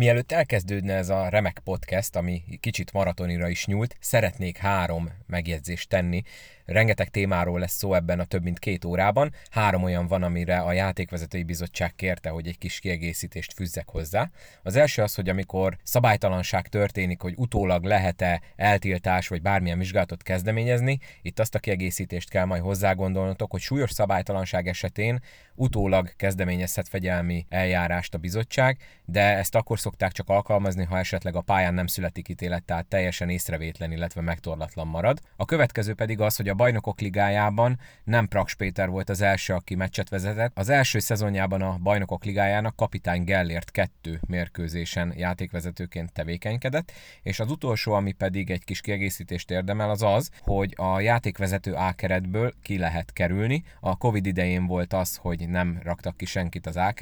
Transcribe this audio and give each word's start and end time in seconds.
Mielőtt 0.00 0.32
elkezdődne 0.32 0.94
ez 0.94 1.08
a 1.08 1.28
remek 1.28 1.60
podcast, 1.64 2.16
ami 2.16 2.42
kicsit 2.60 2.92
maratonira 2.92 3.48
is 3.48 3.66
nyúlt, 3.66 3.96
szeretnék 4.00 4.56
három 4.56 5.10
megjegyzést 5.26 5.88
tenni. 5.88 6.22
Rengeteg 6.64 7.08
témáról 7.08 7.58
lesz 7.58 7.76
szó 7.76 7.94
ebben 7.94 8.20
a 8.20 8.24
több 8.24 8.42
mint 8.42 8.58
két 8.58 8.84
órában. 8.84 9.32
Három 9.50 9.82
olyan 9.82 10.06
van, 10.06 10.22
amire 10.22 10.58
a 10.58 10.72
játékvezetői 10.72 11.42
bizottság 11.42 11.94
kérte, 11.94 12.28
hogy 12.28 12.46
egy 12.46 12.58
kis 12.58 12.78
kiegészítést 12.78 13.52
fűzzek 13.52 13.88
hozzá. 13.88 14.30
Az 14.62 14.76
első 14.76 15.02
az, 15.02 15.14
hogy 15.14 15.28
amikor 15.28 15.76
szabálytalanság 15.82 16.68
történik, 16.68 17.20
hogy 17.20 17.34
utólag 17.36 17.84
lehet-e 17.84 18.40
eltiltás 18.56 19.28
vagy 19.28 19.42
bármilyen 19.42 19.78
vizsgálatot 19.78 20.22
kezdeményezni, 20.22 20.98
itt 21.22 21.38
azt 21.38 21.54
a 21.54 21.58
kiegészítést 21.58 22.30
kell 22.30 22.44
majd 22.44 22.62
hozzá-gondolnotok, 22.62 23.50
hogy 23.50 23.60
súlyos 23.60 23.90
szabálytalanság 23.90 24.68
esetén 24.68 25.22
utólag 25.54 26.16
kezdeményezhet 26.16 26.88
fegyelmi 26.88 27.46
eljárást 27.48 28.14
a 28.14 28.18
bizottság, 28.18 28.78
de 29.04 29.36
ezt 29.36 29.54
akkor 29.54 29.78
szokták 29.90 30.12
csak 30.12 30.28
alkalmazni, 30.28 30.84
ha 30.84 30.98
esetleg 30.98 31.36
a 31.36 31.40
pályán 31.40 31.74
nem 31.74 31.86
születik 31.86 32.28
ítélet, 32.28 32.62
tehát 32.62 32.86
teljesen 32.86 33.28
észrevétlen, 33.28 33.92
illetve 33.92 34.20
megtorlatlan 34.20 34.86
marad. 34.86 35.20
A 35.36 35.44
következő 35.44 35.94
pedig 35.94 36.20
az, 36.20 36.36
hogy 36.36 36.48
a 36.48 36.54
bajnokok 36.54 37.00
ligájában 37.00 37.78
nem 38.04 38.28
Praks 38.28 38.54
Péter 38.54 38.88
volt 38.88 39.08
az 39.08 39.20
első, 39.20 39.54
aki 39.54 39.74
meccset 39.74 40.08
vezetett. 40.08 40.58
Az 40.58 40.68
első 40.68 40.98
szezonjában 40.98 41.62
a 41.62 41.78
bajnokok 41.82 42.24
ligájának 42.24 42.76
kapitány 42.76 43.24
Gellért 43.24 43.70
kettő 43.70 44.20
mérkőzésen 44.26 45.12
játékvezetőként 45.16 46.12
tevékenykedett, 46.12 46.92
és 47.22 47.40
az 47.40 47.50
utolsó, 47.50 47.92
ami 47.92 48.12
pedig 48.12 48.50
egy 48.50 48.64
kis 48.64 48.80
kiegészítést 48.80 49.50
érdemel, 49.50 49.90
az 49.90 50.02
az, 50.02 50.30
hogy 50.40 50.74
a 50.76 51.00
játékvezető 51.00 51.72
A 51.72 51.92
keretből 51.92 52.52
ki 52.62 52.78
lehet 52.78 53.12
kerülni. 53.12 53.62
A 53.80 53.96
Covid 53.96 54.26
idején 54.26 54.66
volt 54.66 54.92
az, 54.92 55.16
hogy 55.16 55.48
nem 55.48 55.80
raktak 55.82 56.16
ki 56.16 56.24
senkit 56.24 56.66
az 56.66 56.76
A 56.76 56.92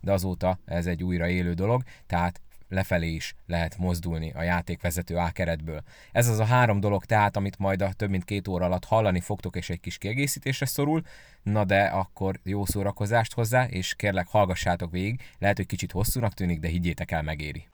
de 0.00 0.12
azóta 0.12 0.58
ez 0.64 0.86
egy 0.86 1.02
újra 1.02 1.28
élő 1.28 1.52
dolog, 1.52 1.82
tehát 2.06 2.19
lefelé 2.70 3.08
is 3.08 3.34
lehet 3.46 3.78
mozdulni 3.78 4.32
a 4.34 4.42
játékvezető 4.42 5.16
A 5.16 5.30
keretből. 5.30 5.82
Ez 6.12 6.28
az 6.28 6.38
a 6.38 6.44
három 6.44 6.80
dolog 6.80 7.04
tehát, 7.04 7.36
amit 7.36 7.58
majd 7.58 7.82
a 7.82 7.92
több 7.92 8.10
mint 8.10 8.24
két 8.24 8.48
óra 8.48 8.64
alatt 8.64 8.84
hallani 8.84 9.20
fogtok, 9.20 9.56
és 9.56 9.70
egy 9.70 9.80
kis 9.80 9.98
kiegészítésre 9.98 10.66
szorul. 10.66 11.02
Na 11.42 11.64
de 11.64 11.82
akkor 11.82 12.40
jó 12.42 12.64
szórakozást 12.64 13.34
hozzá, 13.34 13.64
és 13.64 13.94
kérlek 13.94 14.28
hallgassátok 14.28 14.90
végig. 14.90 15.20
Lehet, 15.38 15.56
hogy 15.56 15.66
kicsit 15.66 15.92
hosszúnak 15.92 16.34
tűnik, 16.34 16.60
de 16.60 16.68
higgyétek 16.68 17.10
el, 17.10 17.22
megéri. 17.22 17.68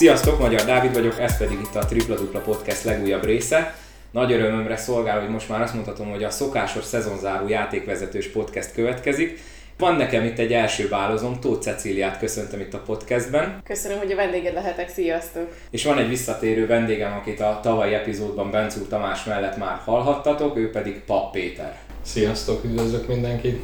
Sziasztok, 0.00 0.38
Magyar 0.38 0.64
Dávid 0.64 0.94
vagyok, 0.94 1.18
ez 1.18 1.38
pedig 1.38 1.60
itt 1.60 1.74
a 1.74 1.84
Tripla 1.84 2.14
Dupla 2.14 2.40
Podcast 2.40 2.84
legújabb 2.84 3.24
része. 3.24 3.74
Nagy 4.10 4.32
örömömre 4.32 4.76
szolgál, 4.76 5.20
hogy 5.20 5.28
most 5.28 5.48
már 5.48 5.60
azt 5.60 5.74
mondhatom, 5.74 6.10
hogy 6.10 6.24
a 6.24 6.30
szokásos 6.30 6.84
szezonzáró 6.84 7.48
játékvezetős 7.48 8.26
podcast 8.26 8.72
következik. 8.72 9.40
Van 9.78 9.94
nekem 9.94 10.24
itt 10.24 10.38
egy 10.38 10.52
első 10.52 10.88
bálozom, 10.88 11.40
Tóth 11.40 11.60
Cecíliát 11.60 12.18
köszöntöm 12.18 12.60
itt 12.60 12.74
a 12.74 12.78
podcastben. 12.78 13.60
Köszönöm, 13.64 13.98
hogy 13.98 14.12
a 14.12 14.16
vendéged 14.16 14.54
lehetek, 14.54 14.88
sziasztok! 14.88 15.56
És 15.70 15.84
van 15.84 15.98
egy 15.98 16.08
visszatérő 16.08 16.66
vendégem, 16.66 17.12
akit 17.12 17.40
a 17.40 17.60
tavalyi 17.62 17.94
epizódban 17.94 18.50
Bencúr 18.50 18.88
Tamás 18.88 19.24
mellett 19.24 19.56
már 19.56 19.80
hallhattatok, 19.84 20.56
ő 20.56 20.70
pedig 20.70 21.00
Pap 21.06 21.32
Péter. 21.32 21.76
Sziasztok, 22.02 22.64
üdvözlök 22.64 23.06
mindenkit! 23.06 23.62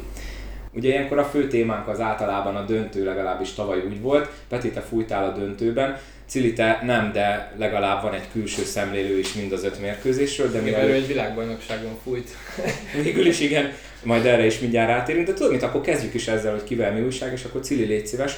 Ugye 0.73 0.89
ilyenkor 0.89 1.17
a 1.17 1.25
fő 1.25 1.47
témánk 1.47 1.87
az 1.87 1.99
általában 1.99 2.55
a 2.55 2.65
döntő, 2.65 3.03
legalábbis 3.05 3.53
tavaly 3.53 3.83
úgy 3.87 4.01
volt. 4.01 4.29
Peti, 4.49 4.69
te 4.69 4.81
fújtál 4.81 5.23
a 5.23 5.31
döntőben. 5.31 5.97
Cilite 6.27 6.81
nem, 6.83 7.11
de 7.11 7.53
legalább 7.57 8.03
van 8.03 8.13
egy 8.13 8.31
külső 8.31 8.63
szemlélő 8.63 9.17
is 9.17 9.33
mind 9.33 9.51
az 9.51 9.63
öt 9.63 9.81
mérkőzésről. 9.81 10.51
De 10.51 10.59
mivel 10.59 10.87
ő 10.87 10.93
egy 10.93 11.07
világbajnokságon 11.07 11.97
fújt. 12.03 12.29
Végül 13.03 13.25
is 13.25 13.39
igen, 13.39 13.71
majd 14.03 14.25
erre 14.25 14.45
is 14.45 14.59
mindjárt 14.59 14.89
rátérünk. 14.89 15.27
De 15.27 15.33
tudod 15.33 15.51
mit, 15.51 15.63
akkor 15.63 15.81
kezdjük 15.81 16.13
is 16.13 16.27
ezzel, 16.27 16.51
hogy 16.51 16.63
kivel 16.63 16.93
mi 16.93 17.01
újság, 17.01 17.31
és 17.31 17.43
akkor 17.43 17.61
Cili 17.61 17.83
légy 17.83 18.07
szíves, 18.07 18.37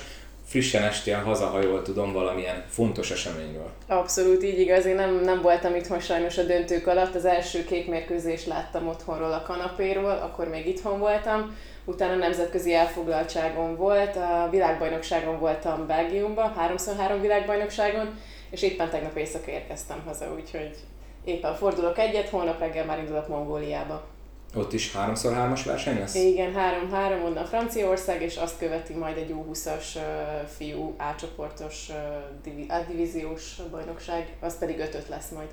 frissen 0.50 0.84
estél 0.84 1.18
haza, 1.18 1.46
ha 1.46 1.62
jól 1.62 1.82
tudom, 1.82 2.14
valamilyen 2.14 2.64
fontos 2.70 3.12
eseményről. 3.12 3.70
Abszolút 3.88 4.44
így 4.44 4.60
igaz, 4.60 4.86
én 4.86 4.96
nem, 4.96 5.22
nem 5.24 5.42
voltam 5.42 5.76
itthon 5.76 6.00
sajnos 6.00 6.38
a 6.38 6.44
döntők 6.44 6.88
alatt, 6.88 7.16
az 7.16 7.26
első 7.26 7.64
két 7.64 7.88
mérkőzést 7.88 8.46
láttam 8.46 8.88
otthonról 8.88 9.32
a 9.32 9.44
kanapéról, 9.48 10.10
akkor 10.10 10.48
még 10.48 10.68
itthon 10.68 11.00
voltam, 11.00 11.56
utána 11.90 12.16
nemzetközi 12.16 12.74
elfoglaltságon 12.74 13.76
volt, 13.76 14.16
a 14.16 14.48
világbajnokságon 14.52 15.40
voltam 15.40 15.88
Belgiumban, 15.88 16.54
3x3 16.60 17.18
világbajnokságon, 17.22 18.20
és 18.50 18.62
éppen 18.62 18.90
tegnap 18.90 19.18
éjszaka 19.18 19.52
érkeztem 19.52 20.02
haza, 20.06 20.34
úgyhogy 20.36 20.72
éppen 21.24 21.56
fordulok 21.56 21.98
egyet, 21.98 22.30
holnap 22.30 22.60
reggel 22.60 22.86
már 22.86 23.00
indulok 23.00 23.28
Mongóliába. 23.28 24.04
Ott 24.56 24.74
is 24.74 24.92
3x3-as 24.92 25.62
verseny 25.66 26.00
lesz? 26.00 26.16
Igen, 26.16 26.54
3-3 26.92 27.26
onnan 27.26 27.46
Franciaország, 27.46 28.22
és 28.22 28.36
azt 28.36 28.58
követi 28.58 28.94
majd 28.94 29.18
egy 29.18 29.34
U20-as 29.34 29.96
uh, 29.96 30.02
fiú 30.58 30.96
A-csoportos 30.98 31.90
uh, 31.90 31.96
divi- 32.44 32.72
divíziós 32.88 33.56
bajnokság, 33.72 34.34
az 34.40 34.58
pedig 34.58 34.78
5-5 34.80 35.10
lesz 35.10 35.30
majd 35.30 35.50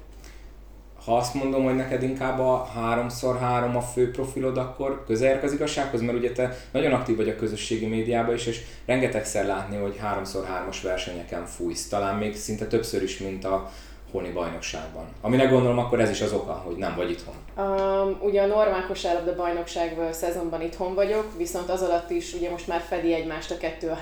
ha 1.06 1.16
azt 1.16 1.34
mondom, 1.34 1.64
hogy 1.64 1.76
neked 1.76 2.02
inkább 2.02 2.38
a 2.38 2.68
3x3 2.78 3.76
a 3.76 3.80
fő 3.80 4.10
profilod, 4.10 4.58
akkor 4.58 5.04
közel 5.06 5.40
az 5.42 5.52
igazsághoz, 5.52 6.00
mert 6.00 6.18
ugye 6.18 6.32
te 6.32 6.58
nagyon 6.72 6.92
aktív 6.92 7.16
vagy 7.16 7.28
a 7.28 7.36
közösségi 7.36 7.86
médiában 7.86 8.34
is, 8.34 8.46
és 8.46 8.60
rengetegszer 8.86 9.46
látni, 9.46 9.76
hogy 9.76 10.00
3x3-as 10.04 10.76
versenyeken 10.82 11.46
fújsz, 11.46 11.88
talán 11.88 12.16
még 12.16 12.36
szinte 12.36 12.66
többször 12.66 13.02
is, 13.02 13.18
mint 13.18 13.44
a 13.44 13.70
honi 14.10 14.30
bajnokságban. 14.30 15.04
Aminek 15.20 15.50
gondolom 15.50 15.78
akkor 15.78 16.00
ez 16.00 16.10
is 16.10 16.20
az 16.20 16.32
oka, 16.32 16.52
hogy 16.52 16.76
nem 16.76 16.94
vagy 16.96 17.10
itthon. 17.10 17.34
Um, 17.56 18.18
ugye 18.20 18.42
a 18.42 18.46
normál 18.46 18.86
kosárlabda 18.86 19.34
bajnokság 19.34 19.96
szezonban 20.10 20.62
itthon 20.62 20.94
vagyok, 20.94 21.36
viszont 21.36 21.70
az 21.70 21.82
alatt 21.82 22.10
is 22.10 22.34
ugye 22.34 22.50
most 22.50 22.66
már 22.66 22.80
fedi 22.80 23.14
egymást 23.14 23.50
a 23.50 23.56
kettő, 23.56 23.88
a 23.88 23.98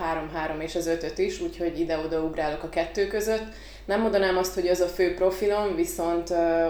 3-3 0.59 0.61
és 0.61 0.75
az 0.75 0.87
5 0.87 1.19
is, 1.19 1.41
úgyhogy 1.41 1.81
ide-oda 1.81 2.21
ugrálok 2.21 2.63
a 2.63 2.69
kettő 2.69 3.07
között 3.07 3.47
nem 3.85 4.01
mondanám 4.01 4.37
azt, 4.37 4.55
hogy 4.55 4.69
az 4.69 4.81
a 4.81 4.87
fő 4.87 5.15
profilom, 5.15 5.75
viszont 5.75 6.29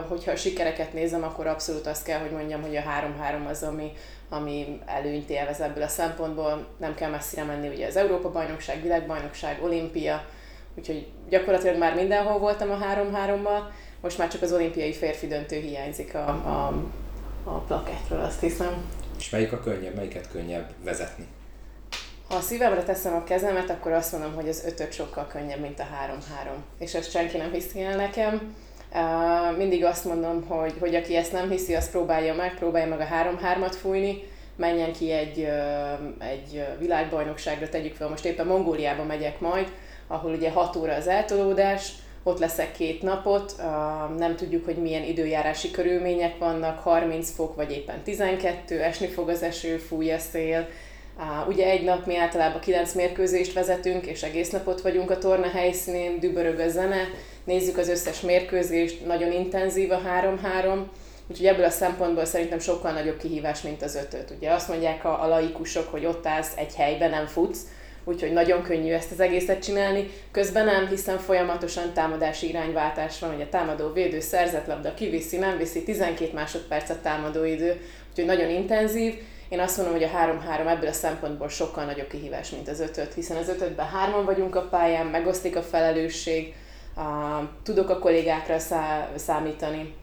hogyha 0.08 0.30
a 0.30 0.36
sikereket 0.36 0.92
nézem, 0.92 1.22
akkor 1.22 1.46
abszolút 1.46 1.86
azt 1.86 2.04
kell, 2.04 2.18
hogy 2.18 2.30
mondjam, 2.30 2.62
hogy 2.62 2.76
a 2.76 2.80
3-3 2.80 3.48
az, 3.48 3.62
ami, 3.62 3.92
ami 4.28 4.80
előnyt 4.86 5.30
élvez 5.30 5.60
ebből 5.60 5.82
a 5.82 5.88
szempontból. 5.88 6.66
Nem 6.76 6.94
kell 6.94 7.10
messzire 7.10 7.44
menni, 7.44 7.68
ugye 7.68 7.86
az 7.86 7.96
Európa-bajnokság, 7.96 8.82
világbajnokság, 8.82 9.62
olimpia, 9.62 10.24
úgyhogy 10.74 11.06
gyakorlatilag 11.28 11.78
már 11.78 11.94
mindenhol 11.94 12.38
voltam 12.38 12.70
a 12.70 12.78
3-3-mal, 12.94 13.60
most 14.00 14.18
már 14.18 14.28
csak 14.28 14.42
az 14.42 14.52
olimpiai 14.52 14.92
férfi 14.92 15.26
döntő 15.26 15.56
hiányzik 15.56 16.14
a, 16.14 16.28
a, 16.28 16.84
a 17.44 17.58
plakettről, 17.58 18.20
azt 18.20 18.40
hiszem. 18.40 18.84
És 19.18 19.30
melyik 19.30 19.52
a 19.52 19.60
könnyebb, 19.60 19.94
melyiket 19.94 20.30
könnyebb 20.30 20.70
vezetni? 20.84 21.26
Ha 22.34 22.40
a 22.40 22.42
szívemre 22.42 22.82
teszem 22.82 23.14
a 23.14 23.24
kezemet, 23.24 23.70
akkor 23.70 23.92
azt 23.92 24.12
mondom, 24.12 24.34
hogy 24.34 24.48
az 24.48 24.64
ötöt 24.66 24.92
sokkal 24.92 25.26
könnyebb, 25.26 25.60
mint 25.60 25.80
a 25.80 25.86
három-három. 25.92 26.64
És 26.78 26.94
ezt 26.94 27.10
senki 27.10 27.36
nem 27.36 27.52
hiszi 27.52 27.82
el 27.82 27.96
nekem. 27.96 28.54
Uh, 28.92 29.56
mindig 29.56 29.84
azt 29.84 30.04
mondom, 30.04 30.44
hogy, 30.48 30.74
hogy 30.80 30.94
aki 30.94 31.16
ezt 31.16 31.32
nem 31.32 31.50
hiszi, 31.50 31.74
az 31.74 31.90
próbálja 31.90 32.34
meg, 32.34 32.54
próbálja 32.54 32.88
meg 32.88 33.00
a 33.00 33.04
három-hármat 33.04 33.76
fújni, 33.76 34.22
menjen 34.56 34.92
ki 34.92 35.10
egy, 35.10 35.38
uh, 35.38 36.28
egy 36.28 36.64
világbajnokságra, 36.78 37.68
tegyük 37.68 37.94
fel, 37.94 38.08
most 38.08 38.24
éppen 38.24 38.46
Mongóliába 38.46 39.04
megyek 39.04 39.40
majd, 39.40 39.68
ahol 40.06 40.32
ugye 40.32 40.50
6 40.50 40.76
óra 40.76 40.94
az 40.94 41.06
eltolódás, 41.06 41.92
ott 42.22 42.38
leszek 42.38 42.72
két 42.72 43.02
napot, 43.02 43.54
uh, 43.58 44.16
nem 44.18 44.36
tudjuk, 44.36 44.64
hogy 44.64 44.76
milyen 44.76 45.04
időjárási 45.04 45.70
körülmények 45.70 46.38
vannak, 46.38 46.78
30 46.78 47.30
fok 47.30 47.54
vagy 47.56 47.70
éppen 47.70 48.02
12, 48.02 48.82
esni 48.82 49.06
fog 49.06 49.28
az 49.28 49.42
eső, 49.42 49.76
fúj 49.76 50.12
a 50.12 50.18
szél, 50.18 50.68
Uh, 51.18 51.48
ugye 51.48 51.66
egy 51.66 51.84
nap 51.84 52.06
mi 52.06 52.16
általában 52.16 52.60
kilenc 52.60 52.92
mérkőzést 52.92 53.52
vezetünk, 53.52 54.06
és 54.06 54.22
egész 54.22 54.50
napot 54.50 54.80
vagyunk 54.80 55.10
a 55.10 55.18
torna 55.18 55.48
helyszínén, 55.48 56.20
dübörög 56.20 56.58
a 56.58 56.68
zene, 56.68 57.08
nézzük 57.44 57.76
az 57.76 57.88
összes 57.88 58.20
mérkőzést, 58.20 59.06
nagyon 59.06 59.32
intenzív 59.32 59.90
a 59.90 60.00
3-3, 60.00 60.78
úgyhogy 61.28 61.46
ebből 61.46 61.64
a 61.64 61.70
szempontból 61.70 62.24
szerintem 62.24 62.58
sokkal 62.58 62.92
nagyobb 62.92 63.16
kihívás, 63.16 63.62
mint 63.62 63.82
az 63.82 63.94
ötöt. 63.94 64.32
Ugye 64.36 64.50
azt 64.50 64.68
mondják 64.68 65.04
a, 65.04 65.22
a 65.22 65.28
laikusok, 65.28 65.90
hogy 65.90 66.06
ott 66.06 66.26
állsz 66.26 66.52
egy 66.56 66.74
helyben, 66.74 67.10
nem 67.10 67.26
futsz, 67.26 67.60
úgyhogy 68.04 68.32
nagyon 68.32 68.62
könnyű 68.62 68.92
ezt 68.92 69.12
az 69.12 69.20
egészet 69.20 69.62
csinálni. 69.62 70.10
Közben 70.30 70.64
nem, 70.64 70.88
hiszen 70.88 71.18
folyamatosan 71.18 71.92
támadási 71.92 72.48
irányváltás 72.48 73.18
van, 73.18 73.40
a 73.40 73.48
támadó 73.48 73.92
védő 73.92 74.20
szerzett 74.20 74.66
labda 74.66 74.94
kiviszi, 74.94 75.36
nem 75.36 75.56
viszi, 75.56 75.82
12 75.82 76.32
másodperc 76.32 76.90
a 76.90 77.00
támadó 77.02 77.44
idő, 77.44 77.80
úgyhogy 78.10 78.26
nagyon 78.26 78.50
intenzív, 78.50 79.14
én 79.48 79.60
azt 79.60 79.76
mondom, 79.76 79.94
hogy 79.94 80.04
a 80.04 80.08
3-3 80.08 80.68
ebből 80.68 80.88
a 80.88 80.92
szempontból 80.92 81.48
sokkal 81.48 81.84
nagyobb 81.84 82.08
kihívás, 82.08 82.50
mint 82.50 82.68
az 82.68 82.80
5 82.80 83.14
hiszen 83.14 83.36
az 83.36 83.48
5 83.48 83.80
hárman 83.80 84.24
vagyunk 84.24 84.54
a 84.54 84.68
pályán, 84.68 85.06
megosztik 85.06 85.56
a 85.56 85.62
felelősség, 85.62 86.54
a, 86.96 87.40
tudok 87.62 87.88
a 87.88 87.98
kollégákra 87.98 88.58
szá, 88.58 89.08
számítani. 89.16 89.94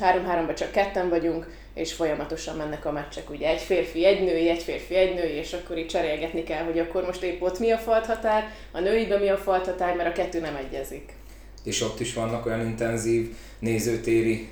3-3-ban 0.00 0.54
csak 0.54 0.70
ketten 0.70 1.08
vagyunk, 1.08 1.46
és 1.74 1.92
folyamatosan 1.92 2.56
mennek 2.56 2.84
a 2.84 2.92
meccsek, 2.92 3.30
ugye 3.30 3.48
egy 3.48 3.60
férfi, 3.60 4.04
egy 4.04 4.24
női, 4.24 4.48
egy 4.48 4.62
férfi, 4.62 4.94
egy 4.94 5.14
női, 5.14 5.32
és 5.32 5.52
akkor 5.52 5.78
így 5.78 5.86
cserélgetni 5.86 6.42
kell, 6.42 6.64
hogy 6.64 6.78
akkor 6.78 7.04
most 7.04 7.22
épp 7.22 7.42
ott 7.42 7.58
mi 7.58 7.70
a 7.70 7.78
falthatár, 7.78 8.52
a 8.72 8.80
nőiben 8.80 9.20
mi 9.20 9.28
a 9.28 9.36
falthatár, 9.36 9.96
mert 9.96 10.08
a 10.08 10.12
kettő 10.12 10.40
nem 10.40 10.56
egyezik. 10.56 11.19
És 11.64 11.82
ott 11.82 12.00
is 12.00 12.14
vannak 12.14 12.46
olyan 12.46 12.60
intenzív 12.60 13.34
nézőtéri 13.58 14.48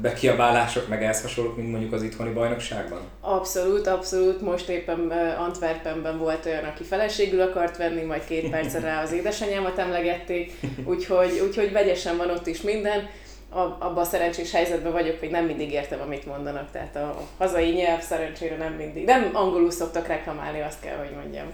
bekiabálások, 0.00 0.88
meg 0.88 1.02
ehhez 1.02 1.22
hasonlók, 1.22 1.56
mint 1.56 1.70
mondjuk 1.70 1.92
az 1.92 2.02
itthoni 2.02 2.32
bajnokságban? 2.32 3.00
Abszolút, 3.20 3.86
abszolút. 3.86 4.40
Most 4.40 4.68
éppen 4.68 5.10
Antwerpenben 5.38 6.18
volt 6.18 6.46
olyan, 6.46 6.64
aki 6.64 6.82
feleségül 6.82 7.40
akart 7.40 7.76
venni, 7.76 8.02
majd 8.02 8.24
két 8.24 8.50
percre 8.50 8.80
rá 8.80 9.02
az 9.02 9.12
édesanyámat 9.12 9.78
emlegették, 9.78 10.52
úgyhogy, 10.84 11.40
úgyhogy 11.46 11.72
vegyesen 11.72 12.16
van 12.16 12.30
ott 12.30 12.46
is 12.46 12.60
minden. 12.60 13.08
Abban 13.50 13.96
a 13.96 14.04
szerencsés 14.04 14.52
helyzetben 14.52 14.92
vagyok, 14.92 15.18
hogy 15.18 15.30
nem 15.30 15.44
mindig 15.44 15.72
értem, 15.72 16.00
amit 16.00 16.26
mondanak, 16.26 16.70
tehát 16.70 16.96
a 16.96 17.20
hazai 17.38 17.70
nyelv 17.70 18.00
szerencsére 18.00 18.56
nem 18.56 18.72
mindig. 18.72 19.04
Nem 19.04 19.30
angolul 19.32 19.70
szoktak 19.70 20.06
reklamálni, 20.06 20.60
azt 20.60 20.80
kell, 20.80 20.96
hogy 20.96 21.16
mondjam. 21.16 21.46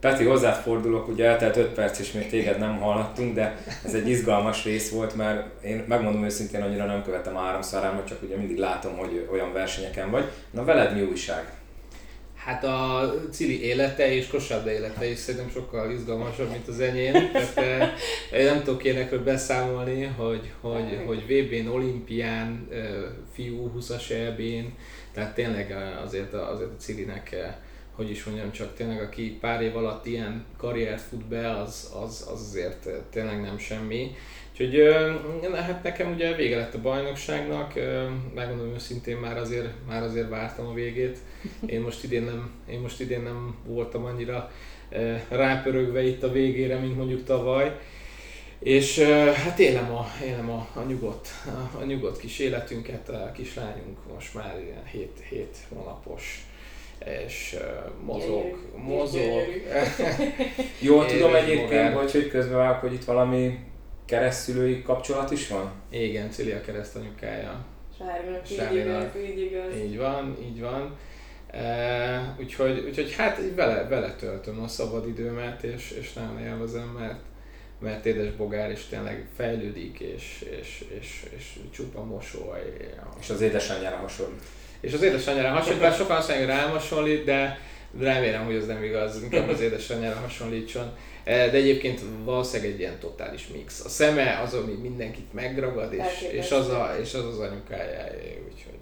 Peti, 0.00 0.24
hozzád 0.24 0.54
fordulok, 0.54 1.08
ugye 1.08 1.24
eltelt 1.24 1.56
5 1.56 1.68
perc, 1.68 1.98
és 1.98 2.12
még 2.12 2.28
téged 2.28 2.58
nem 2.58 2.76
hallottunk, 2.76 3.34
de 3.34 3.56
ez 3.84 3.94
egy 3.94 4.08
izgalmas 4.08 4.64
rész 4.64 4.90
volt, 4.90 5.14
mert 5.14 5.64
én 5.64 5.84
megmondom 5.88 6.24
őszintén, 6.24 6.62
annyira 6.62 6.84
nem 6.84 7.02
követem 7.02 7.36
a 7.36 7.40
háromszarámat, 7.40 8.06
csak 8.06 8.22
ugye 8.22 8.36
mindig 8.36 8.58
látom, 8.58 8.96
hogy 8.96 9.28
olyan 9.32 9.52
versenyeken 9.52 10.10
vagy. 10.10 10.24
Na 10.50 10.64
veled 10.64 10.94
mi 10.94 11.02
újság? 11.02 11.56
Hát 12.46 12.64
a 12.64 13.14
Cili 13.30 13.62
élete 13.62 14.14
és 14.14 14.26
kosárda 14.26 14.70
élete 14.70 15.10
is 15.10 15.18
szerintem 15.18 15.50
sokkal 15.50 15.90
izgalmasabb, 15.90 16.50
mint 16.50 16.68
az 16.68 16.80
enyém. 16.80 17.12
Tehát 17.32 17.56
eh, 18.30 18.44
nem 18.44 18.62
tudok 18.62 18.84
énekről 18.84 19.22
beszámolni, 19.22 20.04
hogy, 20.04 20.52
hogy, 20.60 20.98
hogy 21.06 21.24
VB-n, 21.26 21.68
olimpián, 21.68 22.68
eh, 22.72 22.88
fiú 23.32 23.72
20-as 23.78 24.10
EB-n, 24.10 24.74
tehát 25.12 25.34
tényleg 25.34 25.70
eh, 25.70 26.02
azért, 26.02 26.32
azért 26.32 26.70
a 26.70 26.76
Cilinek 26.78 27.36
hogy 27.96 28.10
is 28.10 28.24
mondjam, 28.24 28.52
csak 28.52 28.74
tényleg 28.74 29.00
aki 29.00 29.36
pár 29.40 29.62
év 29.62 29.76
alatt 29.76 30.06
ilyen 30.06 30.44
karriert 30.56 31.00
fut 31.00 31.24
be, 31.24 31.50
az, 31.50 31.90
az, 32.02 32.28
az 32.32 32.40
azért 32.40 32.88
tényleg 33.10 33.40
nem 33.40 33.58
semmi. 33.58 34.14
Úgyhogy 34.52 34.82
hát 35.54 35.82
nekem 35.82 36.12
ugye 36.12 36.34
vége 36.34 36.56
lett 36.56 36.74
a 36.74 36.80
bajnokságnak, 36.80 37.72
megmondom 38.34 38.74
őszintén 38.74 39.16
már 39.16 39.36
azért, 39.36 39.68
már 39.88 40.02
azért 40.02 40.28
vártam 40.28 40.66
a 40.66 40.74
végét. 40.74 41.18
Én 41.66 41.80
most 41.80 42.04
idén 42.04 42.22
nem, 42.22 42.50
én 42.70 42.80
most 42.80 43.00
idén 43.00 43.22
nem 43.22 43.56
voltam 43.66 44.04
annyira 44.04 44.50
rápörögve 45.28 46.02
itt 46.02 46.22
a 46.22 46.32
végére, 46.32 46.78
mint 46.78 46.96
mondjuk 46.96 47.24
tavaly. 47.24 47.78
És 48.58 48.98
hát 49.44 49.58
élem 49.58 49.94
a, 49.94 50.06
élem 50.24 50.50
a, 50.50 50.68
a 50.74 50.82
nyugodt, 50.82 51.28
a, 51.46 51.78
a 51.80 51.84
nyugodt 51.84 52.18
kis 52.18 52.38
életünket, 52.38 53.08
a 53.08 53.32
kislányunk 53.34 53.98
most 54.14 54.34
már 54.34 54.60
ilyen 54.64 54.84
7, 54.84 55.22
7 55.28 55.56
hónapos 55.68 56.45
és 57.04 57.56
mozog, 58.04 58.42
Gyönyörű. 58.42 58.94
mozog. 58.94 59.44
Jól 60.80 61.06
tudom 61.06 61.34
egyébként, 61.34 61.94
vagy 61.94 62.12
hogy 62.12 62.28
közben 62.28 62.74
hogy 62.74 62.92
itt 62.92 63.04
valami 63.04 63.58
keresztülői 64.04 64.82
kapcsolat 64.82 65.30
is 65.30 65.48
van? 65.48 65.72
Igen, 65.90 66.30
Cili 66.30 66.52
a 66.52 66.60
keresztanyukája. 66.60 67.64
Sárgának, 67.98 68.48
így 68.50 68.76
igaz, 68.76 69.04
így 69.28 69.40
igaz. 69.40 69.76
Így 69.84 69.96
van, 69.96 70.36
így 70.42 70.60
van. 70.60 70.96
Uh, 71.52 72.40
úgyhogy, 72.40 72.84
úgyhogy 72.88 73.14
hát 73.14 73.38
így 73.38 73.54
vele, 73.54 73.88
vele 73.88 74.14
töltöm 74.14 74.62
a 74.62 74.68
szabadidőmet, 74.68 75.62
és, 75.62 75.90
és 75.90 76.12
nagyon 76.12 76.40
élvezem, 76.40 76.88
mert, 76.98 77.20
mert 77.80 78.06
édes 78.06 78.32
bogár 78.32 78.70
is 78.70 78.84
tényleg 78.84 79.28
fejlődik, 79.36 80.00
és, 80.00 80.44
és, 80.60 80.84
és, 81.00 81.24
és 81.36 81.58
csupa 81.70 82.04
mosoly. 82.04 82.62
És 83.20 83.30
az 83.30 83.40
édesanyjára 83.40 83.96
hasonlít 83.96 84.42
és 84.80 84.92
az 84.92 85.02
édesanyjára 85.02 85.48
hasonlít, 85.48 85.80
bár 85.80 85.92
sokan 85.92 86.16
azt 86.16 86.28
mondják, 86.28 86.48
rám 86.48 86.70
hasonlít, 86.70 87.24
de 87.24 87.58
remélem, 87.98 88.44
hogy 88.44 88.54
ez 88.54 88.66
nem 88.66 88.82
igaz, 88.82 89.22
inkább 89.22 89.48
az 89.48 89.60
édesanyjára 89.60 90.20
hasonlítson. 90.20 90.96
E, 91.24 91.48
de 91.50 91.56
egyébként 91.56 92.00
valószínűleg 92.24 92.72
egy 92.72 92.78
ilyen 92.78 92.98
totális 92.98 93.46
mix. 93.52 93.84
A 93.84 93.88
szeme 93.88 94.40
az, 94.44 94.54
ami 94.54 94.72
mindenkit 94.72 95.32
megragad, 95.32 95.92
és, 95.92 96.28
és, 96.32 96.50
az, 96.50 96.68
a, 96.68 96.96
és 97.00 97.14
az 97.14 97.24
az 97.24 97.38
anyukája, 97.38 98.04
úgyhogy 98.52 98.75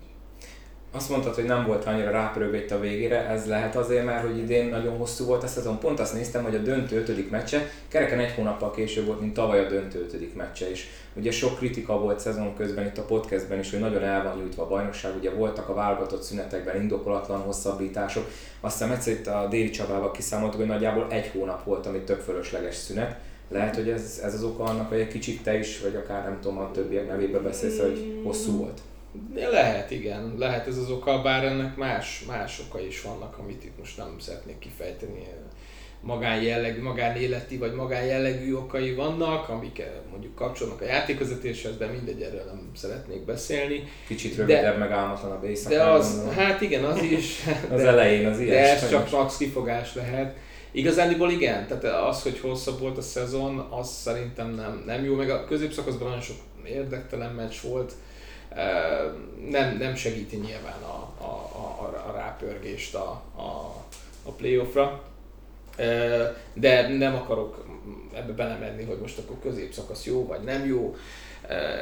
azt 0.95 1.09
mondtad, 1.09 1.35
hogy 1.35 1.45
nem 1.45 1.67
volt 1.67 1.85
annyira 1.85 2.11
rápörögve 2.11 2.75
a 2.75 2.81
végére, 2.81 3.29
ez 3.29 3.47
lehet 3.47 3.77
azért, 3.77 4.05
mert 4.05 4.27
hogy 4.27 4.39
idén 4.39 4.69
nagyon 4.69 4.97
hosszú 4.97 5.25
volt 5.25 5.43
a 5.43 5.47
szezon. 5.47 5.79
Pont 5.79 6.01
azt 6.01 6.15
néztem, 6.15 6.43
hogy 6.43 6.55
a 6.55 6.59
döntő 6.59 6.99
ötödik 6.99 7.31
meccse 7.31 7.71
kereken 7.89 8.19
egy 8.19 8.33
hónappal 8.35 8.71
később 8.71 9.07
volt, 9.07 9.21
mint 9.21 9.33
tavaly 9.33 9.65
a 9.65 9.69
döntő 9.69 10.01
ötödik 10.01 10.35
meccse 10.35 10.71
is. 10.71 10.89
Ugye 11.15 11.31
sok 11.31 11.57
kritika 11.57 11.99
volt 11.99 12.21
szezon 12.21 12.55
közben 12.55 12.87
itt 12.87 12.99
a 12.99 13.03
podcastben 13.03 13.59
is, 13.59 13.71
hogy 13.71 13.81
nagyon 13.81 14.03
el 14.03 14.23
van 14.23 14.37
nyújtva 14.37 14.63
a 14.63 14.69
bajnokság, 14.69 15.17
ugye 15.17 15.31
voltak 15.31 15.69
a 15.69 15.75
válogatott 15.75 16.23
szünetekben 16.23 16.81
indokolatlan 16.81 17.41
hosszabbítások. 17.41 18.31
Azt 18.61 18.79
hiszem 18.79 18.93
egyszer 18.93 19.13
itt 19.13 19.27
a 19.27 19.47
Déli 19.51 19.71
Csabával 19.71 20.11
kiszámoltuk, 20.11 20.61
hogy 20.61 20.69
nagyjából 20.69 21.07
egy 21.11 21.27
hónap 21.27 21.65
volt, 21.65 21.87
ami 21.87 21.99
tök 21.99 22.21
fölösleges 22.21 22.75
szünet. 22.75 23.17
Lehet, 23.49 23.75
hogy 23.75 23.89
ez, 23.89 24.21
ez 24.25 24.35
az 24.35 24.43
oka 24.43 24.65
annak, 24.65 24.89
hogy 24.89 25.01
egy 25.01 25.09
kicsit 25.09 25.43
te 25.43 25.59
is, 25.59 25.81
vagy 25.81 25.97
akár 25.97 26.25
nem 26.25 26.39
tudom, 26.41 26.59
a 26.59 26.71
többiek 26.71 27.09
nevébe 27.09 27.39
beszélsz, 27.39 27.81
hogy 27.81 28.21
hosszú 28.25 28.57
volt. 28.57 28.81
Lehet, 29.35 29.91
igen, 29.91 30.35
lehet 30.39 30.67
ez 30.67 30.77
az 30.77 30.91
oka, 30.91 31.23
bár 31.23 31.45
ennek 31.45 31.77
más, 31.77 32.25
más 32.27 32.61
oka 32.69 32.81
is 32.81 33.03
vannak, 33.03 33.39
amit 33.39 33.65
itt 33.65 33.79
most 33.79 33.97
nem 33.97 34.15
szeretnék 34.19 34.59
kifejteni. 34.59 35.23
Magánjellegű, 36.01 36.83
magánéleti 36.83 37.57
vagy 37.57 37.73
magánjellegű 37.73 38.55
okai 38.55 38.95
vannak, 38.95 39.49
amik 39.49 39.79
eh, 39.79 39.87
mondjuk 40.11 40.35
kapcsolnak 40.35 40.81
a 40.81 40.85
játékvezetéshez, 40.85 41.77
de 41.77 41.87
mindegy, 41.87 42.23
erről 42.23 42.45
nem 42.47 42.71
szeretnék 42.77 43.25
beszélni. 43.25 43.85
Kicsit 44.07 44.37
rövidebb, 44.37 44.79
meg 44.79 44.91
álmatlan 44.91 45.33
a 45.33 45.69
De 45.69 45.83
az, 45.83 46.23
hát 46.37 46.61
igen, 46.61 46.85
az 46.85 47.03
is. 47.03 47.41
az 47.73 47.81
de, 47.83 47.89
elején 47.89 48.27
az 48.27 48.41
ilyen. 48.41 48.55
De 48.55 48.71
ez 48.71 48.91
csak 48.91 49.11
max 49.11 49.37
kifogás 49.37 49.95
lehet. 49.95 50.37
Igazándiból 50.73 51.31
igen, 51.31 51.67
tehát 51.67 52.09
az, 52.09 52.23
hogy 52.23 52.39
hosszabb 52.39 52.81
volt 52.81 52.99
a 52.99 53.03
szezon, 53.03 53.59
az 53.59 53.91
szerintem 53.91 54.51
nem, 54.51 54.83
nem 54.87 55.05
jó, 55.05 55.15
meg 55.15 55.31
a 55.31 55.45
középszakaszban 55.45 56.09
nagyon 56.09 56.23
sok 56.23 56.37
érdektelen 56.65 57.35
meccs 57.35 57.55
volt, 57.63 57.93
nem, 59.51 59.77
nem 59.79 59.95
segíti 59.95 60.37
nyilván 60.37 60.83
a, 60.83 61.13
a, 61.19 61.51
a, 61.85 62.05
a 62.09 62.13
rápörgést 62.13 62.95
a, 62.95 63.23
a, 63.37 63.75
a 64.23 64.31
playoffra. 64.31 65.03
De 66.55 66.89
nem 66.89 67.15
akarok 67.15 67.67
ebbe 68.15 68.33
belemenni, 68.33 68.85
hogy 68.85 68.99
most 68.99 69.19
akkor 69.19 69.37
középszakasz 69.43 70.05
jó 70.05 70.27
vagy 70.27 70.41
nem 70.41 70.67
jó. 70.67 70.97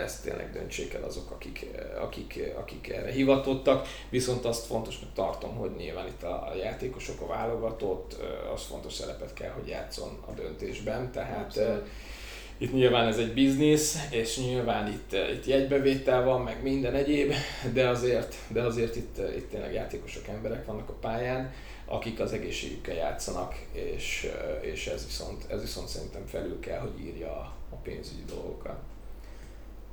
Ezt 0.02 0.22
tényleg 0.22 0.52
döntsék 0.52 0.94
el 0.94 1.02
azok, 1.02 1.30
akik, 1.30 1.66
akik, 2.00 2.40
akik 2.56 2.88
erre 2.88 3.10
hivatottak. 3.10 3.86
Viszont 4.10 4.44
azt 4.44 4.66
fontosnak 4.66 5.12
tartom, 5.14 5.54
hogy 5.54 5.70
nyilván 5.76 6.06
itt 6.06 6.22
a 6.22 6.52
játékosok, 6.62 7.20
a 7.20 7.26
válogatott, 7.26 8.16
az 8.54 8.62
fontos 8.62 8.92
szerepet 8.92 9.32
kell, 9.32 9.50
hogy 9.50 9.68
játszon 9.68 10.18
a 10.26 10.32
döntésben. 10.32 11.12
Tehát 11.12 11.46
Abszolút 11.46 11.82
itt 12.62 12.72
nyilván 12.72 13.06
ez 13.06 13.18
egy 13.18 13.32
biznisz, 13.32 13.98
és 14.10 14.38
nyilván 14.38 14.88
itt, 14.92 15.12
eh, 15.12 15.32
itt 15.32 15.46
jegybevétel 15.46 16.24
van, 16.24 16.40
meg 16.40 16.62
minden 16.62 16.94
egyéb, 16.94 17.32
de 17.72 17.88
azért, 17.88 18.34
de 18.48 18.62
azért 18.62 18.96
itt, 18.96 19.18
eh, 19.18 19.36
itt 19.36 19.50
tényleg 19.50 19.72
játékosok, 19.72 20.28
emberek 20.28 20.66
vannak 20.66 20.88
a 20.88 20.92
pályán, 20.92 21.52
akik 21.86 22.20
az 22.20 22.32
egészségükkel 22.32 22.94
játszanak, 22.94 23.54
és, 23.72 24.30
eh, 24.34 24.70
és 24.72 24.86
ez, 24.86 25.04
viszont, 25.04 25.44
ez 25.48 25.60
viszont 25.60 25.88
szerintem 25.88 26.26
felül 26.26 26.60
kell, 26.60 26.78
hogy 26.78 27.00
írja 27.00 27.30
a 27.70 27.76
pénzügyi 27.82 28.24
dolgokat 28.28 28.78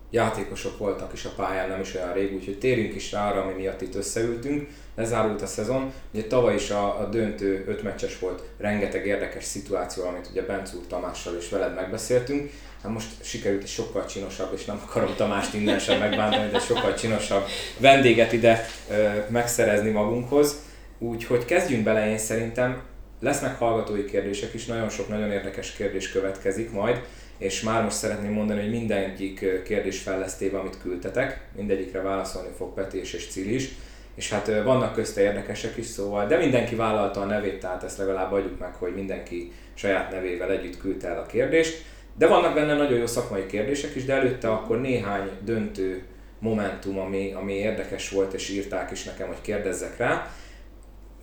játékosok 0.09 0.77
voltak 0.77 1.13
is 1.13 1.25
a 1.25 1.33
pályán 1.35 1.69
nem 1.69 1.79
is 1.79 1.95
olyan 1.95 2.13
rég, 2.13 2.33
úgyhogy 2.33 2.59
térjünk 2.59 2.95
is 2.95 3.11
rá 3.11 3.29
arra, 3.29 3.41
ami 3.41 3.53
miatt 3.53 3.81
itt 3.81 3.95
összeültünk. 3.95 4.67
Lezárult 4.95 5.41
a 5.41 5.45
szezon, 5.45 5.93
ugye 6.13 6.23
tavaly 6.23 6.55
is 6.55 6.69
a, 6.69 6.99
a 6.99 7.05
döntő 7.05 7.65
öt 7.67 7.83
meccses 7.83 8.19
volt, 8.19 8.43
rengeteg 8.57 9.05
érdekes 9.05 9.43
szituáció, 9.43 10.03
amit 10.03 10.27
ugye 10.31 10.41
Bencúr 10.41 10.87
Tamással 10.87 11.35
és 11.35 11.49
veled 11.49 11.75
megbeszéltünk. 11.75 12.51
Hát 12.83 12.91
most 12.91 13.07
sikerült 13.23 13.61
egy 13.61 13.69
sokkal 13.69 14.05
csinosabb, 14.05 14.53
és 14.53 14.65
nem 14.65 14.81
akarom 14.87 15.15
Tamást 15.15 15.53
innen 15.53 15.79
sem 15.79 15.99
megbántani, 15.99 16.51
de 16.51 16.59
sokkal 16.59 16.93
csinosabb 16.93 17.43
vendéget 17.77 18.31
ide 18.31 18.65
ö, 18.91 19.09
megszerezni 19.29 19.89
magunkhoz. 19.89 20.55
Úgyhogy 20.97 21.45
kezdjünk 21.45 21.83
bele, 21.83 22.09
én 22.09 22.17
szerintem 22.17 22.81
lesznek 23.19 23.57
hallgatói 23.57 24.05
kérdések 24.05 24.53
is, 24.53 24.65
nagyon 24.65 24.89
sok 24.89 25.07
nagyon 25.07 25.31
érdekes 25.31 25.71
kérdés 25.71 26.11
következik 26.11 26.71
majd 26.71 27.01
és 27.39 27.61
már 27.61 27.83
most 27.83 27.95
szeretném 27.95 28.31
mondani, 28.31 28.61
hogy 28.61 28.69
mindegyik 28.69 29.63
kérdés 29.63 29.99
fejlesztéve, 29.99 30.59
amit 30.59 30.81
küldtetek, 30.81 31.47
mindegyikre 31.55 32.01
válaszolni 32.01 32.49
fog 32.57 32.73
Peti 32.73 32.99
és, 32.99 33.13
és 33.13 33.27
Cili 33.27 33.53
is, 33.53 33.69
és 34.15 34.29
hát 34.29 34.63
vannak 34.63 34.93
közte 34.93 35.21
érdekesek 35.21 35.77
is, 35.77 35.85
szóval, 35.85 36.27
de 36.27 36.37
mindenki 36.37 36.75
vállalta 36.75 37.21
a 37.21 37.25
nevét, 37.25 37.59
tehát 37.59 37.83
ezt 37.83 37.97
legalább 37.97 38.31
adjuk 38.31 38.59
meg, 38.59 38.73
hogy 38.73 38.95
mindenki 38.95 39.51
saját 39.73 40.11
nevével 40.11 40.51
együtt 40.51 40.77
küldte 40.77 41.07
el 41.07 41.19
a 41.19 41.25
kérdést. 41.25 41.83
De 42.17 42.27
vannak 42.27 42.53
benne 42.53 42.73
nagyon 42.73 42.97
jó 42.97 43.05
szakmai 43.05 43.45
kérdések 43.45 43.95
is, 43.95 44.05
de 44.05 44.13
előtte 44.13 44.51
akkor 44.51 44.81
néhány 44.81 45.29
döntő 45.43 46.03
momentum, 46.39 46.99
ami, 46.99 47.33
ami 47.33 47.53
érdekes 47.53 48.09
volt, 48.09 48.33
és 48.33 48.49
írták 48.49 48.91
is 48.91 49.03
nekem, 49.03 49.27
hogy 49.27 49.41
kérdezzek 49.41 49.97
rá, 49.97 50.31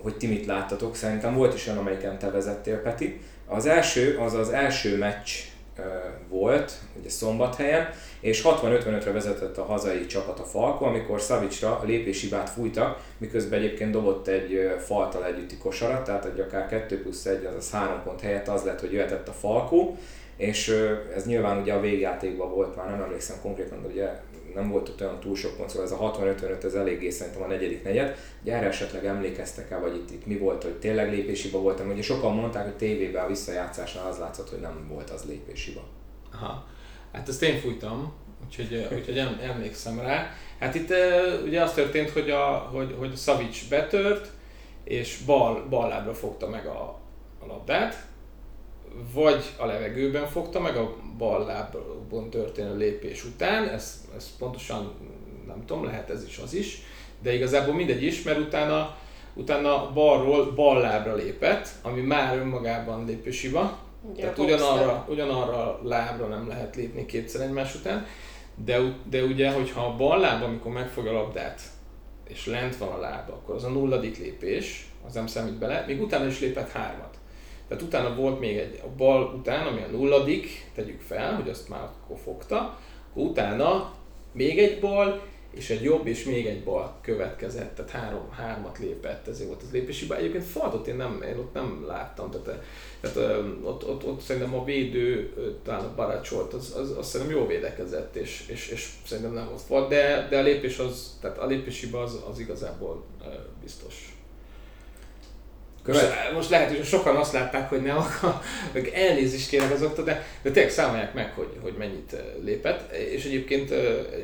hogy 0.02 0.16
ti 0.16 0.26
mit 0.26 0.46
láttatok. 0.46 0.96
Szerintem 0.96 1.34
volt 1.34 1.54
is 1.54 1.66
olyan, 1.66 1.78
amelyiken 1.78 2.18
te 2.18 2.30
vezettél, 2.30 2.76
Peti. 2.76 3.20
Az 3.46 3.66
első, 3.66 4.18
az 4.18 4.34
az 4.34 4.48
első 4.50 4.96
meccs 4.98 5.30
volt, 6.28 6.72
ugye 6.98 7.08
szombathelyen, 7.08 7.88
és 8.20 8.42
60-55-re 8.44 9.12
vezetett 9.12 9.58
a 9.58 9.64
hazai 9.64 10.06
csapat 10.06 10.38
a 10.40 10.44
Falko, 10.44 10.84
amikor 10.84 11.20
Szavicsra 11.20 11.78
a 11.78 11.84
lépésibát 11.84 12.50
fújtak, 12.50 13.00
miközben 13.18 13.58
egyébként 13.58 13.90
dobott 13.90 14.28
egy 14.28 14.74
faltal 14.78 15.24
együtti 15.24 15.56
kosarat, 15.56 16.04
tehát 16.04 16.24
egy 16.24 16.40
akár 16.40 16.66
2 16.68 17.02
plusz 17.02 17.26
1, 17.26 17.44
azaz 17.44 17.70
3 17.70 18.02
pont 18.04 18.20
helyett 18.20 18.48
az 18.48 18.64
lett, 18.64 18.80
hogy 18.80 18.92
jöhetett 18.92 19.28
a 19.28 19.32
Falkó, 19.32 19.96
és 20.36 20.68
ez 21.14 21.26
nyilván 21.26 21.60
ugye 21.60 21.72
a 21.72 21.80
végjátékban 21.80 22.50
volt, 22.54 22.76
már 22.76 22.90
nem 22.90 23.02
emlékszem 23.02 23.36
konkrétan, 23.42 23.82
de 23.82 23.88
ugye 23.88 24.08
nem 24.56 24.70
volt 24.70 24.88
ott 24.88 25.00
olyan 25.00 25.20
túl 25.20 25.36
sok 25.36 25.56
pont, 25.56 25.70
szóval 25.70 25.84
ez 25.84 25.92
a 25.92 26.12
60-55 26.12 26.64
ez 26.64 26.74
eléggé 26.74 27.10
szerintem 27.10 27.42
a 27.42 27.46
negyedik 27.46 27.84
negyed. 27.84 28.16
Ugye 28.42 28.54
esetleg 28.54 29.06
emlékeztek 29.06 29.70
el, 29.70 29.80
vagy 29.80 29.94
itt, 29.94 30.10
itt 30.10 30.26
mi 30.26 30.38
volt, 30.38 30.62
hogy 30.62 30.78
tényleg 30.78 31.10
lépésiba 31.10 31.58
voltam? 31.58 31.90
Ugye 31.90 32.02
sokan 32.02 32.34
mondták, 32.34 32.64
hogy 32.64 32.76
tévében 32.76 33.24
a 33.24 33.28
visszajátszásnál 33.28 34.06
az 34.06 34.18
látszott, 34.18 34.50
hogy 34.50 34.60
nem 34.60 34.86
volt 34.88 35.10
az 35.10 35.24
lépésiba. 35.24 35.84
Aha. 36.32 36.66
Hát 37.12 37.28
ezt 37.28 37.42
én 37.42 37.58
fújtam, 37.58 38.12
úgyhogy, 38.44 38.88
úgyhogy 38.92 39.18
emlékszem 39.42 40.00
rá. 40.00 40.30
Hát 40.58 40.74
itt 40.74 40.92
ugye 41.44 41.62
az 41.62 41.72
történt, 41.72 42.10
hogy 42.10 42.30
a, 42.30 42.68
hogy, 42.72 42.94
hogy 42.98 43.16
Savic 43.16 43.68
betört, 43.68 44.30
és 44.84 45.18
bal, 45.26 45.66
bal 45.68 45.88
lábra 45.88 46.14
fogta 46.14 46.48
meg 46.48 46.66
a, 46.66 47.00
a 47.38 47.46
labdát, 47.46 48.06
vagy 49.12 49.44
a 49.58 49.66
levegőben 49.66 50.26
fogta 50.26 50.60
meg 50.60 50.76
a 50.76 50.96
bal 51.18 51.44
lábon 51.44 52.30
történő 52.30 52.76
lépés 52.76 53.24
után, 53.24 53.68
ez, 53.68 54.04
ez 54.16 54.36
pontosan 54.38 54.92
nem 55.46 55.64
tudom, 55.66 55.84
lehet 55.84 56.10
ez 56.10 56.24
is 56.24 56.38
az 56.38 56.54
is, 56.54 56.82
de 57.22 57.34
igazából 57.34 57.74
mindegy 57.74 58.02
is, 58.02 58.22
mert 58.22 58.38
utána, 58.38 58.96
utána 59.34 59.92
balról 59.92 60.52
bal 60.52 60.80
lábra 60.80 61.14
lépett, 61.14 61.68
ami 61.82 62.00
már 62.00 62.36
önmagában 62.36 63.04
lépésiba, 63.04 63.84
Ugye, 64.10 64.20
tehát 64.20 64.38
ugyanarra, 64.38 65.06
ugyanarra 65.08 65.80
lábra 65.82 66.26
nem 66.26 66.48
lehet 66.48 66.76
lépni 66.76 67.06
kétszer 67.06 67.40
egymás 67.40 67.74
után, 67.74 68.06
de, 68.64 68.78
de 69.10 69.22
ugye, 69.22 69.52
hogyha 69.52 69.84
a 69.84 69.96
bal 69.96 70.18
láb, 70.18 70.42
amikor 70.42 70.72
megfog 70.72 71.06
a 71.06 71.12
labdát, 71.12 71.60
és 72.28 72.46
lent 72.46 72.76
van 72.76 72.88
a 72.88 72.98
lába, 72.98 73.32
akkor 73.32 73.54
az 73.54 73.64
a 73.64 73.68
nulladik 73.68 74.18
lépés, 74.18 74.88
az 75.06 75.14
nem 75.14 75.26
számít 75.26 75.58
bele, 75.58 75.84
még 75.86 76.02
utána 76.02 76.26
is 76.26 76.40
lépett 76.40 76.70
hármat. 76.70 77.15
Tehát 77.68 77.82
utána 77.82 78.14
volt 78.14 78.40
még 78.40 78.56
egy, 78.56 78.80
a 78.84 78.88
bal 78.96 79.34
után, 79.38 79.66
ami 79.66 79.82
a 79.82 79.90
nulladik, 79.90 80.70
tegyük 80.74 81.00
fel, 81.00 81.34
hogy 81.34 81.48
azt 81.48 81.68
már 81.68 81.82
akkor 81.82 82.18
fogta, 82.24 82.78
akkor 83.10 83.22
utána 83.22 83.94
még 84.32 84.58
egy 84.58 84.80
bal, 84.80 85.22
és 85.56 85.70
egy 85.70 85.82
jobb, 85.82 86.06
és 86.06 86.24
még 86.24 86.46
egy 86.46 86.64
bal 86.64 86.98
következett, 87.00 87.74
tehát 87.74 87.90
három, 87.90 88.30
hármat 88.30 88.78
lépett, 88.78 89.28
ezért 89.28 89.48
volt 89.48 89.62
az 89.62 89.72
lépési 89.72 90.06
Egyébként 90.14 90.44
faltot 90.44 90.86
én, 90.86 90.96
nem, 90.96 91.22
én 91.28 91.38
ott 91.38 91.54
nem 91.54 91.84
láttam, 91.86 92.30
tehát, 92.30 92.62
tehát 93.00 93.42
ott, 93.62 93.88
ott, 93.88 94.06
ott, 94.06 94.20
szerintem 94.20 94.54
a 94.54 94.64
védő, 94.64 95.32
talán 95.62 95.84
a 95.84 95.94
Baracs 95.94 96.28
volt, 96.28 96.52
az, 96.52 96.74
az, 96.76 96.96
az, 96.98 97.08
szerintem 97.08 97.36
jól 97.36 97.46
védekezett, 97.46 98.16
és, 98.16 98.44
és, 98.48 98.68
és 98.68 98.90
szerintem 99.06 99.32
nem 99.32 99.48
volt 99.48 99.60
fal, 99.60 99.88
de, 99.88 100.26
de 100.30 100.38
a 100.38 100.42
lépés 100.42 100.78
az, 100.78 101.16
tehát 101.20 101.38
a 101.38 101.46
lépési 101.46 101.88
az, 101.92 102.22
az 102.30 102.38
igazából 102.38 103.04
biztos. 103.62 104.15
Követ... 105.86 106.32
Most 106.32 106.50
lehet, 106.50 106.76
hogy 106.76 106.84
sokan 106.84 107.16
azt 107.16 107.32
látták, 107.32 107.68
hogy 107.68 107.82
nem 107.82 107.96
akar, 107.96 108.40
meg 108.72 108.88
elnézést 108.94 109.48
kérek 109.48 109.72
azoktól, 109.72 110.04
de, 110.04 110.26
de 110.42 110.50
tényleg 110.50 110.72
számolják 110.72 111.14
meg, 111.14 111.32
hogy, 111.34 111.48
hogy 111.62 111.74
mennyit 111.78 112.16
lépett. 112.44 112.92
És 112.92 113.24
egyébként, 113.24 113.70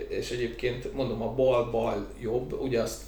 és 0.08 0.30
egyébként 0.30 0.94
mondom, 0.94 1.22
a 1.22 1.34
bal-bal 1.34 2.08
jobb, 2.20 2.60
ugye 2.60 2.80
azt 2.80 3.00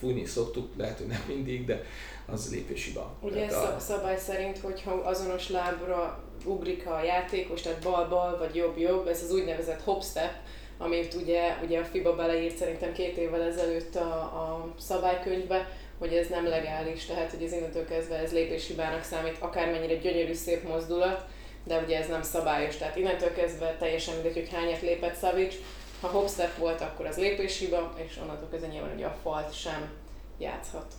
fújni 0.00 0.24
szoktuk, 0.24 0.68
lehet, 0.76 0.98
hogy 0.98 1.06
nem 1.06 1.22
mindig, 1.26 1.64
de 1.64 1.84
az 2.26 2.50
lépéshiba. 2.50 3.14
Ugye 3.20 3.46
ez 3.46 3.54
a... 3.54 3.76
szabály 3.78 4.18
szerint, 4.18 4.58
hogyha 4.58 4.92
azonos 4.92 5.48
lábra 5.48 6.22
ugrik 6.44 6.86
a 6.86 7.02
játékos, 7.02 7.60
tehát 7.60 7.82
bal-bal 7.82 8.38
vagy 8.38 8.54
jobb-jobb, 8.54 9.06
ez 9.06 9.22
az 9.22 9.32
úgynevezett 9.32 9.82
hop 9.82 10.04
step, 10.04 10.32
amit 10.78 11.14
ugye, 11.14 11.56
ugye 11.64 11.78
a 11.78 11.84
FIBA 11.84 12.14
beleírt 12.14 12.56
szerintem 12.56 12.92
két 12.92 13.16
évvel 13.16 13.42
ezelőtt 13.42 13.94
a, 13.94 14.20
a 14.20 14.74
szabálykönyvbe, 14.78 15.68
hogy 15.98 16.12
ez 16.12 16.28
nem 16.28 16.46
legális, 16.46 17.04
tehát 17.04 17.30
hogy 17.30 17.44
az 17.44 17.52
innentől 17.52 17.84
kezdve 17.84 18.16
ez 18.16 18.32
lépéshibának 18.32 19.04
számít, 19.04 19.36
akármennyire 19.38 19.94
gyönyörű 19.94 20.32
szép 20.32 20.68
mozdulat, 20.68 21.24
de 21.64 21.82
ugye 21.84 21.98
ez 21.98 22.08
nem 22.08 22.22
szabályos, 22.22 22.76
tehát 22.76 22.96
innentől 22.96 23.32
kezdve 23.32 23.76
teljesen 23.78 24.14
mindegy, 24.14 24.34
hogy 24.34 24.48
hányat 24.52 24.80
lépett 24.80 25.14
Szavics, 25.14 25.54
ha 26.00 26.08
hopstep 26.08 26.56
volt, 26.56 26.80
akkor 26.80 27.06
az 27.06 27.16
lépéshiba, 27.16 27.94
és 28.06 28.18
onnantól 28.22 28.48
kezdve 28.50 28.68
nyilván 28.68 28.94
ugye 28.94 29.06
a 29.06 29.16
falt 29.22 29.54
sem 29.54 29.90
játszhat. 30.38 30.92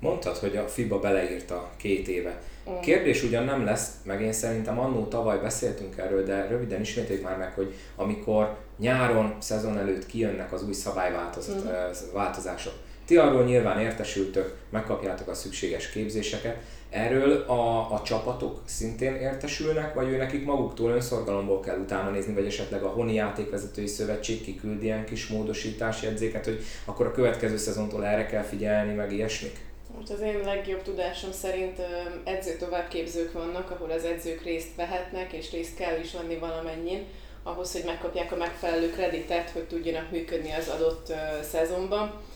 Mondtad, 0.00 0.36
hogy 0.36 0.56
a 0.56 0.68
FIBA 0.68 0.98
beleírta 0.98 1.70
két 1.76 2.08
éve. 2.08 2.42
Mm. 2.70 2.80
Kérdés 2.80 3.22
ugyan 3.22 3.44
nem 3.44 3.64
lesz, 3.64 3.90
meg 4.04 4.22
én 4.22 4.32
szerintem 4.32 4.78
annó 4.78 5.04
tavaly 5.04 5.38
beszéltünk 5.38 5.98
erről, 5.98 6.24
de 6.24 6.46
röviden 6.46 6.80
ismételjük 6.80 7.24
már 7.24 7.36
meg, 7.36 7.52
hogy 7.52 7.74
amikor 7.96 8.56
nyáron, 8.78 9.36
szezon 9.40 9.78
előtt 9.78 10.06
kijönnek 10.06 10.52
az 10.52 10.62
új 10.62 10.72
szabályváltozások, 10.72 12.72
mm. 12.72 12.87
Ti 13.08 13.16
arról 13.16 13.44
nyilván 13.44 13.80
értesültök, 13.80 14.56
megkapjátok 14.70 15.28
a 15.28 15.34
szükséges 15.34 15.90
képzéseket. 15.90 16.56
Erről 16.90 17.32
a, 17.32 17.92
a 17.92 18.02
csapatok 18.04 18.60
szintén 18.64 19.14
értesülnek, 19.14 19.94
vagy 19.94 20.08
ő 20.08 20.16
nekik 20.16 20.44
maguktól 20.44 20.90
önszorgalomból 20.90 21.60
kell 21.60 21.78
utána 21.78 22.10
nézni, 22.10 22.34
vagy 22.34 22.46
esetleg 22.46 22.82
a 22.82 22.88
Honi 22.88 23.14
Játékvezetői 23.14 23.86
Szövetség 23.86 24.42
kiküld 24.42 24.82
ilyen 24.82 25.04
kis 25.04 25.26
módosítási 25.26 26.06
jegyzéket, 26.06 26.44
hogy 26.44 26.62
akkor 26.84 27.06
a 27.06 27.12
következő 27.12 27.56
szezontól 27.56 28.06
erre 28.06 28.26
kell 28.26 28.42
figyelni, 28.42 28.94
meg 28.94 29.12
ilyesmik? 29.12 29.56
Most 29.96 30.10
az 30.10 30.20
én 30.20 30.40
legjobb 30.44 30.82
tudásom 30.82 31.32
szerint 31.32 31.80
edző 32.24 32.56
továbbképzők 32.56 33.32
vannak, 33.32 33.70
ahol 33.70 33.90
az 33.90 34.04
edzők 34.04 34.42
részt 34.42 34.76
vehetnek, 34.76 35.32
és 35.32 35.50
részt 35.50 35.76
kell 35.76 36.00
is 36.00 36.12
venni 36.12 36.36
valamennyin, 36.36 37.04
ahhoz, 37.42 37.72
hogy 37.72 37.82
megkapják 37.84 38.32
a 38.32 38.36
megfelelő 38.36 38.90
kreditet, 38.90 39.50
hogy 39.50 39.64
tudjanak 39.64 40.10
működni 40.10 40.52
az 40.52 40.68
adott 40.68 41.12
szezonban 41.42 42.26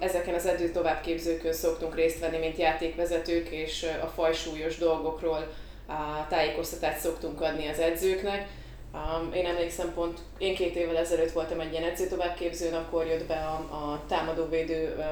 Ezeken 0.00 0.34
az 0.34 0.46
edző 0.46 0.70
továbbképzőkön 0.70 1.52
szoktunk 1.52 1.94
részt 1.94 2.18
venni, 2.18 2.38
mint 2.38 2.56
játékvezetők, 2.56 3.48
és 3.48 3.86
a 4.02 4.06
fajsúlyos 4.06 4.78
dolgokról 4.78 5.52
a 5.86 6.26
tájékoztatást 6.28 6.98
szoktunk 6.98 7.40
adni 7.40 7.68
az 7.68 7.78
edzőknek. 7.78 8.48
Én 9.34 9.46
emlékszem 9.46 9.92
pont, 9.94 10.18
én 10.38 10.54
két 10.54 10.76
évvel 10.76 10.96
ezelőtt 10.96 11.32
voltam 11.32 11.60
egy 11.60 11.72
ilyen 11.72 11.90
edző 11.90 12.06
továbbképzőn, 12.06 12.74
akkor 12.74 13.06
jött 13.06 13.26
be 13.26 13.34
a, 13.34 13.54
a 13.74 14.02
támadóvédő 14.08 15.04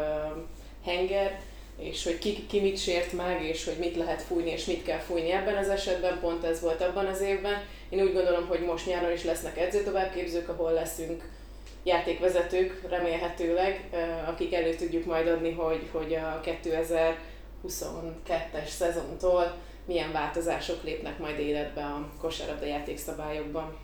henger, 0.85 1.41
és 1.79 2.05
hogy 2.05 2.19
ki, 2.19 2.47
ki 2.47 2.61
mit 2.61 2.79
sért 2.79 3.13
meg, 3.13 3.43
és 3.43 3.65
hogy 3.65 3.77
mit 3.79 3.97
lehet 3.97 4.23
fújni, 4.23 4.51
és 4.51 4.65
mit 4.65 4.85
kell 4.85 4.99
fújni 4.99 5.31
ebben 5.31 5.57
az 5.57 5.69
esetben, 5.69 6.21
pont 6.21 6.45
ez 6.45 6.61
volt 6.61 6.81
abban 6.81 7.07
az 7.07 7.21
évben. 7.21 7.63
Én 7.89 8.03
úgy 8.03 8.13
gondolom, 8.13 8.47
hogy 8.47 8.61
most 8.61 8.87
nyáron 8.87 9.13
is 9.13 9.25
lesznek 9.25 9.59
edzőtovábbképzők, 9.59 10.49
ahol 10.49 10.73
leszünk 10.73 11.23
játékvezetők 11.85 12.81
remélhetőleg, 12.89 13.89
akik 14.27 14.55
elő 14.55 14.75
tudjuk 14.75 15.05
majd 15.05 15.29
adni, 15.29 15.53
hogy, 15.53 15.89
hogy 15.93 16.15
a 16.15 16.41
2022-es 16.45 18.69
szezontól 18.69 19.55
milyen 19.87 20.13
változások 20.13 20.83
lépnek 20.83 21.19
majd 21.19 21.39
életbe 21.39 21.83
a 21.83 22.09
kosárlabda 22.21 22.67
játékszabályokban. 22.67 23.77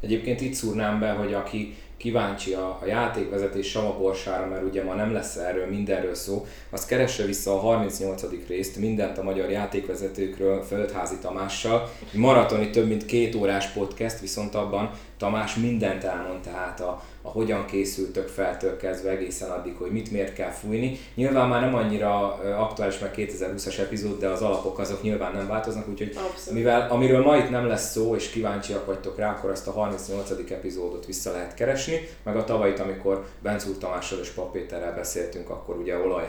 Egyébként 0.00 0.40
itt 0.40 0.52
szúrnám 0.52 1.00
be, 1.00 1.10
hogy 1.10 1.34
aki 1.34 1.76
kíváncsi 2.00 2.52
a, 2.52 2.78
a 2.82 2.86
játékvezetés 2.86 3.70
savaborsára, 3.70 4.46
mert 4.46 4.62
ugye 4.62 4.84
ma 4.84 4.94
nem 4.94 5.12
lesz 5.12 5.36
erről 5.36 5.66
mindenről 5.66 6.14
szó, 6.14 6.46
az 6.70 6.84
keresse 6.84 7.24
vissza 7.24 7.52
a 7.52 7.58
38. 7.58 8.22
részt, 8.48 8.76
mindent 8.76 9.18
a 9.18 9.22
magyar 9.22 9.50
játékvezetőkről 9.50 10.62
Földházi 10.62 11.18
Tamással. 11.20 11.90
Maratoni 12.12 12.70
több 12.70 12.86
mint 12.86 13.06
két 13.06 13.34
órás 13.34 13.66
podcast, 13.66 14.20
viszont 14.20 14.54
abban 14.54 14.90
Tamás 15.20 15.54
mindent 15.54 16.04
elmond, 16.04 16.40
tehát 16.40 16.80
a, 16.80 17.02
a 17.22 17.28
hogyan 17.28 17.66
készültök 17.66 18.28
feltől 18.28 18.76
kezdve 18.76 19.10
egészen 19.10 19.50
addig, 19.50 19.74
hogy 19.74 19.90
mit 19.90 20.10
miért 20.10 20.32
kell 20.32 20.50
fújni. 20.50 20.98
Nyilván 21.14 21.48
már 21.48 21.60
nem 21.60 21.74
annyira 21.74 22.38
aktuális 22.58 22.98
meg 22.98 23.14
2020-as 23.16 23.78
epizód, 23.78 24.18
de 24.18 24.28
az 24.28 24.42
alapok 24.42 24.78
azok 24.78 25.02
nyilván 25.02 25.32
nem 25.32 25.46
változnak, 25.46 25.88
úgyhogy 25.88 26.08
Abszolút. 26.08 26.58
mivel 26.58 26.90
amiről 26.90 27.22
ma 27.22 27.36
itt 27.36 27.50
nem 27.50 27.66
lesz 27.66 27.90
szó, 27.90 28.14
és 28.14 28.30
kíváncsiak 28.30 28.86
vagytok 28.86 29.18
rá, 29.18 29.30
akkor 29.30 29.50
azt 29.50 29.66
a 29.66 29.70
38. 29.70 30.30
epizódot 30.50 31.06
vissza 31.06 31.32
lehet 31.32 31.54
keresni, 31.54 31.89
meg 32.22 32.36
a 32.36 32.44
tavalyit, 32.44 32.80
amikor 32.80 33.26
Bencúr 33.42 33.78
Tamással 33.78 34.18
és 34.18 34.28
Pap 34.28 34.52
Péterrel 34.52 34.94
beszéltünk, 34.94 35.50
akkor 35.50 35.76
ugye 35.76 35.98
olaj 35.98 36.28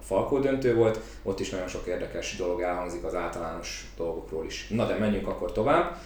Falkó 0.00 0.38
döntő 0.38 0.74
volt, 0.74 1.00
ott 1.22 1.40
is 1.40 1.50
nagyon 1.50 1.68
sok 1.68 1.86
érdekes 1.86 2.36
dolog 2.36 2.60
elhangzik 2.60 3.04
az 3.04 3.14
általános 3.14 3.92
dolgokról 3.96 4.44
is. 4.44 4.68
Na 4.68 4.86
de 4.86 4.98
menjünk 4.98 5.28
akkor 5.28 5.52
tovább. 5.52 5.96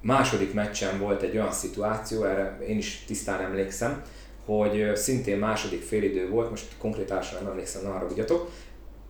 Második 0.00 0.54
meccsen 0.54 0.98
volt 0.98 1.22
egy 1.22 1.36
olyan 1.36 1.52
szituáció, 1.52 2.24
erre 2.24 2.58
én 2.68 2.78
is 2.78 3.04
tisztán 3.06 3.40
emlékszem, 3.40 4.02
hogy 4.44 4.90
szintén 4.94 5.38
második 5.38 5.82
félidő 5.82 6.28
volt, 6.28 6.50
most 6.50 6.66
konkrétásan 6.78 7.42
nem 7.42 7.50
emlékszem, 7.50 7.82
ne 7.82 7.88
haragudjatok, 7.88 8.50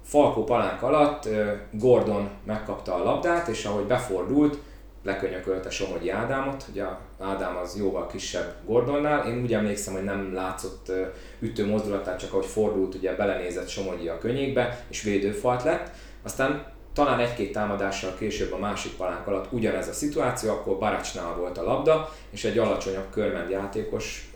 Falkó 0.04 0.44
palánk 0.44 0.82
alatt 0.82 1.28
Gordon 1.70 2.30
megkapta 2.44 2.94
a 2.94 3.02
labdát, 3.02 3.48
és 3.48 3.64
ahogy 3.64 3.84
befordult, 3.84 4.58
lekönyökölte 5.02 5.70
Somogyi 5.70 6.10
Ádámot, 6.10 6.64
ugye 6.70 6.84
Ádám 7.20 7.56
az 7.56 7.76
jóval 7.76 8.06
kisebb 8.06 8.54
Gordonnál, 8.66 9.26
én 9.26 9.42
úgy 9.42 9.54
emlékszem, 9.54 9.94
hogy 9.94 10.04
nem 10.04 10.34
látszott 10.34 10.92
ütő 11.40 11.66
mozdulatát, 11.66 12.18
csak 12.18 12.32
ahogy 12.32 12.46
fordult, 12.46 12.94
ugye 12.94 13.14
belenézett 13.14 13.68
Somogyi 13.68 14.08
a 14.08 14.18
könnyékbe, 14.18 14.84
és 14.88 15.02
védőfalt 15.02 15.62
lett. 15.62 15.90
Aztán 16.22 16.72
talán 16.92 17.20
egy-két 17.20 17.52
támadással 17.52 18.14
később 18.18 18.52
a 18.52 18.58
másik 18.58 18.96
palánk 18.96 19.26
alatt 19.26 19.52
ugyanez 19.52 19.88
a 19.88 19.92
szituáció, 19.92 20.50
akkor 20.50 20.78
Baracsnál 20.78 21.34
volt 21.34 21.58
a 21.58 21.62
labda, 21.62 22.12
és 22.30 22.44
egy 22.44 22.58
alacsonyabb 22.58 23.10
körmend 23.10 23.50
játékos 23.50 24.30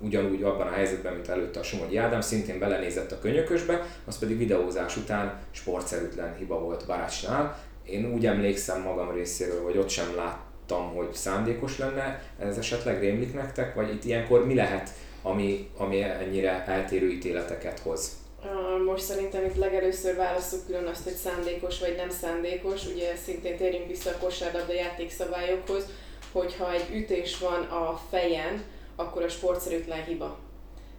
ugyanúgy 0.00 0.42
abban 0.42 0.66
a 0.66 0.70
helyzetben, 0.70 1.12
mint 1.12 1.28
előtte 1.28 1.60
a 1.60 1.62
Somogyi 1.62 1.96
Ádám, 1.96 2.20
szintén 2.20 2.58
belenézett 2.58 3.12
a 3.12 3.18
könyökösbe, 3.18 3.86
az 4.04 4.18
pedig 4.18 4.38
videózás 4.38 4.96
után 4.96 5.40
sportszerűtlen 5.50 6.36
hiba 6.38 6.58
volt 6.58 6.86
Baracsnál, 6.86 7.58
én 7.90 8.12
úgy 8.12 8.26
emlékszem 8.26 8.82
magam 8.82 9.14
részéről, 9.14 9.62
hogy 9.62 9.78
ott 9.78 9.88
sem 9.88 10.14
láttam, 10.16 10.94
hogy 10.94 11.12
szándékos 11.12 11.78
lenne, 11.78 12.22
ez 12.38 12.58
esetleg 12.58 13.00
rémlik 13.00 13.34
nektek, 13.34 13.74
vagy 13.74 13.94
itt 13.94 14.04
ilyenkor 14.04 14.46
mi 14.46 14.54
lehet, 14.54 14.90
ami, 15.22 15.68
ami 15.76 16.02
ennyire 16.02 16.64
eltérő 16.66 17.10
ítéleteket 17.10 17.78
hoz? 17.78 18.16
Most 18.86 19.04
szerintem 19.04 19.44
itt 19.44 19.56
legelőször 19.56 20.16
válaszok 20.16 20.66
külön 20.66 20.86
azt, 20.86 21.04
hogy 21.04 21.14
szándékos 21.14 21.80
vagy 21.80 21.94
nem 21.96 22.10
szándékos. 22.10 22.86
Ugye 22.86 23.16
szintén 23.24 23.56
térjünk 23.56 23.86
vissza 23.86 24.10
a 24.10 24.18
kosárlabda 24.18 24.72
játékszabályokhoz, 24.72 25.84
hogyha 26.32 26.72
egy 26.72 26.94
ütés 26.94 27.38
van 27.38 27.62
a 27.62 28.00
fejen, 28.10 28.62
akkor 28.96 29.22
a 29.22 29.28
sportszerűtlen 29.28 30.04
hiba 30.04 30.38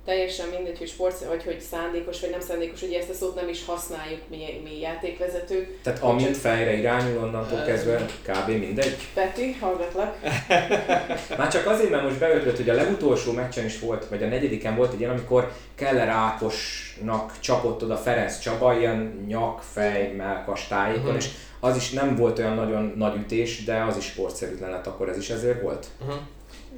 teljesen 0.09 0.47
mindegy, 0.55 0.77
hogy 0.77 0.87
sport, 0.87 1.25
vagy 1.25 1.43
hogy 1.43 1.59
szándékos, 1.59 2.21
vagy 2.21 2.29
nem 2.29 2.39
szándékos, 2.39 2.81
ugye 2.81 2.99
ezt 2.99 3.09
a 3.09 3.13
szót 3.13 3.35
nem 3.35 3.49
is 3.49 3.65
használjuk 3.65 4.21
mi, 4.29 4.61
mi 4.63 4.79
játékvezetők. 4.79 5.81
Tehát 5.83 6.01
amint 6.01 6.37
fejre 6.37 6.73
irányul, 6.73 7.23
onnantól 7.23 7.61
kezdve 7.61 8.05
kb. 8.23 8.47
mindegy? 8.47 8.95
Peti, 9.13 9.51
hallgatlak. 9.59 10.19
Már 11.37 11.51
csak 11.51 11.65
azért, 11.65 11.89
mert 11.89 12.03
most 12.03 12.19
beötlött, 12.19 12.55
hogy 12.55 12.69
a 12.69 12.73
legutolsó 12.73 13.31
meccsen 13.31 13.65
is 13.65 13.79
volt, 13.79 14.05
vagy 14.05 14.23
a 14.23 14.27
negyediken 14.27 14.75
volt 14.75 14.93
egy 14.93 14.99
ilyen, 14.99 15.11
amikor 15.11 15.51
Keller 15.75 16.07
Ákosnak 16.07 17.39
csapott 17.39 17.83
oda 17.83 17.97
Ferenc 17.97 18.39
Csaba, 18.39 18.77
ilyen 18.77 19.25
nyak, 19.27 19.61
fej, 19.61 20.13
melkas 20.17 20.67
tájékon, 20.67 21.03
uh-huh. 21.03 21.17
és 21.17 21.29
az 21.59 21.75
is 21.75 21.89
nem 21.89 22.15
volt 22.15 22.39
olyan 22.39 22.55
nagyon 22.55 22.93
nagy 22.95 23.15
ütés, 23.15 23.63
de 23.63 23.83
az 23.83 23.97
is 23.97 24.05
sportszerűtlen 24.05 24.69
lett, 24.69 24.87
akkor 24.87 25.09
ez 25.09 25.17
is 25.17 25.29
ezért 25.29 25.61
volt? 25.61 25.87
Uh-huh. 26.01 26.19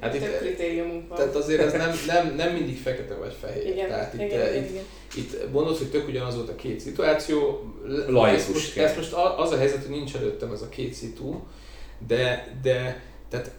Hát 0.02 0.14
itt, 0.14 0.38
kritériumunk 0.38 1.08
van. 1.08 1.18
Tehát 1.18 1.34
azért 1.34 1.60
ez 1.60 1.72
nem, 1.72 1.92
nem, 2.06 2.34
nem 2.36 2.52
mindig 2.52 2.78
fekete 2.78 3.14
vagy 3.14 3.36
fehér. 3.40 3.66
Igen, 3.66 3.88
tehát 3.88 4.14
itt, 4.14 4.20
igen, 4.20 4.54
itt, 4.54 4.70
igen. 4.70 4.84
itt 5.16 5.52
mondod, 5.52 5.76
hogy 5.76 5.90
tök 5.90 6.08
ugyanaz 6.08 6.34
volt 6.34 6.48
a 6.48 6.54
két 6.54 6.80
szituáció. 6.80 7.62
Laikus 8.08 8.40
ez 8.40 8.48
most, 8.48 8.78
ez 8.78 8.96
most 8.96 9.12
az 9.36 9.50
a 9.50 9.56
helyzet, 9.56 9.82
hogy 9.82 9.96
nincs 9.96 10.14
előttem 10.14 10.52
ez 10.52 10.62
a 10.62 10.68
két 10.68 10.94
szitu, 10.94 11.40
de, 12.06 12.56
de 12.62 13.02
tehát 13.28 13.50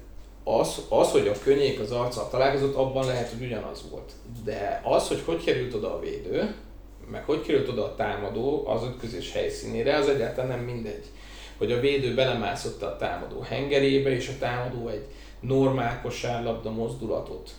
az, 0.43 0.81
az, 0.89 1.12
hogy 1.12 1.27
a 1.27 1.39
könnyék 1.43 1.79
az 1.79 1.91
arccal 1.91 2.29
találkozott, 2.29 2.75
abban 2.75 3.05
lehet, 3.05 3.29
hogy 3.29 3.45
ugyanaz 3.45 3.83
volt. 3.91 4.12
De 4.43 4.81
az, 4.83 5.07
hogy 5.07 5.21
hogy 5.25 5.43
került 5.43 5.73
oda 5.73 5.95
a 5.95 6.00
védő, 6.00 6.55
meg 7.12 7.23
hogy 7.25 7.41
került 7.41 7.67
oda 7.67 7.83
a 7.83 7.95
támadó 7.95 8.67
az 8.67 8.83
ütközés 8.83 9.31
helyszínére, 9.31 9.95
az 9.95 10.07
egyáltalán 10.07 10.50
nem 10.50 10.65
mindegy. 10.65 11.05
Hogy 11.57 11.71
a 11.71 11.79
védő 11.79 12.13
belemászott 12.13 12.83
a 12.83 12.95
támadó 12.95 13.39
hengerébe, 13.39 14.09
és 14.09 14.27
a 14.27 14.38
támadó 14.39 14.88
egy 14.88 15.05
normál 15.47 16.01
kosárlabda 16.01 16.71
mozdulatot 16.71 17.51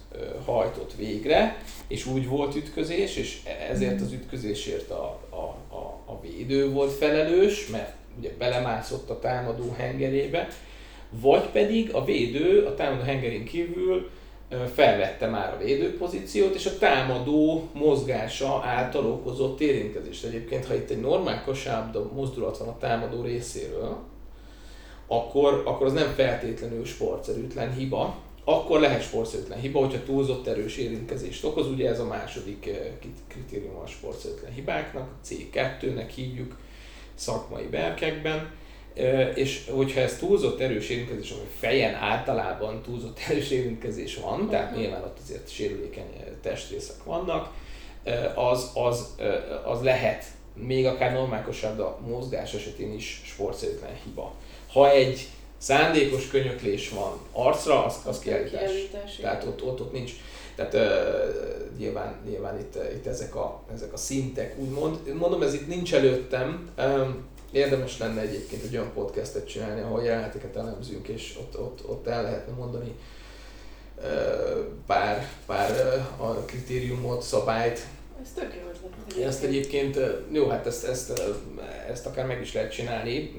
hajtott 0.45 0.95
végre, 0.95 1.63
és 1.87 2.07
úgy 2.07 2.29
volt 2.29 2.57
ütközés, 2.57 3.17
és 3.17 3.41
ezért 3.71 4.01
az 4.01 4.13
ütközésért 4.13 4.91
a, 4.91 5.21
a, 5.31 5.75
a, 5.75 6.01
a 6.05 6.21
védő 6.21 6.71
volt 6.71 6.93
felelős, 6.93 7.69
mert 7.69 7.95
ugye 8.19 8.31
belemászott 8.39 9.11
a 9.11 9.19
támadó 9.19 9.75
hengerébe, 9.77 10.49
vagy 11.11 11.47
pedig 11.47 11.95
a 11.95 12.05
védő 12.05 12.65
a 12.65 12.75
támadó 12.75 13.03
hengerén 13.03 13.45
kívül 13.45 14.11
felvette 14.75 15.27
már 15.27 15.55
a 15.55 15.65
védőpozíciót, 15.65 16.55
és 16.55 16.67
a 16.67 16.79
támadó 16.79 17.69
mozgása 17.73 18.63
által 18.65 19.07
okozott 19.07 19.61
érintkezést. 19.61 20.25
Egyébként, 20.25 20.67
ha 20.67 20.75
itt 20.75 20.91
egy 20.91 21.01
normál 21.01 21.45
kosárlabda 21.45 22.11
mozdulat 22.15 22.59
van 22.59 22.69
a 22.69 22.79
támadó 22.79 23.23
részéről, 23.23 23.99
akkor, 25.07 25.63
akkor 25.65 25.87
az 25.87 25.93
nem 25.93 26.13
feltétlenül 26.15 26.85
sportszerűtlen 26.85 27.73
hiba, 27.73 28.17
akkor 28.45 28.81
lehet 28.81 29.03
sportszerűtlen 29.03 29.61
hiba, 29.61 29.79
hogyha 29.79 30.03
túlzott 30.03 30.47
erős 30.47 30.77
érintkezést 30.77 31.45
okoz, 31.45 31.67
ugye 31.67 31.89
ez 31.89 32.01
a 32.01 32.07
második 32.07 32.67
eh, 32.67 32.77
kritérium 33.29 33.77
a 33.77 33.87
sportszerűtlen 33.87 34.53
hibáknak, 34.53 35.09
C2-nek 35.29 36.11
hívjuk 36.15 36.57
szakmai 37.15 37.67
berkekben, 37.67 38.51
eh, 38.95 39.33
és 39.35 39.69
hogyha 39.71 40.01
ez 40.01 40.19
túlzott 40.19 40.61
erős 40.61 40.89
érintkezés, 40.89 41.31
ami 41.31 41.49
fejen 41.59 41.95
általában 41.95 42.83
túlzott 42.83 43.19
erős 43.29 43.51
érintkezés 43.51 44.17
van, 44.17 44.49
tehát 44.49 44.67
uh-huh. 44.67 44.81
nyilván 44.81 45.03
ott 45.03 45.19
azért 45.23 45.51
sérülékeny 45.51 46.13
eh, 46.21 46.27
testrészek 46.43 47.05
vannak, 47.05 47.53
az, 48.35 48.71
az, 48.75 49.15
az 49.65 49.83
lehet 49.83 50.25
még 50.55 50.87
akár 50.87 51.13
normál 51.13 51.47
a 51.79 51.99
mozgás 52.07 52.55
esetén 52.55 52.93
is 52.93 53.23
sportszerűtlen 53.25 53.95
hiba. 54.05 54.35
Ha 54.75 54.91
egy 54.91 55.29
szándékos 55.59 56.29
könyöklés 56.29 56.91
van 56.91 57.19
arcra, 57.33 57.85
az, 57.85 57.95
az 58.05 58.19
kiállítás. 58.19 58.61
kiállítás 58.61 59.17
Tehát 59.17 59.45
ott, 59.45 59.65
ott, 59.65 59.81
ott 59.81 59.93
nincs. 59.93 60.13
Tehát 60.55 60.75
uh, 60.75 60.81
nyilván, 61.79 62.17
nyilván 62.29 62.59
itt, 62.59 62.79
itt 62.95 63.07
ezek, 63.07 63.35
a, 63.35 63.63
ezek 63.75 63.93
a 63.93 63.97
szintek, 63.97 64.59
úgymond. 64.59 65.15
Mondom, 65.15 65.43
ez 65.43 65.55
itt 65.55 65.67
nincs 65.67 65.95
előttem. 65.95 66.71
Um, 66.79 67.25
érdemes 67.53 67.99
lenne 67.99 68.21
egyébként 68.21 68.63
egy 68.63 68.77
olyan 68.77 68.93
podcastet 68.95 69.49
csinálni, 69.49 69.81
ahol 69.81 70.03
jeleneteket 70.03 70.57
elemzünk, 70.57 71.09
és 71.09 71.37
ott, 71.39 71.59
ott, 71.59 71.89
ott 71.89 72.07
el 72.07 72.23
lehetne 72.23 72.53
mondani 72.53 72.95
pár, 74.87 75.29
pár 75.47 76.07
a 76.17 76.31
kritériumot, 76.31 77.23
szabályt, 77.23 77.87
ez 78.23 78.29
tök 78.35 78.55
jó. 78.55 78.74
Ezt 79.25 79.45
egyébként, 79.45 79.99
jó, 80.33 80.49
hát 80.49 80.67
ezt, 80.67 80.85
ezt, 80.85 81.23
ezt 81.91 82.07
akár 82.07 82.27
meg 82.27 82.41
is 82.41 82.55
lehet 82.55 82.73
csinálni, 82.73 83.33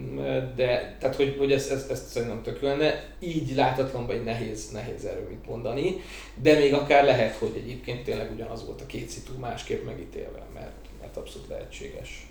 de 0.56 0.96
tehát, 1.00 1.16
hogy, 1.16 1.36
hogy 1.38 1.52
ezt, 1.52 1.72
ezt, 1.72 1.92
ezt 1.92 2.08
szerintem 2.08 2.42
tök 2.42 2.62
lenne. 2.62 3.04
Így 3.20 3.56
látatlanban 3.56 4.16
egy 4.16 4.24
nehéz, 4.24 4.70
nehéz 4.72 5.06
erről 5.06 5.28
mit 5.30 5.48
mondani, 5.48 6.02
de 6.42 6.58
még 6.58 6.74
akár 6.74 7.04
lehet, 7.04 7.36
hogy 7.36 7.52
egyébként 7.56 8.04
tényleg 8.04 8.32
ugyanaz 8.32 8.66
volt 8.66 8.82
a 8.82 8.86
két 8.86 9.10
szitu 9.10 9.40
másképp 9.40 9.86
megítélve, 9.86 10.44
mert, 10.54 10.76
mert 11.02 11.18
abszolút 11.18 11.48
lehetséges. 11.48 12.28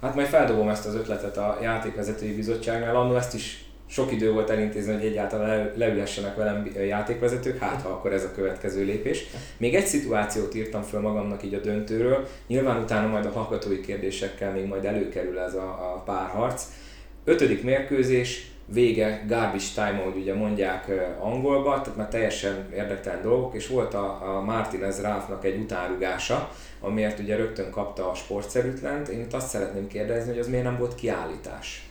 Hát 0.00 0.14
majd 0.14 0.26
feldobom 0.26 0.68
ezt 0.68 0.86
az 0.86 0.94
ötletet 0.94 1.36
a 1.36 1.58
játékvezetői 1.62 2.34
bizottságnál, 2.34 2.96
annól 2.96 3.16
ezt 3.16 3.34
is 3.34 3.67
sok 3.88 4.12
idő 4.12 4.32
volt 4.32 4.50
elintézni, 4.50 4.92
hogy 4.92 5.04
egyáltalán 5.04 5.72
leülhessenek 5.74 6.36
velem 6.36 6.70
játékvezetők, 6.86 7.58
hát 7.58 7.82
ha 7.82 7.88
akkor 7.88 8.12
ez 8.12 8.24
a 8.24 8.32
következő 8.32 8.84
lépés. 8.84 9.26
Még 9.56 9.74
egy 9.74 9.86
szituációt 9.86 10.54
írtam 10.54 10.82
föl 10.82 11.00
magamnak 11.00 11.42
így 11.42 11.54
a 11.54 11.60
döntőről, 11.60 12.26
nyilván 12.46 12.82
utána 12.82 13.08
majd 13.08 13.24
a 13.24 13.30
hallgatói 13.30 13.80
kérdésekkel 13.80 14.52
még 14.52 14.66
majd 14.66 14.84
előkerül 14.84 15.38
ez 15.38 15.54
a, 15.54 15.94
a 15.94 16.02
párharc. 16.04 16.64
Ötödik 17.24 17.62
mérkőzés, 17.62 18.50
vége, 18.72 19.24
garbage 19.28 19.64
time, 19.74 20.00
ahogy 20.00 20.16
ugye 20.16 20.34
mondják 20.34 20.90
angolba, 21.20 21.80
tehát 21.80 21.96
már 21.96 22.08
teljesen 22.08 22.68
érdektelen 22.74 23.22
dolgok, 23.22 23.54
és 23.54 23.66
volt 23.66 23.94
a, 23.94 24.36
a 24.36 24.40
Martinez 24.40 25.00
Ráfnak 25.00 25.44
egy 25.44 25.58
utánrugása, 25.58 26.50
amiért 26.80 27.18
ugye 27.18 27.36
rögtön 27.36 27.70
kapta 27.70 28.10
a 28.10 28.14
sportszerűtlent. 28.14 29.08
Én 29.08 29.20
itt 29.20 29.32
azt 29.32 29.48
szeretném 29.48 29.86
kérdezni, 29.86 30.30
hogy 30.30 30.38
az 30.38 30.48
miért 30.48 30.64
nem 30.64 30.78
volt 30.78 30.94
kiállítás? 30.94 31.88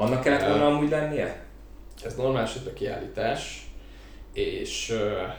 Annak 0.00 0.22
kellett 0.22 0.46
volna 0.46 0.66
amúgy 0.66 0.90
lennie? 0.90 1.44
Ez 2.04 2.16
normális 2.16 2.50
esetben 2.50 2.74
kiállítás, 2.74 3.70
és... 4.32 4.94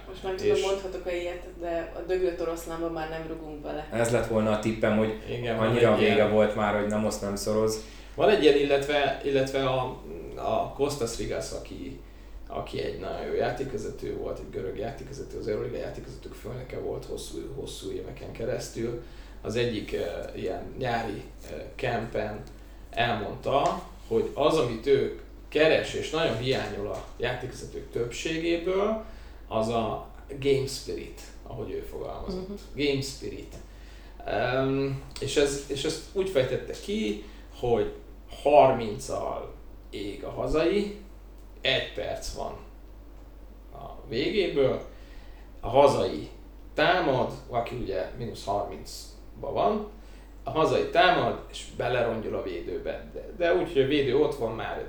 Most 0.08 0.24
már 0.24 0.34
tudom, 0.34 0.60
mondhatok 0.62 1.06
a 1.06 1.12
ilyet, 1.12 1.44
de 1.60 1.92
a 1.96 2.00
döglött 2.08 2.42
oroszlánban 2.42 2.92
már 2.92 3.10
nem 3.10 3.28
rugunk 3.28 3.62
bele. 3.62 3.88
Ez 3.92 4.12
lett 4.12 4.28
volna 4.28 4.52
a 4.52 4.60
tippem, 4.60 4.98
hogy 4.98 5.24
Igen, 5.30 5.60
annyira 5.60 5.96
vége 5.96 6.14
ilyen. 6.14 6.32
volt 6.32 6.56
már, 6.56 6.80
hogy 6.80 6.88
nem 6.88 7.06
azt 7.06 7.22
nem 7.22 7.36
szoroz. 7.36 7.84
Van 8.16 8.30
egy 8.30 8.44
ilyen, 8.44 8.58
illetve, 8.58 9.22
illetve 9.24 9.66
a, 9.66 10.02
a 10.36 10.74
Kostas 10.74 11.18
Rigas, 11.18 11.52
aki, 11.52 12.00
aki 12.48 12.82
egy 12.82 13.00
nagyon 13.00 13.26
jó 13.26 13.34
játékvezető 13.34 14.18
volt, 14.18 14.40
egy 14.40 14.50
görög 14.52 14.78
játékvezető, 14.78 15.38
az 15.38 15.48
Euroliga 15.48 15.78
játékvezetők 15.78 16.34
főnöke 16.34 16.80
volt 16.80 17.06
hosszú, 17.06 17.54
hosszú 17.56 17.92
éveken 17.92 18.32
keresztül. 18.32 19.04
Az 19.42 19.56
egyik 19.56 19.92
uh, 19.94 20.40
ilyen 20.42 20.74
nyári 20.78 21.24
uh, 21.52 21.58
campen 21.76 22.42
elmondta, 22.90 23.82
hogy 24.10 24.30
az, 24.34 24.58
amit 24.58 24.86
ő 24.86 25.20
keres 25.50 25.94
és 25.94 26.10
nagyon 26.10 26.38
hiányol 26.38 26.88
a 26.88 27.06
játékvezetők 27.18 27.92
többségéből, 27.92 29.06
az 29.48 29.68
a 29.68 30.08
game 30.40 30.68
spirit, 30.68 31.22
ahogy 31.44 31.72
ő 31.72 31.86
fogalmazott. 31.90 32.50
Uh-huh. 32.50 32.60
Game 32.76 33.02
spirit. 33.02 33.56
Um, 34.28 35.02
és, 35.20 35.36
ez, 35.36 35.64
és 35.68 35.84
ezt 35.84 36.04
úgy 36.14 36.30
fejtette 36.30 36.74
ki, 36.84 37.24
hogy 37.60 37.94
30-al 38.44 39.42
ég 39.90 40.24
a 40.24 40.30
hazai, 40.30 40.98
egy 41.62 41.94
perc 41.94 42.34
van 42.34 42.58
a 43.74 44.08
végéből, 44.08 44.82
a 45.60 45.70
hazai 45.70 46.30
támad, 46.74 47.32
aki 47.50 47.76
ugye 47.76 48.12
mínusz 48.18 48.44
30-ban 48.48 49.52
van, 49.54 49.90
a 50.54 50.58
hazai 50.58 50.90
támad, 50.92 51.40
és 51.52 51.64
belerongyol 51.78 52.36
a 52.36 52.44
védőbe. 52.44 53.10
De, 53.14 53.30
de 53.38 53.56
úgy, 53.56 53.74
hogy 53.74 53.82
a 53.82 53.88
védő 53.88 54.18
ott 54.18 54.36
van 54.36 54.56
már 54.56 54.84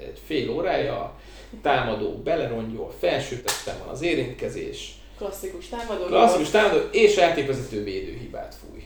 egy, 0.00 0.18
fél 0.24 0.50
órája, 0.50 1.14
támadó 1.62 2.12
belerongyol, 2.24 2.92
felső 2.98 3.42
van 3.78 3.88
az 3.88 4.02
érintkezés. 4.02 4.94
Klasszikus 5.18 5.68
támadó. 5.68 6.04
Klasszikus 6.04 6.50
támadó, 6.50 6.78
és 6.92 7.16
játékvezető 7.16 7.84
védőhibát 7.84 8.54
fúj. 8.54 8.82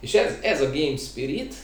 És 0.00 0.14
ez, 0.14 0.38
ez 0.42 0.60
a 0.60 0.70
game 0.70 0.96
spirit, 0.96 1.54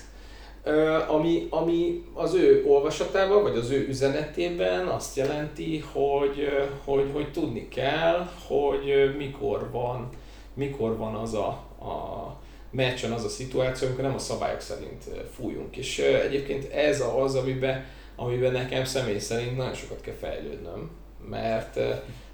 ami, 1.08 1.46
ami 1.50 2.04
az 2.14 2.34
ő 2.34 2.64
olvasatában, 2.66 3.42
vagy 3.42 3.56
az 3.56 3.70
ő 3.70 3.86
üzenetében 3.88 4.86
azt 4.86 5.16
jelenti, 5.16 5.84
hogy, 5.92 6.48
hogy, 6.84 7.10
hogy 7.12 7.32
tudni 7.32 7.68
kell, 7.68 8.28
hogy 8.46 9.16
mikor 9.16 9.70
van, 9.70 10.08
mikor 10.54 10.96
van 10.96 11.14
az 11.14 11.34
a, 11.34 11.48
a 11.80 12.36
meccsen 12.70 13.12
az 13.12 13.24
a 13.24 13.28
szituáció, 13.28 13.86
amikor 13.86 14.04
nem 14.04 14.14
a 14.14 14.18
szabályok 14.18 14.60
szerint 14.60 15.04
fújunk. 15.34 15.76
És 15.76 15.98
egyébként 15.98 16.72
ez 16.72 17.00
az, 17.00 17.34
amiben, 17.34 17.84
amiben 18.16 18.52
nekem 18.52 18.84
személy 18.84 19.18
szerint 19.18 19.56
nagyon 19.56 19.74
sokat 19.74 20.00
kell 20.00 20.14
fejlődnöm, 20.14 20.90
mert, 21.28 21.78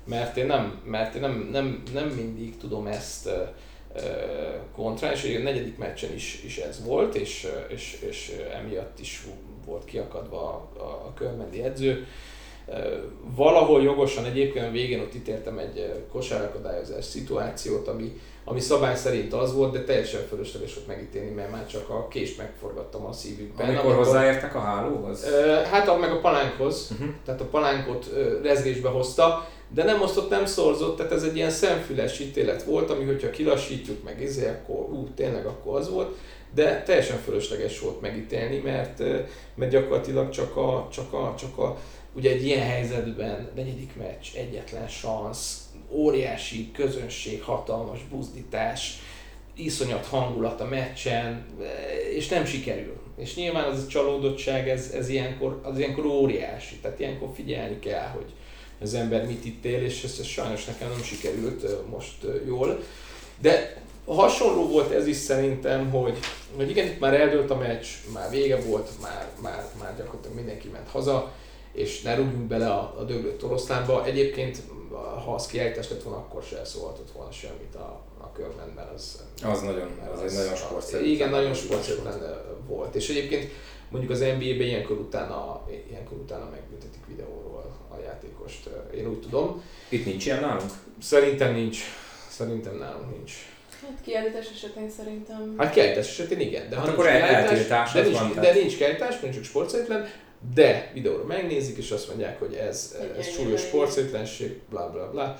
mert 0.05 0.37
én, 0.37 0.47
nem, 0.47 0.81
mert 0.85 1.15
én 1.15 1.21
nem, 1.21 1.49
nem, 1.53 1.83
nem 1.93 2.09
mindig 2.09 2.57
tudom 2.57 2.87
ezt 2.87 3.31
kontra, 4.75 5.13
és 5.13 5.37
a 5.39 5.43
negyedik 5.43 5.79
meccsen 5.79 6.15
is, 6.15 6.43
is 6.45 6.57
ez 6.57 6.85
volt, 6.85 7.15
és, 7.15 7.49
és, 7.69 7.99
és 8.09 8.37
emiatt 8.53 8.99
is 9.01 9.27
volt 9.65 9.85
kiakadva 9.85 10.71
a, 10.77 10.83
a 10.83 11.13
körmendi 11.15 11.63
edző. 11.63 12.07
Valahol 13.37 13.83
jogosan 13.83 14.25
egyébként 14.25 14.67
a 14.67 14.71
végén 14.71 15.01
ott 15.01 15.15
ítéltem 15.15 15.59
egy 15.59 15.93
kosárakadályozás 16.13 17.05
szituációt, 17.05 17.89
ami, 17.89 18.21
ami 18.45 18.61
szabály 18.61 18.97
szerint 18.97 19.33
az 19.33 19.55
volt, 19.55 19.73
de 19.73 19.83
teljesen 19.85 20.21
fölösleges 20.29 20.75
volt 20.75 20.87
megítélni, 20.87 21.31
mert 21.31 21.51
már 21.51 21.67
csak 21.67 21.89
a 21.89 22.09
kést 22.09 22.39
megforgattam 22.39 23.05
a 23.05 23.13
szívükben. 23.13 23.67
Amikor, 23.67 23.85
amikor 23.85 24.05
hozzáértek 24.05 24.55
a 24.55 24.59
hálóhoz? 24.59 25.27
Hát 25.71 26.01
meg 26.01 26.11
a 26.11 26.21
palánkhoz, 26.21 26.89
uh-huh. 26.93 27.15
tehát 27.25 27.41
a 27.41 27.45
palánkot 27.45 28.11
rezgésbe 28.43 28.89
hozta, 28.89 29.49
de 29.69 29.85
nem 29.85 30.03
osztott, 30.03 30.31
nem 30.31 30.47
szorzott, 30.47 30.97
tehát 30.97 31.13
ez 31.13 31.23
egy 31.23 31.37
ilyen 31.37 31.51
szemfüles 31.51 32.21
ítélet 32.21 32.63
volt, 32.63 32.91
ami 32.91 33.05
hogyha 33.05 33.31
kilassítjuk 33.31 34.05
meg 34.05 34.21
izé, 34.21 34.49
akkor 34.49 34.77
ú, 34.77 35.09
tényleg 35.15 35.47
akkor 35.47 35.79
az 35.79 35.91
volt, 35.91 36.17
de 36.55 36.83
teljesen 36.83 37.19
fölösleges 37.19 37.81
volt 37.81 38.01
megítélni, 38.01 38.59
mert, 38.59 38.99
mert 39.55 39.71
gyakorlatilag 39.71 40.29
csak 40.29 40.57
a, 40.57 40.89
csak 40.93 41.13
a, 41.13 41.35
csak 41.39 41.59
a 41.59 41.77
ugye 42.15 42.31
egy 42.31 42.47
ilyen 42.47 42.67
helyzetben 42.67 43.49
negyedik 43.55 43.97
meccs, 43.97 44.27
egyetlen 44.35 44.89
szansz, 44.89 45.69
óriási 45.91 46.71
közönség, 46.73 47.43
hatalmas 47.43 47.99
buzdítás, 48.11 48.99
iszonyat 49.57 50.07
hangulat 50.07 50.61
a 50.61 50.65
meccsen, 50.65 51.47
és 52.15 52.29
nem 52.29 52.45
sikerül. 52.45 53.01
És 53.17 53.35
nyilván 53.35 53.65
az 53.65 53.83
a 53.83 53.87
csalódottság, 53.87 54.69
ez, 54.69 54.91
ez 54.95 55.09
ilyenkor, 55.09 55.61
az 55.63 55.79
ilyenkor 55.79 56.05
óriási, 56.05 56.77
tehát 56.77 57.01
ilyenkor 57.01 57.29
figyelni 57.35 57.79
kell, 57.79 58.09
hogy 58.09 58.33
az 58.81 58.95
ember 58.95 59.27
mit 59.27 59.45
itt 59.45 59.65
él, 59.65 59.83
és 59.83 60.05
ez, 60.05 60.17
ez 60.21 60.27
sajnos 60.27 60.65
nekem 60.65 60.89
nem 60.89 61.03
sikerült 61.03 61.91
most 61.91 62.27
jól. 62.47 62.83
De 63.41 63.83
hasonló 64.07 64.69
volt 64.69 64.93
ez 64.93 65.07
is 65.07 65.17
szerintem, 65.17 65.91
hogy, 65.91 66.19
hogy 66.57 66.71
igen, 66.71 66.87
itt 66.87 66.99
már 66.99 67.15
eldőlt 67.21 67.51
a 67.51 67.57
meccs, 67.57 67.87
már 68.13 68.31
vége 68.31 68.61
volt, 68.61 68.91
már, 69.03 69.29
már, 69.43 69.65
már 69.81 69.97
gyakorlatilag 69.97 70.37
mindenki 70.37 70.69
ment 70.69 70.89
haza, 70.89 71.33
és 71.75 72.03
ne 72.03 72.15
rúgjunk 72.15 72.47
bele 72.47 72.71
a, 72.71 72.95
a 72.99 73.03
döglött 73.03 73.45
oroszlánba. 73.45 74.05
Egyébként, 74.05 74.59
ha 75.25 75.35
az 75.35 75.47
kiállítás 75.47 75.91
lett 75.91 76.03
volna, 76.03 76.19
akkor 76.19 76.43
se 76.43 76.65
szólhatott 76.65 77.11
volna 77.11 77.31
semmit 77.33 77.75
a, 77.75 78.01
a 78.19 78.33
körmenben. 78.33 78.87
Az, 78.95 79.23
az 79.43 79.61
nagyon, 79.63 79.89
az, 80.13 80.21
az 80.21 80.33
egy 80.33 80.39
nagyon 80.39 80.57
sportszerű. 80.57 81.05
Igen, 81.05 81.31
nagyon 81.31 81.55
sportszerű 81.55 81.99
volt. 82.67 82.95
És 82.95 83.09
egyébként 83.09 83.51
mondjuk 83.89 84.13
az 84.13 84.21
NBA-ben 84.21 84.67
ilyenkor 84.67 84.99
utána, 84.99 85.67
ilyenkor 85.91 86.19
utána 86.19 86.49
megbüntetik 86.51 87.07
videóról 87.07 87.77
a 87.91 88.03
játékost, 88.05 88.69
én 88.95 89.07
úgy 89.07 89.21
tudom. 89.21 89.63
Itt 89.89 90.05
nincs 90.05 90.27
ilyen 90.27 90.41
nálunk? 90.41 90.71
Szerintem 91.01 91.55
nincs. 91.55 91.79
Szerintem 92.29 92.77
nálunk 92.77 93.17
nincs. 93.17 93.33
Hát 93.83 93.99
kiállítás 94.05 94.47
esetén 94.55 94.91
szerintem. 94.91 95.55
Hát 95.59 95.73
kiállítás 95.73 96.09
esetén 96.09 96.41
igen, 96.41 96.69
de 96.69 96.77
hát 96.77 96.85
ha 96.85 96.93
akkor 96.93 97.05
nincs 97.05 97.19
kiállítás, 97.19 97.93
de, 97.93 98.03
nincs, 98.03 98.19
van, 98.19 98.33
de 98.35 98.53
nincs 98.53 98.77
kiállítás, 98.77 99.21
mert 99.21 99.35
csak 99.35 99.45
sportszerűtlen, 99.45 100.07
de 100.55 100.91
videóra 100.95 101.25
megnézik, 101.25 101.77
és 101.77 101.91
azt 101.91 102.09
mondják, 102.09 102.39
hogy 102.39 102.55
ez, 102.55 102.97
ez 103.19 103.29
súlyos 103.29 103.61
sportszerűtlenség, 103.61 104.59
bla 104.71 104.91
bla 104.91 105.11
bla. 105.11 105.39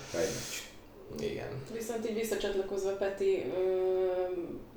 Igen. 1.19 1.47
Viszont 1.73 2.09
így 2.09 2.15
visszacsatlakozva 2.15 2.91
Peti 2.91 3.43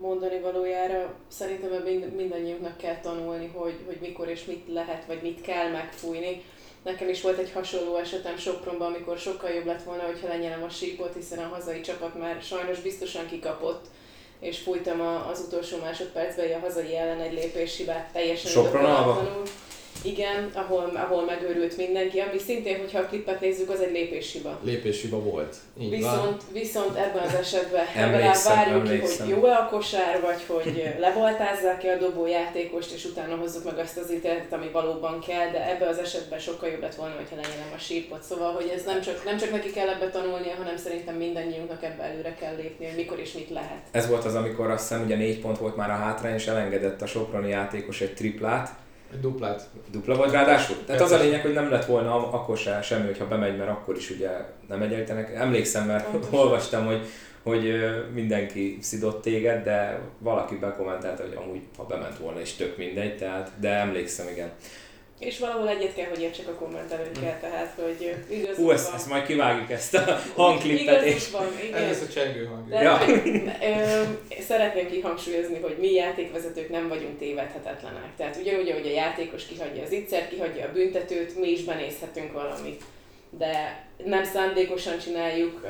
mondani 0.00 0.40
valójára, 0.40 1.14
szerintem 1.28 1.82
mind, 1.82 2.14
mindannyiunknak 2.14 2.76
kell 2.76 3.00
tanulni, 3.00 3.50
hogy, 3.54 3.74
hogy 3.86 3.96
mikor 4.00 4.28
és 4.28 4.44
mit 4.44 4.64
lehet, 4.72 5.04
vagy 5.06 5.22
mit 5.22 5.40
kell 5.40 5.70
megfújni. 5.70 6.42
Nekem 6.84 7.08
is 7.08 7.20
volt 7.20 7.38
egy 7.38 7.52
hasonló 7.52 7.96
esetem 7.96 8.36
Sopronban, 8.36 8.92
amikor 8.92 9.18
sokkal 9.18 9.50
jobb 9.50 9.66
lett 9.66 9.82
volna, 9.82 10.02
hogyha 10.02 10.28
lenyelem 10.28 10.62
a 10.62 10.68
sípot, 10.68 11.14
hiszen 11.14 11.38
a 11.38 11.54
hazai 11.54 11.80
csapat 11.80 12.18
már 12.18 12.42
sajnos 12.42 12.80
biztosan 12.80 13.26
kikapott, 13.26 13.86
és 14.40 14.58
fújtam 14.58 15.00
az 15.30 15.44
utolsó 15.46 15.78
másodpercben 15.78 16.52
a 16.52 16.58
hazai 16.58 16.96
ellen 16.96 17.20
egy 17.20 17.32
lépéshibát 17.32 18.12
teljesen 18.12 18.50
Sopron 18.50 18.84
igen, 20.04 20.50
ahol, 20.52 20.92
ahol 20.94 21.24
megőrült 21.24 21.76
mindenki, 21.76 22.18
ami 22.18 22.38
szintén, 22.38 22.78
hogyha 22.78 22.98
a 22.98 23.06
klippet 23.06 23.40
nézzük, 23.40 23.70
az 23.70 23.80
egy 23.80 23.92
lépéshiba. 23.92 24.58
Lépéshiba 24.62 25.22
volt. 25.22 25.56
Így 25.80 25.90
viszont, 25.90 26.16
van. 26.16 26.38
viszont 26.52 26.96
ebben 26.96 27.22
az 27.22 27.34
esetben 27.34 27.84
legalább 28.10 28.36
várjuk 28.44 28.84
ki, 28.84 28.98
hogy 28.98 29.28
jó-e 29.28 29.56
a 29.56 29.68
kosár, 29.70 30.20
vagy 30.20 30.42
hogy 30.46 30.84
lebaltázzák 31.04 31.78
ki 31.78 31.86
a 31.86 31.96
dobójátékost, 31.96 32.92
és 32.92 33.04
utána 33.04 33.36
hozzuk 33.36 33.64
meg 33.64 33.78
azt 33.78 33.96
az 33.96 34.12
ítéletet, 34.12 34.52
ami 34.52 34.68
valóban 34.72 35.20
kell, 35.20 35.50
de 35.50 35.70
ebben 35.70 35.88
az 35.88 35.98
esetben 35.98 36.38
sokkal 36.38 36.68
jobb 36.68 36.80
lett 36.80 36.94
volna, 36.94 37.14
hogyha 37.14 37.36
lenyelem 37.36 37.72
a 37.74 37.78
sípot. 37.78 38.22
Szóval, 38.22 38.52
hogy 38.52 38.72
ez 38.76 38.84
nem 38.84 39.00
csak, 39.00 39.24
nem 39.24 39.36
csak 39.36 39.50
neki 39.50 39.70
kell 39.70 39.88
ebbe 39.88 40.10
tanulnia, 40.10 40.54
hanem 40.54 40.76
szerintem 40.76 41.14
mindannyiunknak 41.14 41.84
ebbe 41.84 42.02
előre 42.02 42.34
kell 42.34 42.56
lépni, 42.56 42.86
hogy 42.86 42.96
mikor 42.96 43.18
és 43.18 43.32
mit 43.32 43.50
lehet. 43.50 43.82
Ez 43.90 44.08
volt 44.08 44.24
az, 44.24 44.34
amikor 44.34 44.70
azt 44.70 44.88
hiszem 44.88 45.04
ugye 45.04 45.16
négy 45.16 45.40
pont 45.40 45.58
volt 45.58 45.76
már 45.76 45.90
a 45.90 45.94
hátrány, 45.94 46.34
és 46.34 46.46
elengedett 46.46 47.02
a 47.02 47.06
Soproni 47.06 47.48
játékos 47.48 48.00
egy 48.00 48.14
triplát, 48.14 48.70
duplát. 49.20 49.68
Dupla 49.90 50.16
volt 50.16 50.32
ráadásul? 50.32 50.76
Tehát 50.86 51.00
az 51.00 51.12
a 51.12 51.18
lényeg, 51.18 51.40
hogy 51.40 51.52
nem 51.52 51.70
lett 51.70 51.84
volna 51.84 52.32
akkor 52.32 52.56
se 52.56 52.82
semmi, 52.82 53.06
hogyha 53.06 53.28
bemegy, 53.28 53.56
mert 53.56 53.70
akkor 53.70 53.96
is 53.96 54.10
ugye 54.10 54.30
nem 54.68 54.82
egyenlítenek. 54.82 55.34
Emlékszem, 55.34 55.86
mert 55.86 56.10
Pontosan. 56.10 56.38
olvastam, 56.38 56.86
hogy, 56.86 57.06
hogy 57.42 57.74
mindenki 58.12 58.78
szidott 58.80 59.22
téged, 59.22 59.64
de 59.64 60.00
valaki 60.18 60.56
bekommentálta, 60.56 61.22
hogy 61.22 61.38
amúgy 61.44 61.60
ha 61.76 61.84
bement 61.84 62.18
volna 62.18 62.40
is 62.40 62.52
tök 62.52 62.76
mindegy, 62.76 63.16
tehát, 63.16 63.50
de 63.60 63.68
emlékszem, 63.68 64.28
igen. 64.28 64.50
És 65.18 65.38
valahol 65.38 65.68
egyet 65.68 65.94
kell, 65.94 66.08
hogy 66.08 66.20
értsek 66.20 66.48
a 66.48 66.52
kommentelőkkel, 66.52 67.36
mm. 67.36 67.40
tehát, 67.40 67.78
hogy 67.82 68.14
igaz 68.30 68.56
Hú, 68.56 68.70
ezt, 68.70 68.94
ezt 68.94 69.08
majd 69.08 69.26
kivágjuk 69.26 69.70
ezt 69.70 69.94
a 69.94 70.18
hangklippet. 70.36 71.04
és 71.04 71.30
van, 71.30 71.46
igen. 71.64 71.82
Ez 71.82 72.02
a 72.02 72.12
csengő 72.12 72.44
hang. 72.44 72.68
De, 72.68 72.82
ja. 72.82 72.98
ö, 73.62 74.02
szeretném 74.40 74.90
kihangsúlyozni, 74.90 75.60
hogy 75.60 75.76
mi 75.78 75.92
játékvezetők 75.92 76.70
nem 76.70 76.88
vagyunk 76.88 77.18
tévedhetetlenek. 77.18 78.16
Tehát 78.16 78.36
ugyanúgy, 78.36 78.70
ahogy 78.70 78.86
a 78.86 78.90
játékos 78.90 79.46
kihagyja 79.46 79.82
az 79.82 79.92
ittszert, 79.92 80.28
kihagyja 80.28 80.64
a 80.64 80.72
büntetőt, 80.72 81.38
mi 81.40 81.48
is 81.48 81.64
benézhetünk 81.64 82.32
valamit. 82.32 82.82
De 83.30 83.84
nem 84.04 84.24
szándékosan 84.24 84.98
csináljuk, 84.98 85.66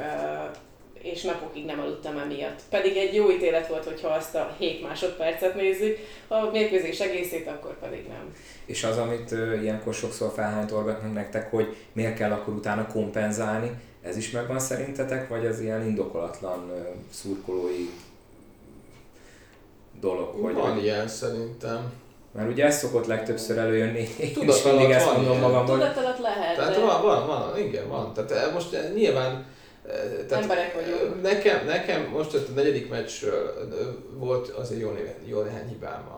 és 1.02 1.22
napokig 1.22 1.64
nem 1.64 1.80
aludtam 1.80 2.18
emiatt. 2.18 2.60
Pedig 2.70 2.96
egy 2.96 3.14
jó 3.14 3.30
ítélet 3.30 3.68
volt, 3.68 3.84
hogyha 3.84 4.08
azt 4.08 4.34
a 4.34 4.54
7 4.58 4.82
másodpercet 4.82 5.54
nézzük, 5.54 5.98
ha 6.28 6.34
a 6.34 6.50
mérkőzés 6.50 7.00
egészét, 7.00 7.46
akkor 7.46 7.78
pedig 7.78 8.06
nem. 8.08 8.34
És 8.64 8.84
az, 8.84 8.98
amit 8.98 9.30
uh, 9.30 9.62
ilyenkor 9.62 9.94
sokszor 9.94 10.32
felhánytorgatnak 10.34 11.14
nektek, 11.14 11.50
hogy 11.50 11.76
miért 11.92 12.16
kell 12.16 12.32
akkor 12.32 12.54
utána 12.54 12.86
kompenzálni, 12.86 13.70
ez 14.02 14.16
is 14.16 14.30
megvan 14.30 14.58
szerintetek, 14.58 15.28
vagy 15.28 15.44
ez 15.44 15.60
ilyen 15.60 15.86
indokolatlan 15.86 16.70
uh, 16.70 16.86
szurkolói 17.10 17.90
dolog? 20.00 20.40
Vagy 20.40 20.54
van 20.54 20.78
ilyen 20.78 21.08
szerintem. 21.08 21.92
Mert 22.32 22.50
ugye 22.50 22.64
ez 22.64 22.78
szokott 22.78 23.06
legtöbbször 23.06 23.58
előjönni, 23.58 24.08
és 24.18 24.62
mindig 24.64 24.90
ezt 24.90 25.14
mondom 25.14 25.38
magam, 25.38 25.66
hogy... 25.66 25.78
Tudat 25.78 25.96
alatt 25.96 26.18
lehet, 26.18 26.56
Tehát 26.56 26.74
de... 26.74 26.80
van, 26.80 27.02
van, 27.02 27.26
van, 27.26 27.58
igen, 27.58 27.88
van. 27.88 28.12
Tehát 28.14 28.52
most 28.52 28.94
nyilván 28.94 29.46
tehát 30.28 30.42
Emberek 30.42 30.74
vagyunk. 30.74 31.22
Nekem, 31.22 31.66
nekem 31.66 32.10
most 32.10 32.34
a 32.34 32.38
negyedik 32.54 32.88
meccsről 32.88 33.68
volt 34.14 34.48
azért 34.48 34.80
jó, 34.80 34.90
néhány, 34.90 35.14
jó 35.26 35.42
néhány 35.42 35.68
hibám. 35.68 36.08
A, 36.08 36.16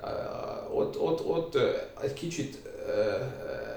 a, 0.00 0.06
a, 0.06 0.68
ott, 0.72 1.00
ott, 1.00 1.26
ott 1.26 1.58
egy 2.00 2.12
kicsit 2.12 2.58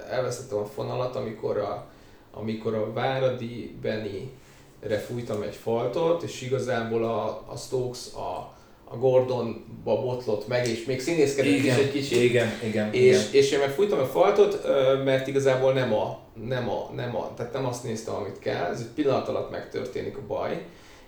elvesztettem 0.09 0.57
a 0.57 0.65
fonalat, 0.65 1.15
amikor 1.15 1.57
a, 1.57 1.85
amikor 2.31 2.75
a 2.75 2.93
Váradi 2.93 3.77
Benny 3.81 4.31
refújtam 4.79 5.41
egy 5.41 5.55
faltot, 5.55 6.23
és 6.23 6.41
igazából 6.41 7.03
a, 7.03 7.43
a 7.47 7.57
Stokes 7.57 8.13
a, 8.13 8.53
a 8.91 8.97
Gordonba 8.97 10.01
botlott 10.01 10.47
meg, 10.47 10.67
és 10.67 10.85
még 10.85 11.01
színészkedett 11.01 11.51
igen, 11.51 11.77
is 11.77 11.83
egy 11.83 11.91
kicsit. 11.91 12.21
Igen, 12.21 12.51
igen, 12.63 12.93
és, 12.93 13.01
igen. 13.01 13.21
és 13.31 13.51
én 13.51 13.59
meg 13.59 13.69
fújtam 13.69 13.99
a 13.99 14.05
faltot, 14.05 14.63
mert 15.03 15.27
igazából 15.27 15.73
nem 15.73 15.93
a, 15.93 16.19
nem 16.45 16.69
a, 16.69 16.89
nem 16.95 17.15
a, 17.15 17.33
tehát 17.35 17.53
nem 17.53 17.65
azt 17.65 17.83
néztem, 17.83 18.13
amit 18.13 18.39
kell, 18.39 18.71
ez 18.71 18.79
egy 18.79 18.93
pillanat 18.95 19.27
alatt 19.27 19.51
megtörténik 19.51 20.17
a 20.17 20.25
baj, 20.27 20.65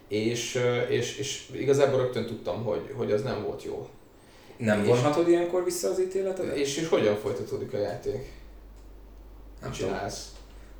és, 0.07 0.59
és, 0.89 1.17
és 1.17 1.49
igazából 1.53 1.99
rögtön 1.99 2.25
tudtam, 2.25 2.63
hogy, 2.63 2.93
hogy 2.97 3.11
az 3.11 3.23
nem 3.23 3.43
volt 3.43 3.63
jó. 3.63 3.87
Nem 4.57 4.85
vonhatod 4.85 5.27
ilyenkor 5.27 5.63
vissza 5.63 5.89
az 5.89 5.99
ítéletet? 5.99 6.55
És, 6.55 6.77
és 6.77 6.87
hogyan 6.87 7.15
folytatódik 7.15 7.73
a 7.73 7.77
játék? 7.77 8.31
Nem 9.61 9.71
csinálsz? 9.71 10.31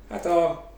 Hát 0.08 0.26
a 0.26 0.72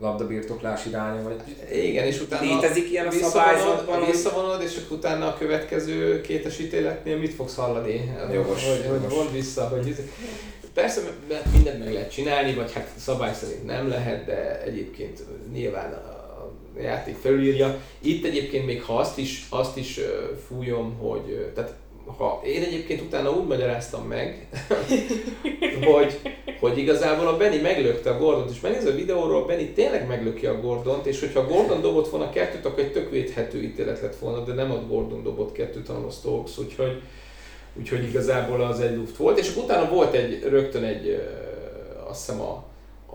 labdabirtoklás 0.00 0.86
iránya, 0.86 1.22
vagy 1.22 1.36
igen, 1.72 2.06
és 2.06 2.20
utána 2.20 2.54
létezik 2.54 2.90
ilyen 2.90 3.06
a 3.06 3.10
szabályzatban, 3.10 4.06
visszavonod, 4.06 4.62
és 4.62 4.76
akkor 4.84 4.96
utána 4.96 5.26
a 5.26 5.36
következő 5.38 6.20
kétes 6.20 6.58
ítéletnél 6.58 7.16
mit 7.16 7.34
fogsz 7.34 7.54
hallani? 7.54 8.14
Jogos, 8.32 8.64
hogy, 8.64 8.86
hogy 8.88 9.08
vond 9.08 9.32
vissza, 9.32 9.68
hogy 9.68 9.96
persze 10.74 11.00
mindent 11.52 11.78
meg 11.78 11.92
lehet 11.92 12.10
csinálni, 12.10 12.54
vagy 12.54 12.72
hát 12.72 12.88
szabály 12.98 13.34
szerint 13.34 13.66
nem 13.66 13.88
lehet, 13.88 14.24
de 14.24 14.62
egyébként 14.62 15.24
nyilván 15.52 15.92
a 15.92 16.80
játék 16.80 17.16
felülírja. 17.16 17.78
Itt 17.98 18.24
egyébként 18.24 18.66
még 18.66 18.82
ha 18.82 18.96
azt 18.96 19.18
is, 19.18 19.46
azt 19.50 19.76
is 19.76 20.00
fújom, 20.48 20.96
hogy 20.98 21.50
tehát 21.54 21.74
ha 22.06 22.40
én 22.44 22.62
egyébként 22.62 23.00
utána 23.00 23.30
úgy 23.30 23.46
magyaráztam 23.46 24.06
meg, 24.06 24.48
hogy, 25.92 26.20
hogy 26.60 26.78
igazából 26.78 27.26
a 27.26 27.36
Benny 27.36 27.60
meglökte 27.60 28.10
a 28.10 28.18
Gordont, 28.18 28.50
és 28.50 28.60
megnéz 28.60 28.84
a 28.84 28.94
videóról, 28.94 29.46
Benny 29.46 29.72
tényleg 29.74 30.06
meglöki 30.06 30.46
a 30.46 30.60
Gordont, 30.60 31.06
és 31.06 31.20
hogyha 31.20 31.46
Gordon 31.46 31.80
dobott 31.80 32.08
volna 32.08 32.30
kettőt, 32.30 32.64
akkor 32.64 32.78
egy 32.78 32.92
tök 32.92 33.10
védhető 33.10 33.62
ítélet 33.62 34.00
lett 34.00 34.16
volna, 34.16 34.44
de 34.44 34.52
nem 34.52 34.70
a 34.70 34.86
Gordon 34.88 35.22
dobott 35.22 35.52
kettőt, 35.52 35.86
hanem 35.86 36.04
a 36.04 36.10
Stokes, 36.10 36.58
úgyhogy, 36.58 37.02
úgyhogy 37.78 38.04
igazából 38.04 38.62
az 38.62 38.80
egy 38.80 38.96
luft 38.96 39.16
volt. 39.16 39.38
És 39.38 39.56
utána 39.56 39.90
volt 39.90 40.14
egy, 40.14 40.42
rögtön 40.48 40.84
egy, 40.84 41.22
azt 42.08 42.26
hiszem 42.26 42.40
a, 42.40 42.64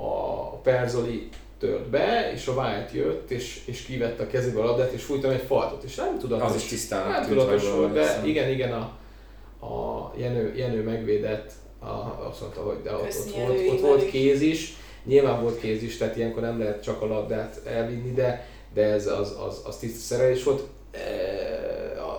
a 0.01 0.55
Perzoli 0.63 1.29
tört 1.59 1.89
be, 1.89 2.31
és 2.33 2.47
a 2.47 2.51
White 2.51 2.89
jött, 2.93 3.31
és, 3.31 3.61
és 3.65 3.81
kivette 3.81 4.23
a 4.23 4.27
kezébe 4.27 4.61
a 4.61 4.65
labdát, 4.65 4.91
és 4.91 5.03
fújtam 5.03 5.31
egy 5.31 5.43
faltot, 5.47 5.83
és 5.83 5.95
nem 5.95 6.19
tudatos. 6.19 6.49
Az 6.49 6.55
is 6.55 6.63
tisztán 6.63 7.09
Nem 7.09 7.27
tudatos 7.27 7.71
volt, 7.71 7.93
de 7.93 8.03
szem. 8.03 8.25
igen, 8.25 8.49
igen, 8.49 8.73
a, 8.73 8.97
a 9.65 10.13
Jenő, 10.17 10.53
Jenő 10.55 10.83
megvédett, 10.83 11.51
a, 11.79 12.27
azt 12.27 12.41
mondta, 12.41 12.61
hogy 12.61 12.81
de 12.83 12.93
ott, 12.93 13.01
ott, 13.01 13.35
volt, 13.35 13.69
ott 13.69 13.79
volt 13.79 14.09
kéz 14.09 14.41
is, 14.41 14.73
nyilván 15.05 15.41
volt 15.41 15.59
kéz 15.59 15.83
is, 15.83 15.97
tehát 15.97 16.15
ilyenkor 16.15 16.41
nem 16.41 16.59
lehet 16.59 16.83
csak 16.83 17.01
a 17.01 17.07
labdát 17.07 17.61
elvinni, 17.65 18.11
de, 18.13 18.47
de 18.73 18.83
ez 18.83 19.07
az, 19.07 19.35
az, 19.47 19.61
az 19.65 19.77
tiszta 19.77 19.99
szerelés 19.99 20.43
volt. 20.43 20.63
E, 20.91 20.99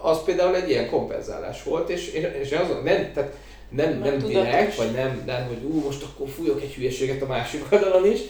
az 0.03 0.24
például 0.24 0.57
egy 0.57 0.68
ilyen 0.68 0.90
kompenzálás 0.90 1.62
volt, 1.62 1.88
és, 1.88 2.12
és, 2.12 2.26
és 2.40 2.53
az, 2.53 2.68
nem, 2.85 3.12
tehát 3.12 3.37
nem, 3.70 3.98
nem, 3.98 4.16
nem 4.16 4.18
direkt, 4.18 4.76
vagy 4.76 4.92
nem, 4.92 5.22
nem, 5.26 5.46
hogy 5.46 5.62
ú, 5.70 5.81
most 5.85 6.03
akkor 6.03 6.29
fújok 6.29 6.62
egy 6.62 6.74
hülyeséget 6.74 7.22
a 7.22 7.26
másik 7.26 7.64
oldalon 7.72 8.11
is, 8.11 8.20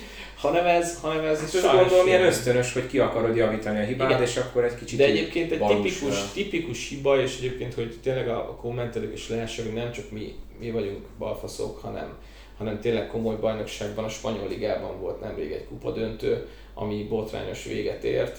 hanem 0.40 0.66
ez, 0.66 1.00
hanem 1.00 1.24
ez, 1.24 1.42
ez 1.42 1.62
gondolom 1.62 2.06
ilyen 2.06 2.24
ösztönös, 2.24 2.72
hogy 2.72 2.86
ki 2.86 2.98
akarod 2.98 3.36
javítani 3.36 3.78
a 3.78 3.84
hibát, 3.84 4.10
Igen. 4.10 4.22
és 4.22 4.36
akkor 4.36 4.64
egy 4.64 4.74
kicsit 4.74 4.98
De 4.98 5.04
egyébként 5.04 5.52
egy 5.52 5.66
tipikus, 5.66 6.32
tipikus 6.32 6.88
hiba, 6.88 7.20
és 7.20 7.36
egyébként, 7.38 7.74
hogy 7.74 7.98
tényleg 8.02 8.28
a, 8.28 8.56
kommentelők 8.60 9.12
is 9.12 9.28
lássák, 9.28 9.64
hogy 9.64 9.74
nem 9.74 9.92
csak 9.92 10.10
mi, 10.10 10.34
mi 10.58 10.70
vagyunk 10.70 11.04
balfaszok, 11.18 11.78
hanem, 11.78 12.18
hanem 12.58 12.80
tényleg 12.80 13.06
komoly 13.06 13.36
bajnokságban, 13.36 14.04
a 14.04 14.08
spanyol 14.08 14.48
ligában 14.48 15.00
volt 15.00 15.20
nemrég 15.20 15.52
egy 15.52 15.66
kupa 15.66 15.90
döntő, 15.90 16.48
ami 16.74 17.06
botrányos 17.08 17.64
véget 17.64 18.04
ért, 18.04 18.38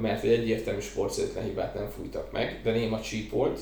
mert 0.00 0.24
egy 0.24 0.32
egyértelmű 0.32 0.80
sportszerűtlen 0.80 1.44
hibát 1.44 1.74
nem 1.74 1.88
fújtak 1.96 2.32
meg, 2.32 2.60
de 2.62 2.70
néma 2.70 3.00
csíp 3.00 3.30
volt, 3.30 3.60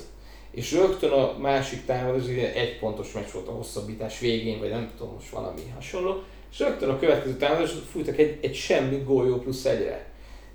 és 0.50 0.72
rögtön 0.72 1.10
a 1.10 1.38
másik 1.38 1.84
támadó, 1.84 2.18
egy 2.54 2.78
pontos 2.78 3.12
meccs 3.12 3.30
volt 3.32 3.48
a 3.48 3.52
hosszabbítás 3.52 4.18
végén, 4.18 4.58
vagy 4.58 4.70
nem 4.70 4.90
tudom, 4.96 5.14
most 5.14 5.28
valami 5.28 5.62
hasonló, 5.74 6.22
és 6.52 6.58
rögtön 6.58 6.88
a 6.88 6.98
következő 6.98 7.34
támadás 7.34 7.70
fújtak 7.92 8.18
egy, 8.18 8.38
egy 8.42 8.54
semmi 8.54 9.02
góljó 9.06 9.36
plusz 9.36 9.64
egyre. 9.64 10.04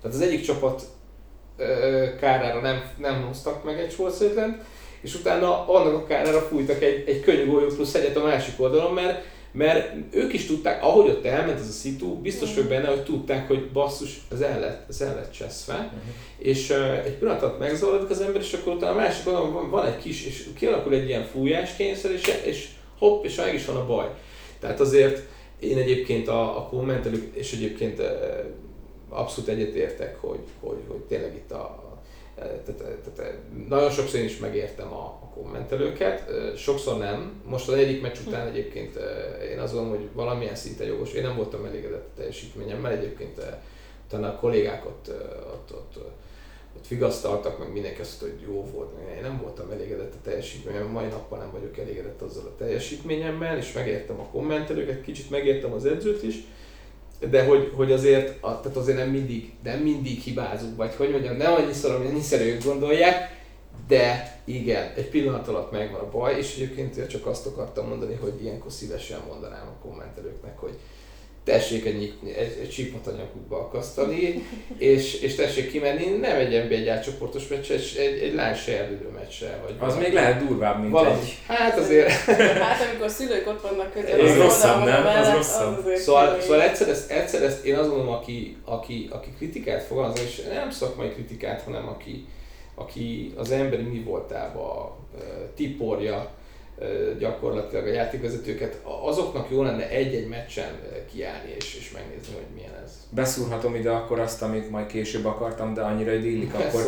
Tehát 0.02 0.16
az 0.16 0.20
egyik 0.20 0.42
csapat 0.42 0.82
ö, 1.56 2.06
kárára 2.20 2.60
nem, 2.60 2.82
nem 2.98 3.22
hoztak 3.22 3.64
meg 3.64 3.80
egy 3.80 3.90
sorszerűtlent, 3.90 4.62
és 5.00 5.14
utána 5.14 5.68
annak 5.68 5.94
a 5.94 6.06
kárára 6.06 6.40
fújtak 6.40 6.82
egy, 6.82 7.04
egy 7.08 7.20
könnyű 7.20 7.46
góljó 7.46 7.66
plusz 7.66 7.94
egyet 7.94 8.16
a 8.16 8.24
másik 8.24 8.60
oldalon, 8.60 8.94
mert, 8.94 9.24
mert 9.52 9.94
ők 10.10 10.32
is 10.32 10.46
tudták, 10.46 10.82
ahogy 10.82 11.08
ott 11.08 11.24
elment 11.24 11.60
ez 11.60 11.68
a 11.68 11.72
szitu, 11.72 12.14
biztos 12.20 12.54
vagyok 12.54 12.68
benne, 12.68 12.88
hogy 12.88 13.02
tudták, 13.04 13.46
hogy 13.46 13.70
basszus, 13.70 14.20
ez 14.32 14.40
el 14.40 14.60
lett, 14.60 14.88
ez 14.88 15.00
el 15.00 15.14
lett 15.14 15.32
cseszve, 15.32 15.74
uh-huh. 15.74 16.00
és 16.38 16.70
uh, 16.70 17.04
egy 17.04 17.14
pillanat 17.18 17.42
alatt 17.42 17.58
megzavarodik 17.58 18.10
az 18.10 18.20
ember, 18.20 18.40
és 18.40 18.52
akkor 18.52 18.74
utána 18.74 18.92
a 18.92 18.96
másik 18.96 19.26
oldalon 19.26 19.52
van, 19.52 19.70
van 19.70 19.86
egy 19.86 19.98
kis, 19.98 20.26
és 20.26 20.44
kialakul 20.56 20.94
egy 20.94 21.08
ilyen 21.08 21.24
fújáskényszer, 21.24 22.10
és, 22.10 22.32
és 22.44 22.68
hopp, 22.98 23.24
és 23.24 23.36
meg 23.36 23.54
is 23.54 23.64
van 23.64 23.76
a 23.76 23.86
baj. 23.86 24.06
Tehát 24.60 24.80
azért 24.80 25.22
én 25.58 25.78
egyébként 25.78 26.28
a, 26.28 26.58
a 26.58 26.62
kommentelők, 26.62 27.34
és 27.34 27.52
egyébként 27.52 28.02
abszolút 29.08 29.50
egyetértek, 29.50 30.20
hogy, 30.20 30.40
hogy, 30.60 30.78
hogy 30.88 31.00
tényleg 31.00 31.34
itt 31.34 31.50
a, 31.50 31.88
tehát, 32.38 32.98
tehát, 33.14 33.38
nagyon 33.68 33.90
sokszor 33.90 34.20
én 34.20 34.24
is 34.24 34.38
megértem 34.38 34.92
a, 34.92 35.18
a 35.22 35.30
kommentelőket, 35.34 36.30
sokszor 36.56 36.98
nem. 36.98 37.42
Most 37.44 37.68
az 37.68 37.74
egyik 37.74 38.02
meccs 38.02 38.16
után 38.26 38.46
egyébként 38.46 38.98
én 39.52 39.58
azt 39.58 39.72
gondolom, 39.72 39.98
hogy 39.98 40.08
valamilyen 40.12 40.54
szinten 40.54 40.86
jogos. 40.86 41.12
Én 41.12 41.22
nem 41.22 41.36
voltam 41.36 41.64
elégedett 41.64 42.06
a 42.06 42.16
teljesítményemmel, 42.16 42.92
egyébként 42.92 43.40
utána 44.06 44.28
a 44.28 44.36
kollégák 44.36 44.86
ott, 44.86 45.10
ott, 45.52 45.72
ott 45.72 46.04
ott 46.78 46.88
vigasztaltak, 46.88 47.58
meg 47.58 47.72
mindenki 47.72 48.00
azt 48.00 48.20
mondta, 48.20 48.38
hogy 48.38 48.54
jó 48.54 48.64
volt, 48.74 48.90
én 49.16 49.22
nem 49.22 49.40
voltam 49.42 49.70
elégedett 49.70 50.14
a 50.14 50.22
teljesítményemmel, 50.22 50.88
mai 50.88 51.06
nappal 51.06 51.38
nem 51.38 51.50
vagyok 51.52 51.78
elégedett 51.78 52.22
azzal 52.22 52.44
a 52.44 52.56
teljesítményemmel, 52.58 53.56
és 53.56 53.72
megértem 53.72 54.20
a 54.20 54.28
kommentelőket, 54.32 55.02
kicsit 55.02 55.30
megértem 55.30 55.72
az 55.72 55.84
edzőt 55.84 56.22
is, 56.22 56.36
de 57.30 57.44
hogy, 57.44 57.72
hogy 57.74 57.92
azért, 57.92 58.40
tehát 58.40 58.76
azért 58.76 58.98
nem 58.98 59.08
mindig, 59.08 59.52
nem 59.62 59.78
mindig 59.78 60.18
hibázunk, 60.18 60.76
vagy 60.76 60.94
hogy 60.94 61.10
mondjam, 61.10 61.36
nem 61.36 61.52
annyiszor, 61.52 61.90
annyiszor 61.90 62.40
ők 62.40 62.64
gondolják, 62.64 63.36
de 63.88 64.36
igen, 64.44 64.92
egy 64.96 65.08
pillanat 65.08 65.48
alatt 65.48 65.70
megvan 65.70 66.00
a 66.00 66.10
baj, 66.10 66.38
és 66.38 66.54
egyébként 66.54 67.06
csak 67.06 67.26
azt 67.26 67.46
akartam 67.46 67.88
mondani, 67.88 68.14
hogy 68.14 68.42
ilyenkor 68.42 68.72
szívesen 68.72 69.20
mondanám 69.28 69.66
a 69.66 69.86
kommentelőknek, 69.86 70.58
hogy 70.58 70.78
tessék 71.48 71.84
egy, 71.84 72.14
egy, 72.24 72.58
egy 72.62 72.70
csípot 72.70 73.06
a 73.06 73.10
nyakukba 73.10 73.58
akasztani, 73.58 74.42
és, 74.78 75.20
és 75.20 75.34
tessék 75.34 75.70
kimenni, 75.70 76.04
nem 76.04 76.36
egy 76.36 76.64
nba 76.64 76.74
egy 76.74 76.88
átcsoportos 76.88 77.48
meccsre, 77.48 77.74
egy, 77.74 78.18
egy 78.22 78.34
lány 78.34 78.54
serdülő 78.54 79.08
meccsre. 79.18 79.60
Vagy 79.62 79.74
az 79.78 79.78
valami. 79.78 80.02
még 80.02 80.12
lehet 80.12 80.46
durvább, 80.46 80.80
mint 80.80 80.92
valami. 80.92 81.20
egy... 81.20 81.38
Hát 81.46 81.78
azért... 81.78 82.10
hát 82.66 82.88
amikor 82.88 83.06
a 83.06 83.08
szülők 83.08 83.46
ott 83.48 83.60
vannak 83.60 83.92
közel, 83.92 84.20
az 84.20 84.36
rosszabb, 84.36 84.84
nem? 84.84 85.06
Az 85.06 85.32
rosszabb. 85.32 85.86
Az 85.86 86.00
szóval, 86.00 86.40
szóval 86.40 86.62
egyszer, 86.62 86.88
ezt, 86.88 87.10
egyszer 87.10 87.42
ezt 87.42 87.64
én 87.64 87.76
azt 87.76 87.88
gondolom, 87.88 88.12
aki, 88.12 88.56
aki, 88.64 89.08
aki 89.10 89.28
kritikát 89.36 89.82
fogalmaz, 89.82 90.20
és 90.20 90.42
nem 90.52 90.70
szakmai 90.70 91.08
kritikát, 91.08 91.62
hanem 91.62 91.88
aki, 91.88 92.26
aki 92.74 93.32
az 93.36 93.50
emberi 93.50 93.82
mi 93.82 93.98
voltába 93.98 94.98
tiporja, 95.54 96.30
gyakorlatilag 97.18 97.86
a 97.86 97.92
játékvezetőket, 97.92 98.80
azoknak 99.04 99.50
jó 99.50 99.62
lenne 99.62 99.88
egy-egy 99.88 100.28
meccsen 100.28 100.70
kiállni 101.12 101.54
és, 101.56 101.74
és 101.74 101.92
megnézni, 101.92 102.34
hogy 102.34 102.54
milyen 102.54 102.74
ez. 102.84 102.92
Beszúrhatom 103.10 103.74
ide 103.74 103.90
akkor 103.90 104.18
azt, 104.20 104.42
amit 104.42 104.70
majd 104.70 104.86
később 104.86 105.24
akartam, 105.24 105.74
de 105.74 105.80
annyira 105.80 106.12
illik, 106.12 106.54
akkor 106.54 106.82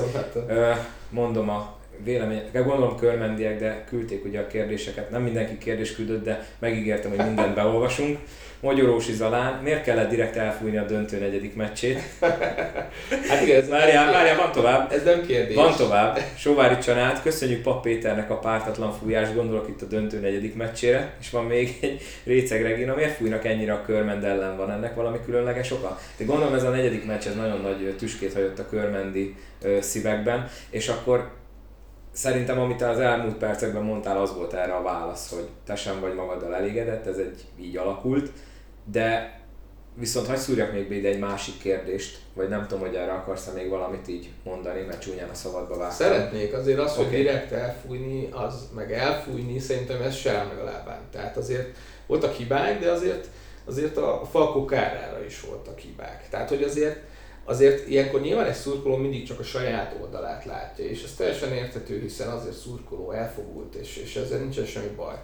mondom 1.10 1.48
a 1.48 1.78
véleményeket, 2.04 2.64
gondolom 2.64 2.96
körmendiek, 2.96 3.58
de 3.58 3.84
küldték 3.88 4.24
ugye 4.24 4.40
a 4.40 4.46
kérdéseket, 4.46 5.10
nem 5.10 5.22
mindenki 5.22 5.58
kérdés 5.58 5.94
küldött, 5.94 6.24
de 6.24 6.46
megígértem, 6.58 7.10
hogy 7.10 7.26
mindent 7.26 7.54
beolvasunk. 7.54 8.18
Magyarósi 8.60 9.12
Zalán, 9.12 9.62
miért 9.62 9.82
kellett 9.82 10.08
direkt 10.08 10.36
elfújni 10.36 10.76
a 10.76 10.84
döntő 10.84 11.18
negyedik 11.18 11.54
meccsét? 11.54 12.00
hát 13.28 13.42
igen, 13.42 13.60
ez 13.60 13.68
várjál, 13.68 14.12
várjál, 14.12 14.36
van 14.36 14.52
tovább. 14.52 14.92
Ez 14.92 15.04
nem 15.04 15.26
kérdés. 15.26 15.54
Van 15.54 15.76
tovább. 15.76 16.18
Sóvári 16.36 16.78
Csanát, 16.78 17.22
köszönjük 17.22 17.62
Pap 17.62 17.82
Péternek 17.82 18.30
a 18.30 18.38
pártatlan 18.38 18.92
fújást, 18.92 19.34
gondolok 19.34 19.68
itt 19.68 19.82
a 19.82 19.86
döntő 19.86 20.18
negyedik 20.18 20.54
meccsére, 20.54 21.14
és 21.20 21.30
van 21.30 21.44
még 21.44 21.78
egy 21.80 22.02
Réceg 22.24 22.62
Regina, 22.62 22.94
miért 22.94 23.16
fújnak 23.16 23.44
ennyire 23.44 23.72
a 23.72 23.82
körmend 23.82 24.24
ellen, 24.24 24.56
van 24.56 24.70
ennek 24.70 24.94
valami 24.94 25.18
különleges 25.24 25.72
oka? 25.72 25.98
De 26.16 26.24
gondolom 26.24 26.54
ez 26.54 26.64
a 26.64 26.70
negyedik 26.70 27.06
meccs, 27.06 27.26
ez 27.26 27.34
nagyon 27.34 27.60
nagy 27.60 27.94
tüskét 27.98 28.32
hagyott 28.32 28.58
a 28.58 28.68
körmendi 28.68 29.34
szívekben, 29.80 30.48
és 30.70 30.88
akkor 30.88 31.30
szerintem, 32.20 32.60
amit 32.60 32.82
az 32.82 32.98
elmúlt 32.98 33.36
percekben 33.36 33.82
mondtál, 33.82 34.20
az 34.20 34.34
volt 34.34 34.52
erre 34.52 34.72
a 34.72 34.82
válasz, 34.82 35.32
hogy 35.32 35.48
te 35.66 35.76
sem 35.76 36.00
vagy 36.00 36.14
magaddal 36.14 36.54
elégedett, 36.54 37.06
ez 37.06 37.16
egy 37.16 37.44
így 37.60 37.76
alakult, 37.76 38.30
de 38.92 39.38
viszont 39.94 40.26
hagyj 40.26 40.40
szúrjak 40.40 40.72
még 40.72 40.90
ide 40.90 41.08
egy 41.08 41.18
másik 41.18 41.58
kérdést, 41.58 42.18
vagy 42.34 42.48
nem 42.48 42.66
tudom, 42.66 42.86
hogy 42.86 42.94
erre 42.94 43.12
akarsz 43.12 43.50
még 43.54 43.68
valamit 43.68 44.08
így 44.08 44.30
mondani, 44.44 44.80
mert 44.80 45.00
csúnyán 45.00 45.28
a 45.28 45.34
szabadba 45.34 45.76
vágtam. 45.76 46.06
Szeretnék, 46.06 46.52
azért 46.52 46.78
az, 46.78 46.92
okay. 46.92 47.04
hogy 47.04 47.14
direkt 47.14 47.52
elfújni, 47.52 48.28
az 48.32 48.68
meg 48.74 48.92
elfújni, 48.92 49.58
szerintem 49.58 50.02
ez 50.02 50.14
sem 50.14 50.46
meg 50.46 50.58
a 50.58 50.64
lábán. 50.64 51.00
Tehát 51.12 51.36
azért 51.36 51.76
voltak 52.06 52.32
hibák, 52.32 52.80
de 52.80 52.90
azért, 52.90 53.26
azért 53.64 53.96
a 53.96 54.28
Falkó 54.30 54.64
kárára 54.64 55.24
is 55.24 55.40
voltak 55.40 55.78
hibák. 55.78 56.28
Tehát, 56.30 56.48
hogy 56.48 56.62
azért 56.62 56.98
azért 57.50 57.88
ilyenkor 57.88 58.20
nyilván 58.20 58.46
egy 58.46 58.54
szurkoló 58.54 58.96
mindig 58.96 59.26
csak 59.26 59.38
a 59.38 59.42
saját 59.42 59.96
oldalát 60.00 60.44
látja, 60.44 60.84
és 60.84 61.02
ez 61.02 61.14
teljesen 61.16 61.52
érthető, 61.52 62.00
hiszen 62.00 62.28
azért 62.28 62.56
szurkoló 62.56 63.10
elfogult, 63.10 63.74
és, 63.74 63.96
és 63.96 64.16
ezzel 64.16 64.38
nincsen 64.38 64.64
semmi 64.64 64.94
baj. 64.96 65.14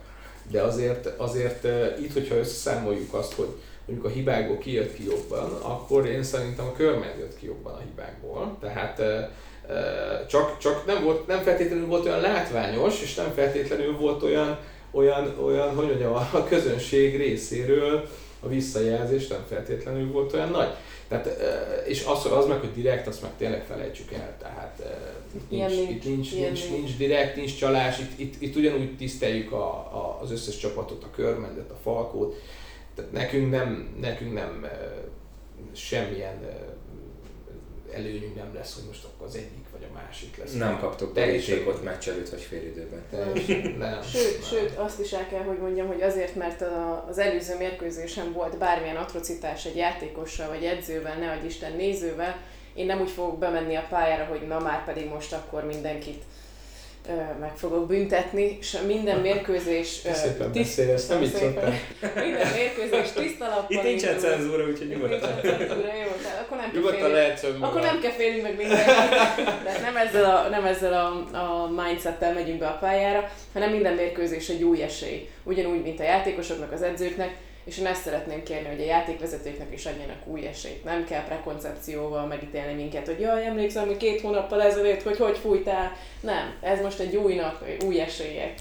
De 0.50 0.62
azért, 0.62 1.06
azért 1.06 1.66
itt, 2.00 2.12
hogyha 2.12 2.36
összeszámoljuk 2.36 3.14
azt, 3.14 3.32
hogy 3.32 3.48
mondjuk 3.86 4.06
a 4.06 4.14
hibákból 4.14 4.58
ki 4.58 4.92
ki 4.96 5.04
jobban, 5.04 5.50
akkor 5.62 6.06
én 6.06 6.22
szerintem 6.22 6.66
a 6.66 6.72
körmen 6.72 7.18
jött 7.18 7.36
ki 7.36 7.46
jobban 7.46 7.72
a 7.74 7.82
hibákból. 7.88 8.56
Tehát 8.60 9.02
csak, 10.28 10.58
csak 10.58 10.86
nem, 10.86 11.02
volt, 11.02 11.26
nem 11.26 11.42
feltétlenül 11.42 11.86
volt 11.86 12.04
olyan 12.04 12.20
látványos, 12.20 13.02
és 13.02 13.14
nem 13.14 13.32
feltétlenül 13.34 13.96
volt 13.96 14.22
olyan, 14.22 14.58
olyan, 14.90 15.38
olyan 15.44 15.74
hogy 15.74 15.86
mondjam, 15.86 16.12
a 16.14 16.44
közönség 16.48 17.16
részéről 17.16 18.08
a 18.40 18.48
visszajelzés 18.48 19.26
nem 19.26 19.44
feltétlenül 19.48 20.12
volt 20.12 20.32
olyan 20.32 20.50
nagy. 20.50 20.74
Tehát, 21.08 21.26
és 21.86 22.04
az, 22.04 22.32
az 22.32 22.46
meg, 22.46 22.58
hogy 22.58 22.72
direkt, 22.72 23.06
azt 23.06 23.22
meg 23.22 23.30
tényleg 23.38 23.64
felejtsük 23.64 24.12
el. 24.12 24.36
Tehát 24.38 24.82
itt 25.34 25.50
nincs, 25.50 25.72
nincs, 25.72 25.90
itt 25.90 26.04
nincs, 26.04 26.34
nincs, 26.34 26.70
nincs 26.70 26.96
direkt, 26.96 27.36
nincs 27.36 27.56
csalás, 27.56 27.98
itt, 27.98 28.18
itt, 28.18 28.42
itt 28.42 28.56
ugyanúgy 28.56 28.96
tiszteljük 28.96 29.52
a, 29.52 29.68
a, 29.74 30.18
az 30.22 30.30
összes 30.30 30.56
csapatot, 30.56 31.04
a 31.04 31.10
körmendet, 31.10 31.70
a 31.70 31.78
falkót. 31.82 32.34
Tehát 32.94 33.12
nekünk 33.12 33.50
nem, 33.50 33.96
nekünk 34.00 34.32
nem 34.32 34.66
semmilyen 35.72 36.44
előnyünk 37.92 38.34
nem 38.34 38.54
lesz, 38.54 38.74
hogy 38.74 38.84
most 38.86 39.04
akkor 39.04 39.26
az 39.26 39.34
egyik 39.34 39.65
a 39.90 39.94
másik 40.06 40.36
lesz. 40.36 40.52
Nem 40.52 40.78
kaptok 40.78 41.12
derítékot 41.14 41.82
meccs 41.84 42.08
előtt 42.08 42.28
vagy 42.28 42.40
fél 42.40 42.62
időben. 42.66 43.02
Teljesen, 43.10 43.70
nem. 43.78 44.02
Sőt, 44.02 44.40
nem. 44.40 44.48
sőt, 44.48 44.76
azt 44.78 45.00
is 45.00 45.12
el 45.12 45.26
kell, 45.28 45.42
hogy 45.42 45.58
mondjam, 45.58 45.86
hogy 45.86 46.02
azért, 46.02 46.34
mert 46.34 46.62
a- 46.62 47.04
az 47.08 47.18
előző 47.18 47.56
mérkőzésen 47.58 48.32
volt 48.32 48.58
bármilyen 48.58 48.96
atrocitás 48.96 49.64
egy 49.64 49.76
játékossal, 49.76 50.48
vagy 50.48 50.64
edzővel, 50.64 51.18
ne 51.18 51.30
adj 51.30 51.46
Isten 51.46 51.72
nézővel, 51.72 52.36
én 52.74 52.86
nem 52.86 53.00
úgy 53.00 53.10
fogok 53.10 53.38
bemenni 53.38 53.74
a 53.74 53.86
pályára, 53.88 54.24
hogy 54.24 54.46
na 54.46 54.58
már 54.58 54.84
pedig 54.84 55.08
most 55.08 55.32
akkor 55.32 55.64
mindenkit 55.64 56.22
meg 57.40 57.56
fogok 57.56 57.86
büntetni, 57.86 58.56
és 58.60 58.76
minden 58.86 59.18
mérkőzés... 59.20 60.00
Te 60.00 60.10
ö, 60.10 60.14
szépen 60.14 60.52
tiszt- 60.52 60.76
beszélsz, 60.76 61.06
nem 61.08 61.22
így 61.22 61.34
szoktál. 61.34 61.72
Minden 62.14 62.48
mérkőzés 62.54 63.12
tiszta 63.12 63.44
lappal 63.44 63.66
Itt 63.68 63.82
nincsen 63.82 64.14
indul. 64.14 64.30
cenzúra, 64.30 64.64
úgyhogy 64.68 64.88
nyugodtan. 64.88 65.30
Nincsen 65.42 65.58
cenzúra, 65.58 65.86
jó, 65.94 66.10
tehát 66.22 66.40
akkor 66.40 66.56
nem 66.56 66.66
kell 66.70 66.74
Nyugodtan 66.80 66.98
félni. 66.98 67.14
lehet 67.14 67.42
önmagad. 67.44 67.68
Akkor 67.68 67.80
nem 67.80 68.00
kell 68.00 68.10
félni 68.10 68.40
meg 68.40 68.56
mindenkit. 68.56 68.84
Tehát 69.64 69.80
nem 69.82 69.96
ezzel 69.96 70.24
a, 70.36 70.48
nem 70.48 70.64
ezzel 70.64 70.92
a, 70.92 71.36
a 71.38 71.70
mindsettel 71.84 72.32
megyünk 72.32 72.58
be 72.58 72.66
a 72.66 72.78
pályára, 72.80 73.30
hanem 73.52 73.70
minden 73.70 73.94
mérkőzés 73.94 74.48
egy 74.48 74.62
új 74.62 74.82
esély. 74.82 75.28
Ugyanúgy, 75.42 75.82
mint 75.82 76.00
a 76.00 76.02
játékosoknak, 76.02 76.72
az 76.72 76.82
edzőknek, 76.82 77.34
és 77.66 77.78
én 77.78 77.86
ezt 77.86 78.02
szeretném 78.02 78.42
kérni, 78.42 78.68
hogy 78.68 78.80
a 78.80 78.84
játékvezetőknek 78.84 79.72
is 79.72 79.86
adjanak 79.86 80.26
új 80.26 80.46
esélyt. 80.46 80.84
Nem 80.84 81.04
kell 81.04 81.24
prekoncepcióval 81.24 82.26
megítélni 82.26 82.74
minket, 82.74 83.06
hogy 83.06 83.20
jaj, 83.20 83.46
emlékszem, 83.46 83.86
hogy 83.86 83.96
két 83.96 84.20
hónappal 84.20 84.62
ezelőtt, 84.62 85.02
hogy 85.02 85.16
hogy 85.16 85.38
fújtál. 85.38 85.92
Nem, 86.20 86.54
ez 86.60 86.80
most 86.80 86.98
egy 86.98 87.16
új 87.16 87.34
nap, 87.34 87.64
új 87.84 88.00
esélyek. 88.00 88.54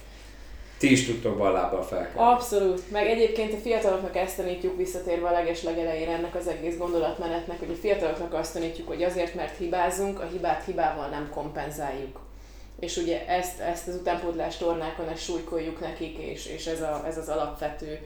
Ti 0.77 0.91
is 0.91 1.05
tudtok 1.05 1.37
ballábbal 1.37 1.83
felkelni. 1.83 2.31
Abszolút. 2.31 2.91
Meg 2.91 3.07
egyébként 3.07 3.53
a 3.53 3.57
fiataloknak 3.57 4.15
ezt 4.15 4.37
tanítjuk 4.37 4.77
visszatérve 4.77 5.27
a 5.27 5.31
leges 5.31 5.63
legelejére 5.63 6.11
ennek 6.11 6.35
az 6.35 6.47
egész 6.47 6.77
gondolatmenetnek, 6.77 7.59
hogy 7.59 7.71
a 7.71 7.81
fiataloknak 7.81 8.33
azt 8.33 8.53
tanítjuk, 8.53 8.87
hogy 8.87 9.03
azért, 9.03 9.35
mert 9.35 9.57
hibázunk, 9.57 10.19
a 10.19 10.27
hibát 10.31 10.63
hibával 10.65 11.07
nem 11.07 11.29
kompenzáljuk. 11.33 12.19
És 12.79 12.97
ugye 12.97 13.27
ezt, 13.27 13.59
ezt 13.59 13.87
az 13.87 13.95
utánpótlás 13.95 14.57
tornákon 14.57 15.09
ezt 15.09 15.23
súlykoljuk 15.23 15.79
nekik, 15.79 16.17
és, 16.17 16.45
és 16.45 16.65
ez, 16.65 16.81
a, 16.81 17.03
ez 17.07 17.17
az 17.17 17.29
alapvető 17.29 17.99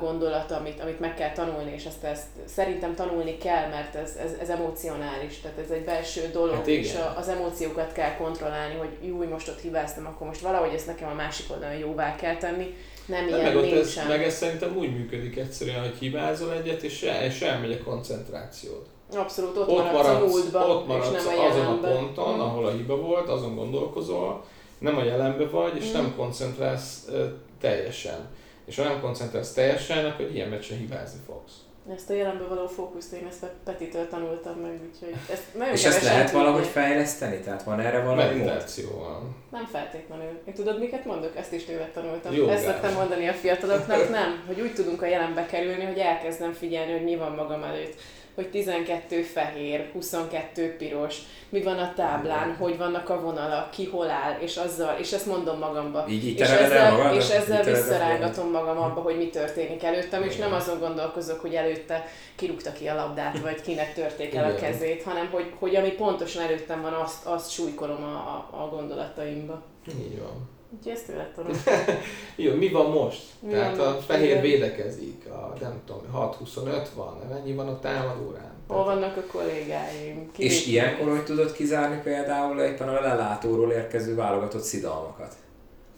gondolat, 0.00 0.50
amit, 0.50 0.80
amit 0.80 1.00
meg 1.00 1.14
kell 1.14 1.32
tanulni, 1.32 1.72
és 1.72 1.84
ezt, 1.84 2.04
ezt 2.04 2.26
szerintem 2.44 2.94
tanulni 2.94 3.38
kell, 3.38 3.68
mert 3.68 3.94
ez, 3.94 4.16
ez, 4.24 4.32
ez 4.40 4.48
emocionális, 4.48 5.40
tehát 5.40 5.58
ez 5.58 5.70
egy 5.70 5.84
belső 5.84 6.30
dolog, 6.32 6.54
Hát 6.54 6.66
és 6.66 6.94
a, 6.94 7.14
az 7.18 7.28
emóciókat 7.28 7.92
kell 7.92 8.16
kontrollálni, 8.16 8.74
hogy 8.74 8.88
jó, 9.08 9.22
most 9.30 9.48
ott 9.48 9.60
hibáztam, 9.60 10.06
akkor 10.06 10.26
most 10.26 10.40
valahogy 10.40 10.74
ezt 10.74 10.86
nekem 10.86 11.08
a 11.08 11.14
másik 11.14 11.50
oldalon 11.50 11.76
jóvá 11.76 12.16
kell 12.16 12.36
tenni. 12.36 12.74
Nem, 13.06 13.24
Nem, 13.24 13.38
ilyen 13.40 13.54
meg, 13.54 13.72
ez, 13.72 13.98
meg 14.08 14.22
ez 14.22 14.34
szerintem 14.34 14.76
úgy 14.76 14.92
működik 14.96 15.36
egyszerűen, 15.36 15.80
hogy 15.80 15.94
hibázol 15.98 16.52
egyet, 16.52 16.82
és, 16.82 17.02
el, 17.02 17.24
és 17.24 17.40
elmegy 17.40 17.72
a 17.72 17.84
koncentrációd. 17.84 18.82
Abszolút 19.14 19.56
ott, 19.56 19.68
Ott 19.68 19.76
maradsz, 19.76 20.06
a 20.06 20.12
maradsz, 20.12 20.32
múltban, 20.32 20.70
ott 20.70 20.82
és 20.82 20.86
maradsz 20.88 21.24
nem 21.24 21.38
a 21.38 21.44
azon 21.44 21.66
a 21.66 21.78
ponton, 21.88 22.32
Mhm. 22.32 22.40
ahol 22.40 22.66
a 22.66 22.70
hiba 22.70 22.96
volt, 22.96 23.28
azon 23.28 23.54
gondolkozol, 23.54 24.44
nem 24.78 24.96
a 24.96 25.02
jelenbe 25.04 25.46
vagy, 25.46 25.76
és 25.76 25.84
Mhm. 25.90 25.92
nem 26.02 26.14
koncentrálsz 26.16 27.04
ö, 27.08 27.24
teljesen. 27.60 28.28
És 28.66 28.76
nem 28.76 29.00
koncentrálsz 29.00 29.52
teljesen, 29.52 30.04
akkor 30.04 30.30
ilyen 30.32 30.48
meccsen 30.48 30.78
hibázni 30.78 31.20
fogsz. 31.26 31.52
Ezt 31.94 32.10
a 32.10 32.14
jelenben 32.14 32.48
való 32.48 32.66
fókuszt 32.66 33.12
én 33.12 33.26
ezt 33.26 33.42
a 33.42 33.50
Petitől 33.64 34.08
tanultam 34.08 34.58
meg, 34.60 34.80
úgyhogy 34.92 35.14
ezt 35.32 35.42
nagyon 35.54 35.72
És 35.74 35.84
ezt 35.84 36.02
lehet 36.02 36.24
tudják. 36.24 36.44
valahogy 36.44 36.66
fejleszteni? 36.66 37.40
Tehát 37.40 37.62
van 37.62 37.80
erre 37.80 38.02
valami? 38.02 38.22
Meditációval. 38.22 39.34
Nem 39.50 39.66
feltétlenül. 39.72 40.40
Én 40.44 40.54
tudod, 40.54 40.78
miket 40.78 41.04
mondok? 41.04 41.36
Ezt 41.36 41.52
is 41.52 41.64
tőled 41.64 41.90
tanultam. 41.90 42.34
Jogás. 42.34 42.54
Ezt 42.54 42.64
szoktam 42.64 42.92
mondani 42.92 43.28
a 43.28 43.32
fiataloknak, 43.32 44.10
nem, 44.10 44.42
hogy 44.46 44.60
úgy 44.60 44.74
tudunk 44.74 45.02
a 45.02 45.06
jelenbe 45.06 45.46
kerülni, 45.46 45.84
hogy 45.84 45.98
elkezdem 45.98 46.52
figyelni, 46.52 46.92
hogy 46.92 47.04
mi 47.04 47.16
van 47.16 47.32
magam 47.32 47.62
előtt. 47.62 47.94
Hogy 48.36 48.50
12 48.50 49.22
fehér, 49.22 49.90
22 49.92 50.76
piros, 50.76 51.16
mi 51.48 51.62
van 51.62 51.78
a 51.78 51.92
táblán, 51.94 52.56
hogy 52.56 52.76
vannak 52.76 53.08
a 53.08 53.20
vonalak, 53.20 53.70
ki 53.70 53.84
hol 53.84 54.10
áll, 54.10 54.40
és 54.40 54.56
azzal, 54.56 54.96
és 54.98 55.12
ezt 55.12 55.26
mondom 55.26 55.58
magamba. 55.58 56.04
Így, 56.08 56.26
így 56.26 56.40
és 56.40 56.48
ezzel, 56.48 56.90
magad? 56.92 57.14
és 57.14 57.28
ezzel 57.28 57.64
visszarángatom 57.64 58.50
magam 58.50 58.78
abba, 58.78 59.00
hogy 59.00 59.16
mi 59.16 59.28
történik 59.28 59.82
előttem, 59.82 60.22
és 60.22 60.36
nem 60.36 60.48
Igen. 60.48 60.60
azon 60.60 60.78
gondolkozok, 60.78 61.40
hogy 61.40 61.54
előtte 61.54 62.04
kirúgta 62.34 62.72
ki 62.72 62.88
a 62.88 62.94
labdát, 62.94 63.38
vagy 63.38 63.60
kinek 63.60 63.94
törték 63.94 64.34
el 64.34 64.44
a 64.44 64.48
Igen. 64.48 64.60
kezét, 64.60 65.02
hanem 65.02 65.28
hogy, 65.30 65.52
hogy 65.58 65.76
ami 65.76 65.90
pontosan 65.90 66.42
előttem 66.42 66.82
van, 66.82 66.92
azt, 66.92 67.26
azt 67.26 67.50
súlykolom 67.50 68.02
a, 68.02 68.16
a, 68.16 68.62
a 68.62 68.68
gondolataimba. 68.68 69.62
Így 69.88 70.18
van. 70.18 70.48
Úgyhogy 70.78 70.92
ezt 70.92 71.12
tanultam. 71.34 71.74
Jó, 72.36 72.54
mi 72.54 72.68
van 72.68 72.90
most? 72.90 73.22
Mi 73.40 73.50
Tehát 73.50 73.76
van 73.76 73.86
a 73.86 73.92
most? 73.92 74.06
fehér 74.06 74.28
Igen. 74.30 74.42
védekezik, 74.42 75.26
a 75.26 75.56
nem 75.60 75.80
tudom, 75.86 76.02
6-25 76.44 76.86
van, 76.94 77.18
mennyi 77.30 77.52
van 77.52 77.68
a 77.68 77.78
támadórán? 77.78 78.54
Hol 78.68 78.84
vannak 78.84 79.16
a 79.16 79.22
kollégáim? 79.32 80.30
Ki 80.32 80.44
És 80.44 80.66
ilyenkor 80.66 81.08
hogy 81.08 81.24
tudod 81.24 81.52
kizárni 81.52 82.00
például 82.02 82.60
éppen 82.60 82.88
a 82.88 83.00
lelátóról 83.00 83.72
érkező 83.72 84.14
válogatott 84.14 84.62
szidalmakat? 84.62 85.34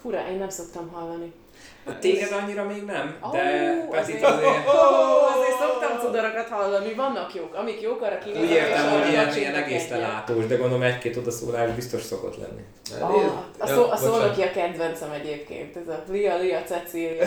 Fura, 0.01 0.29
én 0.31 0.39
nem 0.39 0.49
szoktam 0.49 0.89
hallani. 0.93 1.33
Téged 2.01 2.33
annyira 2.43 2.65
még 2.65 2.85
nem, 2.85 3.17
de 3.33 3.75
Ó, 3.87 3.91
Petit 3.91 4.15
azért- 4.15 4.25
azért... 4.25 4.67
Ó, 4.69 5.37
azért 5.37 5.59
szoktam 5.61 5.99
cudarokat 6.01 6.49
hallani, 6.49 6.95
vannak 6.95 7.35
jók, 7.35 7.55
amik 7.55 7.81
jók, 7.81 8.03
arra 8.03 8.19
kinézem. 8.19 8.43
Úgy 8.43 8.51
értem, 8.51 8.89
hogy 8.91 9.09
ilyen, 9.11 9.37
ilyen 9.37 9.55
egész 9.55 9.89
lelátós, 9.89 10.47
de 10.47 10.57
gondolom 10.57 10.83
egy-két 10.83 11.17
odaszólás 11.17 11.71
biztos 11.71 12.03
szokott 12.03 12.37
lenni. 12.37 12.63
Ah, 13.01 13.27
a, 13.59 13.67
szó, 13.67 13.85
a 13.85 13.97
a 14.43 14.51
kedvencem 14.51 15.11
egyébként, 15.11 15.77
ez 15.77 15.89
a 15.89 16.03
Lia, 16.11 16.37
Lia, 16.37 16.63
Cecília, 16.63 17.25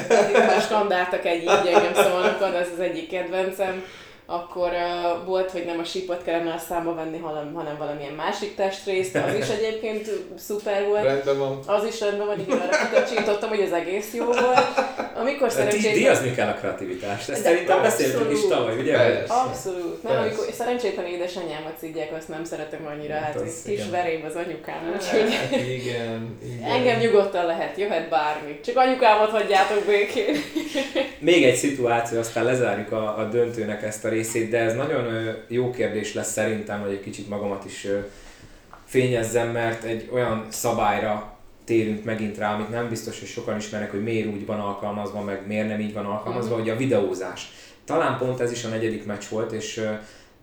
most 0.53 0.65
skandáltak 0.65 1.25
egy 1.25 1.41
így 1.41 1.67
engem 1.73 1.93
szolnokon, 1.93 2.53
ez 2.55 2.67
az 2.73 2.79
egyik 2.79 3.09
kedvencem. 3.09 3.83
Akkor 4.31 4.69
uh, 4.71 5.25
volt, 5.25 5.51
hogy 5.51 5.65
nem 5.65 5.79
a 5.79 5.83
sípot 5.83 6.23
kellene 6.23 6.53
a 6.53 6.57
számba 6.57 6.93
venni, 6.93 7.17
hanem, 7.17 7.53
hanem 7.53 7.77
valamilyen 7.77 8.13
másik 8.13 8.55
testrészt, 8.55 9.15
az 9.15 9.33
is 9.33 9.47
egyébként 9.49 10.09
szuper 10.37 10.87
volt. 10.87 11.03
Rendben 11.03 11.39
van. 11.39 11.59
Az 11.65 11.85
is 11.85 11.99
rendben 11.99 12.27
van, 12.27 12.39
igen, 12.39 12.57
arra 12.57 12.87
kitacsintottam, 12.89 13.49
hogy 13.49 13.59
ez 13.59 13.71
egész 13.71 14.13
jó 14.13 14.25
volt. 14.25 14.39
Amikor 15.15 15.51
szerencsétlen... 15.51 15.93
Díjazni 15.93 16.33
kell 16.33 16.47
a 16.47 16.53
kreativitást, 16.53 17.29
ezt 17.29 17.43
De 17.43 17.49
szerintem 17.49 17.81
beszéltünk 17.81 18.31
is 18.31 18.37
abszolút. 18.37 18.57
tavaly, 18.57 18.77
ugye? 18.79 18.97
Persze. 18.97 19.33
Abszolút. 19.33 20.03
Nem, 20.03 20.17
amikor 20.17 20.45
szerencsétlen 20.51 21.05
édesanyámat 21.05 21.73
szidják, 21.79 22.11
azt 22.17 22.27
nem 22.27 22.43
szeretem 22.43 22.85
annyira, 22.85 23.13
Hát 23.13 23.23
hát 23.23 23.41
az 23.41 23.61
kis 23.65 23.89
verém 23.89 24.25
az 24.25 24.35
anyukám, 24.35 24.93
úgyhogy 24.95 25.33
Hát 25.35 25.51
igen, 25.51 26.37
igen. 26.43 26.71
engem 26.71 26.99
nyugodtan 26.99 27.45
lehet, 27.45 27.77
jöhet 27.77 28.09
bármi. 28.09 28.59
Csak 28.65 28.77
anyukámat 28.77 29.29
hagyjátok 29.29 29.83
békén. 29.85 30.35
Még 31.19 31.43
egy 31.43 31.55
szituáció, 31.55 32.19
aztán 32.19 32.43
lezárjuk 32.43 32.91
a, 32.91 33.17
a 33.17 33.23
döntőnek 33.23 33.83
ezt 33.83 34.05
a 34.05 34.09
részét, 34.21 34.49
de 34.49 34.57
ez 34.57 34.73
nagyon 34.75 35.33
jó 35.47 35.71
kérdés 35.71 36.13
lesz 36.13 36.31
szerintem, 36.31 36.81
hogy 36.81 36.91
egy 36.91 37.01
kicsit 37.01 37.29
magamat 37.29 37.65
is 37.65 37.87
fényezzem, 38.85 39.49
mert 39.51 39.83
egy 39.83 40.09
olyan 40.13 40.45
szabályra 40.49 41.37
térünk 41.65 42.03
megint 42.03 42.37
rá, 42.37 42.53
amit 42.53 42.69
nem 42.69 42.89
biztos, 42.89 43.19
hogy 43.19 43.27
sokan 43.27 43.57
ismernek, 43.57 43.91
hogy 43.91 44.03
miért 44.03 44.27
úgy 44.27 44.45
van 44.45 44.59
alkalmazva, 44.59 45.21
meg 45.21 45.47
miért 45.47 45.67
nem 45.67 45.79
így 45.79 45.93
van 45.93 46.05
alkalmazva, 46.05 46.55
Mhm. 46.55 46.59
hogy 46.63 46.69
a 46.69 46.75
videózás. 46.75 47.51
Talán 47.85 48.17
pont 48.17 48.39
ez 48.39 48.51
is 48.51 48.63
a 48.63 48.67
negyedik 48.67 49.05
meccs 49.05 49.23
volt, 49.29 49.51
és 49.51 49.81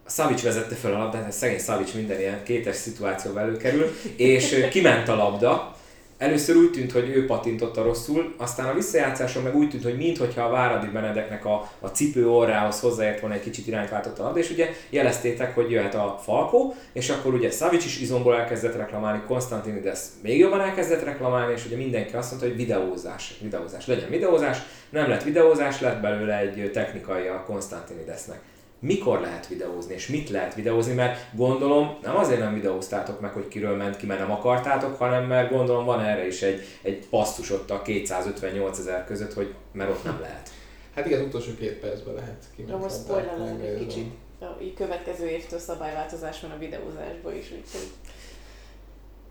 Szavics 0.07 0.43
vezette 0.43 0.75
fel 0.75 0.95
a 0.95 0.99
labdát, 0.99 1.27
ez 1.27 1.37
szegény 1.37 1.59
Szavics 1.59 1.95
minden 1.95 2.19
ilyen 2.21 2.43
kétes 2.45 2.77
szituációba 2.77 3.41
előkerül, 3.41 3.91
és 4.17 4.67
kiment 4.71 5.09
a 5.09 5.15
labda, 5.17 5.77
Először 6.19 6.57
úgy 6.57 6.71
tűnt, 6.71 6.93
hogy 6.93 7.09
ő 7.09 7.27
patintotta 7.27 7.83
rosszul, 7.83 8.35
aztán 8.37 8.67
a 8.67 8.75
visszajátszáson 8.75 9.43
meg 9.43 9.57
úgy 9.57 9.69
tűnt, 9.69 9.83
hogy 9.83 9.97
minthogyha 9.97 10.45
a 10.45 10.51
Váradi 10.51 10.87
Benedeknek 10.87 11.45
a, 11.45 11.71
a 11.81 11.87
cipő 11.87 12.29
orrához 12.29 12.81
hozzáért 12.81 13.21
volna 13.21 13.35
egy 13.35 13.43
kicsit 13.43 13.67
irányt 13.67 13.91
váltott 13.91 14.19
a 14.19 14.23
labda, 14.23 14.39
és 14.39 14.51
ugye 14.51 14.69
jeleztétek, 14.91 15.55
hogy 15.55 15.71
jöhet 15.71 15.95
a 15.95 16.21
Falkó, 16.23 16.75
és 16.93 17.11
akkor 17.11 17.35
ugye 17.35 17.51
Savic 17.51 17.85
is 17.85 18.01
izomból 18.01 18.37
elkezdett 18.37 18.77
reklamálni, 18.77 19.23
Konstantinides 19.27 19.99
még 20.23 20.39
jobban 20.39 20.61
elkezdett 20.61 21.05
reklamálni, 21.05 21.53
és 21.53 21.67
ugye 21.67 21.77
mindenki 21.77 22.17
azt 22.17 22.31
mondta, 22.31 22.49
hogy 22.49 22.57
videózás, 22.57 23.35
videózás, 23.41 23.87
legyen 23.87 24.11
videózás, 24.11 24.59
nem 24.91 25.09
lett 25.09 25.23
videózás, 25.23 25.81
lett 25.81 26.01
belőle 26.01 26.39
egy 26.39 26.71
technikai 26.73 27.27
a 27.27 27.45
Konstantinidesnek 27.47 28.41
mikor 28.81 29.21
lehet 29.21 29.47
videózni, 29.49 29.95
és 29.95 30.07
mit 30.07 30.29
lehet 30.31 30.55
videózni, 30.55 30.95
mert 30.95 31.37
gondolom 31.37 31.99
nem 32.03 32.17
azért 32.17 32.41
nem 32.41 32.55
videóztátok 32.55 33.21
meg, 33.21 33.33
hogy 33.33 33.49
kiről 33.49 33.77
ment 33.77 33.97
ki, 33.97 34.07
mert 34.07 34.21
nem 34.21 34.31
akartátok, 34.31 34.97
hanem 34.97 35.25
mert 35.25 35.51
gondolom 35.51 35.85
van 35.85 36.01
erre 36.05 36.27
is 36.27 36.43
egy, 36.43 36.61
egy 36.83 37.07
passzus 37.11 37.51
ott 37.51 37.71
a 37.71 37.83
258 37.83 38.79
ezer 38.79 39.05
között, 39.05 39.33
hogy 39.33 39.55
mert 39.73 39.91
ott 39.91 40.05
nem 40.05 40.21
lehet. 40.21 40.51
Hát 40.95 41.07
igen, 41.07 41.21
az 41.21 41.27
utolsó 41.27 41.51
két 41.59 41.73
percben 41.73 42.15
lehet 42.15 42.45
kiment. 42.57 42.73
Na 42.73 42.79
most 42.79 42.95
labdát 43.09 43.27
spoiler 43.37 43.61
egy 43.65 43.87
kicsit. 43.87 44.07
A 44.41 44.47
következő 44.77 45.29
évtől 45.29 45.59
szabályváltozás 45.59 46.41
van 46.41 46.51
a 46.51 46.59
videózásban 46.59 47.37
is, 47.37 47.45
úgyhogy 47.45 47.89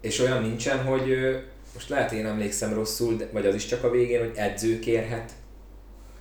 És 0.02 0.20
olyan 0.20 0.42
nincsen, 0.42 0.84
hogy 0.86 1.18
most 1.74 1.90
lehet 1.90 2.12
én 2.12 2.26
emlékszem 2.26 2.74
rosszul, 2.74 3.16
de- 3.16 3.30
vagy 3.32 3.46
az 3.46 3.56
is 3.56 3.66
csak 3.66 3.84
a 3.84 3.90
végén, 3.90 4.20
hogy 4.20 4.32
edző 4.36 4.80
kérhet 4.80 5.32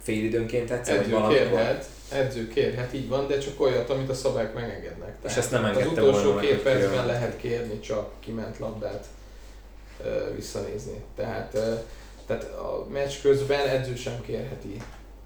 félidőnként 0.02 0.70
egyszer, 0.70 0.96
vagy 0.96 1.04
Edző 1.04 1.14
valamikor. 1.14 1.46
kérhet, 1.46 1.86
edző 2.12 2.48
kérhet, 2.48 2.92
így 2.92 3.08
van, 3.08 3.26
de 3.26 3.38
csak 3.38 3.60
olyat, 3.60 3.90
amit 3.90 4.08
a 4.08 4.14
szabályok 4.14 4.54
megengednek. 4.54 5.20
Tehát 5.22 5.38
ezt 5.38 5.50
nem 5.50 5.64
Az 5.64 5.70
engedte 5.70 6.02
utolsó 6.02 6.22
volna 6.22 6.34
meg, 6.34 6.44
két 6.44 6.58
percben 6.62 7.06
lehet 7.06 7.36
kérni 7.36 7.80
csak 7.80 8.10
kiment 8.20 8.58
labdát 8.58 9.04
ö, 10.04 10.34
visszanézni. 10.34 11.04
Tehát, 11.16 11.54
ö, 11.54 11.74
tehát 12.26 12.42
a 12.44 12.86
meccs 12.92 13.12
közben 13.22 13.68
edző 13.68 13.96
sem 13.96 14.20
kérheti. 14.26 14.82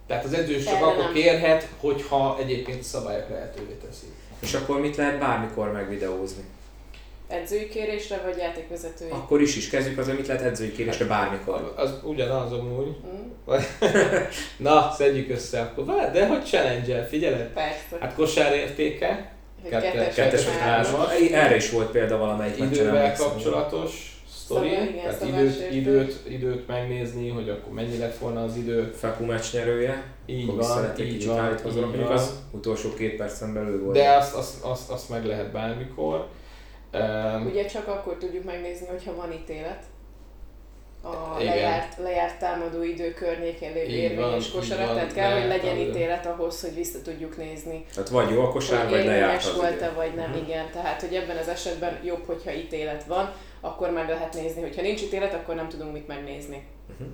Tehát 0.07 0.25
az 0.25 0.33
edző 0.33 0.63
csak 0.63 0.83
akkor 0.83 0.97
nem. 0.97 1.13
kérhet, 1.13 1.69
hogyha 1.81 2.37
egyébként 2.41 2.81
a 2.81 2.85
szabályok 2.85 3.29
lehetővé 3.29 3.73
teszik. 3.87 4.13
És 4.41 4.55
akkor 4.55 4.81
mit 4.81 4.97
lehet 4.97 5.19
bármikor 5.19 5.73
megvideózni? 5.73 6.43
Edzői 7.31 7.69
kérésre 7.69 8.21
vagy 8.25 8.37
játékvezetői? 8.39 9.11
Akkor 9.11 9.41
is 9.41 9.57
is 9.57 9.69
kezdjük 9.69 9.99
az, 9.99 10.07
mit 10.07 10.27
lehet 10.27 10.43
edzői 10.43 10.73
kérésre 10.73 11.05
bármikor. 11.05 11.73
Az 11.77 11.95
ugyanaz 12.03 12.53
amúgy. 12.53 12.97
Mm, 13.07 13.31
Na, 14.67 14.93
szedjük 14.97 15.31
össze 15.31 15.61
akkor. 15.61 15.85
Várj, 15.85 16.13
de 16.13 16.27
hogy 16.27 16.45
challenge 16.45 17.05
figyeled? 17.05 17.47
persze. 17.47 17.97
Hát 18.01 18.15
kosár 18.15 18.55
értéke, 18.55 19.33
kettes- 19.69 20.15
kettes, 20.15 20.45
vagy 20.45 20.55
hármas. 20.55 21.21
Erre 21.33 21.57
is 21.57 21.71
volt 21.71 21.91
példa 21.91 22.17
valamelyik 22.19 22.59
idővel 22.59 23.15
kapcsolatos 23.17 24.21
sztori, 24.51 24.67
igen, 24.67 24.95
tehát 25.03 25.19
szabad 25.19 25.35
időt, 25.41 25.73
időt, 25.73 26.21
időt 26.29 26.67
megnézni, 26.67 27.29
hogy 27.29 27.49
akkor 27.49 27.73
mennyi 27.73 27.99
lett 27.99 28.19
volna 28.19 28.43
az 28.43 28.57
idő. 28.57 28.93
Feku 28.97 29.25
meccs 29.25 29.53
nyerője. 29.53 30.03
Így 30.27 30.49
akkor 30.49 30.61
van, 30.61 31.01
így 31.01 31.27
van, 31.27 31.59
így 31.65 31.97
van. 31.97 32.13
az 32.13 32.33
utolsó 32.51 32.95
két 32.95 33.17
percen 33.17 33.55
belül 33.55 33.83
volt. 33.83 33.97
De 33.97 34.11
azt, 34.11 34.35
azt, 34.35 34.65
azt, 34.65 34.91
azt 34.91 35.09
meg 35.09 35.25
lehet 35.25 35.53
bármikor. 35.53 36.27
Um, 36.93 37.47
Ugye 37.47 37.65
csak 37.67 37.89
akkor 37.89 38.15
tudjuk 38.17 38.45
megnézni, 38.45 38.87
hogyha 38.87 39.15
van 39.15 39.33
ítélet. 39.33 39.83
A 41.03 41.37
Igen. 41.41 41.55
lejárt, 41.55 41.99
lejárt 41.99 42.39
támadó 42.39 42.83
idő 42.83 43.13
környékén 43.13 43.73
lévő 43.73 43.89
érvényes 43.93 44.51
kosarat, 44.51 44.87
van, 44.87 44.95
tehát 44.95 45.13
kell, 45.13 45.33
hogy 45.33 45.49
legyen 45.49 45.75
támadó. 45.75 45.91
ítélet 45.91 46.27
ahhoz, 46.27 46.61
hogy 46.61 46.75
vissza 46.75 47.03
tudjuk 47.03 47.37
nézni. 47.37 47.85
Tehát 47.95 48.09
vagy 48.09 48.31
jó 48.31 48.41
a 48.45 48.49
kosár, 48.51 48.89
vagy 48.89 49.05
lejárt 49.05 49.45
az 49.45 49.55
volt-e 49.57 49.87
idő. 49.87 49.95
vagy 49.95 50.15
nem, 50.15 50.31
Mhm. 50.31 50.39
igen. 50.45 50.71
Tehát, 50.73 51.01
hogy 51.01 51.15
ebben 51.15 51.37
az 51.37 51.49
esetben 51.49 51.99
jobb, 52.05 52.27
hogyha 52.27 52.53
ítélet 52.53 53.05
van, 53.05 53.33
akkor 53.61 53.91
meg 53.91 54.09
lehet 54.09 54.35
nézni. 54.35 54.61
Hogyha 54.63 54.83
nincs 54.83 55.03
ítélet, 55.03 55.35
akkor 55.35 55.55
nem 55.55 55.69
tudunk 55.69 55.93
mit 55.93 56.07
megnézni. 56.07 56.67
Mhm. 56.99 57.09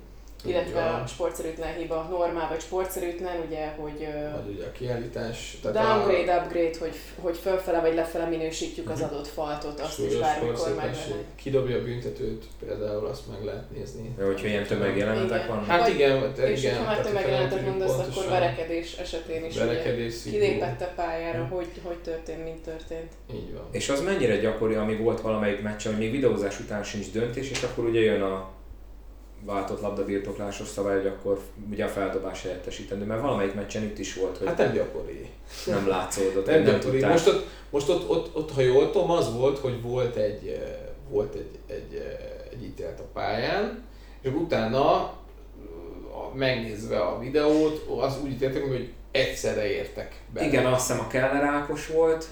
Illetve 0.47 0.67
Így 0.69 0.73
van. 0.91 1.01
a 1.01 1.05
sportszerűtlen 1.07 1.73
hiba, 1.73 2.07
normál 2.09 2.47
vagy 2.49 2.59
sportszerűtlen, 2.61 3.43
ugye, 3.47 3.67
hogy 3.67 4.07
vagy 4.35 4.53
ugye 4.55 4.65
a 4.65 4.71
kiállítás. 4.71 5.57
Tehát 5.61 5.77
downgrade, 5.87 6.33
a 6.35 6.43
upgrade, 6.43 6.77
hogy, 6.79 6.95
hogy 7.19 7.37
fölfele 7.37 7.79
vagy 7.79 7.93
lefele 7.95 8.25
minősítjük 8.25 8.89
az 8.89 9.01
adott 9.01 9.27
faltot, 9.27 9.79
azt 9.79 9.99
is 9.99 10.05
súlyos 10.05 10.19
bármikor 10.19 10.75
meg. 10.75 10.95
Kidobja 11.35 11.77
a 11.77 11.83
büntetőt, 11.83 12.45
például 12.65 13.05
azt 13.05 13.27
meg 13.31 13.43
lehet 13.43 13.69
nézni. 13.75 14.15
Jó, 14.19 14.25
hogyha 14.25 14.47
ilyen 14.47 14.65
tömegjelenetek 14.65 15.43
Igen. 15.43 15.47
van. 15.55 15.65
Hát 15.65 15.81
Vagy- 15.81 15.93
igen, 15.93 16.33
de 16.35 16.51
És 16.51 16.63
igen. 16.63 16.77
ha 16.77 16.83
már 16.83 16.99
tömegjelenetet 17.01 17.65
mondasz, 17.65 17.97
akkor 17.97 18.29
verekedés 18.29 18.93
esetén 18.97 19.45
is 19.45 19.55
ugye 19.55 19.65
Verekedés, 19.65 20.13
szigorú. 20.13 20.43
kilépett 20.43 20.81
a 20.81 20.91
pályára, 20.95 21.43
Mhm. 21.43 21.51
hogy, 21.53 21.67
hogy 21.83 21.97
történt, 21.97 22.43
mint 22.43 22.59
történt. 22.59 23.11
Így 23.33 23.53
van. 23.53 23.67
És 23.71 23.89
az 23.89 24.01
mennyire 24.01 24.35
gyakori, 24.37 24.73
ami 24.75 24.95
volt 24.95 25.21
valamelyik 25.21 25.61
meccsen, 25.61 25.91
hogy 25.91 26.01
még 26.01 26.11
videózás 26.11 26.59
után 26.59 26.83
sincs 26.83 27.11
döntés, 27.11 27.49
és 27.51 27.63
akkor 27.63 27.85
ugye 27.85 27.99
jön 27.99 28.21
a 28.21 28.49
váltott 29.45 29.81
labdabirtoklásos 29.81 30.67
szabály, 30.67 30.95
hogy 30.97 31.05
akkor 31.07 31.39
ugye 31.71 31.85
a 31.85 31.87
feldobás 31.87 32.41
helyettesítendő, 32.41 33.05
mert 33.05 33.21
valamelyik 33.21 33.53
meccsen 33.53 33.83
itt 33.83 33.97
is 33.99 34.13
volt, 34.15 34.37
hogy 34.37 34.47
Hát 34.47 34.57
nem 34.57 34.73
gyakori. 34.73 35.29
nem 35.65 35.87
látszódott, 35.87 36.45
Nem, 36.45 36.55
nem, 36.55 36.65
gyakori. 36.65 36.91
tudták. 36.91 37.11
Most, 37.11 37.27
ott, 37.27 37.45
most 37.69 37.89
ott, 37.89 38.09
ott, 38.09 38.35
ott, 38.35 38.51
ha 38.51 38.61
jól 38.61 38.91
tudom, 38.91 39.11
az 39.11 39.33
volt, 39.33 39.57
hogy 39.59 39.81
volt 39.81 40.15
egy, 40.15 40.61
volt 41.09 41.35
egy, 41.35 41.57
egy, 41.67 42.01
egy 42.51 42.63
ítélet 42.63 42.99
a 42.99 43.05
pályán, 43.13 43.83
és 44.21 44.31
utána 44.31 44.91
a- 44.91 46.31
megnézve 46.33 46.99
a 46.99 47.19
videót, 47.19 47.85
az 47.99 48.17
úgy 48.23 48.31
ítéltek, 48.31 48.63
hogy 48.63 48.91
egyszerre 49.11 49.71
értek 49.71 50.21
be. 50.33 50.45
Igen, 50.45 50.65
azt 50.65 50.87
hiszem 50.87 51.03
a 51.03 51.07
Keller 51.07 51.43
Ákos 51.43 51.87
volt, 51.87 52.27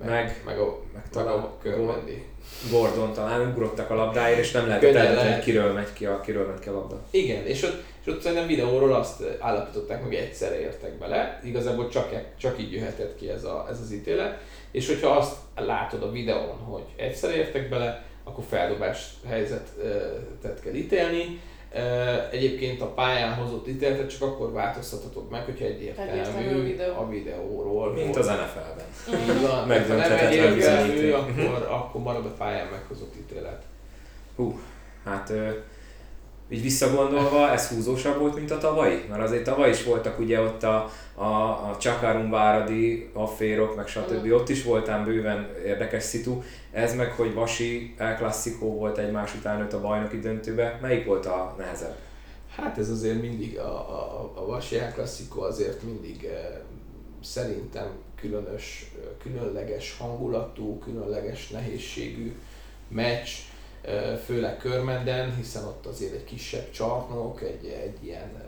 meg, 0.00 0.08
meg- 0.08 0.42
meg, 0.44 0.58
a, 0.58 0.78
meg 0.94 1.02
meg 1.14 1.26
a 1.26 1.56
Körmendi. 1.62 2.24
Gordon 2.70 3.12
talán 3.12 3.48
ugrottak 3.48 3.90
a 3.90 3.94
labdáért, 3.94 4.38
és 4.38 4.50
nem 4.50 4.66
lehetett 4.66 4.94
eldönteni, 4.94 5.32
hogy 5.32 5.42
kiről 5.42 5.72
megy 5.72 5.92
ki 5.92 6.06
a, 6.06 6.20
kiről 6.20 6.46
ment 6.46 6.60
ki 6.60 6.68
a 6.68 6.72
labda. 6.72 7.02
Igen, 7.10 7.46
és 7.46 7.62
ott, 7.62 7.82
és 8.04 8.12
ott 8.12 8.20
szerintem 8.20 8.46
videóról 8.46 8.94
azt 8.94 9.22
állapították 9.38 9.98
meg, 9.98 10.06
hogy 10.06 10.16
egyszerre 10.16 10.60
értek 10.60 10.98
bele. 10.98 11.40
Igazából 11.44 11.88
csak, 11.88 12.12
e- 12.12 12.32
csak 12.38 12.60
így 12.60 12.72
jöhetett 12.72 13.16
ki 13.16 13.28
ez, 13.28 13.44
a, 13.44 13.66
ez 13.70 13.80
az 13.80 13.92
ítélet. 13.92 14.38
És 14.70 14.86
hogyha 14.86 15.08
azt 15.08 15.36
látod 15.56 16.02
a 16.02 16.10
videón, 16.10 16.56
hogy 16.56 16.84
egyszerre 16.96 17.36
értek 17.36 17.68
bele, 17.68 18.04
akkor 18.24 18.44
feldobás 18.48 19.10
helyzetet 19.28 20.60
kell 20.62 20.74
ítélni. 20.74 21.40
Egyébként 22.30 22.80
a 22.80 22.86
pályán 22.86 23.34
hozott 23.34 23.68
ítéletet 23.68 24.10
csak 24.10 24.22
akkor 24.22 24.52
változtathatod 24.52 25.30
meg, 25.30 25.44
hogyha 25.44 25.64
Egyértelmű 25.64 26.62
videó. 26.62 26.94
a 26.96 27.08
videóról. 27.08 27.92
Mint 27.92 28.16
az 28.16 28.26
NFL-ben. 28.26 29.66
Megdönthetetlen 29.66 30.54
bizonyíték. 30.54 31.14
akkor, 31.14 31.66
akkor 31.70 32.00
marad 32.00 32.24
a 32.26 32.34
pályán 32.38 32.66
meghozott 32.66 33.14
ítélet. 33.16 33.62
Hát 35.04 35.30
ö, 35.30 35.48
így 36.48 36.62
visszagondolva, 36.62 37.50
ez 37.50 37.68
húzósabb 37.68 38.18
volt, 38.18 38.34
mint 38.34 38.50
a 38.50 38.58
tavalyi? 38.58 39.04
Mert 39.08 39.22
azért 39.22 39.44
tavaly 39.44 39.70
is 39.70 39.84
voltak 39.84 40.18
ugye 40.18 40.40
ott 40.40 40.62
a, 40.62 40.90
a, 41.14 41.24
a 41.70 41.76
Csakarum 41.80 42.30
Váradi 42.30 43.10
afférok, 43.12 43.76
meg 43.76 43.86
stb. 43.86 44.32
Ott 44.32 44.48
is 44.48 44.62
voltán 44.62 45.04
bőven 45.04 45.48
érdekes 45.64 46.02
szitu. 46.02 46.42
Ez 46.72 46.94
meg, 46.94 47.10
hogy 47.12 47.34
Vasi 47.34 47.94
El 47.98 48.16
Clasico 48.16 48.66
volt 48.66 48.98
egymás 48.98 49.34
után 49.34 49.60
öt 49.60 49.72
a 49.72 49.80
bajnoki 49.80 50.18
döntőbe. 50.18 50.78
Melyik 50.82 51.06
volt 51.06 51.26
a 51.26 51.54
nehezebb? 51.58 51.96
Hát 52.56 52.78
ez 52.78 52.90
azért 52.90 53.20
mindig, 53.20 53.58
a, 53.58 53.74
a, 53.74 54.32
a 54.34 54.46
Vasi 54.46 54.76
Klasszikó 54.94 55.42
azért 55.42 55.82
mindig 55.82 56.24
eh, 56.24 56.58
szerintem 57.22 57.86
különös, 58.16 58.90
különleges 59.22 59.96
hangulatú, 59.98 60.78
különleges 60.78 61.48
nehézségű 61.48 62.34
meccs, 62.88 63.28
főleg 64.24 64.56
Körmenden, 64.56 65.36
hiszen 65.36 65.64
ott 65.64 65.86
azért 65.86 66.14
egy 66.14 66.24
kisebb 66.24 66.70
csarnok, 66.70 67.42
egy, 67.42 67.66
egy 67.84 68.04
ilyen 68.04 68.44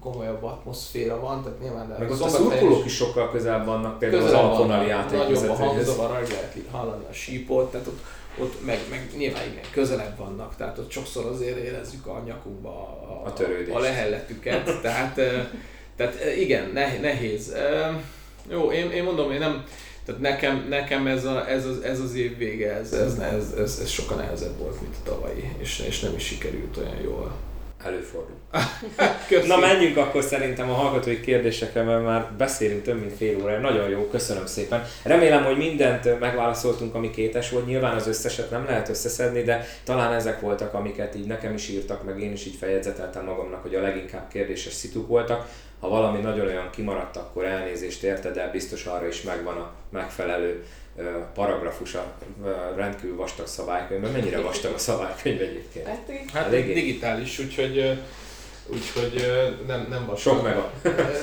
komolyabb 0.00 0.42
atmoszféra 0.42 1.20
van, 1.20 1.42
tehát 1.42 1.60
nyilván 1.60 1.96
Meg 1.98 2.10
ott 2.10 2.20
a 2.20 2.28
szurkolók 2.28 2.84
is 2.84 2.94
sokkal 2.94 3.30
közelebb 3.30 3.64
vannak, 3.66 3.98
például 3.98 4.22
az 4.22 4.28
közelebb 4.28 4.50
Alkonali 4.50 4.86
vannak, 4.90 5.10
Nagyobb 5.10 5.48
a 5.48 5.54
hangzavar, 5.54 6.10
lehet 6.10 6.56
hallani 6.70 7.04
a 7.10 7.12
sípot, 7.12 7.70
tehát 7.70 7.86
ott, 7.86 8.00
ott 8.38 8.64
meg, 8.64 8.78
meg 8.90 9.10
nyilván 9.16 9.42
igen, 9.50 9.64
közelebb 9.72 10.16
vannak, 10.16 10.56
tehát 10.56 10.78
ott 10.78 10.90
sokszor 10.90 11.26
azért 11.26 11.56
érezzük 11.56 12.06
a 12.06 12.22
nyakunkba 12.26 12.68
a, 12.68 13.22
A 13.26 13.32
törődést. 13.32 13.76
a 13.76 13.78
lehelletüket, 13.78 14.80
tehát, 14.82 15.18
eh, 15.18 15.46
tehát 15.96 16.14
eh, 16.20 16.40
igen, 16.40 16.70
ne- 16.72 17.00
nehéz. 17.00 17.48
Eh, 17.48 17.96
Jó, 18.50 18.72
én, 18.72 18.90
én 18.90 19.04
mondom, 19.04 19.30
én 19.32 19.38
nem, 19.38 19.64
tehát 20.08 20.22
nekem, 20.22 20.66
nekem 20.68 21.06
ez, 21.06 21.24
a, 21.24 21.48
ez, 21.48 21.66
az, 21.66 21.80
ez 21.80 22.00
az 22.00 22.14
év 22.14 22.36
vége, 22.36 22.72
ez, 22.72 22.92
ez, 22.92 23.18
ez, 23.18 23.52
ez, 23.58 23.78
ez 23.82 23.88
sokkal 23.88 24.16
nehezebb 24.16 24.58
volt, 24.58 24.80
mint 24.80 24.94
a 25.04 25.10
tavalyi, 25.10 25.50
és, 25.58 25.82
és 25.86 26.00
nem 26.00 26.14
is 26.14 26.24
sikerült 26.24 26.76
olyan 26.76 27.00
jól. 27.02 27.32
Előfordul. 27.84 28.36
Na 29.46 29.56
menjünk 29.56 29.96
akkor 29.96 30.22
szerintem 30.22 30.70
a 30.70 30.74
hallgatói 30.74 31.20
kérdésekre, 31.20 31.82
mert 31.82 32.04
már 32.04 32.32
beszélünk 32.38 32.82
több 32.82 33.00
mint 33.00 33.12
fél 33.12 33.42
órája. 33.42 33.60
Nagyon 33.60 33.88
jó, 33.88 34.08
köszönöm 34.10 34.46
szépen. 34.46 34.84
Remélem, 35.02 35.44
hogy 35.44 35.56
mindent 35.56 36.20
megválaszoltunk, 36.20 36.94
ami 36.94 37.10
kétes 37.10 37.50
volt. 37.50 37.66
Nyilván 37.66 37.94
az 37.94 38.06
összeset 38.06 38.50
nem 38.50 38.64
lehet 38.64 38.88
összeszedni, 38.88 39.42
de 39.42 39.64
talán 39.84 40.12
ezek 40.12 40.40
voltak, 40.40 40.74
amiket 40.74 41.14
így 41.14 41.26
nekem 41.26 41.54
is 41.54 41.68
írtak, 41.68 42.04
meg 42.04 42.20
én 42.20 42.32
is 42.32 42.46
így 42.46 42.56
feljegyzeteltem 42.56 43.24
magamnak, 43.24 43.62
hogy 43.62 43.74
a 43.74 43.80
leginkább 43.80 44.28
kérdéses 44.28 44.72
szituk 44.72 45.08
voltak. 45.08 45.48
Ha 45.80 45.88
valami 45.88 46.20
nagyon 46.20 46.46
olyan 46.46 46.70
kimaradt, 46.70 47.16
akkor 47.16 47.44
elnézést 47.44 48.02
érte, 48.02 48.30
de 48.30 48.50
biztos 48.50 48.86
arra 48.86 49.06
is 49.06 49.22
megvan 49.22 49.56
a 49.56 49.70
megfelelő 49.90 50.64
paragrafus 51.34 51.94
a 51.94 52.14
rendkívül 52.76 53.16
vastag 53.16 53.46
szabálykönyvben. 53.46 54.12
Mennyire 54.12 54.40
vastag 54.40 54.74
a 54.74 54.78
szabálykönyv 54.78 55.40
egyébként? 55.40 55.86
Hát 56.32 56.46
Eléggé. 56.46 56.72
digitális, 56.72 57.38
úgyhogy, 57.38 57.98
úgyhogy 58.66 59.26
nem, 59.66 59.86
nem 59.90 60.06
vastag. 60.06 60.34
Sok 60.34 60.42
meg 60.42 60.56
a... 60.56 60.72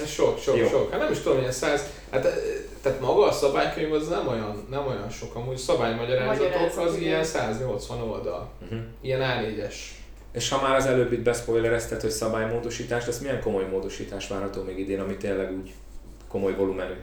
Sok, 0.05 0.39
sok, 0.39 0.57
Jó. 0.57 0.67
sok. 0.67 0.91
Hát 0.91 0.99
nem 0.99 1.11
is 1.11 1.19
tudom, 1.19 1.37
milyen 1.37 1.51
száz. 1.51 1.89
Hát, 2.11 2.25
eh, 2.25 2.33
tehát 2.81 2.99
maga 2.99 3.25
a 3.25 3.31
szabálykönyv 3.31 3.93
az 3.93 4.07
nem 4.07 4.27
olyan, 4.27 4.67
nem 4.69 4.87
olyan 4.87 5.09
sok. 5.09 5.35
Amúgy 5.35 5.57
szabálymagyarázatok 5.57 6.49
Magyarázat, 6.49 6.83
az 6.85 6.95
igen. 6.95 7.07
ilyen 7.07 7.23
180 7.23 8.01
oldal. 8.01 8.49
Uh-huh. 8.63 8.79
Ilyen 9.01 9.21
A4-es. 9.21 9.75
És 10.35 10.49
ha 10.49 10.61
már 10.61 10.75
az 10.75 10.85
előbb 10.85 11.11
itt 11.11 11.23
beszpoilerezted, 11.23 12.01
hogy 12.01 12.09
szabálymódosítás, 12.09 13.05
lesz 13.05 13.19
milyen 13.19 13.41
komoly 13.41 13.65
módosítás 13.71 14.27
várható 14.27 14.61
még 14.61 14.79
idén, 14.79 14.99
ami 14.99 15.17
tényleg 15.17 15.51
úgy 15.51 15.73
komoly 16.27 16.55
volumenű? 16.55 16.93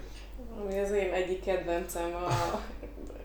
Ami 0.65 0.79
az 0.79 0.91
én 0.91 1.13
egyik 1.13 1.45
kedvencem, 1.45 2.15
a, 2.15 2.61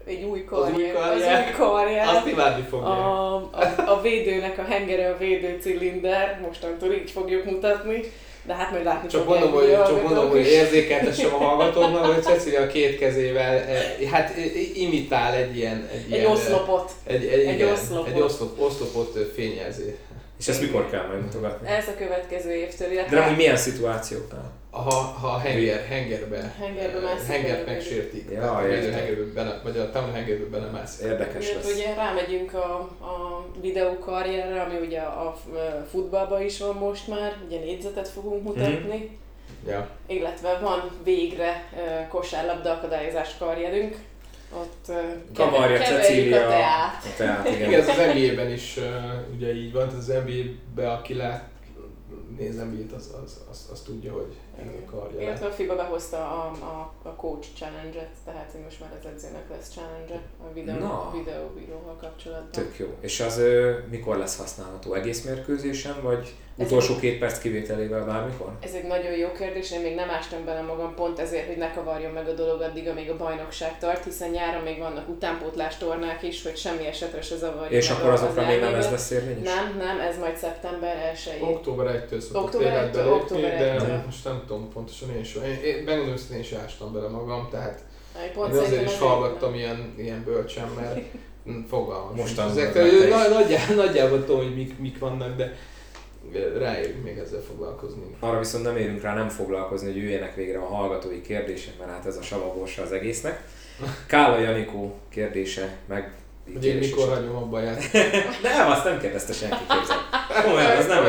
egy 0.06 0.24
új 0.24 0.30
új 0.30 0.44
karrier, 0.46 0.96
az 0.96 1.02
karrier. 1.02 1.46
új 1.48 1.54
karrier. 1.58 2.08
Azt 2.08 2.28
imádni 2.28 2.66
fogják. 2.70 2.90
A, 2.90 3.36
a, 3.36 3.52
a 3.86 4.02
védőnek 4.02 4.58
a 4.58 4.64
hengere 4.64 5.10
a 5.10 5.18
védőcilinder, 5.18 6.40
mostantól 6.42 6.94
így 6.94 7.12
fogjuk 7.12 7.46
mutatni, 7.46 8.02
de 8.48 8.56
hát 8.56 8.72
majd 8.72 8.84
látni 8.84 9.08
Csak 9.08 9.28
mondom, 9.28 9.52
hogy, 9.52 9.72
csak 9.72 10.04
mondom, 10.04 10.30
hogy 10.30 10.46
érzékeltessem 10.46 11.34
a 11.34 11.38
hallgatóknak, 11.38 12.06
hogy 12.06 12.24
Cecilia 12.24 12.62
a 12.62 12.68
két 12.68 13.00
kezével, 13.00 13.58
eh, 13.58 14.10
hát 14.12 14.34
imitál 14.74 15.34
egy 15.34 15.58
ilyen... 15.58 15.90
Egy, 15.92 16.00
Egy 16.00 16.10
ilyen, 16.10 16.26
eh, 16.26 16.32
oszlopot. 16.32 16.92
Egy, 17.04 17.26
egy, 17.26 17.46
egy 17.46 17.54
igen, 17.54 17.72
oszlopot. 17.72 18.08
Egy 18.08 18.22
oszlop, 18.22 18.62
oszlopot 18.62 19.18
fényelzi. 19.36 19.96
És 20.40 20.48
ezt 20.48 20.62
mikor 20.62 20.90
kell 20.90 21.06
majd 21.08 21.22
mutogatni? 21.22 21.68
Ez 21.68 21.88
a 21.88 21.96
következő 21.98 22.52
évtől, 22.54 22.88
De 22.88 22.94
illetve 22.94 23.16
nem, 23.16 23.28
hogy 23.28 23.38
milyen 23.38 23.58
szituációknál? 23.58 24.52
Ha, 24.72 24.92
ha 24.92 25.28
a 25.28 25.38
henger, 25.40 25.86
hengerbe, 25.86 26.54
Hengerbe 26.60 27.00
mászik 27.00 27.28
hengert 27.28 27.66
megsértik, 27.66 28.30
Ja, 28.32 28.52
a 28.52 28.58
hengerbe 28.58 29.24
bele, 29.34 29.62
vagy 29.64 29.78
a 29.78 29.92
támadó 29.92 30.14
hengerbe 30.14 30.46
belemászik. 30.46 31.06
Érdekes 31.06 31.50
Illetve 31.50 31.70
lesz. 31.70 31.78
ugye 31.78 31.94
rámegyünk 31.96 32.54
a, 32.54 32.74
a 33.02 33.46
videókarrierre, 33.62 34.62
ami 34.62 34.86
ugye 34.86 35.00
a 35.00 35.36
f- 35.36 35.90
futballban 35.90 36.42
is 36.42 36.60
van 36.60 36.76
most 36.76 37.08
már, 37.08 37.38
ugye 37.48 37.60
négyzetet 37.60 38.08
fogunk 38.08 38.44
mutatni. 38.44 39.18
Ja. 39.68 39.88
Illetve 40.08 40.60
van 40.62 40.92
végre 41.04 41.64
uh, 41.74 42.08
kosárlabda 42.08 42.72
akadályozás 42.72 43.38
karrierünk. 43.40 43.96
Ott 44.58 44.92
Kavarja 45.34 45.80
Cecília 45.80 46.46
a 46.46 46.50
teát. 46.50 47.04
A 47.04 47.18
teát, 47.18 47.48
igen. 47.48 47.70
Igen, 47.70 47.82
ez 47.82 47.88
az 47.88 47.96
NBA-ben 47.96 48.52
is 48.52 48.78
uh, 48.78 48.84
ugye 49.36 49.54
így 49.54 49.74
van, 49.74 49.88
tehát 49.88 50.02
az 50.02 50.08
NBA-ben 50.26 50.90
aki 50.90 51.14
lát, 51.14 51.44
néz 52.38 52.56
NBA-t, 52.56 52.92
az, 52.92 53.14
az, 53.24 53.42
az, 53.50 53.70
az, 53.72 53.82
tudja, 53.82 54.14
hogy 54.14 54.36
ennek 54.60 54.76
a 54.92 54.96
karja. 54.96 55.22
Illetve 55.22 55.46
a 55.46 55.52
FIBA 55.52 55.76
behozta 55.76 56.18
a, 56.18 56.52
a, 56.62 56.94
a 57.10 57.16
coach 57.16 57.48
challenge-et, 57.56 58.10
tehát 58.26 58.50
hogy 58.52 58.62
most 58.64 58.80
már 58.80 58.90
az 59.00 59.06
edzőnek 59.14 59.50
lesz 59.50 59.70
challenge 59.74 60.20
a 60.50 60.54
videó, 60.54 60.78
Na. 60.80 61.12
videó, 61.18 61.52
videóval 61.56 61.96
kapcsolatban. 62.02 62.52
Tök 62.52 62.78
jó. 62.78 62.88
És 63.00 63.20
az 63.20 63.38
ö, 63.38 63.72
mikor 63.90 64.18
lesz 64.18 64.38
használható? 64.38 64.94
Egész 64.94 65.24
mérkőzésen, 65.26 66.02
vagy 66.02 66.34
utolsó 66.60 66.96
két 66.96 67.20
perc 67.20 67.40
kivételével 67.40 68.06
bármikor? 68.06 68.52
Ez 68.60 68.74
egy 68.74 68.84
nagyon 68.88 69.12
jó 69.12 69.32
kérdés, 69.32 69.72
én 69.72 69.82
még 69.82 69.96
nem 69.96 70.10
ástam 70.10 70.46
bele 70.46 70.62
magam 70.62 70.96
pont 70.96 71.20
ezért, 71.20 71.48
hogy 71.48 71.58
ne 71.58 71.72
kavarjon 71.74 72.12
meg 72.12 72.28
a 72.28 72.34
dolog 72.34 72.62
addig, 72.62 72.88
amíg 72.88 73.10
a 73.10 73.18
bajnokság 73.18 73.80
tart, 73.80 74.04
hiszen 74.04 74.30
nyáron 74.30 74.62
még 74.64 74.80
vannak 74.80 75.10
utánpótlás 75.10 75.78
tornák 75.78 76.24
is, 76.24 76.44
hogy 76.44 76.58
semmi 76.58 76.86
esetre 76.86 77.22
se 77.22 77.36
zavarjon 77.36 77.72
És 77.72 77.90
akkor 77.90 78.10
a- 78.10 78.14
azokra 78.14 78.42
az 78.42 78.48
még 78.48 78.60
nem 78.60 78.74
ez 78.76 78.92
lesz 78.92 79.12
érvényes? 79.12 79.44
Nem, 79.54 79.78
nem, 79.78 80.00
ez 80.00 80.18
majd 80.18 80.36
szeptember 80.38 80.98
1 81.36 81.42
Október 81.42 82.06
1-től 82.10 82.20
szokott 82.20 82.44
Október 82.44 82.72
életbe 82.72 83.00
1-től, 83.00 83.04
lépni, 83.04 83.20
október 83.20 83.58
de 83.58 83.76
1-től. 83.80 84.06
most 84.06 84.24
nem 84.24 84.44
tudom 84.48 84.70
pontosan 84.70 85.16
én 85.16 85.24
sem. 85.24 85.44
Én, 85.44 85.60
én 85.64 85.84
megmondom 85.84 86.14
őszintén, 86.14 86.38
én 86.38 86.44
sem 86.44 86.60
ástam 86.60 86.94
bele 86.94 87.08
magam, 87.08 87.48
tehát 87.52 87.84
Pont 88.34 88.54
én 88.54 88.60
azért 88.60 88.90
is 88.90 88.98
hallgattam 88.98 89.54
ilyen, 89.54 89.94
ilyen 89.98 90.24
bölcsen, 90.24 90.68
mert 90.76 91.00
fogalmam 91.70 92.16
Most 92.16 92.28
sincs. 92.28 92.38
tanulod 92.40 92.58
Ezek, 92.58 92.74
meg 92.74 92.84
te 92.84 93.06
is. 93.06 93.10
nagy, 93.10 93.30
nagyjából, 93.30 93.76
nagyjából 93.76 94.26
tudom, 94.26 94.44
hogy 94.44 94.56
mik, 94.56 94.80
mik 94.80 95.00
vannak, 95.00 95.36
de 95.36 95.54
ráérünk 96.58 97.04
még 97.04 97.18
ezzel 97.18 97.42
foglalkozni. 97.42 98.16
Arra 98.20 98.40
viszont 98.40 98.64
nem 98.64 98.78
érünk 98.78 99.02
rá 99.02 99.14
nem 99.14 99.30
foglalkozni, 99.30 99.92
hogy 99.92 100.02
jöjjenek 100.02 100.36
végre 100.36 100.60
a 100.60 100.66
hallgatói 100.66 101.22
kérdések, 101.22 101.78
mert 101.80 101.90
hát 101.90 102.06
ez 102.06 102.18
a 102.18 102.22
savagorsa 102.22 102.82
az 102.82 102.92
egésznek. 102.92 103.44
Kála 104.08 104.40
Janikó 104.40 104.96
kérdése, 105.10 105.78
meg 105.86 106.14
Hogy 106.54 106.66
én 106.66 106.78
mikor 106.78 107.08
hagyom 107.08 107.36
abba 107.36 107.58
a 107.58 107.62
játékot. 107.62 108.42
Nem, 108.44 108.70
azt 108.70 108.84
nem 108.84 109.00
kérdezte 109.00 109.34
senki 109.34 109.58
képzel. 109.70 109.98
Komolyan, 110.44 110.78
az 110.78 110.86
nem. 110.86 111.04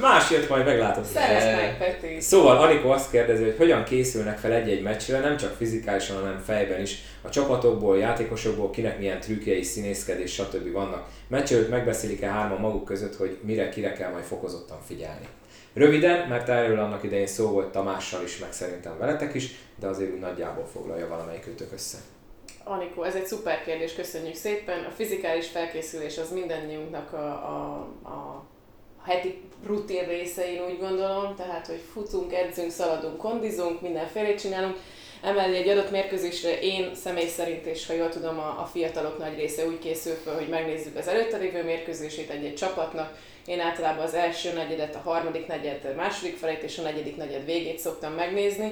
Más 0.00 0.30
jött, 0.30 0.48
majd 0.48 0.64
meglátod. 0.64 1.04
Szerezd 1.04 1.46
meg, 1.46 1.78
Peti! 1.78 2.20
Szóval 2.20 2.56
Anikó 2.56 2.90
azt 2.90 3.10
kérdezi, 3.10 3.42
hogy 3.42 3.54
hogyan 3.56 3.84
készülnek 3.84 4.38
fel 4.38 4.52
egy-egy 4.52 4.82
meccsre, 4.82 5.18
nem 5.18 5.36
csak 5.36 5.56
fizikálisan, 5.56 6.16
hanem 6.16 6.42
fejben 6.44 6.80
is. 6.80 6.98
A 7.22 7.28
csapatokból, 7.28 7.98
játékosokból 7.98 8.70
kinek 8.70 8.98
milyen 8.98 9.20
trükkjei, 9.20 9.62
színészkedés, 9.62 10.32
stb. 10.32 10.72
vannak. 10.72 11.08
Meccs 11.28 11.52
előtt 11.52 11.70
megbeszélik-e 11.70 12.28
hárman 12.28 12.60
maguk 12.60 12.84
között, 12.84 13.16
hogy 13.16 13.38
mire, 13.42 13.68
kire 13.68 13.92
kell 13.92 14.10
majd 14.10 14.24
fokozottan 14.24 14.78
figyelni. 14.86 15.26
Röviden, 15.74 16.28
mert 16.28 16.48
erről 16.48 16.78
annak 16.78 17.02
idején 17.02 17.26
szó 17.26 17.48
volt 17.48 17.72
Tamással 17.72 18.22
is, 18.24 18.38
meg 18.38 18.52
szerintem 18.52 18.98
veletek 18.98 19.34
is, 19.34 19.54
de 19.80 19.86
azért 19.86 20.12
úgy 20.12 20.20
nagyjából 20.20 20.66
foglalja 20.72 21.08
valamelyik 21.08 21.46
őtök 21.46 21.72
össze. 21.72 21.98
Anikó, 22.64 23.02
ez 23.02 23.14
egy 23.14 23.26
szuper 23.26 23.64
kérdés, 23.64 23.94
köszönjük 23.94 24.34
szépen. 24.34 24.84
A 24.84 24.90
fizikális 24.90 25.46
felkészülés 25.46 26.18
az 26.18 26.32
mindannyiunknak 26.32 27.12
a, 27.12 27.26
a, 27.26 27.78
a 28.08 28.44
heti 29.04 29.42
rutin 29.66 30.06
része, 30.08 30.42
úgy 30.68 30.78
gondolom, 30.78 31.34
tehát, 31.36 31.66
hogy 31.66 31.80
futunk, 31.92 32.32
edzünk, 32.32 32.70
szaladunk, 32.70 33.16
kondizunk, 33.16 33.80
mindenféle 33.80 34.34
csinálunk. 34.34 34.76
Emellé 35.22 35.56
egy 35.56 35.68
adott 35.68 35.90
mérkőzésre 35.90 36.60
én 36.60 36.94
személy 36.94 37.28
szerint, 37.28 37.66
és 37.66 37.86
ha 37.86 37.92
jól 37.92 38.08
tudom, 38.08 38.38
a, 38.38 38.60
a 38.60 38.68
fiatalok 38.72 39.18
nagy 39.18 39.36
része 39.36 39.66
úgy 39.66 39.78
készül 39.78 40.14
fel, 40.14 40.34
hogy 40.34 40.48
megnézzük 40.48 40.96
az 40.96 41.08
előtte 41.08 41.36
lévő 41.36 41.64
mérkőzését 41.64 42.30
egy-egy 42.30 42.54
csapatnak. 42.54 43.18
Én 43.46 43.60
általában 43.60 44.04
az 44.04 44.14
első 44.14 44.52
negyedet, 44.52 44.94
a 44.94 45.10
harmadik 45.10 45.46
negyed 45.46 45.94
második 45.96 46.36
felét 46.36 46.62
és 46.62 46.78
a 46.78 46.82
negyedik 46.82 47.16
negyed 47.16 47.44
végét 47.44 47.78
szoktam 47.78 48.12
megnézni. 48.12 48.68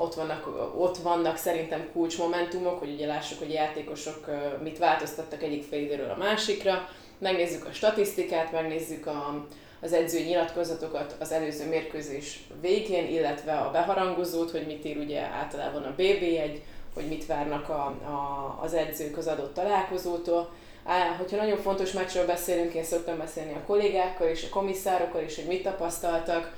Ott 0.00 0.14
vannak, 0.14 0.72
ott 0.76 0.96
vannak 0.96 1.36
szerintem 1.36 1.88
kulcsmomentumok, 1.92 2.78
hogy 2.78 2.92
ugye 2.92 3.06
lássuk, 3.06 3.38
hogy 3.38 3.52
játékosok 3.52 4.30
mit 4.62 4.78
változtattak 4.78 5.42
egyik 5.42 5.64
félidőről 5.68 6.10
a 6.10 6.16
másikra. 6.16 6.88
Megnézzük 7.18 7.66
a 7.66 7.72
statisztikát, 7.72 8.52
megnézzük 8.52 9.06
a, 9.06 9.46
az 9.80 9.92
edzői 9.92 10.22
nyilatkozatokat 10.22 11.16
az 11.18 11.32
előző 11.32 11.68
mérkőzés 11.68 12.46
végén, 12.60 13.06
illetve 13.06 13.52
a 13.52 13.70
beharangozót, 13.70 14.50
hogy 14.50 14.66
mit 14.66 14.84
ír 14.84 14.96
ugye 14.96 15.20
általában 15.20 15.82
a 15.82 15.94
BB1, 15.98 16.58
hogy 16.94 17.08
mit 17.08 17.26
várnak 17.26 17.68
a, 17.68 17.84
a, 17.86 18.58
az 18.62 18.74
edzők 18.74 19.16
az 19.16 19.26
adott 19.26 19.54
találkozótól. 19.54 20.52
Á, 20.84 21.14
hogyha 21.18 21.36
nagyon 21.36 21.58
fontos 21.58 21.92
meccsről 21.92 22.26
beszélünk, 22.26 22.74
én 22.74 22.84
szoktam 22.84 23.18
beszélni 23.18 23.52
a 23.52 23.66
kollégákkal 23.66 24.28
és 24.28 24.44
a 24.44 24.54
komisszárokkal 24.54 25.22
is, 25.22 25.36
hogy 25.36 25.46
mit 25.46 25.62
tapasztaltak 25.62 26.52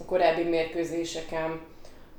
a 0.00 0.04
korábbi 0.04 0.42
mérkőzéseken. 0.42 1.72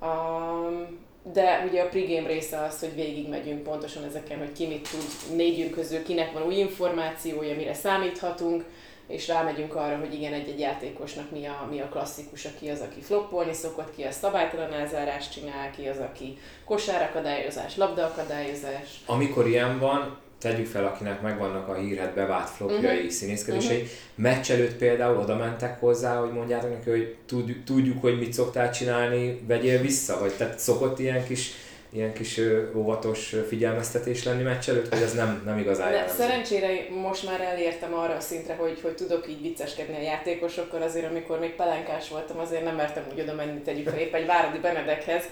Um, 0.05 1.03
de 1.33 1.65
ugye 1.69 1.81
a 1.81 1.87
pregame 1.87 2.27
része 2.27 2.61
az, 2.61 2.79
hogy 2.79 2.95
végigmegyünk 2.95 3.63
pontosan 3.63 4.03
ezeken, 4.03 4.37
hogy 4.37 4.51
ki 4.51 4.67
mit 4.67 4.89
tud, 4.89 5.35
négyünk 5.35 5.71
közül 5.71 6.03
kinek 6.03 6.31
van 6.31 6.43
új 6.43 6.55
információja, 6.55 7.55
mire 7.55 7.73
számíthatunk, 7.73 8.63
és 9.07 9.27
rámegyünk 9.27 9.75
arra, 9.75 9.97
hogy 9.97 10.13
igen, 10.13 10.33
egy-egy 10.33 10.59
játékosnak 10.59 11.31
mi 11.31 11.45
a, 11.45 11.67
mi 11.69 11.79
a 11.79 11.89
klasszikus, 11.89 12.47
ki 12.59 12.69
az, 12.69 12.81
aki 12.81 13.01
floppolni 13.01 13.53
szokott, 13.53 13.95
ki 13.95 14.03
a 14.03 14.11
szabálytalan 14.11 14.73
elzárást 14.73 15.31
csinál, 15.31 15.71
ki 15.71 15.87
az, 15.87 15.97
aki 15.97 16.37
kosárakadályozás, 16.65 17.77
labdaakadályozás. 17.77 19.01
Amikor 19.05 19.47
ilyen 19.47 19.79
van, 19.79 20.17
tegyük 20.39 20.65
fel, 20.65 20.85
akinek 20.85 21.21
megvannak 21.21 21.67
a 21.67 21.73
hírhet 21.73 22.13
bevált 22.13 22.49
flopjai, 22.49 22.95
uh-huh. 22.95 23.09
színészkedései. 23.09 23.75
Uh-huh. 23.75 23.91
Meccs 24.15 24.51
előtt 24.51 24.75
például 24.75 25.17
oda 25.17 25.35
mentek 25.35 25.79
hozzá, 25.79 26.15
hogy 26.15 26.31
mondjátok 26.31 26.69
neki, 26.69 26.89
hogy 26.89 27.15
tudjuk, 27.25 27.63
tudjuk, 27.63 28.01
hogy 28.01 28.19
mit 28.19 28.33
szoktál 28.33 28.71
csinálni, 28.71 29.39
vegyél 29.47 29.81
vissza? 29.81 30.19
Vagy 30.19 30.33
tehát 30.33 30.59
szokott 30.59 30.99
ilyen 30.99 31.25
kis 31.25 31.53
ilyen 31.95 32.13
kis 32.13 32.39
óvatos 32.75 33.35
figyelmeztetés 33.47 34.23
lenni 34.23 34.43
meccs 34.43 34.69
előtt, 34.69 34.93
hogy 34.93 35.01
ez 35.01 35.13
nem, 35.13 35.41
nem 35.45 35.57
igazán 35.57 35.91
De 35.91 36.07
szerencsére 36.07 36.67
most 37.01 37.25
már 37.25 37.41
elértem 37.41 37.93
arra 37.93 38.15
a 38.15 38.19
szintre, 38.19 38.55
hogy, 38.55 38.79
hogy 38.81 38.95
tudok 38.95 39.29
így 39.29 39.41
vicceskedni 39.41 39.95
a 39.95 40.01
játékosokkal, 40.01 40.81
azért 40.81 41.09
amikor 41.09 41.39
még 41.39 41.55
pelenkás 41.55 42.09
voltam, 42.09 42.39
azért 42.39 42.63
nem 42.63 42.75
mertem 42.75 43.03
úgy 43.13 43.19
oda 43.19 43.33
menni, 43.33 43.59
tegyük 43.59 43.89
fel 43.89 43.99
épp 43.99 44.13
egy 44.13 44.25
Váradi 44.25 44.59
Benedekhez, 44.59 45.23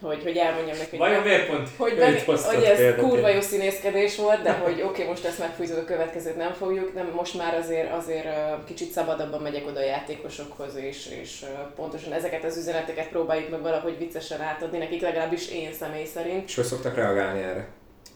hogy, 0.00 0.22
hogy 0.22 0.36
elmondjam 0.36 0.76
neki, 0.76 0.96
hogy 0.96 0.98
Vajon 0.98 1.22
miért 1.22 1.46
pont 1.46 1.68
hogy, 1.76 2.22
hoztad 2.24 2.54
hogy 2.54 2.64
ez 2.64 2.76
példaként? 2.76 3.08
kurva 3.08 3.28
jó 3.28 3.40
színészkedés 3.40 4.16
volt, 4.16 4.42
de 4.42 4.52
hogy 4.64 4.72
oké, 4.72 4.82
okay, 4.82 5.04
most 5.04 5.24
ezt 5.24 5.38
megfújtod, 5.38 5.78
a 5.78 5.84
következőt 5.84 6.36
nem 6.36 6.52
fogjuk, 6.52 6.94
nem, 6.94 7.12
most 7.14 7.36
már 7.36 7.54
azért, 7.54 7.92
azért 7.92 8.26
kicsit 8.64 8.90
szabadabban 8.90 9.40
megyek 9.40 9.66
oda 9.66 9.80
a 9.80 9.84
játékosokhoz, 9.84 10.76
és, 10.76 11.06
és 11.22 11.44
pontosan 11.76 12.12
ezeket 12.12 12.44
az 12.44 12.56
üzeneteket 12.56 13.08
próbáljuk 13.08 13.50
meg 13.50 13.62
valahogy 13.62 13.98
viccesen 13.98 14.40
átadni 14.40 14.78
nekik, 14.78 15.00
legalábbis 15.00 15.50
én 15.50 15.72
személy 15.72 16.04
szerint. 16.04 16.48
És 16.48 16.54
hogy 16.54 16.64
szoktak 16.64 16.94
reagálni 16.94 17.42
erre? 17.42 17.68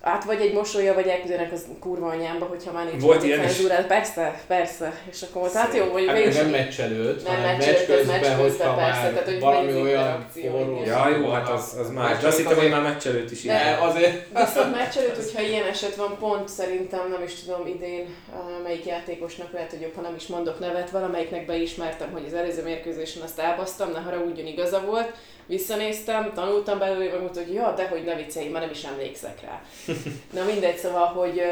Hát 0.03 0.25
vagy 0.25 0.41
egy 0.41 0.53
mosolya, 0.53 0.95
vagy 0.95 1.07
elküldenek 1.07 1.53
az 1.53 1.67
kurva 1.81 2.09
anyámba, 2.09 2.45
hogyha 2.45 2.73
már 2.73 2.85
nincs 2.91 3.03
Volt 3.03 3.23
ilyen 3.23 3.45
is? 3.45 3.47
cenzúrát. 3.47 3.87
Persze, 3.87 4.41
persze. 4.47 5.01
És 5.11 5.23
akkor 5.23 5.41
mondta, 5.41 5.59
hát 5.59 5.75
jó, 5.75 5.85
hogy 5.85 6.07
Hát 6.07 6.17
végül 6.17 6.33
nem 6.33 6.51
meccs 6.51 6.81
előtt, 6.81 7.25
Nem 7.27 7.35
hanem 7.35 7.57
meccs 7.57 7.63
előtt, 7.67 7.89
meccs 7.89 7.97
közben, 7.97 8.21
közben, 8.21 8.39
hogyha 8.39 8.75
persze, 8.75 9.01
tehát, 9.01 9.25
hogy 9.25 9.41
valami 9.41 9.81
olyan 9.81 10.27
forró. 10.35 10.83
Ja, 10.87 11.09
jó, 11.09 11.31
hát 11.31 11.49
az, 11.49 11.77
az 11.81 11.91
más. 11.91 12.19
De 12.21 12.27
azt 12.27 12.37
hittem, 12.37 12.59
hogy 12.59 12.71
már 12.71 12.83
meccs 12.83 13.07
előtt 13.07 13.31
is 13.31 13.43
De- 13.43 13.53
ilyen. 13.53 13.79
Azért... 13.79 14.27
Viszont 14.39 14.77
meccs 14.77 14.97
előtt, 14.97 15.15
hogyha 15.25 15.43
ilyen 15.43 15.67
eset 15.67 15.95
van, 15.95 16.17
pont 16.19 16.49
szerintem 16.49 17.11
nem 17.11 17.23
is 17.23 17.35
tudom 17.35 17.67
idén, 17.67 18.15
melyik 18.63 18.87
játékosnak 18.87 19.53
lehet, 19.53 19.71
hogy 19.71 19.81
jobb, 19.81 19.95
ha 19.95 20.01
nem 20.01 20.15
is 20.15 20.27
mondok 20.27 20.59
nevet, 20.59 20.91
valamelyiknek 20.91 21.47
beismertem, 21.47 22.11
hogy 22.13 22.23
az 22.27 22.35
előző 22.35 22.63
mérkőzésen 22.63 23.23
azt 23.23 23.39
elbasztam, 23.39 23.93
ne 23.93 23.99
haragudjon, 24.01 24.47
igaza 24.47 24.81
volt, 24.87 25.11
visszanéztem, 25.51 26.33
tanultam 26.35 26.79
belőle, 26.79 27.11
meg 27.11 27.21
mondta, 27.21 27.41
hogy 27.41 27.53
ja, 27.53 27.75
de 27.77 27.89
hogy 27.89 28.05
ne 28.05 28.15
viccelj, 28.15 28.49
már 28.49 28.63
nem 28.63 28.71
is 28.71 28.85
emlékszek 28.85 29.41
rá. 29.41 29.63
Na 30.37 30.45
mindegy, 30.45 30.77
szóval, 30.77 31.07
hogy, 31.07 31.43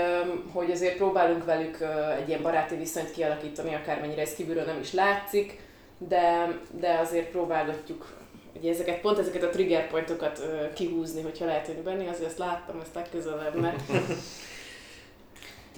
hogy 0.52 0.70
azért 0.70 0.96
próbálunk 0.96 1.44
velük 1.44 1.78
egy 2.20 2.28
ilyen 2.28 2.42
baráti 2.42 2.76
viszonyt 2.76 3.10
kialakítani, 3.10 3.74
akármennyire 3.74 4.20
ez 4.20 4.34
kívülről 4.34 4.64
nem 4.64 4.80
is 4.80 4.92
látszik, 4.92 5.60
de, 5.98 6.58
de 6.80 6.98
azért 6.98 7.30
próbálgatjuk 7.30 8.16
ugye 8.60 8.70
ezeket, 8.70 9.00
pont 9.00 9.18
ezeket 9.18 9.42
a 9.42 9.48
trigger 9.48 9.88
pointokat 9.88 10.42
kihúzni, 10.74 11.22
hogyha 11.22 11.44
lehet, 11.44 11.66
hogy 11.66 11.74
benni, 11.74 12.08
azért 12.08 12.28
ezt 12.28 12.38
láttam, 12.38 12.80
ezt 12.80 12.94
legközelebb, 12.94 13.60
mert 13.60 13.82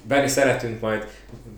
Benni, 0.03 0.29
szeretünk 0.29 0.81
majd, 0.81 1.07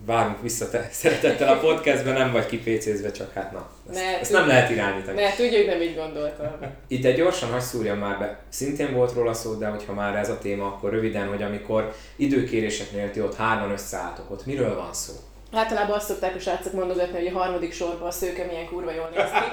várunk 0.05 0.41
vissza 0.41 0.69
te 0.69 0.87
szeretettel 0.91 1.53
a 1.53 1.59
podcastben, 1.59 2.13
nem 2.13 2.31
vagy 2.31 2.45
kipécézve, 2.45 3.11
csak 3.11 3.33
hát 3.33 3.51
na, 3.51 3.69
ezt, 3.89 3.99
Ne, 3.99 4.19
ezt 4.19 4.31
nem 4.31 4.47
lehet 4.47 4.69
irányítani. 4.69 5.21
ne, 5.21 5.33
tudja, 5.35 5.57
hogy 5.57 5.67
nem 5.67 5.81
így 5.81 5.95
gondoltam. 5.95 6.47
Itt 6.87 7.05
egy 7.05 7.15
gyorsan 7.15 7.49
hagy 7.51 7.61
szúrjam 7.61 7.97
már 7.97 8.19
be. 8.19 8.39
Szintén 8.49 8.93
volt 8.93 9.13
róla 9.13 9.33
szó, 9.33 9.53
de 9.53 9.67
hogyha 9.67 9.93
már 9.93 10.15
ez 10.15 10.29
a 10.29 10.37
téma, 10.37 10.65
akkor 10.65 10.91
röviden, 10.91 11.27
hogy 11.27 11.43
amikor 11.43 11.93
időkéréseknél 12.15 13.11
ti 13.11 13.21
ott 13.21 13.35
hárman 13.35 13.71
összeálltok, 13.71 14.31
ott 14.31 14.45
miről 14.45 14.75
van 14.75 14.93
szó? 14.93 15.13
Általában 15.53 15.95
azt 15.95 16.07
szokták 16.07 16.35
a 16.35 16.39
srácok 16.39 16.73
mondogatni, 16.73 17.17
hogy 17.17 17.27
a 17.27 17.37
harmadik 17.37 17.73
sorban 17.73 18.07
a 18.07 18.11
szőke 18.11 18.45
milyen 18.45 18.65
kurva 18.65 18.91
jól 18.91 19.09
néz 19.15 19.29
ki. 19.31 19.49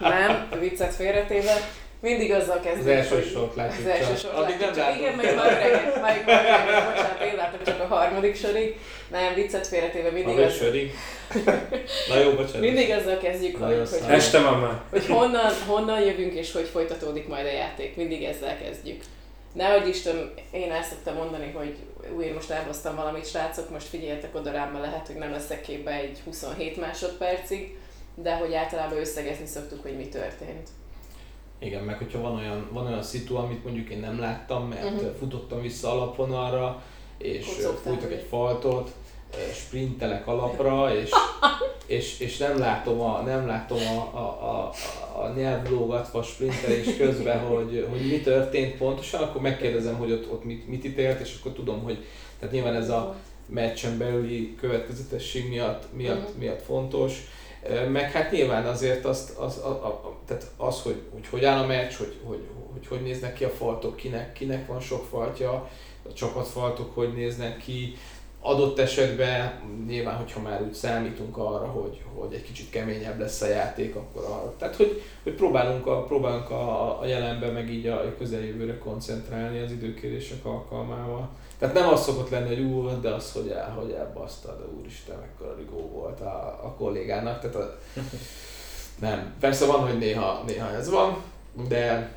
Nem, 0.00 0.48
viccet 0.60 0.94
félretéve. 0.94 1.52
Mindig 2.04 2.32
azzal 2.32 2.60
kezdődik, 2.60 2.98
Az 2.98 3.12
első 3.12 3.22
sort 3.22 3.54
látjuk 3.54 3.86
Az 3.86 3.92
első 3.92 4.16
sort 4.16 4.34
Addig 4.34 4.56
nem 4.58 4.72
csak. 4.72 4.96
Igen, 4.98 5.14
meg 5.14 5.34
majd 5.34 5.50
reggel, 5.50 6.00
majd 6.00 6.22
majd 6.26 6.42
reggel, 6.42 6.90
bocsánat, 6.90 7.20
én 7.22 7.34
látom 7.36 7.60
csak 7.64 7.80
a 7.80 7.94
harmadik 7.94 8.36
sorig. 8.36 8.78
Nem, 9.10 9.34
viccet 9.34 9.66
félretéve, 9.66 10.10
mindig, 10.10 10.38
A 10.38 10.42
az, 10.42 10.60
ötödik. 10.60 10.92
Na 12.08 12.18
jó, 12.18 12.30
bocsánat. 12.30 12.60
mindig 12.60 12.90
azzal 12.90 13.18
kezdjük, 13.18 13.58
Nagyon 13.58 13.78
hogy, 13.78 13.88
hogy, 13.88 13.98
szállás. 13.98 14.16
Este 14.16 14.40
van 14.40 14.58
már. 14.60 14.80
hogy 14.90 15.06
honnan, 15.06 15.52
honnan 15.66 16.00
jövünk 16.00 16.32
és 16.34 16.52
hogy 16.52 16.68
folytatódik 16.68 17.28
majd 17.28 17.46
a 17.46 17.52
játék. 17.52 17.96
Mindig 17.96 18.24
ezzel 18.24 18.58
kezdjük. 18.58 19.02
Nehogy 19.52 19.88
Isten, 19.88 20.34
én 20.50 20.70
el 20.72 20.82
szoktam 20.82 21.14
mondani, 21.14 21.52
hogy 21.56 21.76
új, 22.16 22.26
most 22.26 22.50
elhoztam 22.50 22.96
valamit, 22.96 23.28
srácok, 23.28 23.70
most 23.70 23.86
figyeljetek 23.86 24.34
oda 24.34 24.50
rám, 24.50 24.70
mert 24.72 24.84
lehet, 24.84 25.06
hogy 25.06 25.16
nem 25.16 25.30
leszek 25.30 25.60
képbe 25.60 25.92
egy 25.92 26.18
27 26.24 26.76
másodpercig, 26.80 27.76
de 28.14 28.34
hogy 28.34 28.54
általában 28.54 28.98
összegezni 28.98 29.46
szoktuk, 29.46 29.82
hogy 29.82 29.96
mi 29.96 30.08
történt. 30.08 30.68
Igen, 31.58 31.82
meg 31.82 31.98
hogyha 31.98 32.20
van 32.20 32.34
olyan, 32.34 32.68
van 32.72 32.86
olyan 32.86 33.02
szitu, 33.02 33.36
amit 33.36 33.64
mondjuk 33.64 33.88
én 33.88 34.00
nem 34.00 34.18
láttam, 34.18 34.68
mert 34.68 34.84
uh-huh. 34.84 35.14
futottam 35.18 35.60
vissza 35.60 35.90
alapvonalra, 35.90 36.82
és 37.18 37.46
Kocogtál 37.46 37.92
fújtak 37.92 38.12
egy 38.12 38.26
faltot, 38.28 38.90
sprintelek 39.54 40.26
alapra, 40.26 40.94
és, 40.94 41.10
és, 41.86 42.20
és 42.20 42.36
nem 42.36 42.58
látom 42.58 43.00
a, 43.00 43.20
nem 43.20 43.46
látom 43.46 43.78
a, 43.78 44.18
a, 44.18 44.50
a, 44.50 44.72
a 45.22 45.32
nyelv 45.36 45.70
lógatva 45.70 46.22
sprintelés 46.22 46.96
közben, 46.96 47.38
hogy, 47.54 47.86
hogy 47.90 48.08
mi 48.10 48.20
történt 48.20 48.76
pontosan, 48.76 49.22
akkor 49.22 49.40
megkérdezem, 49.40 49.96
hogy 49.96 50.12
ott, 50.12 50.32
ott 50.32 50.44
mit, 50.44 50.68
mit 50.68 50.84
ítélt, 50.84 51.20
és 51.20 51.36
akkor 51.40 51.52
tudom, 51.52 51.82
hogy 51.82 52.04
tehát 52.38 52.54
nyilván 52.54 52.74
ez 52.74 52.90
a 52.90 53.16
meccsen 53.46 53.98
belüli 53.98 54.54
következetesség 54.60 55.48
miatt, 55.48 55.84
miatt, 55.92 56.28
Mhm. 56.28 56.38
miatt 56.38 56.62
fontos. 56.62 57.12
Meg 57.88 58.10
hát 58.10 58.30
nyilván 58.30 58.66
azért 58.66 59.04
azt, 59.04 59.38
az, 59.38 59.58
a, 59.58 59.68
a, 59.68 60.16
tehát 60.26 60.46
az 60.56 60.82
hogy, 60.82 61.02
hogy 61.12 61.26
hogy 61.26 61.44
áll 61.44 61.62
a 61.62 61.66
meccs, 61.66 61.92
hogy 61.94 62.14
hogy, 62.24 62.42
hogy, 62.72 62.86
hogy 62.86 63.02
néznek 63.02 63.34
ki 63.34 63.44
a 63.44 63.50
faltok, 63.50 63.96
kinek, 63.96 64.32
kinek 64.32 64.66
van 64.66 64.80
sok 64.80 65.04
faltja, 65.04 65.70
a 66.08 66.12
csapatfaltok 66.12 66.94
hogy 66.94 67.12
néznek 67.14 67.56
ki, 67.56 67.96
adott 68.46 68.78
esetben 68.78 69.52
nyilván, 69.86 70.16
hogyha 70.16 70.40
már 70.40 70.62
úgy 70.62 70.74
számítunk 70.74 71.36
arra, 71.36 71.66
hogy, 71.66 72.02
hogy 72.14 72.32
egy 72.32 72.42
kicsit 72.42 72.70
keményebb 72.70 73.18
lesz 73.18 73.40
a 73.40 73.46
játék, 73.46 73.94
akkor 73.94 74.24
arra. 74.24 74.54
Tehát, 74.58 74.76
hogy, 74.76 75.02
hogy 75.22 75.32
próbálunk, 75.32 75.86
a, 75.86 76.02
próbálunk 76.02 76.50
a, 76.50 77.00
a 77.00 77.06
jelenben, 77.06 77.52
meg 77.52 77.70
így 77.70 77.86
a 77.86 78.14
közeljövőre 78.18 78.78
koncentrálni 78.78 79.60
az 79.60 79.70
időkérések 79.70 80.44
alkalmával. 80.44 81.28
Tehát 81.64 81.78
nem 81.78 81.92
az 81.92 82.02
szokott 82.02 82.30
lenni, 82.30 82.54
hogy 82.54 82.64
ú, 82.64 83.00
de 83.00 83.08
az, 83.08 83.32
hogy, 83.32 83.48
el, 83.48 83.70
hogy 83.70 83.90
elbaszta, 83.90 84.56
de 84.56 84.64
úristen, 84.78 85.16
mekkora 85.18 85.54
rigó 85.56 85.88
volt 85.88 86.20
a, 86.20 86.60
a 86.64 86.74
kollégának. 86.78 87.40
Tehát 87.40 87.56
a, 87.56 87.78
nem. 89.00 89.34
Persze 89.40 89.66
van, 89.66 89.80
hogy 89.80 89.98
néha, 89.98 90.42
néha 90.46 90.70
ez 90.70 90.90
van, 90.90 91.22
de, 91.68 92.12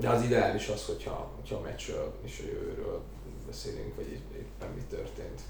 de 0.00 0.08
az 0.08 0.22
ideális 0.22 0.68
az, 0.68 0.84
hogyha, 0.84 1.30
hogyha 1.36 1.56
a 1.56 1.60
meccsről 1.60 2.14
és 2.24 2.42
a 2.44 2.46
jövőről 2.46 3.00
beszélünk, 3.46 3.96
vagy 3.96 4.06
épp- 4.06 4.34
éppen 4.34 4.68
mi 4.74 4.82
történt. 4.90 5.40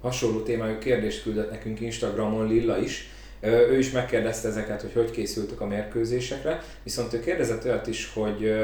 hasonló 0.00 0.42
témájú 0.42 0.78
kérdést 0.78 1.22
küldött 1.22 1.50
nekünk 1.50 1.80
Instagramon 1.80 2.46
Lilla 2.46 2.78
is. 2.78 3.08
Ő 3.40 3.78
is 3.78 3.90
megkérdezte 3.90 4.48
ezeket, 4.48 4.80
hogy 4.80 4.92
hogy 4.92 5.10
készültök 5.10 5.60
a 5.60 5.66
mérkőzésekre, 5.66 6.62
viszont 6.82 7.12
ő 7.12 7.20
kérdezett 7.20 7.64
olyat 7.64 7.86
is, 7.86 8.12
hogy 8.12 8.54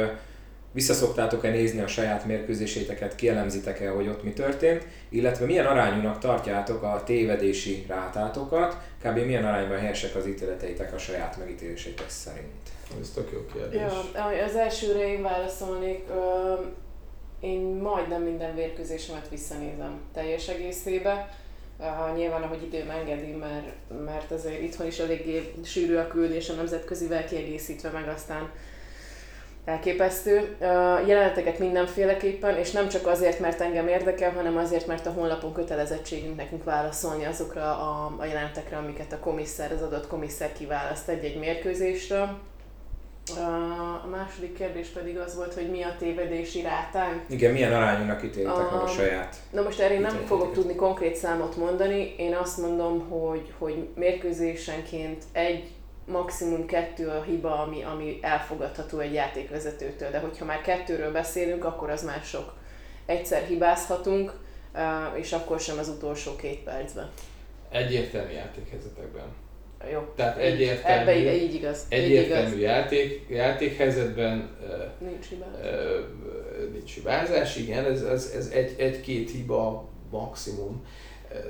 visszaszoktátok-e 0.72 1.50
nézni 1.50 1.80
a 1.80 1.86
saját 1.86 2.24
mérkőzéséteket, 2.24 3.14
kielemzitek-e, 3.14 3.90
hogy 3.90 4.08
ott 4.08 4.22
mi 4.22 4.32
történt, 4.32 4.86
illetve 5.08 5.46
milyen 5.46 5.66
arányúnak 5.66 6.18
tartjátok 6.18 6.82
a 6.82 7.02
tévedési 7.04 7.84
rátátokat, 7.88 8.76
kb. 9.02 9.18
milyen 9.18 9.44
arányban 9.44 9.78
helyesek 9.78 10.14
az 10.14 10.26
ítéleteitek 10.26 10.94
a 10.94 10.98
saját 10.98 11.38
megítélésétek 11.38 12.08
szerint. 12.08 12.68
Ez 13.00 13.10
tök 13.14 13.30
jó 13.32 13.38
kérdés. 13.52 13.80
Ja, 14.14 14.44
az 14.44 14.56
elsőre 14.56 15.12
én 15.12 15.22
válaszolnék. 15.22 16.04
Ö, 16.10 16.54
Én 17.40 17.60
majdnem 17.60 18.22
minden 18.22 18.54
vérkőzésemet 18.54 19.28
visszanézem 19.28 20.00
teljes 20.12 20.48
egészébe. 20.48 21.28
Uh, 21.78 22.16
nyilván, 22.16 22.42
ahogy 22.42 22.62
időm 22.62 22.90
engedi, 22.90 23.32
mert, 23.32 23.72
mert 24.04 24.30
azért 24.30 24.62
itthon 24.62 24.86
is 24.86 24.98
eléggé 24.98 25.52
sűrű 25.64 25.96
a 25.96 26.06
küldés 26.06 26.48
a 26.48 26.54
nemzetközivel 26.54 27.24
kiegészítve, 27.24 27.90
meg 27.90 28.08
aztán 28.08 28.50
elképesztő. 29.68 30.56
Jeleneteket 31.06 31.58
mindenféleképpen, 31.58 32.56
és 32.56 32.70
nem 32.70 32.88
csak 32.88 33.06
azért, 33.06 33.40
mert 33.40 33.60
engem 33.60 33.88
érdekel, 33.88 34.32
hanem 34.32 34.56
azért, 34.56 34.86
mert 34.86 35.06
a 35.06 35.10
honlapon 35.10 35.52
kötelezettségünk 35.52 36.36
nekünk 36.36 36.64
válaszolni 36.64 37.24
azokra 37.24 37.62
a, 37.62 38.14
a 38.18 38.24
jelenetekre, 38.24 38.76
amiket 38.76 39.12
a 39.12 39.18
komisszer, 39.18 39.72
az 39.72 39.82
adott 39.82 40.06
komisszer 40.06 40.52
kiválaszt 40.52 41.08
egy-egy 41.08 41.38
mérkőzésről. 41.38 42.28
Uh, 43.36 44.04
A 44.04 44.08
második 44.10 44.56
kérdés 44.56 44.88
pedig 44.88 45.18
az 45.18 45.36
volt, 45.36 45.54
hogy 45.54 45.70
mi 45.70 45.82
a 45.82 45.94
tévedési 45.98 46.62
rátánk. 46.62 47.22
Igen, 47.28 47.52
milyen 47.52 47.74
arányúnak 47.74 48.22
ítélitek 48.24 48.70
meg 48.70 48.80
a 48.80 48.86
saját? 48.86 49.36
Na 49.50 49.62
most 49.62 49.80
erre 49.80 49.94
én 49.94 50.00
nem 50.00 50.22
fogok 50.26 50.52
tudni 50.52 50.74
konkrét 50.74 51.16
számot 51.16 51.56
mondani, 51.56 52.14
én 52.18 52.34
azt 52.34 52.58
mondom, 52.58 53.08
hogy, 53.08 53.52
hogy 53.58 53.88
mérkőzésenként 53.94 55.24
egy, 55.32 55.70
maximum 56.08 56.66
kettő 56.66 57.08
a 57.08 57.22
hiba, 57.22 57.58
ami, 57.62 57.82
ami 57.82 58.18
elfogadható 58.22 58.98
egy 58.98 59.12
játékvezetőtől, 59.12 60.10
de 60.10 60.18
hogyha 60.18 60.44
már 60.44 60.60
kettőről 60.60 61.12
beszélünk, 61.12 61.64
akkor 61.64 61.90
az 61.90 62.04
már 62.04 62.20
sok. 62.22 62.54
Egyszer 63.06 63.42
hibázhatunk, 63.42 64.32
és 65.14 65.32
akkor 65.32 65.60
sem 65.60 65.78
az 65.78 65.88
utolsó 65.88 66.36
két 66.36 66.58
percben. 66.62 67.10
Egyértelmű 67.70 68.32
játékhelyzetekben. 68.32 69.26
Jó. 69.92 70.00
Tehát 70.16 70.38
Így- 70.38 70.44
egyértelmű, 70.44 71.00
Ebbe 71.10 71.16
így, 71.34 71.42
így 71.42 71.54
igaz. 71.54 71.86
Így 71.92 71.98
egyértelmű 71.98 72.48
igaz. 72.48 72.60
játék, 72.60 73.26
játékhelyzetben 73.28 74.56
Nincs 74.98 75.26
hibás. 75.28 75.48
ö, 75.62 75.98
nincs 76.72 76.94
hibázás, 76.94 77.56
igen, 77.56 77.84
ez, 77.84 78.02
ez, 78.02 78.32
ez 78.36 78.46
egy, 78.48 78.74
egy-két 78.78 79.30
hiba 79.30 79.88
maximum 80.10 80.84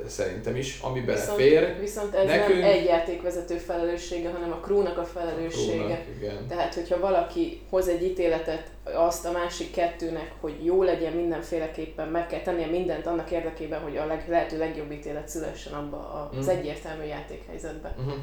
szerintem 0.06 0.56
is, 0.56 0.80
ami 0.80 1.00
belefér. 1.00 1.76
viszont 1.80 2.14
ez 2.14 2.26
Nekünk- 2.26 2.60
nem 2.60 2.70
egy 2.70 2.84
játékvezető 2.84 3.56
felelőssége, 3.56 4.30
hanem 4.30 4.52
a 4.52 4.56
krúnak 4.60 4.98
a 4.98 5.04
felelőssége. 5.04 5.76
Krónak, 5.76 6.00
igen. 6.18 6.46
Tehát, 6.48 6.74
hogyha 6.74 7.00
valaki 7.00 7.60
hoz 7.70 7.88
egy 7.88 8.02
ítéletet 8.02 8.70
azt 8.84 9.24
a 9.26 9.32
másik 9.32 9.70
kettőnek, 9.72 10.32
hogy 10.40 10.64
jó 10.64 10.82
legyen 10.82 11.12
mindenféleképpen, 11.12 12.08
meg 12.08 12.26
kell 12.26 12.40
tennie 12.40 12.66
mindent 12.66 13.06
annak 13.06 13.30
érdekében, 13.30 13.80
hogy 13.80 13.96
a 13.96 14.06
leg, 14.06 14.24
lehető 14.28 14.58
legjobb 14.58 14.92
ítélet 14.92 15.28
szülessen 15.28 15.72
abba 15.72 16.30
az 16.38 16.46
Mm. 16.46 16.48
egyértelmű 16.48 17.04
játékhelyzetben. 17.04 17.92
Uh-huh. 17.98 18.14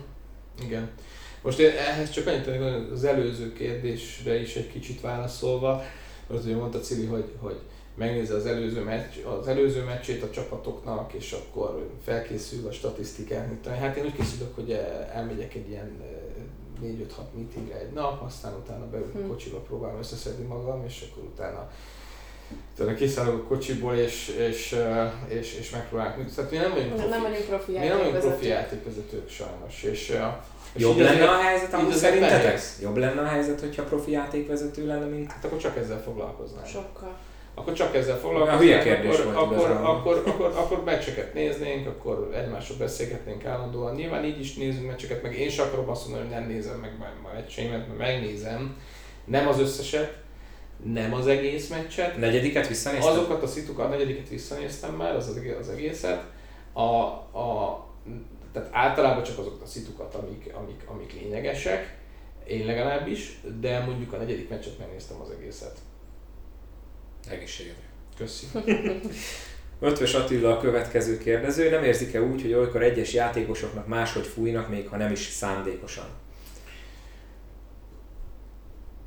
Igen. 0.66 0.90
Most 1.42 1.60
én 1.60 1.72
ehhez 1.78 2.10
csak 2.10 2.28
annyit 2.28 2.44
tennék, 2.44 2.92
az 2.92 3.04
előző 3.04 3.54
kérdésre 3.54 4.40
is 4.40 4.56
egy 4.56 4.72
kicsit 4.72 5.02
válaszolva, 5.02 5.84
az 6.28 6.46
ugye 6.46 6.56
mondta 6.56 6.80
Cili, 6.80 7.06
hogy, 7.06 7.32
hogy 7.42 7.60
megnézze 7.96 8.36
az 8.36 8.46
előző, 8.46 8.82
meccs, 8.84 9.14
az 9.40 9.48
előző 9.48 9.84
meccsét 9.84 10.24
a 10.24 10.30
csapatoknak, 10.30 11.14
és 11.14 11.32
akkor 11.32 11.90
felkészül 12.06 12.68
a 12.68 12.72
tudom 13.62 13.78
én. 13.78 13.80
Hát 13.80 13.96
én 13.96 14.06
úgy 14.06 14.16
készülök, 14.16 14.56
hogy 14.56 14.72
eh, 14.72 15.10
elmegyek 15.14 15.54
egy 15.54 15.70
ilyen 15.70 16.02
4-5-6 16.84 16.86
meetingre 17.36 17.80
egy 17.80 17.92
nap, 17.94 18.22
aztán 18.26 18.54
utána 18.54 18.86
beülök 18.90 19.16
a 19.16 19.20
Hm. 19.20 19.28
kocsiba, 19.28 19.58
próbálom 19.58 20.00
összeszedni 20.00 20.46
magam, 20.46 20.84
és 20.88 21.06
akkor 21.12 21.24
utána 21.24 21.72
utána 22.74 22.94
kiszállok 22.94 23.44
a 23.44 23.48
kocsiból, 23.48 23.94
és, 23.96 24.28
és, 24.50 24.72
eh, 24.72 25.12
és, 25.28 25.58
és 25.60 25.70
megpróbálok. 25.70 26.34
Tehát 26.36 26.52
mi 26.52 26.58
nem 26.58 26.72
vagyunk 26.72 26.94
profi. 26.94 27.10
nem 27.10 27.22
vagyunk 27.22 27.46
profi 27.46 27.72
Mi 27.72 27.78
nem 27.88 27.98
vagyunk 27.98 28.18
profi 28.20 28.48
játékvezetők. 28.48 29.30
sajnos, 29.30 29.84
és, 29.84 30.10
eh, 30.10 30.34
és 30.74 30.82
Jobb 30.82 30.98
lenne 30.98 31.10
azért- 31.10 31.30
a 31.30 31.38
helyzet 31.42 31.74
amúgy 31.74 31.94
szerintetek? 31.94 32.60
Jobb 32.82 32.98
lenne 32.98 33.22
a 33.22 33.26
helyzet, 33.26 33.60
hogyha 33.60 33.84
profi 33.84 34.12
játékvezető 34.12 34.86
lenne, 34.86 35.06
mint 35.06 35.32
Hát 35.32 35.46
akkor 35.46 35.58
csak 35.58 35.78
ezzel 35.78 36.02
foglalkoznánk. 36.02 36.66
Sokkal. 36.68 37.18
Akkor 37.56 37.74
csak 37.74 37.96
ezzel 37.96 38.18
foglalkoznánk. 38.18 38.62
hülye 38.62 38.82
kérdés 38.84 39.20
akkor, 39.20 39.34
volt 39.34 39.38
akkor, 39.38 39.58
igazából. 39.58 39.86
akkor, 39.86 40.24
akkor, 40.26 40.54
akkor, 40.56 40.84
meccseket 40.84 41.34
néznénk, 41.34 41.88
akkor 41.88 42.32
egymásról 42.36 42.78
beszélgetnénk 42.78 43.46
állandóan. 43.46 43.96
Nyilván 43.96 44.26
így 44.26 44.40
is 44.40 44.54
nézünk 44.56 44.88
meccseket, 44.88 45.22
meg 45.22 45.40
én 45.40 45.50
sem 45.50 45.68
akarom 45.68 45.90
azt 45.90 46.08
mondani, 46.08 46.28
hogy 46.28 46.40
nem 46.40 46.48
nézem 46.50 46.80
meg 46.80 46.92
a 47.24 47.34
meccseimet, 47.34 47.88
mert 47.88 48.00
megnézem. 48.00 48.78
Nem 49.26 49.48
az 49.48 49.60
összeset, 49.60 50.18
nem 50.84 51.14
az 51.14 51.28
egész 51.28 51.70
meccset. 51.70 52.18
negyediket 52.18 52.68
visszanéztem? 52.68 53.12
Azokat 53.12 53.44
a 53.44 53.48
szitukat, 53.48 53.86
a 53.86 53.90
negyediket 53.90 54.30
visszanéztem 54.30 54.94
már, 54.94 55.16
az, 55.16 55.40
az 55.60 55.70
egészet. 55.70 56.24
A, 56.74 56.82
a, 56.82 57.86
tehát 58.54 58.70
általában 58.72 59.24
csak 59.24 59.38
azokat 59.38 59.62
a 59.62 59.66
szitukat, 59.66 60.16
amik, 60.16 60.54
amik, 60.54 60.84
amik 60.86 61.14
lényegesek, 61.22 61.98
én 62.48 62.66
legalábbis, 62.66 63.40
de 63.60 63.80
mondjuk 63.80 64.14
a 64.14 64.18
negyedik 64.18 64.50
meccset 64.50 64.80
megnéztem 64.80 65.22
az 65.22 65.30
egészet. 65.30 65.78
Egészségedre. 67.30 67.84
Köszi. 68.18 68.46
Ötvös 69.80 70.14
Attila 70.14 70.58
a 70.58 70.60
következő 70.60 71.18
kérdező. 71.18 71.70
Nem 71.70 71.84
érzik-e 71.84 72.22
úgy, 72.22 72.42
hogy 72.42 72.54
olykor 72.54 72.84
egyes 72.84 73.14
játékosoknak 73.14 73.88
máshogy 73.88 74.26
fújnak, 74.26 74.70
még 74.70 74.88
ha 74.88 74.98
nem 74.98 75.12
is 75.12 75.20
szándékosan? 75.20 76.06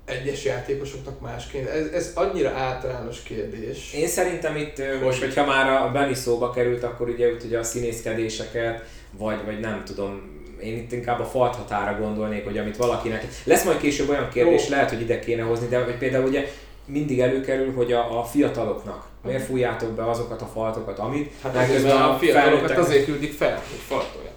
Egyes 0.05 0.45
játékosoknak 0.45 1.21
másként. 1.21 1.69
Ez, 1.69 1.87
ez 1.87 2.13
annyira 2.15 2.51
általános 2.51 3.23
kérdés. 3.23 3.93
Én 3.95 4.09
szerintem 4.09 4.57
itt, 4.57 4.83
most, 5.03 5.21
hogyha 5.21 5.47
már 5.47 5.83
a 5.83 5.91
Benny 5.91 6.15
szóba 6.15 6.51
került, 6.51 6.83
akkor 6.83 7.09
ugye, 7.09 7.33
ugye 7.45 7.59
a 7.59 7.63
színészkedéseket, 7.63 8.85
vagy, 9.11 9.45
vagy 9.45 9.61
nem 9.61 9.83
tudom, 9.85 10.37
én 10.63 10.77
itt 10.77 10.93
inkább 10.93 11.21
a 11.21 11.25
falt 11.25 11.55
határa 11.55 11.99
gondolnék, 11.99 12.45
hogy 12.45 12.59
amit 12.59 12.77
valakinek... 12.77 13.27
Lesz 13.45 13.65
majd 13.65 13.79
később 13.79 14.09
olyan 14.09 14.29
kérdés, 14.29 14.65
Jó. 14.65 14.71
lehet, 14.71 14.91
hogy 14.91 15.01
ide 15.01 15.19
kéne 15.19 15.43
hozni, 15.43 15.69
de 15.69 15.83
hogy 15.83 15.99
például 15.99 16.29
ugye 16.29 16.49
mindig 16.89 17.21
előkerül, 17.21 17.75
hogy 17.75 17.93
a, 17.93 18.19
a 18.19 18.25
fiataloknak 18.25 19.07
miért 19.23 19.45
fújjátok 19.45 19.91
be 19.91 20.09
azokat 20.09 20.43
a 20.43 20.47
faltokat, 20.47 20.99
amit... 20.99 21.33
Hát 21.43 21.57
a, 21.85 22.11
a 22.11 22.19
fiatalokat 22.19 22.71
azért 22.71 23.05
küldik 23.05 23.33
fel, 23.33 23.55
hogy 23.55 23.81
faltoljanak. 23.87 24.37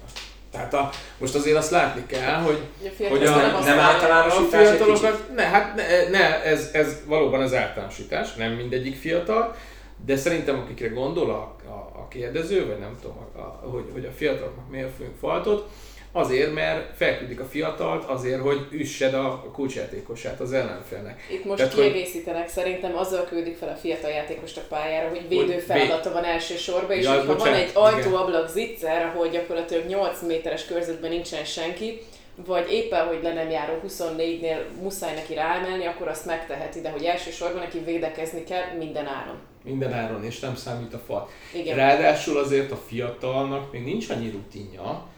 Tehát 0.52 0.74
a, 0.74 0.90
most 1.18 1.34
azért 1.34 1.56
azt 1.56 1.70
látni 1.70 2.06
kell, 2.06 2.40
hogy, 2.40 2.58
a 2.82 3.08
hogy 3.08 3.24
a, 3.26 3.36
nem, 3.36 3.64
nem 3.64 3.78
általánosítás 3.78 4.66
a 4.66 4.74
fiatalokat, 4.74 5.34
ne, 5.34 5.42
hát 5.42 5.76
ne, 5.76 6.08
ne 6.08 6.42
ez, 6.44 6.70
ez 6.72 6.96
valóban 7.06 7.40
az 7.40 7.54
általánosítás, 7.54 8.34
nem 8.34 8.52
mindegyik 8.52 8.96
fiatal, 8.96 9.56
de 10.04 10.16
szerintem 10.16 10.58
akikre 10.58 10.88
gondol 10.88 11.30
a, 11.30 11.70
a, 11.70 12.00
a 12.00 12.08
kérdező, 12.08 12.66
vagy 12.66 12.78
nem 12.78 12.96
tudom, 13.00 13.16
a, 13.16 13.38
a, 13.38 13.68
hogy, 13.70 13.84
hogy 13.92 14.04
a 14.04 14.10
fiataloknak 14.16 14.70
miért 14.70 14.90
fújunk 14.96 15.16
faltot, 15.20 15.68
Azért, 16.12 16.54
mert 16.54 16.96
felküldik 16.96 17.40
a 17.40 17.44
fiatalt, 17.44 18.04
azért, 18.04 18.40
hogy 18.40 18.66
üssed 18.70 19.14
a 19.14 19.50
kulcsjátékosát 19.52 20.40
az 20.40 20.52
ellenfélnek. 20.52 21.20
Itt 21.30 21.44
most 21.44 21.56
Tehát, 21.56 21.74
kiegészítenek, 21.74 22.42
hogy... 22.42 22.50
szerintem 22.50 22.96
azzal 22.96 23.24
küldik 23.24 23.56
fel 23.56 23.68
a 23.68 23.74
fiatal 23.74 24.10
játékost 24.10 24.56
a 24.56 24.62
pályára, 24.68 25.08
hogy 25.08 25.28
védő 25.28 25.58
feladata 25.58 26.12
van 26.12 26.24
elsősorban, 26.24 26.96
és 26.96 27.04
ja, 27.04 27.24
ha 27.24 27.36
van 27.36 27.54
egy 27.54 27.70
ajtóablak 27.72 28.48
zicser, 28.48 29.06
ahol 29.06 29.28
gyakorlatilag 29.28 29.86
8 29.86 30.22
méteres 30.26 30.64
körzetben 30.64 31.10
nincsen 31.10 31.44
senki, 31.44 32.00
vagy 32.46 32.72
éppen, 32.72 33.06
hogy 33.06 33.18
le 33.22 33.32
nem 33.32 33.50
járó 33.50 33.72
24-nél 33.88 34.58
muszáj 34.80 35.14
neki 35.14 35.34
ráemelni, 35.34 35.86
akkor 35.86 36.08
azt 36.08 36.26
megteheti, 36.26 36.80
de 36.80 36.90
hogy 36.90 37.04
elsősorban 37.04 37.62
neki 37.62 37.78
védekezni 37.78 38.44
kell 38.44 38.76
minden 38.78 39.06
áron. 39.06 39.36
Minden 39.64 39.92
áron, 39.92 40.24
és 40.24 40.40
nem 40.40 40.56
számít 40.56 40.94
a 40.94 40.98
fal. 40.98 41.28
Igen. 41.54 41.76
Ráadásul 41.76 42.38
azért 42.38 42.70
a 42.70 42.76
fiatalnak 42.86 43.72
még 43.72 43.84
nincs 43.84 44.10
annyi 44.10 44.30
rutinja, 44.30 45.10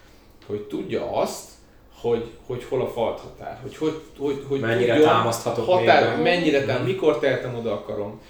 hogy 0.47 0.61
tudja 0.61 1.11
azt, 1.11 1.49
hogy, 2.01 2.25
hogy 2.45 2.63
hol 2.63 2.81
a 2.81 2.87
falt 2.87 3.19
határ, 3.19 3.59
hogy, 3.61 3.77
hogy, 3.77 4.01
hogy, 4.17 4.45
hogy 4.47 4.59
mennyire 4.59 4.93
tudja, 4.93 5.09
támaszthatok 5.09 5.65
határ, 5.65 6.15
még 6.15 6.23
mennyire 6.23 6.65
tám, 6.65 6.83
mikor 6.83 7.19
teltem 7.19 7.55
oda 7.55 7.73
akarom, 7.73 8.21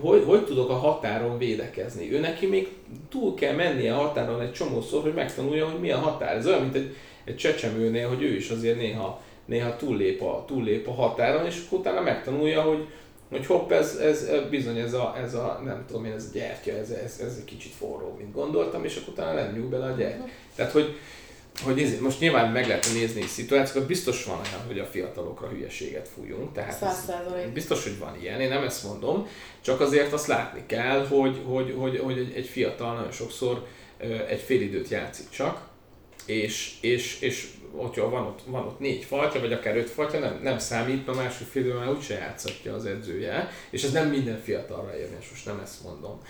hogy, 0.00 0.24
hogy 0.26 0.44
tudok 0.44 0.70
a 0.70 0.74
határon 0.74 1.38
védekezni. 1.38 2.12
Ő 2.12 2.20
neki 2.20 2.46
még 2.46 2.68
túl 3.08 3.34
kell 3.34 3.54
mennie 3.54 3.94
a 3.94 3.98
határon 3.98 4.40
egy 4.40 4.52
csomószor, 4.52 5.02
hogy 5.02 5.14
megtanulja, 5.14 5.68
hogy 5.68 5.80
mi 5.80 5.90
a 5.90 5.98
határ. 5.98 6.36
Ez 6.36 6.46
olyan, 6.46 6.60
mint 6.60 6.74
egy, 6.74 6.96
egy 7.24 7.36
csecsemőnél, 7.36 8.08
hogy 8.08 8.22
ő 8.22 8.34
is 8.34 8.50
azért 8.50 8.76
néha, 8.76 9.20
néha 9.44 9.76
túllép, 9.76 10.22
a, 10.22 10.44
túllép 10.46 10.88
a 10.88 10.92
határon, 10.92 11.46
és 11.46 11.62
akkor 11.66 11.78
utána 11.78 12.00
megtanulja, 12.00 12.62
hogy, 12.62 12.86
hogy 13.32 13.46
hopp, 13.46 13.70
ez, 13.70 13.94
ez 13.94 14.28
bizony 14.50 14.78
ez 14.78 14.92
a, 14.92 15.16
ez 15.22 15.34
a, 15.34 15.60
nem 15.64 15.84
tudom 15.86 16.04
én, 16.04 16.12
ez 16.12 16.24
a 16.28 16.32
gyertya, 16.32 16.72
ez, 16.72 16.90
ez, 16.90 17.20
ez 17.20 17.36
egy 17.38 17.44
kicsit 17.44 17.72
forró, 17.72 18.14
mint 18.18 18.32
gondoltam, 18.32 18.84
és 18.84 18.96
akkor 18.96 19.12
utána 19.12 19.32
nem 19.32 19.52
nyúl 19.52 19.68
bele 19.68 19.86
a 19.86 19.96
gyertya. 19.96 20.24
Tehát, 20.54 20.72
hogy, 20.72 20.96
hogy 21.62 21.82
ez, 21.82 22.00
most 22.00 22.20
nyilván 22.20 22.52
meg 22.52 22.66
lehet 22.66 22.88
nézni 22.94 23.22
szituációkat, 23.22 23.88
biztos 23.88 24.24
van 24.24 24.36
olyan, 24.36 24.66
hogy 24.66 24.78
a 24.78 24.84
fiatalokra 24.84 25.48
hülyeséget 25.48 26.08
fújunk, 26.08 26.52
tehát 26.52 26.82
ez 26.82 27.52
biztos, 27.52 27.82
hogy 27.82 27.98
van 27.98 28.16
ilyen, 28.20 28.40
én 28.40 28.48
nem 28.48 28.62
ezt 28.62 28.84
mondom, 28.84 29.26
csak 29.60 29.80
azért 29.80 30.12
azt 30.12 30.26
látni 30.26 30.62
kell, 30.66 31.06
hogy, 31.06 31.40
hogy, 31.44 31.74
hogy, 31.78 31.98
hogy 31.98 32.32
egy 32.34 32.46
fiatal 32.46 32.94
nagyon 32.94 33.12
sokszor 33.12 33.66
egy 34.28 34.40
fél 34.40 34.60
időt 34.60 34.88
játszik 34.88 35.28
csak, 35.30 35.68
és, 36.26 36.74
és, 36.80 37.20
és 37.20 37.48
hogyha 37.76 38.10
van 38.10 38.26
ott, 38.26 38.40
van 38.46 38.66
ott 38.66 38.78
négy 38.78 39.04
faltja, 39.04 39.40
vagy 39.40 39.52
akár 39.52 39.76
öt 39.76 39.90
faltja, 39.90 40.18
nem, 40.18 40.40
nem 40.42 40.58
számít, 40.58 41.08
a 41.08 41.14
másik 41.14 41.46
fél 41.46 41.62
időben 41.62 41.80
már 41.80 41.94
úgyse 41.94 42.14
játszatja 42.14 42.74
az 42.74 42.86
edzője, 42.86 43.48
és 43.70 43.84
ez 43.84 43.92
nem 43.92 44.08
minden 44.08 44.40
fiatalra 44.40 44.96
érvényes, 44.96 45.30
most 45.30 45.46
nem 45.46 45.60
ezt 45.62 45.82
mondom. 45.82 46.20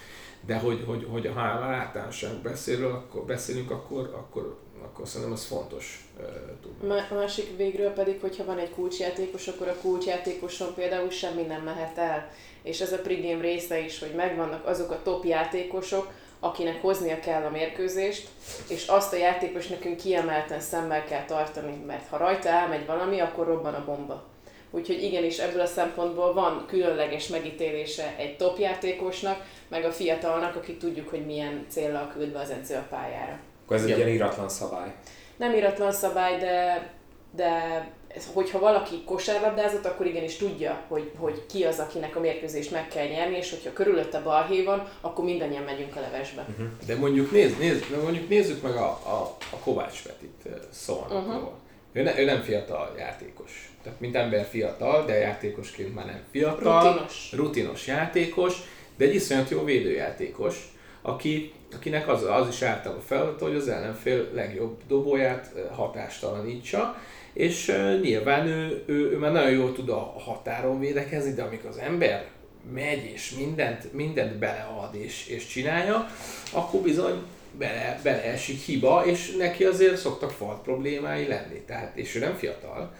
De 0.46 0.56
hogy, 0.56 0.84
hogy, 0.86 1.06
hogy 1.10 1.30
ha 1.34 1.40
általánosság 1.40 2.34
beszélünk, 2.42 2.94
akkor, 2.94 3.24
beszélünk, 3.24 3.70
akkor, 3.70 4.14
akkor, 4.14 4.58
akkor 4.82 5.08
szerintem 5.08 5.32
az 5.32 5.44
fontos 5.44 6.08
uh. 6.18 7.10
A 7.10 7.14
másik 7.14 7.56
végről 7.56 7.90
pedig, 7.90 8.20
hogyha 8.20 8.44
van 8.44 8.58
egy 8.58 8.70
kulcsjátékos, 8.70 9.48
akkor 9.48 9.68
a 9.68 9.76
kulcsjátékoson 9.80 10.74
például 10.74 11.10
semmi 11.10 11.42
nem 11.42 11.62
mehet 11.62 11.98
el. 11.98 12.30
És 12.62 12.80
ez 12.80 12.92
a 12.92 12.98
pregame 12.98 13.40
része 13.40 13.84
is, 13.84 13.98
hogy 13.98 14.14
megvannak 14.14 14.66
azok 14.66 14.90
a 14.90 15.02
top 15.02 15.24
játékosok, 15.24 16.12
akinek 16.44 16.80
hoznia 16.80 17.20
kell 17.20 17.42
a 17.42 17.50
mérkőzést, 17.50 18.28
és 18.68 18.86
azt 18.86 19.12
a 19.12 19.16
játékos 19.16 19.66
nekünk 19.66 19.96
kiemelten 19.96 20.60
szemmel 20.60 21.04
kell 21.04 21.24
tartani, 21.24 21.84
mert 21.86 22.08
ha 22.08 22.16
rajta 22.16 22.48
elmegy 22.48 22.86
valami, 22.86 23.20
akkor 23.20 23.46
robban 23.46 23.74
a 23.74 23.84
bomba. 23.84 24.24
Úgyhogy 24.70 25.02
igenis 25.02 25.38
ebből 25.38 25.60
a 25.60 25.66
szempontból 25.66 26.32
van 26.32 26.64
különleges 26.66 27.28
megítélése 27.28 28.14
egy 28.16 28.36
top 28.36 28.58
játékosnak, 28.58 29.44
meg 29.68 29.84
a 29.84 29.92
fiatalnak, 29.92 30.56
aki 30.56 30.76
tudjuk, 30.76 31.08
hogy 31.08 31.26
milyen 31.26 31.66
célra 31.68 32.12
küld 32.14 32.32
be 32.32 32.38
az 32.38 32.50
edző 32.50 32.74
a 32.74 32.86
pályára. 32.90 33.38
Akkor 33.64 33.76
ez 33.76 33.84
egy 33.84 33.96
ilyen 33.96 34.08
iratlan 34.08 34.48
szabály. 34.48 34.94
Nem 35.36 35.54
iratlan 35.54 35.92
szabály, 35.92 36.38
de, 36.38 36.90
de 37.30 37.84
hogyha 38.32 38.58
valaki 38.58 39.02
kosárlabdázott, 39.04 39.86
akkor 39.86 40.06
igenis 40.06 40.36
tudja, 40.36 40.84
hogy, 40.88 41.10
hogy 41.16 41.46
ki 41.46 41.64
az, 41.64 41.78
akinek 41.78 42.16
a 42.16 42.20
mérkőzést 42.20 42.70
meg 42.70 42.88
kell 42.88 43.06
nyerni, 43.06 43.36
és 43.36 43.50
hogyha 43.50 43.72
körülötte 43.72 44.20
balhé 44.20 44.62
van, 44.62 44.88
akkor 45.00 45.24
mindannyian 45.24 45.62
megyünk 45.62 45.96
a 45.96 46.00
levesbe. 46.00 46.46
Uh-huh. 46.50 46.66
De 46.86 46.96
mondjuk, 46.96 47.30
nézz, 47.30 47.58
nézz, 47.58 47.82
mondjuk 48.02 48.28
nézzük 48.28 48.62
meg 48.62 48.76
a, 48.76 48.88
a, 48.88 49.36
a 49.50 49.56
Kovács 49.56 50.02
Petit 50.02 50.56
szólnak. 50.70 51.26
Uh-huh. 51.26 51.50
Ő, 51.92 52.02
ne, 52.02 52.20
ő 52.20 52.24
nem 52.24 52.42
fiatal 52.42 52.94
játékos. 52.98 53.72
Tehát 53.82 54.00
mint 54.00 54.16
ember 54.16 54.44
fiatal, 54.44 55.04
de 55.04 55.14
játékosként 55.18 55.94
már 55.94 56.06
nem 56.06 56.22
fiatal. 56.30 56.82
Rutinos. 56.82 57.32
Rutinos 57.32 57.86
játékos, 57.86 58.56
de 58.96 59.04
egy 59.04 59.14
iszonyat 59.14 59.48
jó 59.48 59.64
védőjátékos, 59.64 60.74
aki, 61.02 61.52
akinek 61.74 62.08
az, 62.08 62.22
az 62.22 62.48
is 62.48 62.62
általában 62.62 63.04
feladata, 63.04 63.44
hogy 63.44 63.54
az 63.54 63.68
ellenfél 63.68 64.28
legjobb 64.32 64.80
dobóját 64.88 65.52
hatástalanítsa 65.74 66.96
és 67.32 67.72
nyilván 68.02 68.46
ő, 68.46 68.82
ő, 68.86 69.10
ő 69.10 69.18
már 69.18 69.32
nagyon 69.32 69.50
jól 69.50 69.72
tud 69.72 69.88
a 69.88 70.14
határon 70.18 70.80
védekezni, 70.80 71.32
de 71.32 71.42
amikor 71.42 71.70
az 71.70 71.78
ember 71.78 72.26
megy 72.72 73.04
és 73.14 73.30
mindent, 73.30 73.92
mindent 73.92 74.36
belead 74.38 74.94
és, 74.94 75.26
és 75.26 75.46
csinálja, 75.46 76.06
akkor 76.52 76.80
bizony 76.80 77.22
bele, 77.58 78.00
beleesik 78.02 78.60
hiba, 78.60 79.04
és 79.06 79.34
neki 79.38 79.64
azért 79.64 79.96
szoktak 79.96 80.30
falt 80.30 80.62
problémái 80.62 81.26
lenni. 81.26 81.62
Tehát, 81.66 81.96
és 81.96 82.14
ő 82.14 82.18
nem 82.18 82.34
fiatal. 82.36 82.94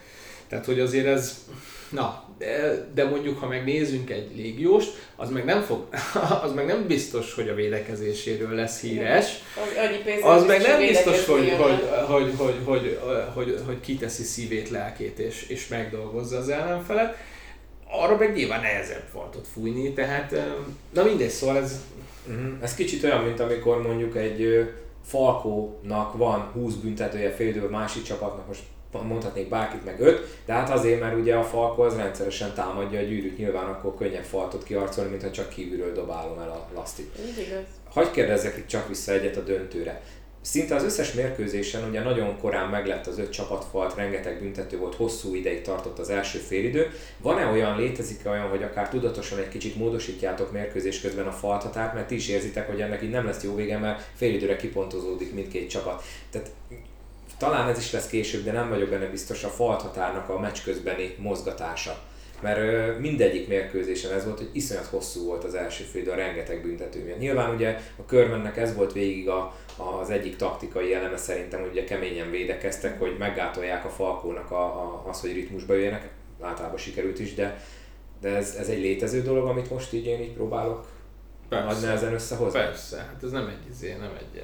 Tehát, 0.49 0.65
hogy 0.65 0.81
azért 0.81 1.07
ez, 1.07 1.45
na, 1.93 2.25
de, 2.39 2.87
de 2.95 3.05
mondjuk, 3.05 3.39
ha 3.39 3.47
megnézzünk 3.47 4.11
egy 4.11 4.37
légióst, 4.37 4.91
az 5.17 5.31
meg 5.31 5.45
nem 5.45 5.63
fog, 5.63 5.87
az 6.45 6.53
meg 6.53 6.67
nem 6.67 6.87
biztos, 6.87 7.35
hogy 7.35 7.49
a 7.49 7.55
védekezéséről 7.55 8.55
lesz 8.55 8.81
híres. 8.81 9.27
Az 10.23 10.45
meg 10.45 10.61
nem 10.63 10.81
biztos, 10.81 11.27
hogy, 11.27 11.51
hogy, 11.51 11.89
hogy, 12.07 12.33
hogy, 12.37 12.57
hogy, 12.65 12.99
hogy, 13.35 13.61
hogy 13.67 13.81
kiteszi 13.81 14.23
szívét, 14.23 14.71
lelkét 14.71 15.19
és, 15.19 15.47
és 15.49 15.69
megdolgozza 15.69 16.39
az 16.39 16.49
ellenfelet. 16.49 17.17
Arra 17.91 18.17
meg 18.17 18.35
nyilván 18.35 18.61
nehezebb 18.61 19.05
faltot 19.13 19.47
fújni, 19.53 19.93
tehát 19.93 20.35
na 20.93 21.03
mindegy, 21.03 21.31
szóval 21.31 21.57
ez... 21.57 21.81
Uh-huh. 22.29 22.53
Ez 22.63 22.75
kicsit 22.75 23.05
olyan, 23.05 23.25
mint 23.25 23.41
amikor 23.41 23.83
mondjuk 23.83 24.17
egy 24.17 24.71
Falkónak 25.07 26.17
van 26.17 26.41
20 26.41 26.75
büntetője 26.75 27.31
fél 27.31 27.69
másik 27.69 28.03
csapatnak 28.03 28.47
most 28.47 28.63
mondhatnék 28.93 29.49
bárkit 29.49 29.85
meg 29.85 30.01
öt, 30.01 30.39
de 30.47 30.53
hát 30.53 30.71
azért, 30.71 31.01
mert 31.01 31.17
ugye 31.17 31.35
a 31.35 31.45
Falko 31.45 31.83
az 31.83 31.97
rendszeresen 31.97 32.55
támadja 32.55 32.99
a 32.99 33.03
gyűrűt, 33.03 33.39
nyilván 33.39 33.67
akkor 33.67 33.95
könnyebb 33.97 34.25
faltot 34.25 34.63
kiarcolni, 34.63 35.11
mint 35.11 35.23
ha 35.23 35.31
csak 35.31 35.49
kívülről 35.49 35.93
dobálom 35.93 36.39
el 36.39 36.51
a 36.51 36.69
lasztit. 36.75 37.19
Hagy 37.89 38.11
kérdezzek 38.11 38.57
itt 38.57 38.67
csak 38.67 38.89
vissza 38.89 39.13
egyet 39.13 39.37
a 39.37 39.41
döntőre. 39.41 40.03
Szinte 40.41 40.75
az 40.75 40.85
összes 40.85 41.13
mérkőzésen 41.13 41.89
ugye 41.89 42.03
nagyon 42.03 42.39
korán 42.39 42.69
meglett 42.69 43.07
az 43.07 43.19
öt 43.19 43.31
csapatfalt, 43.31 43.95
rengeteg 43.95 44.41
büntető 44.41 44.79
volt, 44.79 44.95
hosszú 44.95 45.35
ideig 45.35 45.63
tartott 45.63 45.99
az 45.99 46.11
első 46.11 46.39
félidő. 46.39 46.91
Van-e 47.19 47.47
olyan, 47.47 47.79
létezik-e 47.79 48.31
olyan, 48.31 48.49
hogy 48.49 48.63
akár 48.63 48.89
tudatosan 48.89 49.39
egy 49.39 49.49
kicsit 49.49 49.77
módosítjátok 49.77 50.53
mérkőzés 50.53 51.01
közben 51.01 51.27
a 51.27 51.33
falthatárt, 51.33 51.95
mert 51.95 52.07
ti 52.07 52.15
is 52.15 52.29
érzitek, 52.29 52.67
hogy 52.69 52.81
ennek 52.81 53.03
így 53.03 53.11
nem 53.11 53.25
lesz 53.25 53.43
jó 53.43 53.55
vége, 53.55 53.79
mert 53.79 54.03
félidőre 54.15 54.57
kipontozódik 54.57 55.35
mindkét 55.35 55.71
csapat. 55.71 56.03
Tehát 56.31 56.51
talán 57.39 57.69
ez 57.69 57.79
is 57.79 57.93
lesz 57.93 58.09
később, 58.09 58.45
de 58.45 58.53
nem 58.53 58.69
vagyok 58.69 58.89
benne 58.89 59.07
biztos 59.07 59.45
a 59.45 59.49
falthatárnak 59.49 60.29
a 60.29 60.39
meccs 60.39 60.59
közbeni 60.65 61.15
mozgatása. 61.19 61.99
Mert 62.41 62.99
mindegyik 62.99 63.49
mérkőzésen 63.49 64.13
ez 64.13 64.25
volt, 64.25 64.39
hogy 64.39 64.51
iszonyat 64.53 64.87
hosszú 64.87 65.25
volt 65.25 65.45
az 65.45 65.55
első 65.55 65.85
fél, 65.85 66.11
a 66.11 66.15
rengeteg 66.15 66.63
büntető 66.63 67.05
miatt. 67.05 67.19
Nyilván 67.19 67.55
ugye 67.55 67.79
a 67.97 68.05
körmennek 68.05 68.57
ez 68.57 68.75
volt 68.75 68.93
végig 68.93 69.29
a, 69.29 69.55
az 70.01 70.11
egyik 70.11 70.37
taktikai 70.37 70.95
eleme 70.95 71.17
szerintem, 71.17 71.61
hogy 71.61 71.71
ugye 71.71 71.85
keményen 71.85 72.31
védekeztek, 72.31 72.99
hogy 72.99 73.17
meggátolják 73.19 73.85
a 73.85 73.89
Falkónak 73.89 74.51
a, 74.51 74.65
a, 74.65 75.05
az, 75.09 75.21
hogy 75.21 75.33
ritmusba 75.33 75.75
jöjjenek. 75.75 76.09
Általában 76.41 76.79
sikerült 76.79 77.19
is, 77.19 77.35
de, 77.35 77.65
de 78.21 78.29
ez, 78.29 78.55
ez 78.59 78.69
egy 78.69 78.81
létező 78.81 79.23
dolog, 79.23 79.47
amit 79.47 79.71
most 79.71 79.93
így 79.93 80.07
én 80.07 80.21
így 80.21 80.33
próbálok 80.33 80.87
Persze. 81.49 81.67
nagy 81.67 81.83
nehezen 81.83 82.13
összehozni. 82.13 82.59
Persze, 82.59 82.97
hát 82.97 83.23
ez 83.23 83.31
nem 83.31 83.47
egy, 83.47 83.71
izé, 83.71 83.93
nem 83.93 84.17
egy 84.19 84.43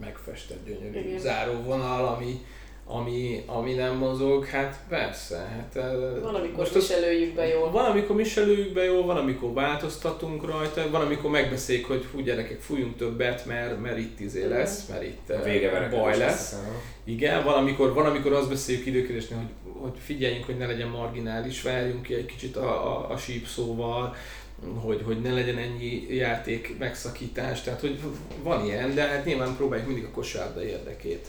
megfestett 0.00 0.66
gyönyörű 0.66 1.08
Igen. 1.08 1.18
záróvonal, 1.18 2.06
ami, 2.06 2.40
ami, 2.90 3.42
ami 3.46 3.72
nem 3.72 3.96
mozog, 3.96 4.44
hát 4.44 4.80
persze. 4.88 5.36
Hát, 5.36 5.74
van, 6.22 6.34
amikor 6.34 6.58
most 6.58 6.74
mi 6.74 6.80
se 6.80 6.98
lőjük 6.98 7.34
be 7.34 7.46
jól. 7.46 7.70
Van, 7.70 7.84
amikor 7.84 8.16
mi 8.16 8.24
se 8.24 8.40
lőjük 8.40 8.72
be 8.72 8.84
jól, 8.84 9.04
van, 9.04 9.16
amikor 9.16 9.52
változtatunk 9.52 10.44
rajta, 10.44 10.90
van, 10.90 11.00
amikor 11.00 11.30
megbeszéljük, 11.30 11.86
hogy 11.86 12.06
hú 12.12 12.20
gyerekek, 12.20 12.60
fújjunk 12.60 12.96
többet, 12.96 13.46
mert, 13.46 13.80
mert 13.80 13.98
itt 13.98 14.20
izé 14.20 14.46
lesz, 14.46 14.86
mert 14.88 15.02
itt 15.02 15.30
a 15.30 15.42
vége 15.42 15.88
baj 15.90 16.18
lesz. 16.18 16.52
lesz. 16.52 16.56
Igen, 17.04 17.44
van 17.44 17.54
amikor, 17.54 17.94
van, 17.94 18.06
amikor 18.06 18.32
azt 18.32 18.48
beszéljük 18.48 18.86
időkérdésnél, 18.86 19.38
hogy, 19.38 19.72
hogy 19.80 19.98
figyeljünk, 19.98 20.44
hogy 20.44 20.56
ne 20.56 20.66
legyen 20.66 20.88
marginális, 20.88 21.62
várjunk 21.62 22.02
ki 22.02 22.14
egy 22.14 22.26
kicsit 22.26 22.56
a, 22.56 22.96
a, 22.96 23.10
a 23.10 23.16
sípszóval, 23.16 24.16
hogy, 24.80 25.02
hogy 25.04 25.20
ne 25.20 25.32
legyen 25.32 25.58
ennyi 25.58 26.14
játék 26.14 26.78
megszakítás, 26.78 27.62
tehát 27.62 27.80
hogy 27.80 28.00
van 28.42 28.64
ilyen, 28.64 28.94
de 28.94 29.02
hát 29.02 29.24
nyilván 29.24 29.56
próbáljuk 29.56 29.86
mindig 29.86 30.04
a 30.04 30.10
kosárda 30.10 30.64
érdekét 30.64 31.28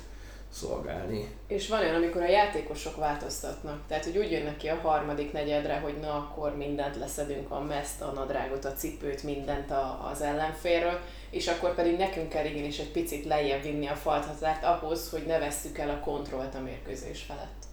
szolgálni. 0.51 1.27
És 1.47 1.67
van 1.67 1.79
olyan, 1.79 1.95
amikor 1.95 2.21
a 2.21 2.29
játékosok 2.29 2.95
változtatnak, 2.95 3.81
tehát 3.87 4.05
hogy 4.05 4.17
úgy 4.17 4.31
jönnek 4.31 4.57
ki 4.57 4.67
a 4.67 4.75
harmadik 4.75 5.31
negyedre, 5.31 5.79
hogy 5.79 5.97
na 6.01 6.13
akkor 6.15 6.57
mindent 6.57 6.95
leszedünk, 6.95 7.51
a 7.51 7.61
meszt, 7.61 8.01
a 8.01 8.11
nadrágot, 8.11 8.65
a 8.65 8.73
cipőt, 8.73 9.23
mindent 9.23 9.71
a, 9.71 10.09
az 10.11 10.21
ellenfélről, 10.21 10.99
és 11.29 11.47
akkor 11.47 11.75
pedig 11.75 11.97
nekünk 11.97 12.29
kell 12.29 12.45
igenis 12.45 12.79
egy 12.79 12.91
picit 12.91 13.25
lejjebb 13.25 13.63
vinni 13.63 13.87
a 13.87 13.95
falthatárt 13.95 14.63
ahhoz, 14.63 15.09
hogy 15.09 15.23
ne 15.25 15.39
vesszük 15.39 15.77
el 15.77 15.89
a 15.89 15.99
kontrollt 15.99 16.55
a 16.55 16.61
mérkőzés 16.61 17.21
felett. 17.21 17.63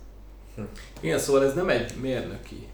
Hm. 0.54 0.62
Igen, 1.00 1.18
szóval 1.18 1.44
ez 1.44 1.54
nem 1.54 1.68
egy 1.68 1.94
mérnöki 2.00 2.68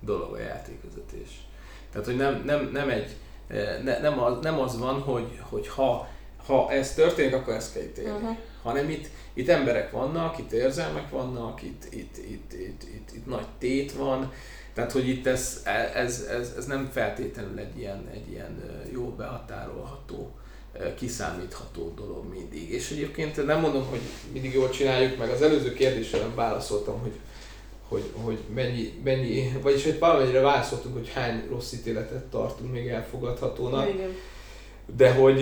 dolog 0.00 0.34
a 0.34 0.38
játékvezetés. 0.38 1.47
Tehát, 1.92 2.06
hogy 2.06 2.16
nem, 2.16 2.42
nem, 2.44 2.70
nem 2.72 2.88
egy, 2.88 3.16
eh, 3.48 3.78
ne, 3.84 3.98
nem, 3.98 4.20
az, 4.20 4.38
nem 4.42 4.60
az 4.60 4.78
van, 4.78 5.00
hogy, 5.00 5.38
hogy 5.40 5.68
ha, 5.68 6.08
ha 6.46 6.70
ez 6.70 6.94
történik, 6.94 7.34
akkor 7.34 7.54
ezt 7.54 7.72
kell 7.72 7.82
ítélni. 7.82 8.10
Uh-huh. 8.10 8.36
Hanem 8.62 8.90
itt, 8.90 9.06
itt 9.32 9.48
emberek 9.48 9.90
vannak, 9.90 10.38
itt 10.38 10.52
érzelmek 10.52 11.10
vannak, 11.10 11.62
itt, 11.62 11.84
itt, 11.90 12.16
itt, 12.16 12.52
itt, 12.52 12.82
itt, 12.82 13.10
itt 13.14 13.26
nagy 13.26 13.46
tét 13.58 13.92
van, 13.92 14.32
tehát, 14.74 14.92
hogy 14.92 15.08
itt 15.08 15.26
ez, 15.26 15.62
ez, 15.94 16.26
ez, 16.30 16.54
ez 16.56 16.66
nem 16.66 16.88
feltétlenül 16.92 17.58
egy 17.58 17.78
ilyen, 17.78 18.08
egy 18.12 18.30
ilyen 18.30 18.62
jó 18.92 19.04
behatárolható, 19.04 20.32
kiszámítható 20.96 21.92
dolog 21.96 22.28
mindig. 22.30 22.70
És 22.70 22.90
egyébként 22.90 23.46
nem 23.46 23.60
mondom, 23.60 23.86
hogy 23.86 24.00
mindig 24.32 24.52
jól 24.52 24.70
csináljuk, 24.70 25.18
meg 25.18 25.30
az 25.30 25.42
előző 25.42 25.72
kérdésre 25.72 26.18
nem 26.18 26.34
válaszoltam, 26.34 27.00
hogy, 27.00 27.12
hogy, 27.88 28.10
hogy 28.14 28.38
mennyi, 28.54 28.92
mennyi, 29.04 29.52
vagyis 29.62 29.84
hogy 29.84 29.98
valamennyire 29.98 30.40
válaszoltunk, 30.40 30.94
hogy 30.96 31.08
hány 31.08 31.42
rossz 31.50 31.72
ítéletet 31.72 32.24
tartunk 32.24 32.72
még 32.72 32.88
elfogadhatónak. 32.88 33.88
Igen 33.88 34.14
de 34.96 35.12
hogy, 35.12 35.40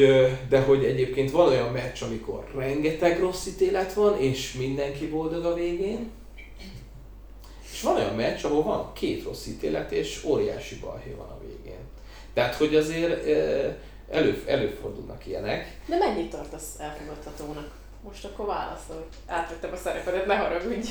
de 0.48 0.60
hogy 0.60 0.84
egyébként 0.84 1.30
van 1.30 1.48
olyan 1.48 1.72
meccs, 1.72 2.02
amikor 2.02 2.50
rengeteg 2.54 3.20
rossz 3.20 3.46
ítélet 3.46 3.92
van, 3.92 4.20
és 4.20 4.52
mindenki 4.52 5.08
boldog 5.08 5.44
a 5.44 5.54
végén, 5.54 6.10
és 7.72 7.82
van 7.82 7.96
olyan 7.96 8.14
meccs, 8.14 8.44
ahol 8.44 8.62
van 8.62 8.92
két 8.92 9.24
rossz 9.24 9.46
ítélet, 9.46 9.92
és 9.92 10.24
óriási 10.24 10.74
balhé 10.74 11.14
van 11.16 11.28
a 11.28 11.38
végén. 11.40 11.80
Tehát, 12.34 12.54
hogy 12.54 12.74
azért 12.74 13.26
elő, 14.10 14.42
előfordulnak 14.46 15.26
ilyenek. 15.26 15.78
De 15.86 15.96
mennyit 15.96 16.30
tartasz 16.30 16.74
elfogadhatónak? 16.78 17.70
Most 18.06 18.24
akkor 18.24 18.46
válaszol. 18.46 19.06
Átvettem 19.26 19.70
a 19.72 19.76
szerepedet, 19.76 20.26
ne 20.26 20.36
haragudj. 20.36 20.88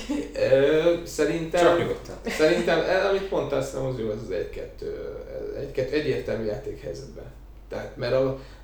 Szerintem, 1.03 1.65
Csak 1.65 1.79
nyugodtan. 1.79 2.15
Szerintem, 2.25 2.79
amit 3.09 3.31
mondtál, 3.31 3.61
szerintem 3.61 3.89
az 3.89 3.99
jó, 3.99 4.11
ez 4.11 4.21
az 4.23 4.31
egy-kettő, 4.31 5.15
egy-kettő 5.57 5.95
egyértelmű 5.95 6.45
játékhelyzetben 6.45 7.33
tehát, 7.69 7.97
mert 7.97 8.15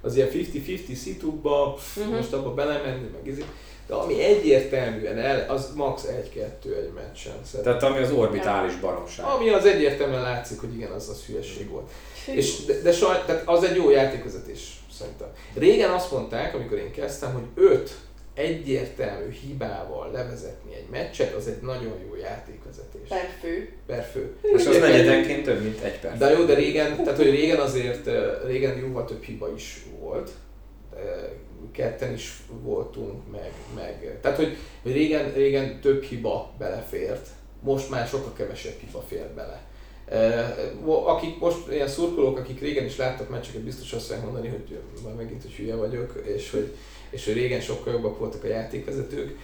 az 0.02 0.16
ilyen 0.16 0.30
50-50 0.32 0.94
szitukba, 0.94 1.78
uh-huh. 1.98 2.16
most 2.16 2.34
abba 2.34 2.54
belemenni, 2.54 3.08
meg 3.14 3.28
izé, 3.28 3.44
de 3.88 3.94
ami 3.94 4.24
egyértelműen 4.24 5.18
el, 5.18 5.50
az 5.50 5.72
max 5.76 6.06
1-2 6.06 6.38
egy 6.66 6.92
meccsen. 6.96 7.34
Szerintem. 7.44 7.80
Tehát 7.80 7.84
ami 7.84 8.04
az 8.04 8.12
orbitális 8.12 8.76
baromság. 8.76 9.26
Ami 9.26 9.50
az 9.50 9.66
egyértelműen 9.66 10.22
látszik, 10.22 10.60
hogy 10.60 10.74
igen, 10.76 10.92
az 10.92 11.10
az 11.10 11.24
hülyeség 11.26 11.70
volt. 11.70 11.90
És 12.26 12.66
de, 12.66 12.82
de 12.82 12.92
saj, 12.92 13.24
tehát 13.26 13.48
az 13.48 13.64
egy 13.64 13.76
jó 13.76 13.90
játékvezetés 13.90 14.84
szerintem. 14.98 15.28
Régen 15.54 15.92
azt 15.92 16.12
mondták, 16.12 16.54
amikor 16.54 16.78
én 16.78 16.92
kezdtem, 16.92 17.34
hogy 17.34 17.64
5 17.64 17.96
egyértelmű 18.34 19.32
hibával 19.32 20.12
levezetni 20.12 20.76
egy 20.76 20.90
meccset, 20.92 21.34
az 21.34 21.48
egy 21.48 21.62
nagyon 21.62 22.00
jó 22.08 22.16
játékvezetés. 22.16 23.08
Per 23.08 23.30
fő. 23.42 23.70
Per 23.86 24.04
fő. 24.04 24.36
És 24.42 24.66
az 24.66 24.78
negyedenként 24.78 25.44
több, 25.44 25.62
mint 25.62 25.82
egy 25.82 26.00
perc. 26.00 26.18
De 26.18 26.30
jó, 26.30 26.46
de 26.46 26.54
régen, 26.54 26.96
tehát 26.96 27.18
hogy 27.18 27.30
régen 27.30 27.60
azért, 27.60 28.10
régen 28.46 28.78
jóval 28.78 29.06
több 29.06 29.24
hiba 29.24 29.54
is 29.56 29.86
volt. 30.00 30.32
Ketten 31.72 32.14
is 32.14 32.42
voltunk, 32.62 33.32
meg, 33.32 33.52
meg 33.76 34.18
tehát 34.22 34.38
hogy, 34.38 34.58
hogy 34.82 34.92
régen, 34.92 35.34
régen 35.34 35.80
több 35.82 36.04
hiba 36.04 36.54
belefért, 36.58 37.28
most 37.60 37.90
már 37.90 38.08
sokkal 38.08 38.34
kevesebb 38.34 38.80
hiba 38.80 39.02
fér 39.08 39.28
bele. 39.36 39.62
Akik 40.86 41.40
most 41.40 41.58
ilyen 41.72 41.88
szurkolók, 41.88 42.38
akik 42.38 42.60
régen 42.60 42.86
is 42.86 42.98
láttak 42.98 43.30
meccseket, 43.30 43.62
biztos 43.62 43.94
azt 43.94 44.06
fogják 44.06 44.24
mondani, 44.24 44.48
hogy 44.48 44.80
már 45.04 45.14
megint, 45.14 45.42
hogy 45.42 45.54
hülye 45.54 45.76
vagyok, 45.76 46.22
és 46.36 46.52
hogy, 46.52 46.76
és 47.12 47.26
régen 47.26 47.62
sokkal 47.62 47.94
jobbak 47.94 48.20
voltak 48.20 48.44
a 48.44 48.48
játékvezetők, 48.48 49.38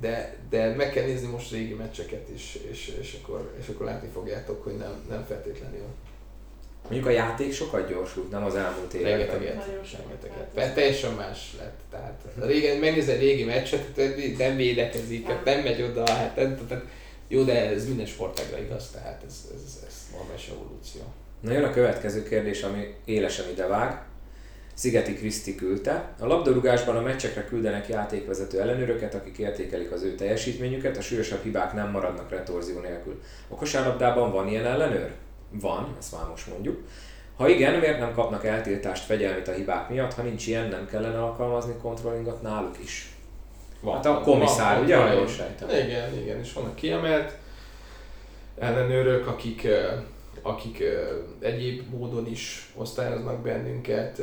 de, 0.00 0.36
de 0.50 0.74
meg 0.74 0.90
kell 0.90 1.04
nézni 1.04 1.28
most 1.28 1.50
régi 1.50 1.74
meccseket 1.74 2.28
is, 2.34 2.58
és, 2.70 2.96
és, 3.00 3.18
akkor, 3.22 3.54
és 3.60 3.68
akkor 3.68 3.86
látni 3.86 4.08
fogjátok, 4.12 4.64
hogy 4.64 4.76
nem, 4.76 5.04
nem 5.08 5.24
feltétlenül. 5.28 5.86
Mondjuk 6.82 7.06
a 7.06 7.10
játék 7.10 7.52
sokat 7.52 7.88
gyorsult, 7.88 8.30
nem 8.30 8.44
az 8.44 8.54
elmúlt 8.54 8.94
években. 8.94 9.18
Rengeteget, 9.18 9.66
rengeteget. 9.96 10.74
Teljesen 10.74 11.12
más 11.12 11.54
lett. 11.58 11.78
Tehát 11.90 12.22
régen 12.36 12.76
megnézel 12.76 13.18
régi 13.18 13.44
meccset, 13.44 13.96
nem 14.38 14.56
védekezik, 14.56 15.26
nem 15.44 15.60
megy 15.62 15.82
oda, 15.82 16.10
hát 16.10 16.36
nem, 16.36 16.66
tehát, 16.68 16.84
jó, 17.28 17.42
de 17.42 17.70
ez 17.70 17.86
minden 17.86 18.06
sportágra 18.06 18.58
igaz, 18.58 18.90
tehát 18.90 19.22
ez, 19.26 19.50
ez, 19.54 19.82
ez 19.86 19.94
normális 20.12 20.48
evolúció. 20.48 21.00
Na 21.40 21.52
jön 21.52 21.64
a 21.64 21.70
következő 21.70 22.22
kérdés, 22.22 22.62
ami 22.62 22.94
élesen 23.04 23.50
idevág. 23.50 24.02
Szigeti 24.80 25.14
Kriszti 25.14 25.54
küldte. 25.54 26.14
A 26.18 26.26
labdarúgásban 26.26 26.96
a 26.96 27.00
meccsekre 27.00 27.44
küldenek 27.44 27.88
játékvezető 27.88 28.60
ellenőröket, 28.60 29.14
akik 29.14 29.38
értékelik 29.38 29.92
az 29.92 30.02
ő 30.02 30.14
teljesítményüket, 30.14 30.96
a 30.96 31.00
súlyosabb 31.00 31.42
hibák 31.42 31.72
nem 31.72 31.90
maradnak 31.90 32.30
retorzió 32.30 32.80
nélkül. 32.80 33.20
A 33.48 33.54
kosárlabdában 33.54 34.32
van 34.32 34.48
ilyen 34.48 34.66
ellenőr? 34.66 35.12
Van, 35.50 35.94
ezt 35.98 36.12
már 36.12 36.28
most 36.30 36.46
mondjuk. 36.46 36.78
Ha 37.36 37.48
igen, 37.48 37.78
miért 37.78 37.98
nem 37.98 38.14
kapnak 38.14 38.44
eltiltást 38.44 39.04
fegyelmit 39.04 39.48
a 39.48 39.52
hibák 39.52 39.88
miatt? 39.88 40.14
Ha 40.14 40.22
nincs 40.22 40.46
ilyen, 40.46 40.68
nem 40.68 40.86
kellene 40.86 41.22
alkalmazni 41.22 41.74
kontrollingot 41.82 42.42
náluk 42.42 42.78
is. 42.82 43.14
Van. 43.80 43.94
Hát 43.94 44.06
a 44.06 44.20
komisszár, 44.20 44.74
van, 44.74 44.84
ugye? 44.84 44.96
Van, 44.96 45.12
jól 45.12 45.28
sejtem. 45.28 45.68
Igen, 45.68 46.18
igen, 46.18 46.38
és 46.38 46.52
vannak 46.52 46.74
kiemelt 46.74 47.32
ellenőrök, 48.58 49.26
akik 49.26 49.68
akik 50.42 50.82
egyéb 51.38 51.90
módon 51.90 52.26
is 52.26 52.72
osztályoznak 52.76 53.42
bennünket, 53.42 54.20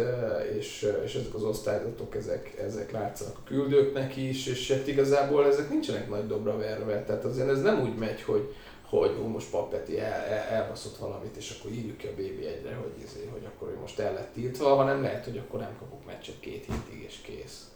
és, 0.58 0.94
és 1.04 1.16
ezek 1.16 1.34
az 1.34 1.44
osztályzatok, 1.44 2.16
ezek, 2.16 2.58
ezek 2.60 2.92
látszanak 2.92 3.38
a 3.38 3.44
küldőknek 3.44 4.16
is, 4.16 4.48
és 4.48 4.72
hát 4.72 4.88
igazából 4.88 5.46
ezek 5.46 5.70
nincsenek 5.70 6.10
nagy 6.10 6.28
dobra 6.28 6.58
verve, 6.58 7.04
tehát 7.04 7.26
azért 7.26 7.50
ez 7.50 7.62
nem 7.62 7.82
úgy 7.82 7.96
megy, 7.96 8.22
hogy, 8.22 8.54
hogy 8.90 9.18
ó, 9.24 9.28
most 9.28 9.50
Papeti 9.50 10.00
el, 10.00 10.22
el, 10.22 10.44
elbaszott 10.44 10.98
valamit, 10.98 11.36
és 11.36 11.56
akkor 11.60 11.72
írjuk 11.72 11.98
ki 11.98 12.08
a 12.08 12.12
BB 12.12 12.40
egyre, 12.40 12.76
hogy, 12.76 13.04
izé, 13.04 13.30
hogy 13.32 13.46
akkor 13.46 13.70
ő 13.70 13.80
most 13.80 14.00
el 14.00 14.14
lett 14.14 14.34
tiltva, 14.34 14.76
hanem 14.76 15.02
lehet, 15.02 15.26
hogy 15.26 15.38
akkor 15.38 15.60
nem 15.60 15.76
kapok 15.80 16.06
meccset 16.06 16.40
két 16.40 16.66
hétig, 16.66 17.04
és 17.08 17.16
kész. 17.22 17.68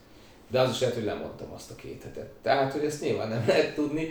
De 0.50 0.60
az 0.60 0.70
is 0.70 0.80
lehet, 0.80 0.94
hogy 0.94 1.04
lemondtam 1.04 1.52
azt 1.52 1.70
a 1.70 1.74
két 1.74 2.02
hetet. 2.02 2.30
Tehát, 2.42 2.72
hogy 2.72 2.84
ezt 2.84 3.00
nyilván 3.00 3.28
nem 3.28 3.44
lehet 3.46 3.74
tudni. 3.74 4.08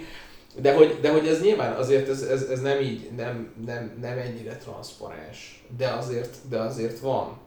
De 0.55 0.73
hogy, 0.73 0.97
de 1.01 1.11
hogy 1.11 1.27
ez 1.27 1.41
nyilván 1.41 1.75
azért 1.75 2.09
ez, 2.09 2.21
ez, 2.21 2.43
ez 2.43 2.61
nem 2.61 2.81
így, 2.81 3.09
nem, 3.15 3.53
nem, 3.65 3.97
nem 4.01 4.17
ennyire 4.17 4.55
transzparens, 4.57 5.63
de 5.77 5.87
azért, 5.87 6.35
de 6.49 6.59
azért 6.59 6.99
van, 6.99 7.39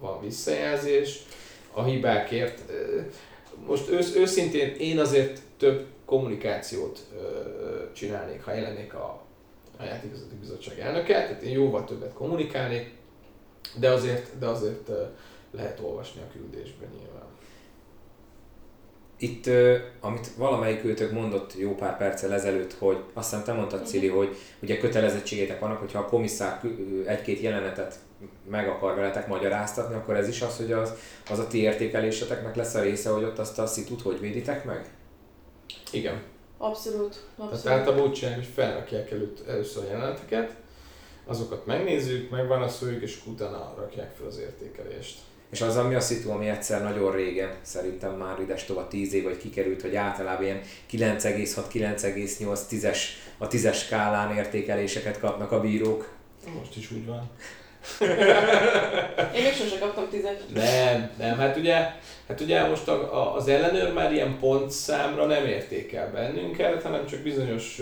van 0.00 0.20
visszajelzés 0.20 1.22
a 1.72 1.84
hibákért. 1.84 2.62
Most 3.66 3.90
ősz, 3.90 4.14
őszintén 4.14 4.74
én 4.78 4.98
azért 4.98 5.40
több 5.56 5.86
kommunikációt 6.04 7.06
csinálnék, 7.92 8.44
ha 8.44 8.52
jelennék 8.52 8.94
a, 8.94 9.22
a 9.78 9.82
játékvezető 9.82 10.34
bizottság 10.40 10.78
elnöke, 10.78 11.14
tehát 11.14 11.42
én 11.42 11.52
jóval 11.52 11.84
többet 11.84 12.12
kommunikálnék, 12.12 12.94
de 13.78 13.90
azért, 13.90 14.38
de 14.38 14.46
azért 14.46 14.90
lehet 15.50 15.80
olvasni 15.80 16.20
a 16.20 16.32
küldésben 16.32 16.88
nyilván 16.98 17.15
itt, 19.18 19.50
amit 20.00 20.30
valamelyik 20.36 20.84
őtök 20.84 21.12
mondott 21.12 21.54
jó 21.58 21.74
pár 21.74 21.96
perccel 21.96 22.32
ezelőtt, 22.32 22.72
hogy 22.72 22.98
azt 23.12 23.30
hiszem 23.30 23.44
te 23.44 23.52
mondtad, 23.52 23.86
Cili, 23.86 24.08
hogy 24.08 24.36
ugye 24.62 24.78
kötelezettségétek 24.78 25.60
vannak, 25.60 25.78
hogyha 25.78 25.98
a 25.98 26.04
komisszár 26.04 26.60
egy-két 27.06 27.40
jelenetet 27.40 27.98
meg 28.50 28.68
akar 28.68 28.94
veletek 28.94 29.26
magyaráztatni, 29.26 29.94
akkor 29.94 30.16
ez 30.16 30.28
is 30.28 30.42
az, 30.42 30.56
hogy 30.56 30.72
az, 30.72 30.92
az 31.30 31.38
a 31.38 31.46
ti 31.46 31.58
értékeléseteknek 31.58 32.56
lesz 32.56 32.74
a 32.74 32.80
része, 32.80 33.10
hogy 33.10 33.24
ott 33.24 33.38
azt 33.38 33.58
a 33.58 33.66
szitut 33.66 34.02
hogy 34.02 34.20
véditek 34.20 34.64
meg? 34.64 34.90
Igen. 35.92 36.22
Abszolút. 36.58 37.26
abszolút. 37.36 37.62
Tehát 37.62 37.78
általában 37.78 38.06
úgy 38.06 38.12
csináljuk, 38.12 38.44
hogy 38.44 38.54
felrakják 38.54 39.10
előtt, 39.10 39.48
először 39.48 39.84
a 39.84 39.88
jeleneteket, 39.88 40.56
azokat 41.26 41.66
megnézzük, 41.66 42.30
megválaszoljuk, 42.30 43.02
és 43.02 43.26
utána 43.26 43.74
rakják 43.76 44.14
fel 44.14 44.26
az 44.26 44.38
értékelést. 44.38 45.18
És 45.56 45.62
az, 45.62 45.76
ami 45.76 45.94
a 45.94 46.00
szitu, 46.00 46.30
ami 46.30 46.48
egyszer 46.48 46.82
nagyon 46.82 47.12
régen, 47.12 47.50
szerintem 47.62 48.12
már 48.12 48.40
ides 48.40 48.64
tovább 48.64 48.88
10 48.88 49.14
év, 49.14 49.22
vagy 49.22 49.38
kikerült, 49.38 49.82
hogy 49.82 49.94
általában 49.94 50.44
ilyen 50.44 50.60
9,6-9,8 50.90 52.58
10-es, 52.70 52.98
a 53.38 53.48
10-es 53.48 53.74
skálán 53.74 54.36
értékeléseket 54.36 55.20
kapnak 55.20 55.52
a 55.52 55.60
bírók. 55.60 56.08
Most 56.58 56.76
is 56.76 56.90
úgy 56.90 57.06
van. 57.06 57.30
Én 59.34 59.42
még 59.42 59.52
sosem 59.52 59.78
kaptam 59.78 60.08
tízes. 60.10 60.36
Nem, 60.54 61.10
nem, 61.18 61.38
hát 61.38 61.56
ugye, 61.56 61.74
hát 62.28 62.40
ugye 62.40 62.66
most 62.66 62.88
a, 62.88 63.14
a, 63.14 63.34
az 63.34 63.48
ellenőr 63.48 63.92
már 63.92 64.12
ilyen 64.12 64.38
pontszámra 64.38 65.26
nem 65.26 65.44
értékel 65.44 66.10
bennünket, 66.10 66.82
hanem 66.82 67.06
csak 67.06 67.20
bizonyos 67.20 67.80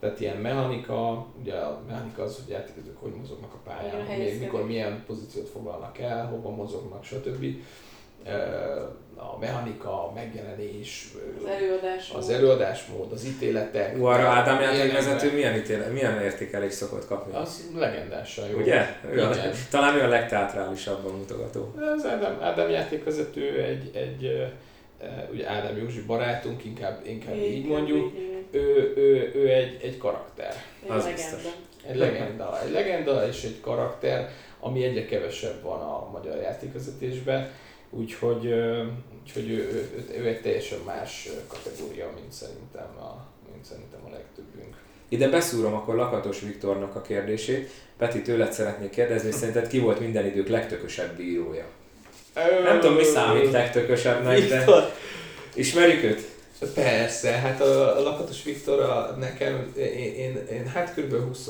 tehát 0.00 0.20
ilyen 0.20 0.36
mechanika, 0.36 1.26
ugye 1.40 1.54
a 1.54 1.82
mechanika 1.88 2.22
az, 2.22 2.36
hogy 2.36 2.52
játékozók 2.52 3.00
hogy 3.00 3.14
mozognak 3.14 3.52
a 3.52 3.70
pályán, 3.70 4.18
még 4.18 4.40
mikor 4.40 4.66
milyen 4.66 5.02
pozíciót 5.06 5.48
foglalnak 5.48 5.98
el, 5.98 6.26
hova 6.26 6.50
mozognak, 6.50 7.04
stb. 7.04 7.44
A 9.14 9.38
mechanika, 9.38 10.08
a 10.08 10.12
megjelenés, 10.12 11.12
az 11.38 11.48
előadás, 11.48 12.10
az 12.10 12.30
előadásmód, 12.30 13.12
az 13.12 13.26
ítéletek. 13.26 13.96
Ú, 13.98 14.04
arra 14.04 14.28
Ádám 14.28 14.60
játékvezető 14.60 15.32
milyen, 15.32 15.56
ítélet, 15.56 15.92
milyen 15.92 16.20
értékelés 16.20 16.72
szokott 16.72 17.06
kapni? 17.06 17.34
Az 17.34 17.70
legendásan 17.74 18.48
jó. 18.48 18.58
Ugye? 18.58 18.86
Igen. 19.12 19.52
Talán 19.70 19.96
ő 19.96 20.02
a 20.02 20.08
legteatrálisabban 20.08 21.14
mutogató. 21.14 21.74
Az 21.96 22.06
Ádám, 22.06 22.38
Ádám 22.42 22.70
játékvezető 22.70 23.62
egy, 23.62 23.90
egy 23.96 24.46
ugye 25.32 25.48
Ádám 25.48 25.76
Józsi 25.76 26.02
barátunk, 26.02 26.64
inkább, 26.64 27.02
inkább 27.06 27.34
így, 27.34 27.52
így 27.52 27.66
mondjuk, 27.66 28.12
ő, 28.50 28.92
ő, 28.96 29.32
ő 29.34 29.48
egy, 29.48 29.78
egy 29.82 29.98
karakter. 29.98 30.54
Egy 30.84 30.90
az 30.90 31.04
legenda. 31.04 31.48
Egy 31.86 31.96
legenda. 31.96 32.62
Egy 32.64 32.72
legenda 32.72 33.28
és 33.28 33.44
egy 33.44 33.60
karakter, 33.60 34.30
ami 34.60 34.84
egyre 34.84 35.06
kevesebb 35.06 35.62
van 35.62 35.80
a 35.80 36.08
magyar 36.12 36.36
játékvezetésben, 36.36 37.50
úgyhogy, 37.90 38.54
úgyhogy 39.22 39.50
ő, 39.50 39.56
ő, 39.56 40.04
ő, 40.18 40.26
egy 40.26 40.40
teljesen 40.40 40.78
más 40.86 41.28
kategória, 41.46 42.10
mint 42.20 42.32
szerintem 42.32 42.96
a, 42.98 43.26
mint 43.52 43.64
szerintem 43.64 44.00
a 44.06 44.10
legtöbbünk. 44.10 44.76
Ide 45.08 45.28
beszúrom 45.28 45.74
akkor 45.74 45.94
Lakatos 45.94 46.40
Viktornak 46.40 46.96
a 46.96 47.00
kérdését. 47.02 47.70
Peti, 47.96 48.22
tőled 48.22 48.52
szeretnék 48.52 48.90
kérdezni, 48.90 49.30
szerinted 49.30 49.68
ki 49.68 49.78
volt 49.78 50.00
minden 50.00 50.26
idők 50.26 50.48
legtökösebb 50.48 51.16
bírója? 51.16 51.66
Nem 52.64 52.80
tudom, 52.80 52.96
mi 52.96 53.04
számít 53.04 53.50
legtökösebbnek, 53.50 54.48
de 54.48 54.64
ismerjük 55.54 56.02
őt? 56.02 56.34
Persze, 56.74 57.30
hát 57.30 57.60
a, 57.60 57.98
a 57.98 58.02
Lakatos 58.02 58.42
Viktor 58.42 58.80
a, 58.80 59.16
nekem, 59.18 59.72
én, 59.76 60.14
én, 60.14 60.46
én 60.52 60.66
hát 60.66 60.94
kb. 60.94 61.26
20 61.26 61.48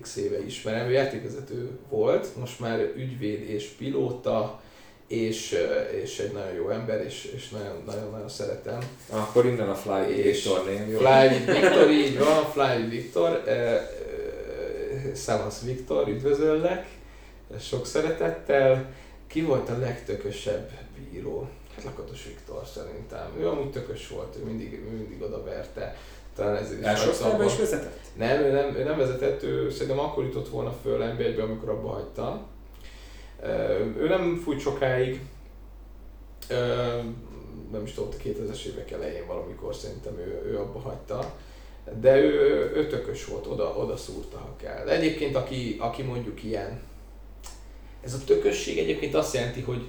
x 0.00 0.16
éve 0.16 0.44
ismerem, 0.44 0.88
ő 0.88 0.90
játékvezető 0.90 1.70
volt, 1.88 2.36
most 2.36 2.60
már 2.60 2.80
ügyvéd 2.96 3.50
és 3.50 3.64
pilóta, 3.78 4.60
és, 5.06 5.58
és 6.02 6.18
egy 6.18 6.32
nagyon 6.32 6.52
jó 6.52 6.68
ember, 6.68 7.04
és, 7.04 7.32
és 7.36 7.48
nagyon, 7.48 7.82
nagyon, 7.86 8.10
nagyon 8.10 8.28
szeretem. 8.28 8.78
Akkor 9.10 9.46
innen 9.46 9.68
a 9.68 9.74
Fly 9.74 10.22
Viktor 10.22 10.64
név? 10.64 10.96
Fly 10.96 11.52
Viktor, 11.52 11.90
így 11.90 12.18
van, 12.18 12.44
Fly 12.52 12.88
Viktor, 12.88 13.42
Szavasz 15.12 15.62
Viktor, 15.62 16.08
üdvözöllek, 16.08 16.86
sok 17.60 17.86
szeretettel. 17.86 18.86
Ki 19.26 19.42
volt 19.42 19.68
a 19.68 19.78
legtökösebb 19.78 20.70
bíró? 20.96 21.48
Hát 21.74 21.84
Lakatos 21.84 22.24
Viktor 22.24 22.66
szerintem. 22.66 23.30
Ő 23.38 23.48
amúgy 23.48 23.70
tökös 23.70 24.08
volt, 24.08 24.36
ő 24.36 24.44
mindig, 24.44 24.72
ő 24.72 24.96
mindig 24.96 25.22
oda 25.22 25.42
verte. 25.42 25.96
Talán 26.34 26.56
ez 26.56 26.72
is 26.72 26.84
Első 26.84 27.10
is 27.44 27.56
vezetett? 27.56 28.00
Nem, 28.16 28.40
ő 28.40 28.52
nem, 28.52 28.74
ő 28.74 28.84
nem 28.84 28.96
vezetett, 28.96 29.42
ő 29.42 29.70
szerintem 29.70 29.98
akkor 29.98 30.24
jutott 30.24 30.48
volna 30.48 30.72
föl 30.82 31.04
nba 31.06 31.42
amikor 31.42 31.68
abba 31.68 31.88
hagyta. 31.88 32.46
Ő 33.98 34.08
nem 34.08 34.40
fújt 34.44 34.60
sokáig, 34.60 35.20
nem 37.72 37.82
is 37.84 37.92
tudom, 37.92 38.10
2000-es 38.24 38.64
évek 38.64 38.90
elején 38.90 39.26
valamikor 39.26 39.74
szerintem 39.74 40.18
ő, 40.18 40.42
ő 40.46 40.58
abba 40.58 40.78
hagyta. 40.78 41.34
De 42.00 42.16
ő, 42.16 42.30
ő 42.74 42.86
tökös 42.86 43.24
volt, 43.24 43.46
oda, 43.46 43.74
oda 43.76 43.96
szúrta, 43.96 44.36
ha 44.36 44.56
kell. 44.56 44.84
De 44.84 44.90
egyébként 44.90 45.36
aki, 45.36 45.76
aki 45.80 46.02
mondjuk 46.02 46.42
ilyen, 46.42 46.80
ez 48.04 48.14
a 48.14 48.24
tökösség 48.26 48.78
egyébként 48.78 49.14
azt 49.14 49.34
jelenti, 49.34 49.60
hogy, 49.60 49.88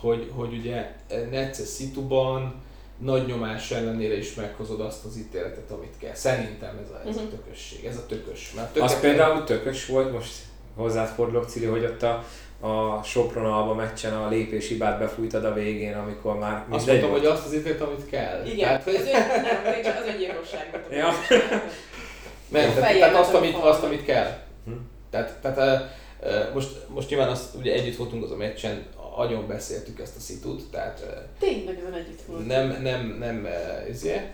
hogy, 0.00 0.30
hogy 0.34 0.52
ugye 0.52 0.90
necces 1.30 1.68
szituban 1.68 2.64
nagy 2.98 3.26
nyomás 3.26 3.70
ellenére 3.70 4.16
is 4.16 4.34
meghozod 4.34 4.80
azt 4.80 5.04
az 5.04 5.16
ítéletet, 5.16 5.70
amit 5.70 5.94
kell. 5.98 6.14
Szerintem 6.14 6.80
ez 6.84 6.90
a, 6.90 7.08
ez 7.08 7.16
a 7.16 7.20
mhm. 7.20 7.30
tökösség, 7.30 7.84
ez 7.84 7.96
a 7.96 8.06
tökös. 8.06 8.52
Mert 8.56 8.78
az 8.78 9.00
például 9.00 9.44
tökös 9.44 9.86
volt, 9.86 10.12
most 10.12 10.32
hozzád 10.76 11.08
fordulok 11.08 11.48
Cili, 11.48 11.66
hogy 11.66 11.84
ott 11.84 12.02
a, 12.02 12.24
a 12.60 13.02
Sopron 13.02 13.52
Alba 13.52 13.74
meccsen 13.74 14.12
a 14.16 14.28
lépéshibát 14.28 14.98
befújtad 14.98 15.44
a 15.44 15.52
végén, 15.52 15.94
amikor 15.94 16.38
már 16.38 16.64
Azt 16.68 16.86
mondtam, 16.86 17.10
volt. 17.10 17.22
hogy 17.22 17.30
azt 17.30 17.46
az 17.46 17.54
ítélet, 17.54 17.80
amit 17.80 18.06
kell. 18.06 18.46
Igen, 18.46 18.58
tehát, 18.58 18.82
hogy... 18.82 18.94
ez, 18.94 19.04
nem, 19.04 19.96
az 20.02 20.08
öngyilkosság 20.14 20.68
volt. 20.70 20.92
Ja. 20.92 21.12
Tehát, 22.52 22.74
tehát 22.74 23.14
azt, 23.14 23.34
amit, 23.34 23.56
azt, 23.56 23.82
amit 23.82 24.04
kell. 24.04 24.38
Hm? 24.64 24.72
Tehát, 25.10 25.38
tehát 25.40 25.96
most, 26.54 26.88
most 26.88 27.08
nyilván 27.08 27.28
azt, 27.28 27.54
ugye 27.54 27.72
együtt 27.72 27.96
voltunk 27.96 28.24
az 28.24 28.30
a 28.30 28.36
meccsen, 28.36 28.86
agyon 29.16 29.46
beszéltük 29.46 30.00
ezt 30.00 30.16
a 30.16 30.20
szitut, 30.20 30.70
tehát... 30.70 31.04
Tényleg 31.38 31.82
van 31.82 31.92
együtt 31.92 32.20
volt. 32.26 32.46
Nem, 32.46 32.82
nem, 32.82 33.16
nem, 33.18 33.48
ezért. 33.88 34.24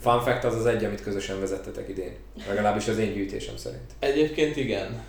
Fun 0.00 0.20
fact 0.20 0.44
az 0.44 0.54
az 0.54 0.66
egy, 0.66 0.84
amit 0.84 1.02
közösen 1.02 1.40
vezettetek 1.40 1.88
idén. 1.88 2.16
Legalábbis 2.48 2.88
az 2.88 2.98
én 2.98 3.12
gyűjtésem 3.12 3.56
szerint. 3.56 3.90
Egyébként 3.98 4.56
igen. 4.56 5.02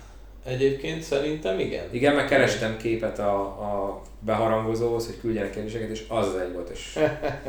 Egyébként 0.44 1.02
szerintem 1.02 1.58
igen. 1.58 1.84
Igen, 1.90 2.14
meg 2.14 2.28
kerestem 2.28 2.76
képet 2.76 3.18
a, 3.18 3.40
a 3.40 4.02
beharangozóhoz, 4.20 5.06
hogy 5.06 5.20
küldjenek 5.20 5.50
kérdéseket, 5.50 5.90
és 5.90 6.04
az 6.08 6.26
az 6.26 6.36
egy 6.36 6.52
volt. 6.52 6.68
És... 6.68 6.98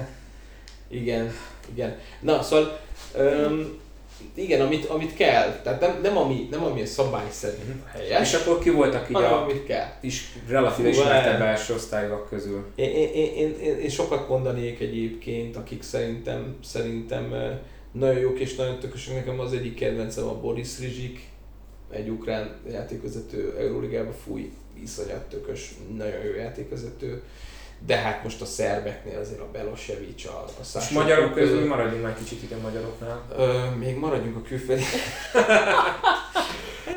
igen, 0.88 1.32
igen. 1.74 1.98
Na, 2.20 2.42
szóval 2.42 2.80
um, 3.18 3.80
igen, 4.34 4.62
amit, 4.62 4.86
amit 4.86 5.14
kell. 5.14 5.62
Tehát 5.64 5.82
nem, 5.82 6.00
nem, 6.02 6.18
ami, 6.18 6.48
nem 6.52 6.64
ami 6.64 6.82
a 6.82 6.86
szabály 6.86 7.30
szerint 7.30 7.68
mhm. 7.68 7.88
helyes. 7.88 8.34
És 8.34 8.40
akkor 8.40 8.60
ki 8.60 8.70
voltak 8.70 9.10
így 9.10 9.16
a, 9.16 9.44
amit 9.44 9.66
kell. 9.66 9.88
is 10.02 10.38
relatív 10.48 10.86
ismertebb 10.86 11.42
első 11.42 11.74
osztályok 11.74 12.30
közül? 12.30 12.66
Én, 12.76 12.90
én, 12.90 13.14
én, 13.14 13.60
én, 13.60 13.78
én, 13.80 13.90
sokat 13.90 14.30
mondanék 14.30 14.80
egyébként, 14.80 15.56
akik 15.56 15.84
szerintem, 15.84 16.56
szerintem 16.64 17.34
nagyon 17.92 18.20
jók 18.20 18.40
és 18.40 18.56
nagyon 18.56 18.80
tökösek. 18.80 19.16
Nekem 19.16 19.40
az 19.40 19.54
egyik 19.54 19.76
kedvencem 19.76 20.28
a 20.28 20.40
Boris 20.40 20.80
Rizsik, 20.80 21.20
egy 21.92 22.10
ukrán 22.10 22.56
játékvezető 22.72 23.56
Euróligába 23.60 24.12
fúj, 24.12 24.52
iszonyat 24.82 25.30
tökös, 25.30 25.72
nagyon 25.98 26.24
jó 26.26 26.34
játékvezető 26.34 27.24
de 27.86 27.96
hát 27.96 28.24
most 28.24 28.42
a 28.42 28.46
szerbeknél 28.46 29.20
azért 29.20 29.40
a 29.40 29.48
Belosevic, 29.52 30.26
a, 30.26 30.46
a 30.60 30.64
Sasha 30.64 30.80
És 30.80 30.90
magyarok 30.90 31.34
közül 31.34 31.68
maradjunk 31.68 32.04
már 32.04 32.18
kicsit 32.18 32.44
itt 32.44 32.52
a 32.52 32.58
magyaroknál. 32.62 33.22
Ö, 33.38 33.76
még 33.76 33.98
maradjunk 33.98 34.38
a 34.38 34.42
külföldi. 34.42 34.84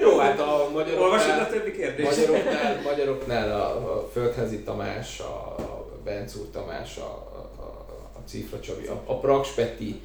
Jó, 0.00 0.18
hát 0.18 0.40
a 0.40 0.68
magyaroknál... 0.72 1.02
Olvasod 1.02 1.38
a 1.38 1.46
többi 1.46 1.72
kérdést? 1.72 2.10
Magyaroknál, 2.10 2.80
magyaroknál 2.82 3.60
a, 3.60 3.96
a 3.96 4.08
Földházi 4.12 4.62
Tamás, 4.62 5.20
a, 5.20 5.54
a 5.58 5.86
Bencúr 6.04 6.46
Tamás, 6.52 6.96
a, 6.96 7.26
a, 7.56 7.86
a 8.14 8.18
Cifra 8.26 8.60
Csabi, 8.60 8.86
a, 8.86 9.02
a 9.04 9.18
Praks 9.18 9.50
Peti, 9.50 10.00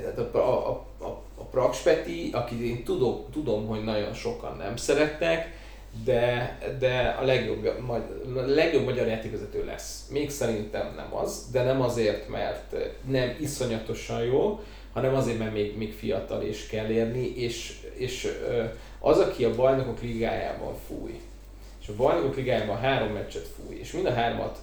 tehát 0.00 0.18
a, 0.18 0.68
a, 0.68 0.86
a, 0.98 1.22
a 1.34 1.44
Praks 1.50 1.78
Peti, 1.78 2.30
akit 2.32 2.60
én 2.60 2.84
tudom, 2.84 3.24
tudom, 3.32 3.66
hogy 3.66 3.84
nagyon 3.84 4.14
sokan 4.14 4.56
nem 4.56 4.76
szeretnek, 4.76 5.58
de, 6.04 6.58
de 6.78 7.16
a 7.20 7.24
legjobb, 7.24 7.66
a 7.88 8.40
legjobb 8.46 8.84
magyar 8.84 9.06
játékvezető 9.06 9.64
lesz. 9.64 10.08
Még 10.10 10.30
szerintem 10.30 10.92
nem 10.96 11.14
az, 11.14 11.48
de 11.52 11.62
nem 11.62 11.82
azért, 11.82 12.28
mert 12.28 12.74
nem 13.08 13.36
iszonyatosan 13.40 14.24
jó, 14.24 14.60
hanem 14.92 15.14
azért, 15.14 15.38
mert 15.38 15.52
még, 15.52 15.76
még 15.76 15.94
fiatal 15.94 16.42
és 16.42 16.66
kell 16.66 16.88
érni, 16.88 17.36
és, 17.36 17.86
és 17.94 18.28
az, 18.98 19.18
aki 19.18 19.44
a 19.44 19.54
bajnokok 19.54 20.00
ligájában 20.00 20.74
fúj, 20.86 21.20
és 21.80 21.88
a 21.88 21.96
bajnokok 21.96 22.36
ligájában 22.36 22.78
három 22.78 23.12
meccset 23.12 23.46
fúj, 23.46 23.76
és 23.76 23.92
mind 23.92 24.06
a 24.06 24.12
hármat, 24.12 24.58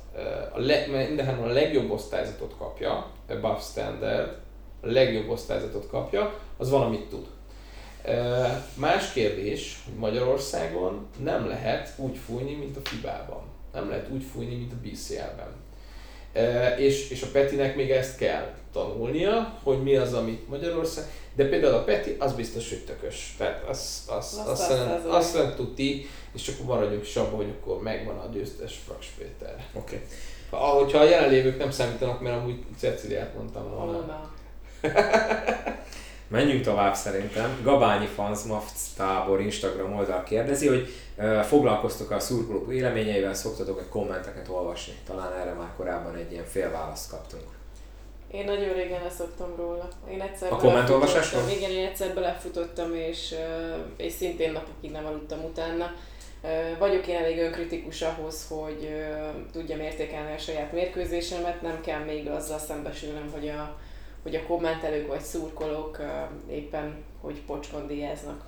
a 0.53 0.59
le, 0.59 0.85
mind 0.87 1.19
a 1.19 1.23
három 1.23 1.43
a 1.43 1.47
legjobb 1.47 1.91
osztályzatot 1.91 2.55
kapja, 2.57 3.11
above 3.29 3.59
standard, 3.59 4.37
a 4.81 4.87
legjobb 4.87 5.29
osztályzatot 5.29 5.87
kapja, 5.87 6.39
az 6.57 6.69
valamit 6.69 7.09
tud. 7.09 7.25
Más 8.73 9.11
kérdés, 9.13 9.79
hogy 9.85 9.93
Magyarországon 9.93 11.07
nem 11.23 11.47
lehet 11.47 11.93
úgy 11.97 12.17
fújni, 12.25 12.53
mint 12.53 12.77
a 12.77 12.79
FIBA-ban. 12.83 13.41
Nem 13.73 13.89
lehet 13.89 14.09
úgy 14.09 14.23
fújni, 14.33 14.55
mint 14.55 14.71
a 14.71 14.75
BCL-ben. 14.81 15.65
És, 16.77 17.09
és 17.09 17.21
a 17.21 17.27
Petinek 17.31 17.75
még 17.75 17.91
ezt 17.91 18.17
kell 18.17 18.53
tanulnia, 18.73 19.59
hogy 19.63 19.83
mi 19.83 19.95
az, 19.95 20.13
amit 20.13 20.49
Magyarország... 20.49 21.05
De 21.35 21.49
például 21.49 21.73
a 21.73 21.83
Peti, 21.83 22.15
az 22.19 22.33
biztos, 22.33 22.69
hogy 22.69 22.83
tökös. 22.85 23.35
Tehát 23.37 23.63
az, 23.69 24.03
az, 24.07 24.15
az, 24.15 24.47
azt, 24.47 24.69
azt, 24.69 24.71
azt, 24.71 25.05
azt 25.05 25.33
nem 25.33 25.53
tudti, 25.55 26.09
és 26.33 26.41
csak 26.41 26.63
maradjunk 26.63 27.03
is 27.03 27.15
abban, 27.15 27.35
hogy 27.35 27.53
akkor 27.59 27.81
megvan 27.81 28.17
a 28.17 28.29
győztes 28.33 28.79
Fraks 28.85 29.07
Péter. 29.17 29.65
Oké. 29.73 29.95
Okay. 29.95 30.07
Ahogyha 30.49 30.99
a 30.99 31.03
jelenlévők 31.03 31.57
nem 31.57 31.71
számítanak, 31.71 32.21
mert 32.21 32.35
amúgy 32.35 32.63
Ceciliát 32.77 33.35
mondtam 33.35 33.69
volna. 33.69 34.31
Menjünk 36.27 36.63
tovább 36.63 36.95
szerintem. 36.95 37.59
Gabányi 37.63 38.05
Fans 38.05 38.43
Mafc 38.43 38.93
tábor 38.95 39.41
Instagram 39.41 39.95
oldal 39.95 40.23
kérdezi, 40.23 40.67
hogy 40.67 40.87
uh, 41.17 41.39
foglalkoztok 41.39 42.11
a 42.11 42.19
szurkolók 42.19 42.67
véleményeivel, 42.67 43.33
szoktatok 43.33 43.79
egy 43.79 43.89
kommenteket 43.89 44.47
olvasni? 44.47 44.93
Talán 45.05 45.33
erre 45.33 45.53
már 45.53 45.69
korábban 45.77 46.15
egy 46.15 46.31
ilyen 46.31 46.45
félválaszt 46.45 47.09
kaptunk. 47.09 47.43
Én 48.31 48.45
nagyon 48.45 48.73
régen 48.73 49.03
leszoktam 49.03 49.55
róla. 49.55 49.87
Én 50.09 50.21
egyszer 50.21 50.51
A 50.51 50.55
kommentolvasásról? 50.55 51.49
Igen, 51.49 51.71
én 51.71 51.85
egyszer 51.85 52.13
belefutottam, 52.13 52.95
és, 52.95 53.35
és 53.97 54.13
szintén 54.13 54.51
napokig 54.51 54.91
nem 54.91 55.05
aludtam 55.05 55.43
utána. 55.43 55.91
Vagyok 56.79 57.07
én 57.07 57.15
elég 57.15 57.39
önkritikus 57.39 58.01
ahhoz, 58.01 58.47
hogy 58.47 59.05
tudjam 59.51 59.79
értékelni 59.79 60.33
a 60.33 60.37
saját 60.37 60.71
mérkőzésemet, 60.71 61.61
nem 61.61 61.81
kell 61.81 62.03
még 62.03 62.29
azzal 62.29 62.59
szembesülnöm, 62.59 63.31
hogy 63.31 63.47
a, 63.47 63.77
hogy 64.27 64.35
a 64.35 64.43
kommentelők 64.47 65.07
vagy 65.07 65.21
szurkolók 65.21 66.01
éppen 66.49 67.03
hogy 67.21 67.41
pocskondíjáznak. 67.45 68.45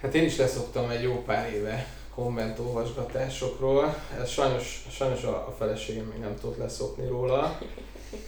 Hát 0.00 0.14
én 0.14 0.24
is 0.24 0.36
leszoktam 0.36 0.90
egy 0.90 1.02
jó 1.02 1.22
pár 1.26 1.52
éve 1.52 1.86
kommentolvasgatásokról. 2.14 3.94
Ez 4.20 4.28
sajnos, 4.28 4.86
sajnos 4.90 5.22
a, 5.22 5.46
a 5.48 5.54
feleségem 5.58 6.04
még 6.04 6.18
nem 6.18 6.36
tudott 6.40 6.58
leszokni 6.58 7.06
róla, 7.06 7.58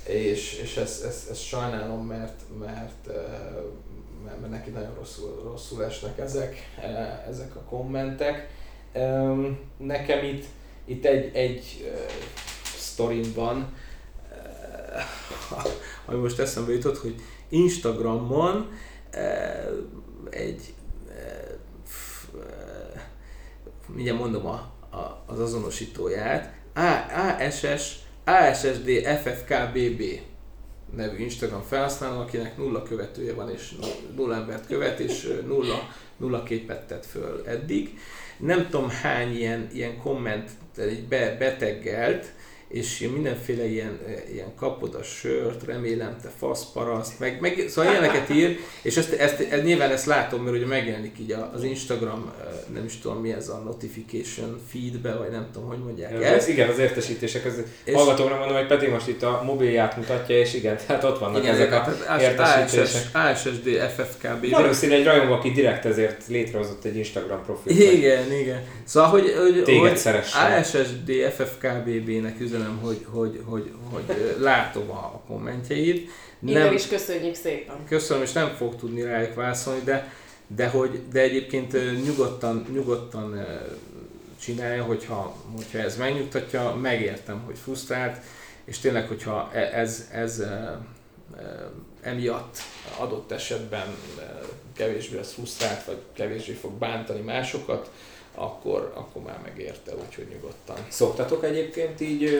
és, 0.06 0.60
és 0.62 0.76
ezt, 0.76 1.04
ezt, 1.04 1.30
ezt 1.30 1.44
sajnálom, 1.44 2.06
mert, 2.06 2.42
mert, 2.58 3.06
mert, 4.24 4.40
mert 4.40 4.50
neki 4.50 4.70
nagyon 4.70 4.94
rosszul, 4.94 5.40
rosszul 5.44 5.84
esnek 5.84 6.18
ezek, 6.18 6.70
ezek 7.28 7.56
a 7.56 7.60
kommentek. 7.60 8.48
Em, 8.92 9.58
Nekem 9.76 10.24
itt, 10.24 10.44
itt 10.84 11.04
egy, 11.04 11.34
egy 11.34 11.92
sztorim 12.76 13.32
van, 13.34 13.74
ami 16.06 16.20
most 16.20 16.38
eszembe 16.38 16.72
jutott, 16.72 16.98
hogy 16.98 17.14
Instagramon 17.48 18.68
eh, 19.10 19.66
egy 20.30 20.74
eh, 21.08 21.16
eh, 22.40 23.02
mindjárt 23.86 24.18
mondom 24.18 24.46
a, 24.46 24.72
a, 24.90 25.22
az 25.26 25.40
azonosítóját, 25.40 26.54
ASS, 27.38 27.94
ASSD 28.24 28.90
FFKBB 29.22 30.02
nevű 30.94 31.16
Instagram 31.16 31.62
felhasználó, 31.62 32.20
akinek 32.20 32.56
nulla 32.56 32.82
követője 32.82 33.34
van, 33.34 33.50
és 33.50 33.74
nulla 34.16 34.34
embert 34.34 34.66
követ, 34.66 34.98
és 34.98 35.40
nulla, 35.46 35.88
nulla 36.16 36.42
képet 36.42 36.86
tett 36.86 37.06
föl 37.06 37.42
eddig. 37.46 37.98
Nem 38.38 38.68
tudom 38.70 38.88
hány 38.88 39.36
ilyen, 39.36 39.68
ilyen 39.72 39.98
komment 39.98 40.50
így 40.90 41.08
be, 41.08 41.36
beteggelt, 41.38 42.32
és 42.68 43.00
ilyen 43.00 43.12
mindenféle 43.12 43.66
ilyen, 43.66 43.98
eh, 44.06 44.14
ilyen 44.32 44.54
kapod 44.58 44.94
a 44.94 45.02
sört, 45.02 45.64
remélem 45.64 46.16
te 46.22 46.30
faszparaszt, 46.38 47.18
meg, 47.18 47.40
meg 47.40 47.64
szóval 47.68 47.90
ilyeneket 47.90 48.30
ír, 48.30 48.58
és 48.82 48.96
ezt, 48.96 49.12
ezt, 49.12 49.40
ezt, 49.40 49.64
nyilván 49.64 49.90
ezt 49.90 50.06
látom, 50.06 50.42
mert 50.42 50.56
ugye 50.56 50.66
megjelenik 50.66 51.18
így 51.20 51.34
az 51.54 51.62
Instagram, 51.62 52.32
eh, 52.40 52.46
nem 52.74 52.84
is 52.84 52.98
tudom 52.98 53.20
mi 53.20 53.32
ez 53.32 53.48
a 53.48 53.62
notification 53.64 54.60
feedbe, 54.72 55.14
vagy 55.14 55.30
nem 55.30 55.46
tudom, 55.52 55.68
hogy 55.68 55.78
mondják 55.78 56.12
Ez, 56.12 56.20
ezt. 56.20 56.48
igen, 56.48 56.68
az 56.68 56.78
értesítések, 56.78 57.44
az 57.44 57.62
És- 57.84 57.94
hallgatókra 57.94 58.36
mondom, 58.38 58.56
hogy 58.56 58.66
Peti 58.66 58.86
most 58.86 59.08
itt 59.08 59.22
a 59.22 59.42
mobilját 59.44 59.96
mutatja, 59.96 60.38
és 60.38 60.54
igen, 60.54 60.76
tehát 60.86 61.04
ott 61.04 61.18
vannak 61.18 61.42
Igen, 61.42 61.54
ezek 61.54 61.72
a 61.72 61.80
tehát 62.04 62.20
értesítések. 62.20 63.02
ASS, 63.12 63.46
ASSD 63.46 63.68
FFKB. 63.96 64.50
Valószínű 64.50 64.94
egy 64.94 65.04
rajongó, 65.04 65.32
aki 65.32 65.50
direkt 65.50 65.84
ezért 65.84 66.26
létrehozott 66.28 66.84
egy 66.84 66.96
Instagram 66.96 67.42
profilt. 67.44 67.80
Igen, 67.80 68.32
igen. 68.32 68.62
Szóval, 68.84 69.08
hogy, 69.08 69.34
hogy, 69.36 69.78
hogy. 69.78 70.00
ASSD 70.58 71.10
FFKBB-nek 71.36 72.40
üzenem, 72.66 72.78
hogy, 72.82 73.06
hogy, 73.10 73.42
hogy, 73.44 73.72
hogy, 73.90 74.36
látom 74.38 74.90
a 74.90 75.22
kommentjeit. 75.26 76.10
Innen 76.46 76.72
is 76.72 76.86
köszönjük 76.86 77.34
szépen! 77.34 77.76
Köszönöm, 77.88 78.22
és 78.22 78.32
nem 78.32 78.54
fog 78.54 78.76
tudni 78.76 79.02
rájuk 79.02 79.34
válaszolni, 79.34 79.80
de, 79.84 80.12
de, 80.46 80.68
hogy, 80.68 81.02
de 81.12 81.20
egyébként 81.20 81.72
nyugodtan, 82.04 82.66
nyugodtan 82.72 83.46
csinálja, 84.40 84.82
hogyha, 84.82 85.36
hogyha 85.56 85.78
ez 85.78 85.96
megnyugtatja, 85.96 86.74
megértem, 86.74 87.42
hogy 87.44 87.58
frusztrált, 87.62 88.20
és 88.64 88.78
tényleg, 88.78 89.08
hogyha 89.08 89.50
e- 89.52 89.70
ez, 89.72 90.08
ez 90.12 90.42
emiatt 92.00 92.56
adott 92.98 93.32
esetben 93.32 93.96
kevésbé 94.76 95.16
lesz 95.16 95.32
frusztrált, 95.32 95.84
vagy 95.84 95.98
kevésbé 96.12 96.52
fog 96.52 96.72
bántani 96.72 97.20
másokat, 97.20 97.90
akkor, 98.36 98.92
akkor 98.94 99.22
már 99.22 99.38
megérte, 99.44 99.92
úgyhogy 100.06 100.26
nyugodtan. 100.32 100.76
Szoktatok 100.88 101.44
egyébként 101.44 102.00
így 102.00 102.38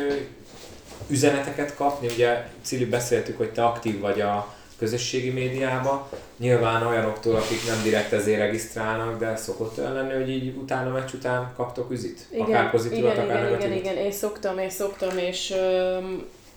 üzeneteket 1.09 1.75
kapni? 1.75 2.07
Ugye 2.07 2.49
Cili 2.63 2.85
beszéltük, 2.85 3.37
hogy 3.37 3.53
te 3.53 3.65
aktív 3.65 4.01
vagy 4.01 4.21
a 4.21 4.55
közösségi 4.79 5.31
médiában. 5.31 6.03
Nyilván 6.37 6.87
olyanoktól, 6.87 7.37
akik 7.37 7.67
nem 7.67 7.83
direkt 7.83 8.13
ezért 8.13 8.39
regisztrálnak, 8.39 9.19
de 9.19 9.37
szokott 9.37 9.79
olyan 9.79 9.93
lenni, 9.93 10.13
hogy 10.13 10.29
így 10.29 10.57
utána 10.57 10.91
meccs 10.91 11.13
után 11.15 11.53
kaptok 11.57 11.91
üzit? 11.91 12.29
akár 12.39 12.71
pozitívat, 12.71 13.13
igen, 13.13 13.25
akár 13.25 13.45
igen, 13.45 13.59
igen, 13.61 13.73
igen, 13.73 13.97
én 13.97 14.13
szoktam, 14.13 14.59
én 14.59 14.71
szoktam, 14.71 15.19
és 15.19 15.55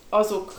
azok, 0.10 0.54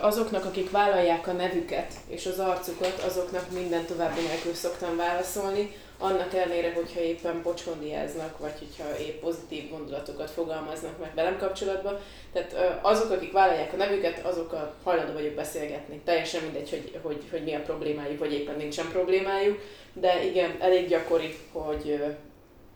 azoknak, 0.00 0.44
akik 0.44 0.70
vállalják 0.70 1.26
a 1.26 1.32
nevüket 1.32 1.92
és 2.08 2.26
az 2.26 2.38
arcukat, 2.38 3.04
azoknak 3.08 3.50
minden 3.50 3.84
további 3.86 4.20
nélkül 4.20 4.54
szoktam 4.54 4.96
válaszolni, 4.96 5.76
annak 5.98 6.34
ellenére, 6.34 6.72
hogyha 6.72 7.00
éppen 7.00 7.42
pocskondiáznak, 7.42 8.38
vagy 8.38 8.58
hogyha 8.58 8.98
épp 8.98 9.20
pozitív 9.20 9.70
gondolatokat 9.70 10.30
fogalmaznak 10.30 10.98
meg 11.00 11.14
velem 11.14 11.38
kapcsolatban. 11.38 11.98
Tehát 12.32 12.80
azok, 12.82 13.10
akik 13.10 13.32
vállalják 13.32 13.72
a 13.72 13.76
nevüket, 13.76 14.26
azokkal 14.26 14.74
hajlandó 14.82 15.12
vagyok 15.12 15.34
beszélgetni. 15.34 16.00
Teljesen 16.04 16.42
mindegy, 16.42 16.70
hogy, 16.70 16.98
hogy, 17.02 17.22
hogy 17.30 17.44
mi 17.44 17.54
a 17.54 17.60
problémájuk, 17.60 18.18
vagy 18.18 18.32
éppen 18.32 18.56
nincsen 18.56 18.88
problémájuk, 18.92 19.58
de 19.92 20.24
igen, 20.24 20.56
elég 20.60 20.88
gyakori, 20.88 21.34
hogy, 21.52 22.04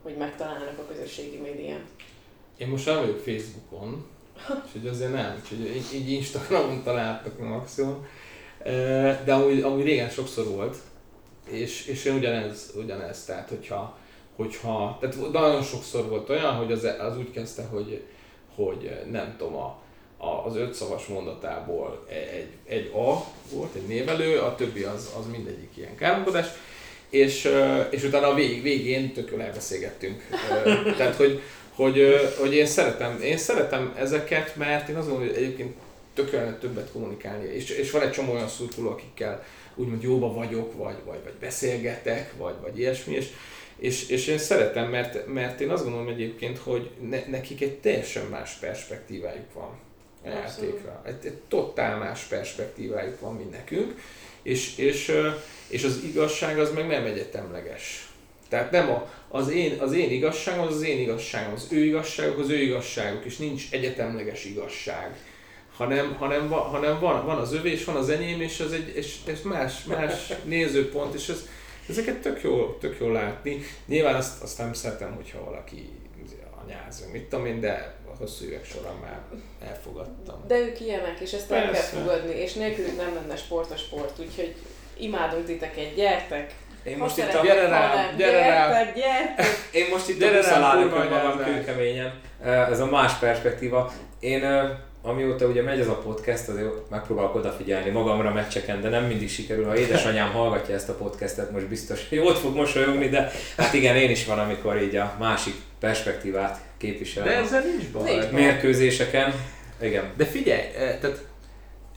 hogy 0.02 0.16
megtalálnak 0.16 0.78
a 0.78 0.92
közösségi 0.92 1.36
médián. 1.36 1.84
Én 2.56 2.68
most 2.68 2.86
nem 2.86 3.00
vagyok 3.00 3.18
Facebookon, 3.18 4.06
úgyhogy 4.64 4.88
azért 4.88 5.12
nem, 5.12 5.40
úgyhogy 5.42 5.76
így, 5.76 5.94
így 5.94 6.10
Instagramon 6.10 6.82
találtak 6.82 7.38
maximum. 7.38 8.06
De 9.24 9.34
amúgy, 9.34 9.60
amúgy 9.60 9.84
régen 9.84 10.08
sokszor 10.08 10.44
volt, 10.44 10.76
és, 11.50 11.86
és 11.86 12.04
én 12.04 12.14
ugyanez, 12.14 12.72
ugyanez, 12.76 13.24
tehát 13.24 13.48
hogyha, 13.48 13.98
hogyha, 14.36 14.98
tehát 15.00 15.32
nagyon 15.32 15.62
sokszor 15.62 16.08
volt 16.08 16.28
olyan, 16.28 16.54
hogy 16.54 16.72
az, 16.72 16.84
az 16.84 17.18
úgy 17.18 17.30
kezdte, 17.30 17.62
hogy, 17.62 18.02
hogy 18.54 18.90
nem 19.10 19.34
tudom, 19.38 19.54
a, 19.54 19.78
a, 20.16 20.46
az 20.46 20.56
öt 20.56 20.74
szavas 20.74 21.06
mondatából 21.06 22.06
egy, 22.08 22.48
egy 22.66 22.92
A 22.94 23.24
volt, 23.52 23.74
egy 23.74 23.86
névelő, 23.86 24.38
a 24.38 24.54
többi 24.54 24.82
az, 24.82 25.12
az 25.18 25.26
mindegyik 25.30 25.70
ilyen 25.76 25.96
káromkodás, 25.96 26.46
és, 27.10 27.52
és 27.90 28.04
utána 28.04 28.26
a 28.26 28.34
vég, 28.34 28.62
végén 28.62 29.12
tök 29.12 29.30
jól 29.30 29.42
elbeszélgettünk. 29.42 30.22
Tehát, 30.96 31.14
hogy, 31.14 31.40
hogy, 31.74 32.02
hogy 32.38 32.54
én, 32.54 32.66
szeretem, 32.66 33.20
én 33.22 33.36
szeretem 33.36 33.94
ezeket, 33.96 34.56
mert 34.56 34.88
én 34.88 34.96
azt 34.96 35.08
gondolom, 35.08 35.32
hogy 35.32 35.42
egyébként 35.42 35.76
tök 36.14 36.32
jó 36.32 36.38
lenne 36.38 36.58
többet 36.58 36.92
kommunikálni, 36.92 37.44
és, 37.44 37.70
és 37.70 37.90
van 37.90 38.02
egy 38.02 38.10
csomó 38.10 38.32
olyan 38.32 38.48
szurkoló, 38.48 38.90
akikkel 38.90 39.44
úgymond 39.78 40.02
jóba 40.02 40.32
vagyok, 40.32 40.76
vagy, 40.76 40.96
vagy, 41.04 41.18
vagy 41.24 41.34
beszélgetek, 41.40 42.32
vagy, 42.36 42.54
vagy 42.62 42.78
ilyesmi, 42.78 43.14
és, 43.14 43.28
és, 43.76 44.08
és 44.08 44.26
én 44.26 44.38
szeretem, 44.38 44.90
mert, 44.90 45.26
mert 45.26 45.60
én 45.60 45.70
azt 45.70 45.82
gondolom 45.82 46.08
egyébként, 46.08 46.58
hogy 46.58 46.90
ne, 47.08 47.26
nekik 47.26 47.60
egy 47.60 47.74
teljesen 47.74 48.26
más 48.26 48.54
perspektívájuk 48.54 49.52
van 49.52 49.78
a 50.24 50.28
Abszolút. 50.28 50.70
játékra. 50.70 51.02
Egy, 51.04 51.26
egy 51.26 51.38
totál 51.48 51.98
más 51.98 52.22
perspektívájuk 52.22 53.20
van, 53.20 53.34
mint 53.34 53.50
nekünk, 53.50 54.00
és, 54.42 54.78
és, 54.78 55.12
és 55.68 55.84
az 55.84 56.00
igazság 56.04 56.58
az 56.58 56.72
meg 56.72 56.86
nem 56.86 57.04
egyetemleges. 57.04 58.08
Tehát 58.48 58.70
nem 58.70 58.90
a, 58.90 59.12
az, 59.28 59.50
én, 59.50 59.80
az 59.80 59.92
én 59.92 60.10
igazságom, 60.10 60.66
az 60.66 60.74
az 60.74 60.82
én 60.82 61.00
igazságom, 61.00 61.54
az 61.54 61.66
ő 61.70 61.84
igazságok, 61.84 62.38
az 62.38 62.50
ő 62.50 62.56
igazságok, 62.62 63.24
és 63.24 63.36
nincs 63.36 63.66
egyetemleges 63.70 64.44
igazság. 64.44 65.16
Hanem, 65.78 66.16
hanem, 66.18 66.48
van, 66.48 66.60
hanem 66.60 67.00
van, 67.00 67.26
van 67.26 67.38
az 67.38 67.54
övé, 67.54 67.70
és 67.70 67.84
van 67.84 67.96
az 67.96 68.08
enyém, 68.08 68.40
és 68.40 68.60
ez 68.60 68.70
egy 68.70 68.92
és, 68.96 69.16
és 69.24 69.42
más, 69.42 69.84
más 69.84 70.32
nézőpont, 70.44 71.14
és 71.14 71.28
ez, 71.28 71.46
ezeket 71.88 72.16
tök 72.16 72.42
jó, 72.42 72.76
tök 72.80 72.96
jó 73.00 73.12
látni. 73.12 73.60
Nyilván 73.86 74.14
azt, 74.14 74.42
azt 74.42 74.58
nem 74.58 74.72
szeretem, 74.72 75.14
hogyha 75.14 75.44
valaki 75.44 75.90
anyáz, 76.64 77.04
mit 77.12 77.22
tudom 77.22 77.46
én, 77.46 77.60
de 77.60 77.94
a 78.12 78.16
hosszú 78.18 78.44
évek 78.44 78.64
során 78.64 78.96
már 79.02 79.20
elfogadtam. 79.68 80.44
De 80.46 80.58
ők 80.58 80.80
ilyenek, 80.80 81.20
és 81.20 81.32
ezt 81.32 81.50
el 81.50 81.62
kell 81.62 81.70
Persze. 81.70 81.96
fogadni, 81.96 82.34
és 82.34 82.52
nélkülük 82.52 82.96
nem 82.96 83.14
lenne 83.14 83.36
sport 83.36 83.70
a 83.70 83.76
sport, 83.76 84.18
úgyhogy 84.18 84.54
imádunk 84.96 85.46
titeket, 85.46 85.94
gyertek! 85.94 86.54
Én 86.82 86.96
most 86.96 87.18
itt 87.18 87.34
a, 87.34 87.42
Gyere 87.42 87.68
rám, 87.68 88.16
gyere 88.16 88.48
rám. 88.48 88.70
gyertek, 88.70 88.94
gyertek! 88.94 89.46
én 89.72 89.86
most 89.90 90.08
itt 90.08 90.18
Gyere 90.18 90.38
a 90.38 90.60
rám, 90.60 90.92
anyázás. 90.92 91.46
kőkeményen. 91.46 92.20
Ez 92.42 92.80
a 92.80 92.86
más 92.86 93.12
perspektíva. 93.12 93.92
Én 94.20 94.44
amióta 95.08 95.46
ugye 95.46 95.62
megy 95.62 95.80
ez 95.80 95.88
a 95.88 95.98
podcast, 95.98 96.48
azért 96.48 96.90
megpróbálok 96.90 97.34
odafigyelni 97.34 97.90
magamra 97.90 98.32
meccseken, 98.32 98.80
de 98.80 98.88
nem 98.88 99.04
mindig 99.04 99.30
sikerül. 99.30 99.64
Ha 99.64 99.76
édesanyám 99.76 100.32
hallgatja 100.32 100.74
ezt 100.74 100.88
a 100.88 100.94
podcastet, 100.94 101.50
most 101.50 101.68
biztos 101.68 102.06
jót 102.10 102.38
fog 102.38 102.54
mosolyogni, 102.54 103.08
de 103.08 103.30
hát 103.56 103.72
igen, 103.72 103.96
én 103.96 104.10
is 104.10 104.24
van, 104.24 104.38
amikor 104.38 104.82
így 104.82 104.96
a 104.96 105.16
másik 105.18 105.54
perspektívát 105.80 106.60
képviselem. 106.76 107.28
De 107.28 107.34
ezzel 107.34 107.62
nincs 107.62 107.90
baj. 107.92 108.10
Nincs 108.10 108.30
baj. 108.30 108.40
Mérkőzéseken. 108.40 109.34
Igen. 109.80 110.12
De 110.16 110.24
figyelj, 110.24 110.60
eh, 110.60 110.98
tehát 111.00 111.24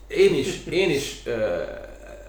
én 0.08 0.36
is, 0.36 0.66
én 0.70 0.90
is 0.90 1.26
eh, 1.26 1.36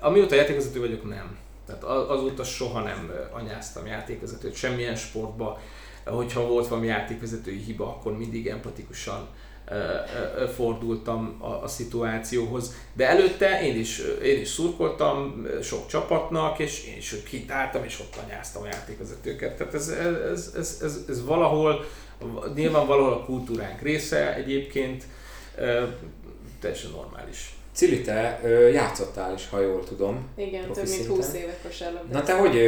amióta 0.01 0.35
játékvezető 0.35 0.81
vagyok, 0.81 1.09
nem. 1.09 1.39
Tehát 1.67 1.83
azóta 1.85 2.45
soha 2.45 2.81
nem 2.81 3.13
anyáztam 3.33 3.87
játékvezetőt 3.87 4.55
semmilyen 4.55 4.97
sportba. 4.97 5.61
Hogyha 6.05 6.47
volt 6.47 6.69
valami 6.69 6.87
játékvezetői 6.87 7.59
hiba, 7.59 7.87
akkor 7.87 8.17
mindig 8.17 8.47
empatikusan 8.47 9.29
fordultam 10.55 11.37
a, 11.39 11.47
a 11.47 11.69
szituációhoz. 11.69 12.75
De 12.93 13.09
előtte 13.09 13.63
én 13.63 13.79
is, 13.79 14.03
én 14.23 14.41
is 14.41 14.49
szurkoltam 14.49 15.47
sok 15.63 15.87
csapatnak, 15.87 16.59
és 16.59 16.87
én 16.87 16.97
is 16.97 17.15
kitáltam, 17.29 17.85
és 17.85 18.01
ott 18.01 18.17
anyáztam 18.25 18.63
a 18.63 18.67
játékvezetőket. 18.67 19.57
Tehát 19.57 19.75
ez, 19.75 19.89
ez, 19.89 20.53
ez, 20.57 20.79
ez, 20.83 20.99
ez 21.09 21.25
valahol, 21.25 21.85
nyilván 22.55 22.87
valahol 22.87 23.13
a 23.13 23.25
kultúránk 23.25 23.81
része 23.81 24.35
egyébként, 24.35 25.05
teljesen 26.61 26.91
normális. 26.91 27.57
Cili, 27.73 28.01
te 28.01 28.41
játszottál 28.73 29.35
is, 29.35 29.49
ha 29.49 29.61
jól 29.61 29.85
tudom. 29.85 30.29
Igen, 30.37 30.73
több 30.73 30.89
mint 30.89 31.07
20 31.07 31.35
éves 31.35 31.55
kosárlabdát. 31.63 32.13
Na 32.13 32.23
te 32.23 32.37
hogy 32.37 32.59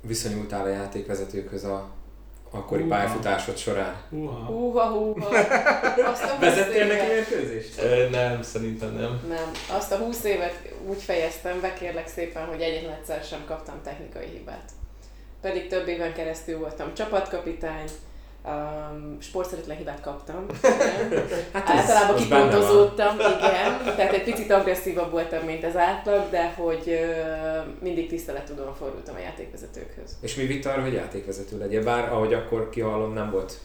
viszonyultál 0.00 0.64
a 0.64 0.68
játékvezetőkhöz 0.68 1.64
a 1.64 1.90
akkori 2.52 2.82
uh-ha. 2.82 2.96
pályafutásod 2.96 3.56
során? 3.56 3.94
Húha, 4.10 4.44
húha. 4.44 4.86
húha. 4.86 5.30
Vezettél 6.40 6.86
neki 6.86 7.06
mérkőzést? 7.06 7.80
Nem, 8.10 8.42
szerintem 8.42 8.92
nem. 8.92 9.20
Nem. 9.28 9.50
Azt 9.76 9.92
a 9.92 9.96
20 9.96 10.24
évet 10.24 10.74
úgy 10.86 11.02
fejeztem 11.02 11.60
be, 11.60 11.72
kérlek 11.72 12.08
szépen, 12.08 12.46
hogy 12.46 12.60
egyetlen 12.60 12.92
egyszer 12.92 13.22
sem 13.24 13.44
kaptam 13.46 13.80
technikai 13.84 14.26
hibát. 14.26 14.70
Pedig 15.40 15.68
több 15.68 15.88
éven 15.88 16.12
keresztül 16.12 16.58
voltam 16.58 16.94
csapatkapitány, 16.94 17.88
um, 18.44 19.16
sportszeretlen 19.20 19.76
hibát 19.76 20.00
kaptam. 20.00 20.46
hát 21.52 21.68
Általában 21.68 22.16
kipontozódtam, 22.16 23.18
igen. 23.18 23.94
Tehát 23.96 24.12
egy 24.12 24.24
picit 24.24 24.50
agresszívabb 24.50 25.10
voltam, 25.10 25.44
mint 25.44 25.64
az 25.64 25.76
átlag, 25.76 26.30
de 26.30 26.52
hogy 26.56 26.82
uh, 26.86 27.64
mindig 27.80 28.08
tiszteletudóan 28.08 28.74
fordultam 28.74 29.14
a 29.14 29.18
játékvezetőkhöz. 29.18 30.16
És 30.20 30.34
mi 30.34 30.46
vitt 30.46 30.66
arra, 30.66 30.82
hogy 30.82 30.92
játékvezető 30.92 31.58
legyen? 31.58 31.84
Bár 31.84 32.12
ahogy 32.12 32.34
akkor 32.34 32.68
kihallom, 32.70 33.12
nem 33.12 33.30
volt 33.30 33.58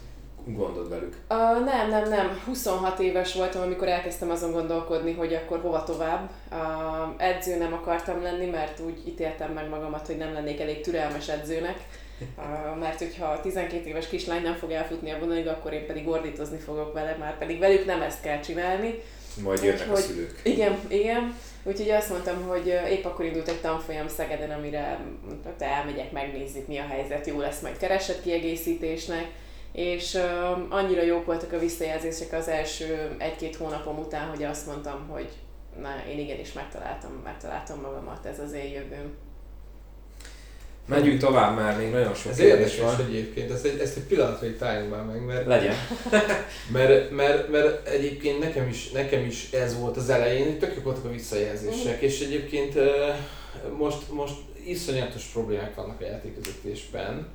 gondod 0.45 0.89
velük? 0.89 1.15
Uh, 1.29 1.65
nem, 1.65 1.89
nem, 1.89 2.09
nem. 2.09 2.41
26 2.45 2.99
éves 2.99 3.33
voltam, 3.33 3.61
amikor 3.61 3.87
elkezdtem 3.87 4.29
azon 4.29 4.51
gondolkodni, 4.51 5.13
hogy 5.13 5.33
akkor 5.33 5.59
hova 5.59 5.83
tovább. 5.83 6.29
Uh, 6.51 6.57
edző 7.17 7.57
nem 7.57 7.73
akartam 7.73 8.21
lenni, 8.21 8.45
mert 8.45 8.79
úgy 8.79 9.07
ítéltem 9.07 9.51
meg 9.51 9.69
magamat, 9.69 10.07
hogy 10.07 10.17
nem 10.17 10.33
lennék 10.33 10.59
elég 10.59 10.81
türelmes 10.81 11.29
edzőnek 11.29 11.77
mert 12.79 12.97
hogyha 12.97 13.41
12 13.41 13.87
éves 13.87 14.07
kislány 14.07 14.41
nem 14.41 14.55
fog 14.55 14.71
elfutni 14.71 15.11
a 15.11 15.19
vonalig, 15.19 15.47
akkor 15.47 15.73
én 15.73 15.85
pedig 15.85 16.07
ordítozni 16.07 16.57
fogok 16.57 16.93
vele, 16.93 17.15
már 17.19 17.37
pedig 17.37 17.59
velük 17.59 17.85
nem 17.85 18.01
ezt 18.01 18.21
kell 18.21 18.39
csinálni. 18.39 19.01
Majd 19.43 19.63
jönnek 19.63 19.87
Úgy, 19.87 19.93
a 19.93 19.95
szülők. 19.95 20.39
Igen, 20.43 20.79
igen. 20.87 21.35
Úgyhogy 21.63 21.89
azt 21.89 22.09
mondtam, 22.09 22.47
hogy 22.47 22.67
épp 22.89 23.05
akkor 23.05 23.25
indult 23.25 23.47
egy 23.47 23.61
tanfolyam 23.61 24.07
Szegeden, 24.07 24.51
amire 24.51 24.99
te 25.57 25.65
elmegyek, 25.65 26.11
megnézzük 26.11 26.67
mi 26.67 26.77
a 26.77 26.87
helyzet, 26.87 27.27
jó 27.27 27.39
lesz 27.39 27.61
majd 27.61 27.77
keresett 27.77 28.21
kiegészítésnek, 28.21 29.25
és 29.71 30.13
uh, 30.13 30.73
annyira 30.73 31.01
jók 31.01 31.25
voltak 31.25 31.53
a 31.53 31.59
visszajelzések 31.59 32.33
az 32.33 32.47
első 32.47 33.15
egy-két 33.17 33.55
hónapom 33.55 33.97
után, 33.97 34.29
hogy 34.29 34.43
azt 34.43 34.65
mondtam, 34.65 35.07
hogy 35.09 35.29
na, 35.81 35.89
én 36.09 36.19
igenis 36.19 36.53
megtaláltam, 36.53 37.11
megtaláltam 37.23 37.81
magamat, 37.81 38.25
ez 38.25 38.39
az 38.39 38.53
én 38.53 38.71
jövőm. 38.71 39.17
Megyünk 40.87 41.19
tovább, 41.19 41.55
mert 41.55 41.77
még 41.77 41.91
nagyon 41.91 42.13
sok 42.13 42.31
Ez 42.31 42.39
érdekes 42.39 42.79
van. 42.79 42.95
egyébként, 43.07 43.51
ezt 43.51 43.65
egy, 43.65 43.79
ezt 43.79 43.97
egy 43.97 44.03
pillanatra 44.03 44.47
itt 44.47 44.61
álljunk 44.61 44.91
már 44.91 45.03
meg, 45.03 45.25
mert... 45.25 45.45
Legyen. 45.45 45.75
mert, 46.73 47.11
mert, 47.11 47.49
mert, 47.49 47.87
egyébként 47.87 48.39
nekem 48.39 48.67
is, 48.67 48.91
nekem 48.91 49.25
is 49.25 49.51
ez 49.51 49.79
volt 49.79 49.97
az 49.97 50.09
elején, 50.09 50.45
hogy 50.45 50.59
tök 50.59 50.83
voltak 50.83 51.05
a 51.05 51.11
visszajelzések, 51.11 52.01
mm. 52.01 52.05
és 52.05 52.21
egyébként 52.21 52.73
most, 53.77 54.11
most 54.11 54.35
iszonyatos 54.65 55.23
problémák 55.23 55.75
vannak 55.75 56.01
a 56.01 56.05
játékvezetésben, 56.05 57.27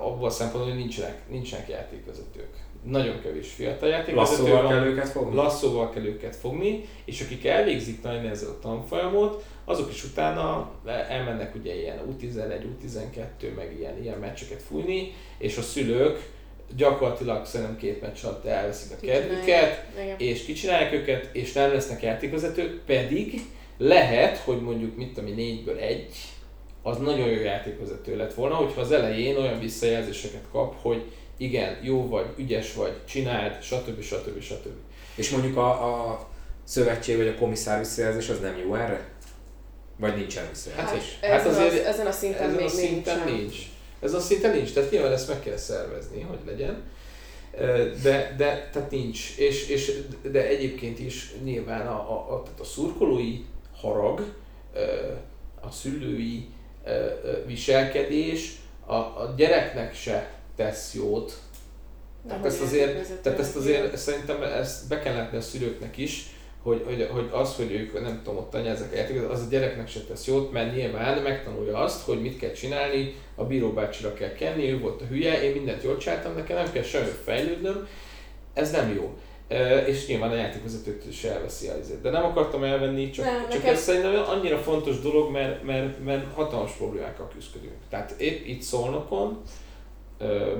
abban 0.00 0.24
a 0.24 0.30
szempontból, 0.30 0.72
hogy 0.72 0.80
nincsenek, 0.80 1.28
nincsenek 1.28 1.68
játékvezetők. 1.68 2.48
Nagyon 2.82 3.20
kevés 3.20 3.52
fiatal 3.52 3.88
játékvezető 3.88 4.42
Lasszóval 4.42 4.68
kell 4.68 4.84
őket 4.84 5.08
fogni? 5.08 5.34
Lasszóval 5.34 5.90
kell 5.90 6.04
őket 6.04 6.36
fogni, 6.36 6.88
és 7.04 7.20
akik 7.20 7.46
elvégzik 7.46 8.02
nagy 8.02 8.22
nehezen 8.22 8.48
a 8.48 8.58
tanfolyamot, 8.58 9.44
azok 9.64 9.90
is 9.90 10.04
utána 10.04 10.70
elmennek 11.08 11.54
ugye 11.54 11.74
ilyen 11.74 12.00
U11, 12.10 12.64
U12, 12.82 13.54
meg 13.56 13.74
ilyen, 13.78 14.02
ilyen 14.02 14.18
meccseket 14.18 14.62
fújni, 14.62 15.12
és 15.38 15.56
a 15.56 15.62
szülők 15.62 16.32
gyakorlatilag 16.76 17.46
szerintem 17.46 17.76
két 17.76 18.00
meccs 18.00 18.24
alatt 18.24 18.44
elveszik 18.44 18.92
a 18.92 19.06
kedvüket, 19.06 19.86
és 20.16 20.44
kicsinálják 20.44 20.92
őket, 20.92 21.28
és 21.32 21.52
nem 21.52 21.72
lesznek 21.72 22.02
játékvezetők, 22.02 22.84
pedig 22.86 23.40
lehet, 23.78 24.36
hogy 24.36 24.60
mondjuk 24.60 24.96
mit 24.96 25.18
ami 25.18 25.30
négyből 25.30 25.78
egy, 25.78 26.14
az 26.82 26.98
nagyon 26.98 27.28
jó 27.28 27.40
játékvezető 27.40 28.16
lett 28.16 28.34
volna, 28.34 28.54
hogyha 28.54 28.80
az 28.80 28.92
elején 28.92 29.36
olyan 29.36 29.58
visszajelzéseket 29.58 30.44
kap, 30.52 30.82
hogy 30.82 31.02
igen, 31.36 31.78
jó 31.82 32.08
vagy, 32.08 32.26
ügyes 32.36 32.74
vagy, 32.74 32.92
csináld, 33.04 33.62
stb. 33.62 34.00
stb. 34.02 34.40
stb. 34.40 34.72
És 35.14 35.30
mondjuk 35.30 35.56
a, 35.56 35.68
a 35.70 36.28
szövetség 36.64 37.16
vagy 37.16 37.28
a 37.28 37.34
komisszár 37.34 37.78
visszajelzés 37.78 38.28
az 38.28 38.40
nem 38.40 38.58
jó 38.58 38.74
erre? 38.74 39.13
Vagy 39.96 40.16
nincsen 40.16 40.44
visszajelzés? 40.50 41.18
Hát, 41.20 41.30
hát 41.30 41.46
azért, 41.46 41.72
az, 41.72 41.78
ezen 41.78 42.06
a 42.06 42.12
szinten 42.12 42.42
ezen 42.42 42.54
még 42.54 42.64
a 42.64 42.68
szinten 42.68 43.18
nincs. 43.24 43.38
nincs. 43.38 43.56
Ez 44.00 44.14
a 44.14 44.20
szinten 44.20 44.56
nincs, 44.56 44.72
tehát 44.72 44.90
nyilván 44.90 45.12
ezt 45.12 45.28
meg 45.28 45.40
kell 45.40 45.56
szervezni, 45.56 46.20
hogy 46.20 46.38
legyen. 46.46 46.82
De, 48.02 48.34
de 48.36 48.68
tehát 48.72 48.90
nincs. 48.90 49.36
És, 49.36 49.68
és, 49.68 50.00
de 50.30 50.46
egyébként 50.46 50.98
is 50.98 51.32
nyilván 51.44 51.86
a, 51.86 51.92
a, 51.92 52.34
a, 52.34 52.42
tehát 52.42 52.60
a 52.60 52.64
szurkolói 52.64 53.44
harag, 53.76 54.34
a 55.60 55.70
szülői 55.70 56.48
viselkedés 57.46 58.56
a, 58.86 58.94
a 58.94 59.34
gyereknek 59.36 59.94
se 59.94 60.30
tesz 60.56 60.94
jót. 60.94 61.38
Tehát 62.28 62.44
ezt, 62.44 62.60
azért, 62.60 63.20
tehát 63.22 63.38
ezt 63.38 63.56
azért 63.56 63.96
szerintem 63.96 64.42
ezt 64.42 64.88
be 64.88 65.00
kell 65.00 65.14
látni 65.14 65.38
a 65.38 65.40
szülőknek 65.40 65.96
is, 65.96 66.26
hogy, 66.64 66.82
hogy, 66.86 67.08
hogy 67.12 67.28
az, 67.32 67.56
hogy 67.56 67.72
ők 67.72 68.02
nem 68.02 68.20
tudom, 68.24 68.38
ott 68.38 68.54
anyázzák 68.54 68.92
a 68.92 68.96
játékot, 68.96 69.30
az 69.30 69.40
a 69.40 69.50
gyereknek 69.50 69.88
se 69.88 70.00
tesz 70.00 70.26
jót, 70.26 70.52
mert 70.52 70.74
nyilván 70.74 71.22
megtanulja 71.22 71.78
azt, 71.78 72.04
hogy 72.04 72.20
mit 72.20 72.38
kell 72.38 72.52
csinálni, 72.52 73.14
a 73.34 73.44
bíróbácsira 73.44 74.14
kell 74.14 74.32
kenni, 74.32 74.70
ő 74.70 74.78
volt 74.78 75.00
a 75.00 75.04
hülye, 75.04 75.42
én 75.42 75.52
mindent 75.52 75.82
jól 75.82 75.96
csináltam, 75.96 76.34
nekem 76.34 76.56
nem 76.56 76.72
kell 76.72 76.82
semmi 76.82 77.10
fejlődnöm, 77.24 77.88
ez 78.52 78.70
nem 78.70 78.94
jó. 78.94 79.14
E, 79.48 79.86
és 79.86 80.06
nyilván 80.06 80.30
a 80.30 80.34
játékvezetőt 80.34 81.06
is 81.08 81.24
elveszi 81.24 81.68
az 81.68 81.92
De 82.02 82.10
nem 82.10 82.24
akartam 82.24 82.64
elvenni, 82.64 83.10
csak, 83.10 83.24
nem, 83.24 83.40
csak 83.40 83.52
nekem... 83.52 83.74
ez 83.74 83.80
szerintem 83.80 84.24
annyira 84.28 84.58
fontos 84.58 85.00
dolog, 85.00 85.32
mert, 85.32 85.64
mert, 85.64 86.04
mert 86.04 86.34
hatalmas 86.34 86.72
problémákkal 86.72 87.28
küzdködünk. 87.28 87.74
Tehát 87.88 88.14
épp 88.18 88.46
itt 88.46 88.62
Szolnokon, 88.62 89.42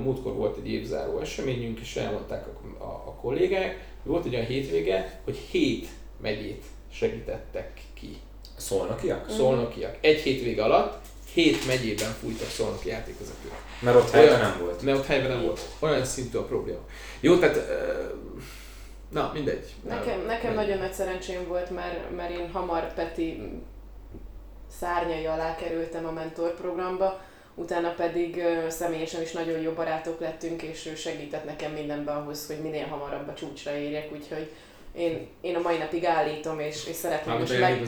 múltkor 0.03 0.35
volt 0.35 0.57
egy 0.57 0.69
évzáró 0.69 1.19
eseményünk, 1.19 1.81
és 1.81 1.97
elmondták 1.97 2.47
a, 2.47 2.85
a, 2.85 3.03
a 3.07 3.15
kollégák, 3.21 3.94
volt 4.05 4.25
egy 4.25 4.35
olyan 4.35 4.47
hétvége, 4.47 5.21
hogy 5.25 5.37
hét 5.37 5.89
megyét 6.21 6.65
segítettek 6.93 7.81
ki. 7.95 8.17
Szolnokiak? 8.57 9.31
Szolnokiak. 9.31 9.97
Egy 10.01 10.21
hétvége 10.21 10.65
alatt 10.65 11.07
hét 11.33 11.67
megyében 11.67 12.11
fújtak 12.11 12.49
szolnoki 12.49 12.89
játékvezetők. 12.89 13.53
Mert 13.81 13.97
ott 13.97 14.11
helyben 14.11 14.41
nem 14.41 14.59
volt. 14.61 14.83
Mert 14.83 14.99
ott 14.99 15.07
helyben 15.07 15.31
nem 15.31 15.43
volt. 15.43 15.61
Olyan 15.79 16.05
szintű 16.05 16.39
a 16.39 16.45
probléma. 16.45 16.81
Jó, 17.21 17.39
tehát 17.39 17.59
Na, 19.15 19.31
mindegy. 19.35 19.75
Nekem, 19.89 20.21
nekem 20.27 20.55
nagyon 20.55 20.79
nagy 20.79 20.93
szerencsém 20.93 21.47
volt, 21.49 21.71
mert, 21.71 22.17
mert 22.17 22.31
én 22.31 22.51
hamar 22.53 22.95
Peti 22.95 23.43
szárnyai 24.79 25.27
alá 25.27 25.55
kerültem 25.55 26.07
a 26.07 26.11
mentorprogramba, 26.11 27.21
utána 27.55 27.91
pedig 27.91 28.43
személyesen 28.69 29.23
is 29.23 29.33
nagyon 29.33 29.61
jó 29.61 29.73
barátok 29.73 30.21
lettünk, 30.21 30.63
és 30.63 30.87
ő 30.87 30.95
segített 30.95 31.45
nekem 31.45 31.73
mindenben 31.73 32.17
ahhoz, 32.17 32.47
hogy 32.47 32.59
minél 32.59 32.87
hamarabb 32.87 33.29
a 33.29 33.35
csúcsra 33.35 33.77
érjek, 33.77 34.13
úgyhogy 34.13 34.51
én, 34.97 35.27
én 35.41 35.55
a 35.55 35.61
mai 35.61 35.77
napig 35.77 36.05
állítom, 36.05 36.61
és, 36.61 36.87
és 36.87 36.95
szeretném, 36.95 37.39
most 37.39 37.61
meg, 37.61 37.83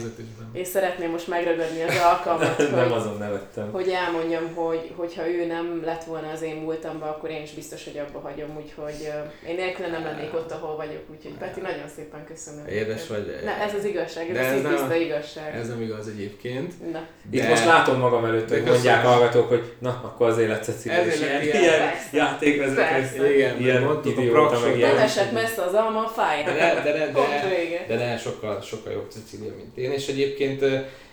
és 0.53 0.67
szeretném 0.67 1.11
most 1.11 1.27
megragadni 1.27 1.81
az 1.81 1.95
alkalmat, 2.11 2.55
hogy, 2.55 2.71
nem 2.71 2.91
azon 2.91 3.17
nevettem. 3.17 3.71
hogy 3.71 3.89
elmondjam, 3.89 4.53
hogy 4.55 4.91
hogyha 4.95 5.27
ő 5.27 5.45
nem 5.45 5.81
lett 5.85 6.03
volna 6.03 6.29
az 6.31 6.41
én 6.41 6.55
múltamban, 6.55 7.09
akkor 7.09 7.29
én 7.29 7.41
is 7.41 7.51
biztos, 7.51 7.83
hogy 7.83 8.01
abba 8.07 8.19
hagyom, 8.19 8.49
úgyhogy 8.57 9.09
uh, 9.43 9.49
én 9.49 9.55
nélküle 9.55 9.87
nem 9.87 10.03
lennék 10.03 10.33
ott, 10.33 10.51
ahol 10.51 10.75
vagyok, 10.75 11.01
úgyhogy 11.11 11.31
Peti, 11.39 11.59
nagyon 11.59 11.87
szépen 11.95 12.25
köszönöm. 12.25 12.67
Édes 12.67 13.07
vagy. 13.07 13.39
Ne, 13.43 13.61
ez 13.61 13.73
az 13.73 13.85
igazság, 13.85 14.29
ez, 14.29 14.45
ez 14.45 14.65
a 14.65 14.69
tiszta 14.69 14.95
igazság. 14.95 15.55
Ez 15.55 15.67
nem 15.67 15.81
igaz 15.81 16.07
egyébként. 16.07 16.91
Na. 16.91 16.99
De, 17.29 17.37
Itt 17.37 17.49
most 17.49 17.65
látom 17.65 17.99
magam 17.99 18.25
előtt, 18.25 18.49
hogy 18.49 18.63
mondják 18.63 19.05
hallgatók, 19.05 19.47
hogy 19.47 19.73
na, 19.79 20.01
akkor 20.03 20.29
az 20.29 20.37
élet 20.37 20.63
Cecilia 20.63 21.05
is 21.05 21.19
ilyen, 21.19 21.41
ilyen 21.41 21.81
játékvezető, 22.11 23.33
igen, 23.33 23.59
ilyen 23.59 23.99
idióta, 24.03 24.59
meg 24.59 24.77
ilyen. 24.77 24.93
Nem 24.93 25.03
esett 25.03 25.31
messze 25.31 25.61
az 25.61 25.73
alma 25.73 26.03
a 26.03 26.07
fáján. 26.07 26.45
De, 26.45 26.81
de, 26.83 26.96
de, 26.97 27.11
de, 27.87 27.95
de 27.95 28.05
ne, 28.05 28.17
sokkal, 28.17 28.61
sokkal 28.61 28.93
jobb 28.93 29.11
Cecilia, 29.11 29.53
mint 29.55 29.77
én, 29.77 29.91
és 29.91 30.07
egyébként 30.07 30.63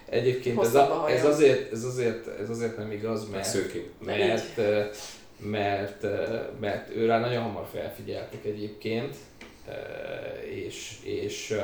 Egyébként 0.09 0.61
ez, 0.61 0.75
a, 0.75 1.07
ez, 1.09 1.25
azért, 1.25 1.73
ez, 1.73 1.85
azért, 1.85 2.41
ez 2.41 2.51
azért 2.51 2.77
nem 2.77 2.93
igaz, 2.93 3.29
mert, 3.29 3.47
mert, 3.99 4.57
mert, 5.39 6.03
mert 6.61 6.97
ő 6.97 7.07
rá 7.07 7.21
nagyon 7.21 7.43
hamar 7.43 7.67
felfigyeltek 7.73 8.45
egyébként, 8.45 9.15
és, 10.67 10.99
és 11.03 11.55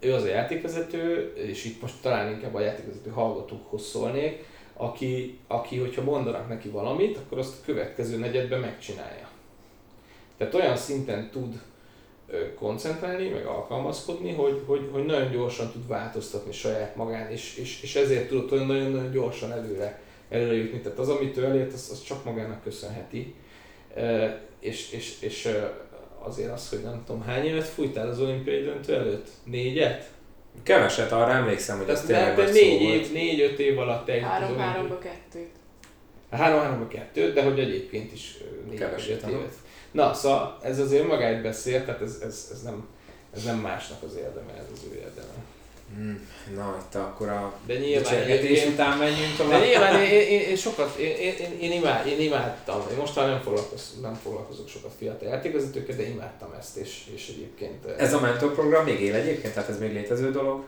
ő 0.00 0.12
az 0.12 0.22
a 0.22 0.28
játékvezető, 0.28 1.32
és 1.34 1.64
itt 1.64 1.80
most 1.80 1.94
talán 2.02 2.32
inkább 2.32 2.54
a 2.54 2.60
játékvezető 2.60 3.10
hallgatókhoz 3.10 3.86
szólnék, 3.86 4.44
aki, 4.72 5.38
aki, 5.46 5.78
hogyha 5.78 6.02
mondanak 6.02 6.48
neki 6.48 6.68
valamit, 6.68 7.16
akkor 7.16 7.38
azt 7.38 7.54
a 7.60 7.64
következő 7.64 8.16
negyedben 8.16 8.60
megcsinálja. 8.60 9.28
Tehát 10.36 10.54
olyan 10.54 10.76
szinten 10.76 11.30
tud 11.30 11.60
koncentrálni, 12.58 13.28
meg 13.28 13.46
alkalmazkodni, 13.46 14.32
hogy, 14.32 14.62
hogy, 14.66 14.88
hogy 14.92 15.04
nagyon 15.04 15.30
gyorsan 15.30 15.70
tud 15.72 15.88
változtatni 15.88 16.52
saját 16.52 16.96
magán, 16.96 17.30
és, 17.30 17.56
és, 17.56 17.82
és 17.82 17.96
ezért 17.96 18.28
tudott 18.28 18.52
olyan 18.52 18.66
nagyon-nagyon 18.66 19.10
gyorsan 19.10 19.52
előre, 19.52 20.00
előre 20.28 20.54
jutni. 20.54 20.80
Tehát 20.80 20.98
az, 20.98 21.08
amit 21.08 21.36
ő 21.36 21.44
elért, 21.44 21.72
az, 21.72 21.88
az 21.92 22.02
csak 22.02 22.24
magának 22.24 22.62
köszönheti. 22.62 23.34
És, 24.60 24.92
és, 24.92 25.16
és 25.20 25.48
azért 26.18 26.52
az, 26.52 26.68
hogy 26.68 26.82
nem 26.82 27.02
tudom, 27.06 27.22
hány 27.22 27.44
évet 27.44 27.66
fújtál 27.66 28.08
az 28.08 28.20
olimpiai 28.20 28.62
döntő 28.62 28.94
előtt? 28.94 29.28
Négyet? 29.44 30.10
Keveset, 30.62 31.12
arra 31.12 31.30
emlékszem, 31.30 31.78
hogy 31.78 31.88
ez 31.88 32.02
tényleg 32.02 32.36
de 32.36 32.50
négy, 32.50 32.80
év, 32.80 33.12
négy-öt 33.12 33.58
év 33.58 33.78
alatt 33.78 34.08
egy. 34.08 34.22
Három-háromba 34.22 34.98
kettőt. 34.98 35.50
Három-háromba 36.30 36.88
kettőt, 36.88 37.34
de 37.34 37.42
hogy 37.42 37.58
egyébként 37.58 38.12
is 38.12 38.36
négy 38.68 38.78
Keveset, 38.78 39.28
évet. 39.28 39.54
Na, 39.96 40.14
szóval 40.14 40.58
ez 40.62 40.78
azért 40.78 41.06
magáért 41.06 41.42
beszél, 41.42 41.84
tehát 41.84 42.00
ez, 42.00 42.18
ez, 42.22 42.48
ez, 42.52 42.62
nem, 42.62 42.86
ez 43.34 43.44
nem 43.44 43.58
másnak 43.58 44.02
az 44.02 44.16
érdeme, 44.16 44.52
ez 44.52 44.66
az 44.72 44.80
ő 44.90 44.94
érdeme. 44.94 45.44
Hmm, 45.94 46.28
na, 46.54 46.76
itt 46.86 46.94
akkor 46.94 47.28
a 47.28 47.52
de 47.66 47.78
nyilván, 47.78 48.28
én, 48.28 48.72
után 48.72 48.98
menjünk 48.98 49.36
tovább. 49.36 49.60
De 49.60 49.66
nyilván 49.66 50.00
én, 50.00 50.20
én, 50.20 50.40
én 50.40 50.56
sokat, 50.56 50.96
én, 50.96 51.16
én, 51.16 51.58
én, 51.60 51.72
imád, 51.72 52.06
én 52.06 52.20
imádtam, 52.20 52.80
én 52.90 52.96
most 52.96 53.16
már 53.16 53.28
nem, 53.28 53.40
foglalkoz, 53.40 53.98
nem 54.02 54.14
foglalkozok 54.14 54.68
sokat 54.68 54.92
fiatal 54.98 55.28
játékvezetőkkel, 55.28 55.96
de 55.96 56.08
imádtam 56.08 56.54
ezt, 56.58 56.76
és, 56.76 57.02
és 57.14 57.28
egyébként... 57.28 57.86
Ez 57.86 58.14
a 58.14 58.20
mentorprogram 58.20 58.84
még 58.84 59.00
él 59.00 59.14
egyébként? 59.14 59.54
Tehát 59.54 59.68
ez 59.68 59.78
még 59.78 59.92
létező 59.92 60.30
dolog? 60.30 60.64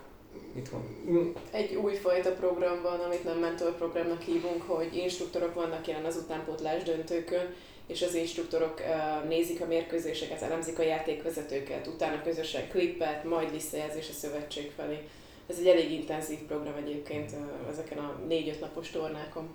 Itthon? 0.56 0.80
Mm. 1.10 1.30
Egy 1.50 1.74
újfajta 1.74 2.32
program 2.32 2.82
van, 2.82 3.00
amit 3.00 3.24
nem 3.24 3.38
mentorprogramnak 3.38 4.22
hívunk, 4.22 4.62
hogy 4.66 4.96
instruktorok 4.96 5.54
vannak 5.54 5.86
jelen 5.86 6.04
az 6.04 6.16
utánpótlás 6.16 6.82
döntőkön, 6.82 7.54
és 7.88 8.02
az 8.02 8.14
instruktorok 8.14 8.82
nézik 9.28 9.60
a 9.60 9.66
mérkőzéseket, 9.66 10.42
elemzik 10.42 10.78
a 10.78 10.82
játékvezetőket, 10.82 11.86
utána 11.86 12.22
közösen 12.22 12.68
klippet, 12.68 13.24
majd 13.24 13.50
visszajelzés 13.50 14.08
a 14.08 14.12
szövetség 14.12 14.72
felé. 14.76 15.08
Ez 15.46 15.58
egy 15.58 15.66
elég 15.66 15.90
intenzív 15.92 16.38
program 16.38 16.74
egyébként 16.74 17.32
ezeken 17.70 17.98
a 17.98 18.20
négy-öt 18.26 18.60
napos 18.60 18.90
tornákon. 18.90 19.48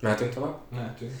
Mehetünk 0.00 0.34
tovább? 0.34 0.58
Mehetünk. 0.70 1.12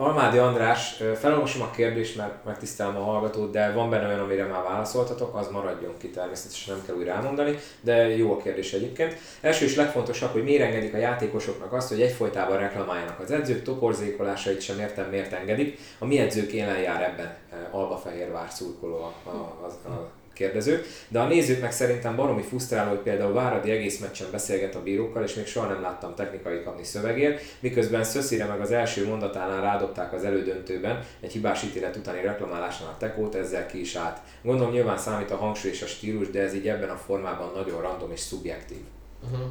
Almádi 0.00 0.38
András, 0.38 1.02
felolvasom 1.18 1.62
a 1.62 1.70
kérdést, 1.70 2.16
mert 2.16 2.44
megtisztelem 2.44 2.96
a 2.96 3.02
hallgatót, 3.04 3.50
de 3.50 3.72
van 3.72 3.90
benne 3.90 4.06
olyan, 4.06 4.18
amire 4.18 4.44
már 4.44 4.62
válaszoltatok, 4.62 5.36
az 5.36 5.48
maradjon 5.48 5.94
ki 5.98 6.10
természetesen, 6.10 6.74
nem 6.74 6.84
kell 6.86 6.94
újra 6.94 7.12
elmondani, 7.12 7.58
de 7.80 8.16
jó 8.16 8.32
a 8.32 8.36
kérdés 8.36 8.72
egyébként. 8.72 9.16
Első 9.40 9.64
és 9.64 9.76
legfontosabb, 9.76 10.32
hogy 10.32 10.44
miért 10.44 10.62
engedik 10.62 10.94
a 10.94 10.98
játékosoknak 10.98 11.72
azt, 11.72 11.88
hogy 11.88 12.00
egyfolytában 12.00 12.58
reklamáljanak 12.58 13.20
az 13.20 13.30
edzők, 13.30 13.62
toporzékolásait 13.62 14.60
sem 14.60 14.78
értem 14.78 15.08
miért 15.08 15.32
engedik. 15.32 15.78
A 15.98 16.06
mi 16.06 16.18
edzők 16.18 16.52
élen 16.52 16.78
jár 16.78 17.02
ebben 17.02 17.36
Alba 17.70 17.96
Fehérvár 17.96 18.50
szurkoló 18.50 18.96
a, 18.96 19.30
a, 19.30 19.30
a, 19.30 19.88
a 19.88 20.19
kérdező, 20.32 20.82
de 21.08 21.18
a 21.18 21.26
nézőknek 21.26 21.72
szerintem 21.72 22.16
baromi 22.16 22.42
fusztráló, 22.42 22.88
hogy 22.88 22.98
például 22.98 23.32
Váradi 23.32 23.70
egész 23.70 23.98
meccsen 23.98 24.26
beszélget 24.30 24.74
a 24.74 24.82
bírókkal, 24.82 25.22
és 25.22 25.34
még 25.34 25.46
soha 25.46 25.66
nem 25.66 25.80
láttam 25.80 26.14
technikai 26.14 26.62
kapni 26.62 26.84
szövegért, 26.84 27.42
miközben 27.60 28.04
Szöszire 28.04 28.44
meg 28.44 28.60
az 28.60 28.70
első 28.70 29.06
mondatánál 29.06 29.60
rádobták 29.60 30.12
az 30.12 30.24
elődöntőben 30.24 31.04
egy 31.20 31.32
hibás 31.32 31.62
ítélet 31.62 31.96
utáni 31.96 32.22
reklamálásnál 32.22 32.90
a 32.90 32.96
tekót, 32.98 33.34
ezzel 33.34 33.66
ki 33.66 33.80
is 33.80 33.94
állt. 33.94 34.18
Gondolom 34.42 34.72
nyilván 34.72 34.98
számít 34.98 35.30
a 35.30 35.36
hangsúly 35.36 35.70
és 35.70 35.82
a 35.82 35.86
stílus, 35.86 36.30
de 36.30 36.40
ez 36.40 36.54
így 36.54 36.68
ebben 36.68 36.90
a 36.90 36.96
formában 36.96 37.52
nagyon 37.54 37.80
random 37.80 38.12
és 38.12 38.20
szubjektív. 38.20 38.80
Uh-huh. 39.22 39.50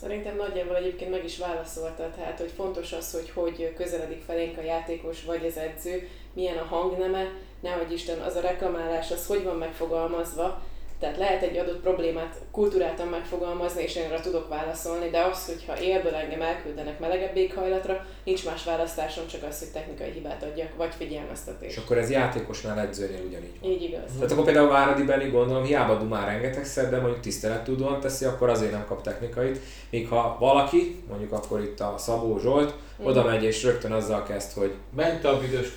Szerintem 0.00 0.36
nagyjából 0.36 0.76
egyébként 0.76 1.10
meg 1.10 1.24
is 1.24 1.38
válaszolta, 1.38 2.10
tehát 2.16 2.38
hogy 2.38 2.50
fontos 2.56 2.92
az, 2.92 3.12
hogy 3.12 3.30
hogy 3.30 3.72
közeledik 3.76 4.22
felénk 4.26 4.58
a 4.58 4.62
játékos 4.62 5.24
vagy 5.24 5.46
az 5.46 5.56
edző, 5.56 6.08
milyen 6.34 6.56
a 6.56 6.64
hangneme, 6.64 7.32
nehogy 7.64 7.92
Isten, 7.92 8.18
az 8.18 8.36
a 8.36 8.40
reklamálás, 8.40 9.10
az 9.10 9.26
hogy 9.26 9.44
van 9.44 9.56
megfogalmazva, 9.56 10.62
tehát 10.98 11.16
lehet 11.18 11.42
egy 11.42 11.56
adott 11.56 11.80
problémát 11.80 12.36
kultúráltan 12.50 13.06
megfogalmazni, 13.06 13.82
és 13.82 13.96
én 13.96 14.10
arra 14.10 14.20
tudok 14.20 14.48
válaszolni, 14.48 15.10
de 15.10 15.20
az, 15.20 15.46
hogyha 15.46 15.80
élből 15.80 16.14
engem 16.14 16.42
elküldenek 16.42 16.98
melegebb 16.98 17.36
éghajlatra, 17.36 18.06
nincs 18.24 18.44
más 18.44 18.64
választásom, 18.64 19.26
csak 19.26 19.42
az, 19.42 19.58
hogy 19.58 19.68
technikai 19.68 20.10
hibát 20.10 20.42
adjak, 20.42 20.76
vagy 20.76 20.94
figyelmeztetés. 20.94 21.70
És 21.70 21.76
akkor 21.76 21.98
ez 21.98 22.10
játékosnál 22.10 22.78
edzőnél 22.78 23.22
ugyanígy 23.26 23.58
van. 23.60 23.70
Így 23.70 23.82
igaz. 23.82 24.10
Tehát 24.14 24.32
akkor 24.32 24.44
például 24.44 24.68
Váradi 24.68 25.02
Benni 25.02 25.30
gondolom 25.30 25.64
hiába 25.64 25.94
dumál 25.94 26.26
rengetegszer, 26.26 26.90
de 26.90 27.00
mondjuk 27.00 27.20
tisztelettudóan 27.20 28.00
teszi, 28.00 28.24
akkor 28.24 28.48
azért 28.48 28.72
nem 28.72 28.84
kap 28.86 29.02
technikait. 29.02 29.58
Míg 29.90 30.08
ha 30.08 30.36
valaki, 30.40 31.02
mondjuk 31.08 31.32
akkor 31.32 31.60
itt 31.60 31.80
a 31.80 31.94
Szabó 31.98 32.38
Zsolt, 32.38 32.74
mm. 33.02 33.06
oda 33.06 33.24
megy 33.24 33.42
és 33.44 33.62
rögtön 33.62 33.92
azzal 33.92 34.22
kezd, 34.22 34.52
hogy 34.52 34.74
ment 34.96 35.24
a 35.24 35.38
büdös 35.38 35.72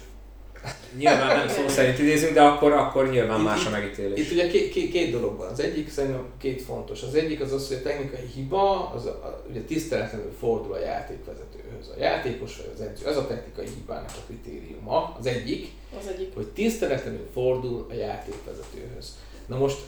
Nyilván 0.98 1.38
nem 1.38 1.48
szó 1.48 1.68
szerint 1.68 2.00
idézünk, 2.00 2.34
de 2.34 2.42
akkor, 2.42 2.72
akkor 2.72 3.10
nyilván 3.10 3.40
itt, 3.40 3.46
más 3.46 3.66
a 3.66 3.70
megítélés. 3.70 4.20
Itt 4.20 4.32
ugye 4.32 4.48
két, 4.48 4.72
két, 4.72 4.92
két 4.92 5.12
dolog 5.12 5.38
van. 5.38 5.48
Az 5.52 5.60
egyik 5.60 5.90
szerintem 5.90 6.26
két 6.38 6.62
fontos. 6.62 7.04
Az 7.04 7.16
egyik 7.16 7.42
az 7.42 7.52
az, 7.54 7.68
hogy 7.68 7.78
a 7.78 7.82
technikai 7.82 8.26
hiba, 8.36 8.90
az 8.96 9.06
a, 9.06 9.10
a, 9.10 9.44
ugye 9.50 9.60
tiszteletlenül 9.60 10.34
fordul 10.40 10.74
a 10.74 10.80
játékvezetőhöz. 10.80 11.88
A 11.98 12.00
játékos 12.00 12.58
vagy 12.58 12.72
az 12.74 12.82
edző, 12.82 13.08
ez 13.08 13.18
a 13.18 13.28
technikai 13.28 13.68
hibának 13.76 14.10
a 14.10 14.26
kritériuma. 14.26 15.16
Az 15.20 15.26
egyik, 15.26 15.68
az 16.00 16.08
egyik. 16.08 16.34
hogy 16.36 16.48
tiszteletlenül 16.48 17.28
fordul 17.34 17.86
a 17.90 17.94
játékvezetőhöz. 17.94 19.18
Na 19.46 19.58
most 19.58 19.80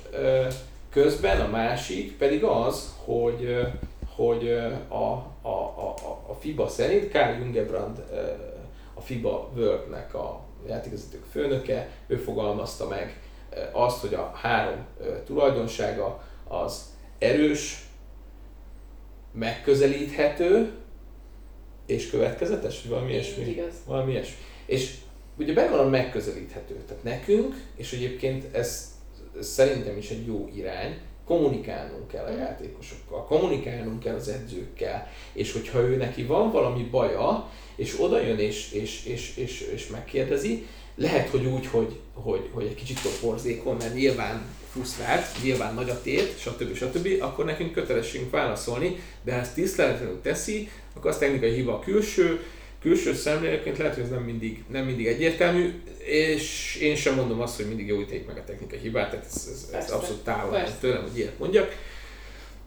közben 0.89 1.41
a 1.41 1.47
másik 1.47 2.17
pedig 2.17 2.43
az, 2.43 2.93
hogy 3.05 3.67
hogy 4.15 4.49
a, 4.87 4.95
a, 5.41 5.49
a, 5.49 5.95
a 6.27 6.37
FIBA 6.39 6.67
szerint 6.67 7.11
Karl 7.11 7.39
Jungebrand 7.39 8.03
a 8.93 9.01
FIBA 9.01 9.49
World-nek 9.55 10.13
a 10.13 10.48
játékvezetők 10.67 11.23
főnöke, 11.31 11.89
ő 12.07 12.17
fogalmazta 12.17 12.87
meg 12.87 13.21
azt, 13.71 14.01
hogy 14.01 14.13
a 14.13 14.31
három 14.35 14.85
tulajdonsága 15.25 16.23
az 16.47 16.85
erős, 17.17 17.87
megközelíthető, 19.31 20.71
és 21.85 22.09
következetes, 22.09 22.83
valami 22.83 23.11
ilyesmi. 23.11 23.43
Igaz. 23.43 23.73
Valami 23.85 24.11
ilyesmi. 24.11 24.35
És 24.65 24.95
ugye 25.37 25.53
benne 25.53 25.69
van 25.69 25.85
a 25.85 25.89
megközelíthető. 25.89 26.83
Tehát 26.87 27.03
nekünk, 27.03 27.55
és 27.75 27.93
egyébként 27.93 28.55
ez, 28.55 28.95
ez 29.39 29.47
szerintem 29.47 29.97
is 29.97 30.09
egy 30.09 30.27
jó 30.27 30.49
irány, 30.53 30.97
kommunikálnunk 31.25 32.07
kell 32.07 32.25
a 32.25 32.29
mhm. 32.29 32.39
játékosokkal, 32.39 33.25
kommunikálnunk 33.25 33.99
kell 33.99 34.15
az 34.15 34.27
edzőkkel, 34.27 35.07
és 35.33 35.51
hogyha 35.51 35.79
ő 35.79 35.95
neki 35.95 36.23
van 36.23 36.51
valami 36.51 36.83
baja, 36.83 37.49
és 37.79 37.95
oda 37.99 38.21
jön 38.21 38.39
és, 38.39 38.71
és, 38.71 39.05
és, 39.05 39.31
és, 39.35 39.69
és 39.73 39.87
megkérdezi, 39.87 40.65
lehet, 40.95 41.29
hogy 41.29 41.45
úgy, 41.45 41.67
hogy, 41.67 41.99
hogy, 42.13 42.49
hogy 42.51 42.65
egy 42.65 42.75
kicsit 42.75 43.01
toporzékon, 43.01 43.75
mert 43.75 43.93
nyilván 43.93 44.45
frusztrált, 44.71 45.25
nyilván 45.43 45.73
nagy 45.73 45.89
a 45.89 46.01
tét, 46.01 46.39
stb. 46.39 46.75
stb., 46.75 47.07
akkor 47.19 47.45
nekünk 47.45 47.71
kötelességünk 47.71 48.31
válaszolni, 48.31 48.99
de 49.23 49.33
ha 49.33 49.39
ezt 49.39 49.53
tiszteletlenül 49.53 50.21
teszi, 50.21 50.69
akkor 50.95 51.09
az 51.09 51.17
technikai 51.17 51.53
hiba 51.53 51.73
a 51.73 51.79
külső, 51.79 52.39
külső 52.81 53.13
szemlélőként 53.13 53.77
lehet, 53.77 53.93
hogy 53.93 54.03
ez 54.03 54.09
nem 54.09 54.23
mindig, 54.23 54.63
nem 54.67 54.85
mindig 54.85 55.07
egyértelmű, 55.07 55.73
és 56.05 56.75
én 56.81 56.95
sem 56.95 57.15
mondom 57.15 57.41
azt, 57.41 57.55
hogy 57.55 57.67
mindig 57.67 57.87
jó 57.87 57.97
meg 58.27 58.37
a 58.37 58.43
technikai 58.45 58.79
hibát, 58.79 59.09
tehát 59.09 59.25
ez, 59.25 59.49
ez, 59.51 59.69
ez 59.73 59.91
abszolút 59.91 60.23
távol 60.23 60.63
tőlem, 60.79 61.01
hogy 61.01 61.17
ilyet 61.17 61.39
mondjak. 61.39 61.75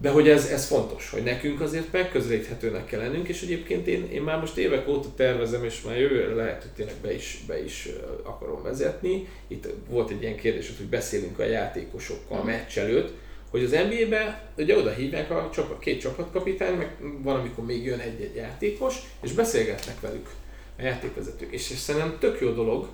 De 0.03 0.11
hogy 0.11 0.29
ez, 0.29 0.47
ez 0.47 0.67
fontos, 0.67 1.11
hogy 1.11 1.23
nekünk 1.23 1.61
azért 1.61 1.93
megközelíthetőnek 1.93 2.87
kell 2.87 3.01
lennünk, 3.01 3.29
és 3.29 3.43
egyébként 3.43 3.87
én, 3.87 4.11
én 4.11 4.23
már 4.23 4.41
most 4.41 4.57
évek 4.57 4.89
óta 4.89 5.09
tervezem, 5.17 5.65
és 5.65 5.83
már 5.83 5.99
jövőre 5.99 6.35
lehet, 6.35 6.63
hogy 6.63 6.71
tényleg 6.71 6.95
be 7.03 7.15
is, 7.15 7.39
be 7.47 7.65
is 7.65 7.89
akarom 8.23 8.63
vezetni. 8.63 9.29
Itt 9.49 9.69
volt 9.89 10.11
egy 10.11 10.23
ilyen 10.23 10.37
kérdés, 10.37 10.73
hogy 10.77 10.87
beszélünk 10.87 11.39
a 11.39 11.45
játékosokkal 11.45 12.39
a 12.39 12.45
meccs 12.45 12.79
előtt, 12.79 13.13
hogy 13.51 13.65
az 13.65 13.71
NBA-be 13.71 14.53
ugye 14.57 14.77
oda 14.77 14.91
hívják 14.91 15.31
a 15.31 15.51
csapat, 15.55 15.79
két 15.79 16.01
csapatkapitány, 16.01 16.75
meg 16.75 16.97
van, 17.23 17.41
amikor 17.41 17.65
még 17.65 17.85
jön 17.85 17.99
egy-egy 17.99 18.35
játékos, 18.35 18.97
és 19.23 19.33
beszélgetnek 19.33 20.01
velük 20.01 20.31
a 20.79 20.83
játékvezetők. 20.83 21.53
És, 21.53 21.71
és 21.71 21.79
szerintem 21.79 22.17
tök 22.19 22.41
jó 22.41 22.51
dolog, 22.51 22.89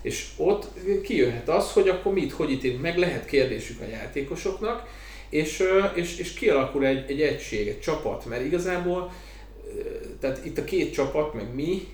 és 0.00 0.26
ott 0.36 0.66
kijöhet 1.02 1.48
az, 1.48 1.72
hogy 1.72 1.88
akkor 1.88 2.12
mit, 2.12 2.32
hogy 2.32 2.50
itt 2.50 2.80
meg 2.80 2.98
lehet 2.98 3.24
kérdésük 3.24 3.80
a 3.80 3.88
játékosoknak, 3.90 4.88
és, 5.28 5.62
és, 5.94 6.18
és 6.18 6.32
kialakul 6.32 6.86
egy, 6.86 7.10
egy 7.10 7.20
egység, 7.20 7.68
egy 7.68 7.80
csapat, 7.80 8.26
mert 8.26 8.44
igazából 8.44 9.10
tehát 10.20 10.44
itt 10.44 10.58
a 10.58 10.64
két 10.64 10.92
csapat, 10.92 11.34
meg 11.34 11.54
mi, 11.54 11.88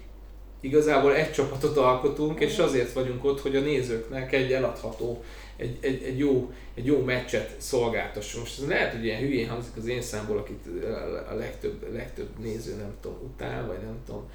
igazából 0.61 1.15
egy 1.15 1.33
csapatot 1.33 1.77
alkotunk, 1.77 2.41
és 2.41 2.59
azért 2.59 2.93
vagyunk 2.93 3.25
ott, 3.25 3.41
hogy 3.41 3.57
a 3.57 3.61
nézőknek 3.61 4.33
egy 4.33 4.53
eladható, 4.53 5.23
egy, 5.57 5.79
egy, 5.81 6.03
egy, 6.03 6.19
jó, 6.19 6.53
egy 6.75 6.87
jó 6.87 7.03
meccset 7.03 7.55
szolgáltassunk. 7.57 8.45
Most 8.45 8.61
ez 8.61 8.69
lehet, 8.69 8.93
hogy 8.93 9.05
ilyen 9.05 9.21
hülyén 9.21 9.49
hangzik 9.49 9.77
az 9.77 9.87
én 9.87 10.03
számból, 10.03 10.39
akit 10.39 10.67
a 11.31 11.35
legtöbb, 11.35 11.93
legtöbb 11.93 12.29
néző 12.39 12.75
nem 12.77 12.95
tudom, 13.01 13.19
utál, 13.25 13.67
vagy 13.67 13.79
nem 13.83 13.99
tudom, 14.07 14.31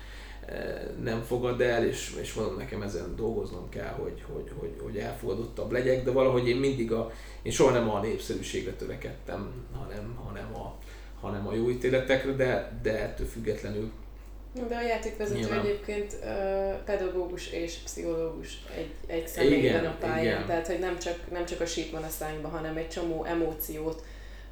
nem 1.04 1.22
fogad 1.22 1.62
el, 1.62 1.88
és, 1.88 2.16
és 2.22 2.34
mondom, 2.34 2.58
nekem 2.58 2.82
ezen 2.82 3.16
dolgoznom 3.16 3.70
kell, 3.70 3.94
hogy, 3.94 4.24
hogy, 4.34 4.52
hogy, 4.60 4.74
hogy 4.84 4.98
elfogadottabb 4.98 5.72
legyek, 5.72 6.04
de 6.04 6.12
valahogy 6.12 6.48
én 6.48 6.58
mindig 6.58 6.92
a, 6.92 7.12
én 7.41 7.52
soha 7.52 7.72
nem 7.72 7.90
a 7.90 8.02
népszerűségre 8.02 8.72
törekedtem, 8.72 9.66
hanem, 9.74 10.16
hanem, 10.26 10.56
a, 10.56 10.76
hanem 11.22 11.48
a 11.48 11.53
jó 11.53 11.70
ítéletekre, 11.70 12.32
de, 12.32 12.80
de 12.82 12.99
ettől 12.99 13.28
függetlenül 13.28 13.91
de 14.68 14.76
a 14.76 14.82
játékvezető 14.82 15.40
Nyilván. 15.40 15.60
egyébként 15.60 16.14
uh, 16.14 16.74
pedagógus 16.86 17.52
és 17.52 17.76
pszichológus 17.84 18.64
egy, 18.78 18.91
egy 19.07 19.28
személyben 19.28 19.86
a 19.86 19.95
pályán, 19.99 20.24
igen. 20.24 20.45
tehát 20.45 20.68
hogy 20.68 20.80
nem 20.80 20.99
csak, 20.99 21.32
nem 21.32 21.45
csak 21.45 21.61
a 21.61 21.66
síp 21.66 21.91
van 21.91 22.03
a 22.03 22.10
szánkban, 22.10 22.52
hanem 22.52 22.78
egy 22.78 22.90
csomó 22.90 23.24
emóciót 23.24 24.03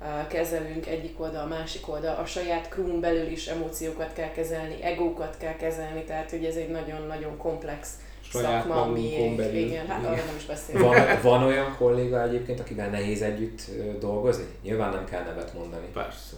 uh, 0.01 0.27
kezelünk 0.27 0.87
egyik 0.87 1.19
oldal, 1.19 1.45
másik 1.45 1.89
oldal, 1.89 2.15
a 2.15 2.25
saját 2.25 2.69
krún 2.69 2.99
belül 2.99 3.27
is 3.27 3.47
emóciókat 3.47 4.13
kell 4.13 4.31
kezelni, 4.31 4.83
egókat 4.83 5.37
kell 5.37 5.55
kezelni, 5.55 6.03
tehát 6.03 6.29
hogy 6.29 6.45
ez 6.45 6.55
egy 6.55 6.69
nagyon-nagyon 6.69 7.37
komplex 7.37 7.89
Saját 8.31 8.61
szakma, 8.63 8.75
magunkon 8.85 9.35
belül. 9.35 9.55
igen, 9.55 9.87
hát 9.87 9.99
Igen. 9.99 10.11
arra 10.11 10.23
nem 10.25 10.35
is 10.37 10.45
beszélünk. 10.45 10.85
Van, 10.85 11.05
van 11.21 11.43
olyan 11.43 11.75
kolléga 11.77 12.23
egyébként, 12.23 12.59
akivel 12.59 12.89
nehéz 12.89 13.21
együtt 13.21 13.61
dolgozni? 13.99 14.45
Nyilván 14.63 14.93
nem 14.93 15.05
kell 15.05 15.23
nevet 15.23 15.53
mondani. 15.53 15.85
Persze. 15.93 16.35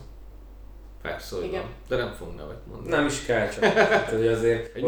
Persze, 1.01 1.35
hogy 1.35 1.45
Igen. 1.45 1.61
van. 1.61 1.69
De 1.87 1.95
nem 1.95 2.13
fogunk 2.17 2.37
nevet 2.37 2.65
mondani. 2.67 2.95
Nem 2.95 3.05
is 3.05 3.25
kell 3.25 3.49
csak. 3.49 3.63
Hát, 3.63 4.09
hogy 4.09 4.27
azért 4.27 4.75
Egy 4.75 4.85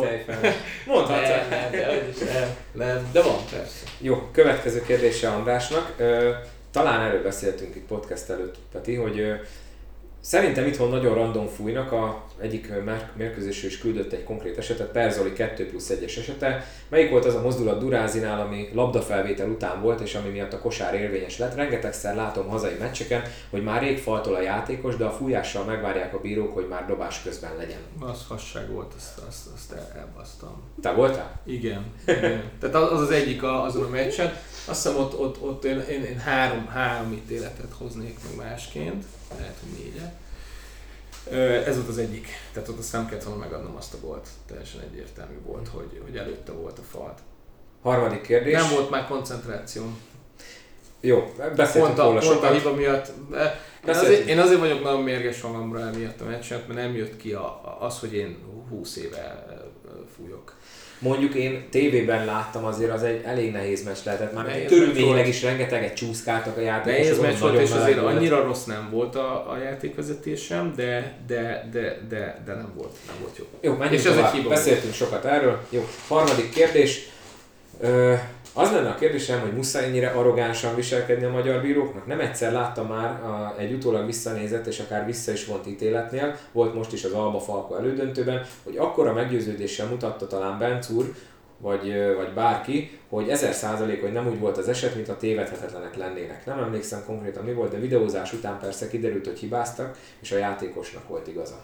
tejfel. 0.00 0.52
Mondhatsz. 0.86 1.28
Nem, 1.28 1.48
nem, 1.48 1.70
de, 1.70 1.86
nem, 2.32 2.48
nem, 2.72 3.08
de 3.12 3.22
van 3.22 3.36
persze. 3.50 3.86
Jó, 3.98 4.28
következő 4.32 4.82
kérdése 4.82 5.28
Andrásnak. 5.28 5.94
Talán 6.70 7.00
erről 7.00 7.22
beszéltünk 7.22 7.74
itt 7.74 7.86
podcast 7.86 8.30
előtt, 8.30 8.54
Peti, 8.72 8.94
hogy 8.94 9.40
szerintem 10.26 10.66
itthon 10.66 10.90
nagyon 10.90 11.14
random 11.14 11.46
fújnak, 11.46 11.92
a 11.92 12.24
egyik 12.40 12.72
mérkőzésről 13.16 13.70
is 13.70 13.78
küldött 13.78 14.12
egy 14.12 14.24
konkrét 14.24 14.58
esetet, 14.58 14.90
Perzoli 14.90 15.32
2 15.32 15.66
plusz 15.66 15.92
1-es 15.94 16.18
esete. 16.18 16.66
Melyik 16.88 17.10
volt 17.10 17.24
az 17.24 17.34
a 17.34 17.40
mozdulat 17.40 17.78
Durázinál, 17.78 18.40
ami 18.40 18.68
labdafelvétel 18.72 19.48
után 19.48 19.82
volt, 19.82 20.00
és 20.00 20.14
ami 20.14 20.28
miatt 20.28 20.52
a 20.52 20.58
kosár 20.58 20.94
érvényes 20.94 21.38
lett? 21.38 21.54
Rengetegszer 21.54 22.14
látom 22.14 22.48
hazai 22.48 22.76
meccseken, 22.78 23.22
hogy 23.50 23.62
már 23.62 23.82
rég 23.82 23.98
faltol 23.98 24.34
a 24.34 24.40
játékos, 24.40 24.96
de 24.96 25.04
a 25.04 25.10
fújással 25.10 25.64
megvárják 25.64 26.14
a 26.14 26.20
bírók, 26.20 26.54
hogy 26.54 26.66
már 26.68 26.86
dobás 26.86 27.22
közben 27.22 27.56
legyen. 27.56 27.80
Az 28.00 28.24
hasság 28.28 28.70
volt, 28.70 28.92
azt, 28.96 29.18
azt, 29.28 29.46
azt 29.54 29.72
el, 29.72 29.92
elbasztam. 29.96 30.62
Te 30.82 30.90
voltál? 30.90 31.40
Igen, 31.44 31.92
igen. 32.06 32.50
Tehát 32.60 32.74
az 32.74 32.92
az, 32.92 33.00
az 33.00 33.10
egyik 33.10 33.42
a, 33.42 33.62
azon 33.64 33.84
a 33.84 33.88
meccsen. 33.88 34.32
Azt 34.66 34.82
hiszem 34.82 35.00
ott, 35.00 35.18
ott, 35.18 35.42
ott 35.42 35.64
én, 35.64 35.80
én, 35.80 36.04
én 36.04 36.18
három, 36.18 36.66
három 36.66 37.12
ítéletet 37.12 37.72
hoznék 37.78 38.18
meg 38.24 38.46
másként, 38.46 39.04
lehet, 39.38 39.56
hogy 39.60 39.78
négyet. 39.78 40.14
Ez 41.66 41.74
volt 41.74 41.88
az 41.88 41.98
egyik. 41.98 42.28
Tehát 42.52 42.68
ott 42.68 42.78
azt 42.78 42.92
nem 42.92 43.06
kellett 43.06 43.24
volna 43.24 43.40
megadnom 43.40 43.76
azt 43.76 43.94
a 43.94 43.98
gólt. 44.00 44.28
Teljesen 44.46 44.80
egyértelmű 44.80 45.40
volt, 45.44 45.68
hogy, 45.68 46.00
hogy 46.04 46.16
előtte 46.16 46.52
volt 46.52 46.78
a 46.78 46.82
falt. 46.82 47.18
Harmadik 47.82 48.20
kérdés. 48.20 48.52
Nem 48.52 48.70
volt 48.70 48.90
már 48.90 49.06
koncentrációm. 49.06 50.00
Jó, 51.00 51.34
beszéltünk 51.56 51.96
róla 51.96 52.08
pont 52.08 52.18
a 52.18 52.20
sokat. 52.20 52.52
hiba 52.52 52.74
miatt. 52.74 53.12
Én 53.86 53.94
azért, 53.94 54.28
én 54.28 54.38
azért 54.38 54.58
vagyok 54.58 54.82
nagyon 54.82 55.02
mérges 55.02 55.40
magamra 55.40 55.80
emiatt 55.80 56.20
a 56.20 56.24
meccset, 56.24 56.68
mert 56.68 56.80
nem 56.80 56.94
jött 56.94 57.16
ki 57.16 57.32
a, 57.32 57.76
az, 57.80 57.98
hogy 57.98 58.14
én 58.14 58.38
20 58.68 58.96
éve 58.96 59.46
fújok. 60.16 60.56
Mondjuk 60.98 61.34
én 61.34 61.64
tévében 61.70 62.24
láttam, 62.24 62.64
azért 62.64 62.92
az 62.92 63.02
egy 63.02 63.22
elég 63.24 63.52
nehéz 63.52 63.84
meccs 63.84 63.96
lehetett. 64.04 64.32
Már 64.34 64.46
Nehéz 64.46 64.68
körülményileg 64.68 65.28
is 65.28 65.42
rengeteget 65.42 65.94
csúszkáltak 65.94 66.56
a 66.56 66.60
játékosok. 66.60 67.04
Nehéz 67.04 67.20
meccs 67.20 67.38
volt, 67.38 67.60
és 67.60 67.70
azért 67.70 68.00
volt. 68.00 68.16
annyira 68.16 68.42
rossz 68.42 68.64
nem 68.64 68.88
volt 68.90 69.14
a, 69.14 69.50
a 69.50 69.58
játékvezetésem, 69.64 70.72
de, 70.76 71.18
de, 71.26 71.68
de, 71.72 71.98
de, 72.08 72.42
de 72.46 72.54
nem 72.54 72.72
volt, 72.76 72.96
nem 73.06 73.16
volt 73.20 73.36
jó. 73.38 73.44
Jó, 73.60 73.72
menjünk 73.72 74.00
És 74.00 74.06
ez 74.06 74.12
egy 74.12 74.16
tovább. 74.16 74.32
hiba 74.34 74.48
Beszéltünk 74.48 74.94
sokat 74.94 75.24
erről. 75.24 75.60
Jó, 75.70 75.88
harmadik 76.08 76.50
kérdés. 76.50 77.08
Ö, 77.80 78.14
az 78.58 78.72
lenne 78.72 78.88
a 78.88 78.94
kérdésem, 78.94 79.40
hogy 79.40 79.52
muszáj 79.52 79.84
ennyire 79.84 80.08
arrogánsan 80.08 80.74
viselkedni 80.74 81.24
a 81.24 81.30
magyar 81.30 81.62
bíróknak? 81.62 82.06
Nem 82.06 82.20
egyszer 82.20 82.52
láttam 82.52 82.86
már 82.86 83.10
a, 83.24 83.54
egy 83.58 83.72
utólag 83.72 84.06
visszanézett 84.06 84.66
és 84.66 84.78
akár 84.78 85.04
vissza 85.04 85.32
is 85.32 85.46
vont 85.46 85.66
ítéletnél, 85.66 86.36
volt 86.52 86.74
most 86.74 86.92
is 86.92 87.04
az 87.04 87.12
Alba 87.12 87.40
Falko 87.40 87.74
elődöntőben, 87.74 88.46
hogy 88.64 88.76
akkora 88.76 89.12
meggyőződéssel 89.12 89.86
mutatta 89.86 90.26
talán 90.26 90.58
Benc 90.58 90.90
úr, 90.90 91.12
vagy, 91.58 92.14
vagy 92.16 92.32
bárki, 92.34 92.98
hogy 93.08 93.28
ezer 93.28 93.52
százalék, 93.52 94.00
hogy 94.00 94.12
nem 94.12 94.26
úgy 94.26 94.38
volt 94.38 94.56
az 94.58 94.68
eset, 94.68 94.94
mint 94.94 95.08
a 95.08 95.16
tévedhetetlenek 95.16 95.96
lennének. 95.96 96.46
Nem 96.46 96.58
emlékszem 96.58 97.04
konkrétan 97.06 97.44
mi 97.44 97.52
volt, 97.52 97.70
de 97.70 97.78
videózás 97.78 98.32
után 98.32 98.58
persze 98.58 98.88
kiderült, 98.88 99.26
hogy 99.26 99.38
hibáztak, 99.38 99.98
és 100.20 100.32
a 100.32 100.36
játékosnak 100.36 101.08
volt 101.08 101.26
igaza. 101.26 101.62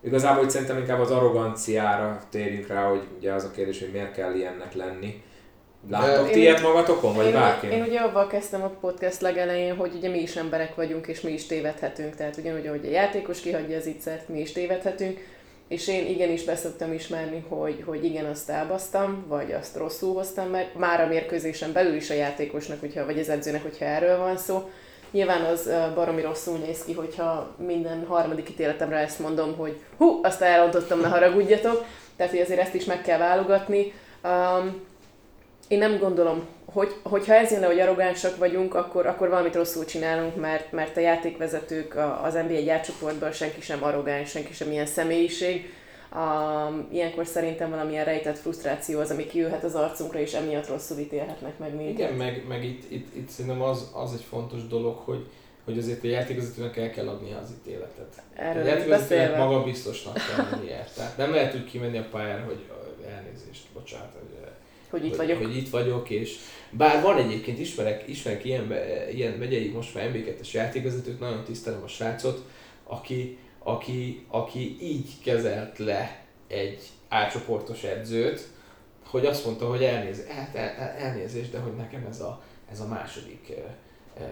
Igazából 0.00 0.44
itt 0.44 0.50
szerintem 0.50 0.78
inkább 0.78 1.00
az 1.00 1.10
arroganciára 1.10 2.20
térjünk 2.30 2.66
rá, 2.66 2.88
hogy 2.88 3.02
ugye 3.16 3.32
az 3.32 3.44
a 3.44 3.50
kérdés, 3.50 3.78
hogy 3.78 3.92
miért 3.92 4.12
kell 4.12 4.34
ilyennek 4.34 4.74
lenni. 4.74 5.22
Láttok 5.90 6.30
ti 6.30 6.40
ilyet 6.40 6.62
magatokon, 6.62 7.14
vagy 7.14 7.26
én, 7.26 7.32
bárki? 7.32 7.66
én 7.66 7.82
ugye 7.82 8.00
avval 8.00 8.26
kezdtem 8.26 8.62
a 8.62 8.68
podcast 8.80 9.20
legelején, 9.20 9.76
hogy 9.76 9.92
ugye 9.96 10.08
mi 10.08 10.18
is 10.18 10.36
emberek 10.36 10.74
vagyunk, 10.74 11.06
és 11.06 11.20
mi 11.20 11.32
is 11.32 11.46
tévedhetünk. 11.46 12.16
Tehát 12.16 12.36
ugyanúgy, 12.36 12.66
ahogy 12.66 12.86
a 12.86 12.90
játékos 12.90 13.40
kihagyja 13.40 13.76
az 13.76 13.86
ittszert, 13.86 14.28
mi 14.28 14.40
is 14.40 14.52
tévedhetünk. 14.52 15.18
És 15.68 15.88
én 15.88 16.06
igenis 16.06 16.44
beszoktam 16.44 16.92
ismerni, 16.92 17.44
hogy, 17.48 17.82
hogy 17.86 18.04
igen, 18.04 18.24
azt 18.24 18.50
elbasztam, 18.50 19.24
vagy 19.28 19.52
azt 19.52 19.76
rosszul 19.76 20.14
hoztam 20.14 20.48
meg. 20.48 20.70
Már 20.76 21.00
a 21.00 21.06
mérkőzésen 21.06 21.72
belül 21.72 21.94
is 21.94 22.10
a 22.10 22.14
játékosnak, 22.14 22.80
hogyha, 22.80 23.04
vagy 23.04 23.18
az 23.18 23.28
edzőnek, 23.28 23.62
hogyha 23.62 23.84
erről 23.84 24.18
van 24.18 24.36
szó. 24.36 24.70
Nyilván 25.10 25.42
az 25.42 25.70
baromi 25.94 26.22
rosszul 26.22 26.58
néz 26.58 26.84
ki, 26.84 26.92
hogyha 26.92 27.54
minden 27.66 28.04
harmadik 28.08 28.50
ítéletemre 28.50 28.96
ezt 28.96 29.18
mondom, 29.18 29.56
hogy 29.56 29.76
hú, 29.96 30.20
azt 30.22 30.42
elrontottam, 30.42 31.00
ne 31.00 31.08
haragudjatok. 31.08 31.84
Tehát, 32.16 32.32
hogy 32.32 32.40
azért 32.40 32.60
ezt 32.60 32.74
is 32.74 32.84
meg 32.84 33.02
kell 33.02 33.18
válogatni. 33.18 33.92
Um, 34.24 34.86
én 35.68 35.78
nem 35.78 35.98
gondolom, 35.98 36.46
hogy, 36.64 36.94
hogyha 37.02 37.34
ez 37.34 37.50
jön 37.50 37.60
le, 37.60 37.66
hogy 37.66 37.80
arrogánsak 37.80 38.36
vagyunk, 38.36 38.74
akkor, 38.74 39.06
akkor 39.06 39.28
valamit 39.28 39.54
rosszul 39.54 39.84
csinálunk, 39.84 40.36
mert, 40.36 40.72
mert 40.72 40.96
a 40.96 41.00
játékvezetők 41.00 41.94
a- 41.94 42.22
az 42.24 42.34
NBA 42.34 42.60
gyárcsoportban 42.60 43.32
senki 43.32 43.60
sem 43.60 43.84
arrogáns, 43.84 44.30
senki 44.30 44.52
sem 44.52 44.70
ilyen 44.70 44.86
személyiség. 44.86 45.72
Um, 46.14 46.88
ilyenkor 46.92 47.26
szerintem 47.26 47.70
valamilyen 47.70 48.04
rejtett 48.04 48.38
frusztráció 48.38 49.00
az, 49.00 49.10
ami 49.10 49.26
kijöhet 49.26 49.64
az 49.64 49.74
arcunkra, 49.74 50.18
és 50.18 50.32
emiatt 50.32 50.68
rosszul 50.68 50.98
ítélhetnek 50.98 51.58
meg 51.58 51.74
minket. 51.74 51.98
Igen, 51.98 52.12
meg, 52.12 52.44
meg 52.48 52.64
itt, 52.64 52.90
itt, 52.90 53.16
itt 53.16 53.28
szerintem 53.28 53.62
az, 53.62 53.90
az 53.94 54.12
egy 54.12 54.24
fontos 54.28 54.66
dolog, 54.66 54.96
hogy, 54.96 55.26
hogy 55.64 55.78
azért 55.78 56.04
a 56.04 56.06
játékvezetőnek 56.06 56.76
el 56.76 56.90
kell 56.90 57.08
adni 57.08 57.36
az 57.42 57.50
ítéletet. 57.50 58.22
Erről 58.34 58.62
a 58.62 58.66
játékvezetőnek 58.66 59.36
maga 59.36 59.62
biztosnak 59.62 60.14
kell 60.14 60.46
lennie. 60.50 60.86
Tehát 60.96 61.16
nem 61.16 61.30
lehet 61.30 61.54
úgy 61.54 61.64
kimenni 61.64 61.98
a 61.98 62.06
pályára, 62.10 62.44
hogy 62.44 62.64
elnézést, 63.16 63.62
bocsánat, 63.74 64.12
hogy, 64.90 65.04
itt 65.04 65.16
hogy, 65.16 65.26
vagyok. 65.26 65.42
hogy 65.42 65.56
itt 65.56 65.70
vagyok, 65.70 66.10
és 66.10 66.36
bár 66.70 67.02
van 67.02 67.16
egyébként, 67.16 67.58
ismerek, 67.58 68.08
ismerek 68.08 68.44
ilyen, 68.44 68.72
ilyen 69.12 69.32
megyei, 69.32 69.68
most 69.68 69.94
már 69.94 70.10
MB2-es 70.12 70.50
játékvezetőt, 70.50 71.20
nagyon 71.20 71.44
tisztelem 71.44 71.82
a 71.82 71.88
srácot, 71.88 72.44
aki, 72.84 73.38
aki, 73.58 74.24
aki 74.28 74.76
így 74.80 75.08
kezelt 75.22 75.78
le 75.78 76.24
egy 76.46 76.82
A-csoportos 77.08 77.84
edzőt, 77.84 78.48
hogy 79.04 79.26
azt 79.26 79.44
mondta, 79.44 79.66
hogy 79.68 79.82
elnéz, 79.82 80.26
hát 80.26 80.54
el, 80.54 80.68
el, 80.68 80.88
elnézést, 80.88 81.50
de 81.50 81.58
hogy 81.58 81.74
nekem 81.74 82.06
ez 82.10 82.20
a, 82.20 82.42
ez 82.70 82.80
a 82.80 82.86
második 82.86 83.46
uh, 83.48 84.24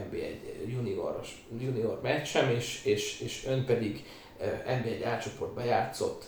NB1 0.00 0.34
junioros, 0.66 1.44
junior 1.60 2.00
meccsem, 2.02 2.50
és, 2.50 2.84
és, 2.84 3.20
és 3.20 3.44
ön 3.46 3.64
pedig 3.64 4.04
uh, 4.40 4.46
NB1 4.66 5.16
A-csoportba 5.16 5.64
játszott 5.64 6.24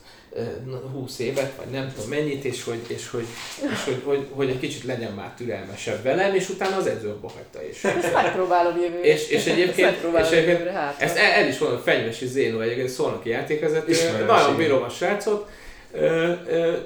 20 0.93 1.19
évet, 1.19 1.52
vagy 1.57 1.66
nem 1.73 1.93
tudom 1.94 2.09
mennyit, 2.11 2.44
és 2.44 2.65
hogy, 2.65 2.78
és 2.86 3.09
hogy, 3.11 3.27
és 3.73 3.85
hogy, 3.85 4.01
hogy, 4.05 4.27
hogy 4.31 4.48
egy 4.48 4.59
kicsit 4.61 4.85
legyen 4.85 5.12
már 5.12 5.32
türelmesebb 5.36 6.02
velem, 6.02 6.35
és 6.35 6.48
utána 6.48 6.77
az 6.77 6.86
edző 6.86 7.09
abba 7.09 7.28
hagyta 7.28 7.69
is. 7.70 7.85
Ezt 8.02 8.12
megpróbálom 8.15 8.81
jövőre. 8.81 9.02
És- 9.02 9.28
és 9.28 9.47
egyébként- 9.47 9.89
Ezt 10.15 10.32
és 10.32 10.36
egyébként 10.39 10.59
jövőre, 10.59 10.73
hát. 10.73 11.01
Ezt 11.01 11.16
el, 11.16 11.31
el 11.43 11.48
is 11.48 11.59
mondom, 11.59 11.81
Fenyvesi 11.81 12.27
Zénó 12.27 12.61
egyébként 12.61 12.89
szólnoki 12.89 13.28
játékvezető, 13.28 13.93
nagyon 14.27 14.57
bírom 14.57 14.82
a 14.82 14.89
srácot, 14.89 15.48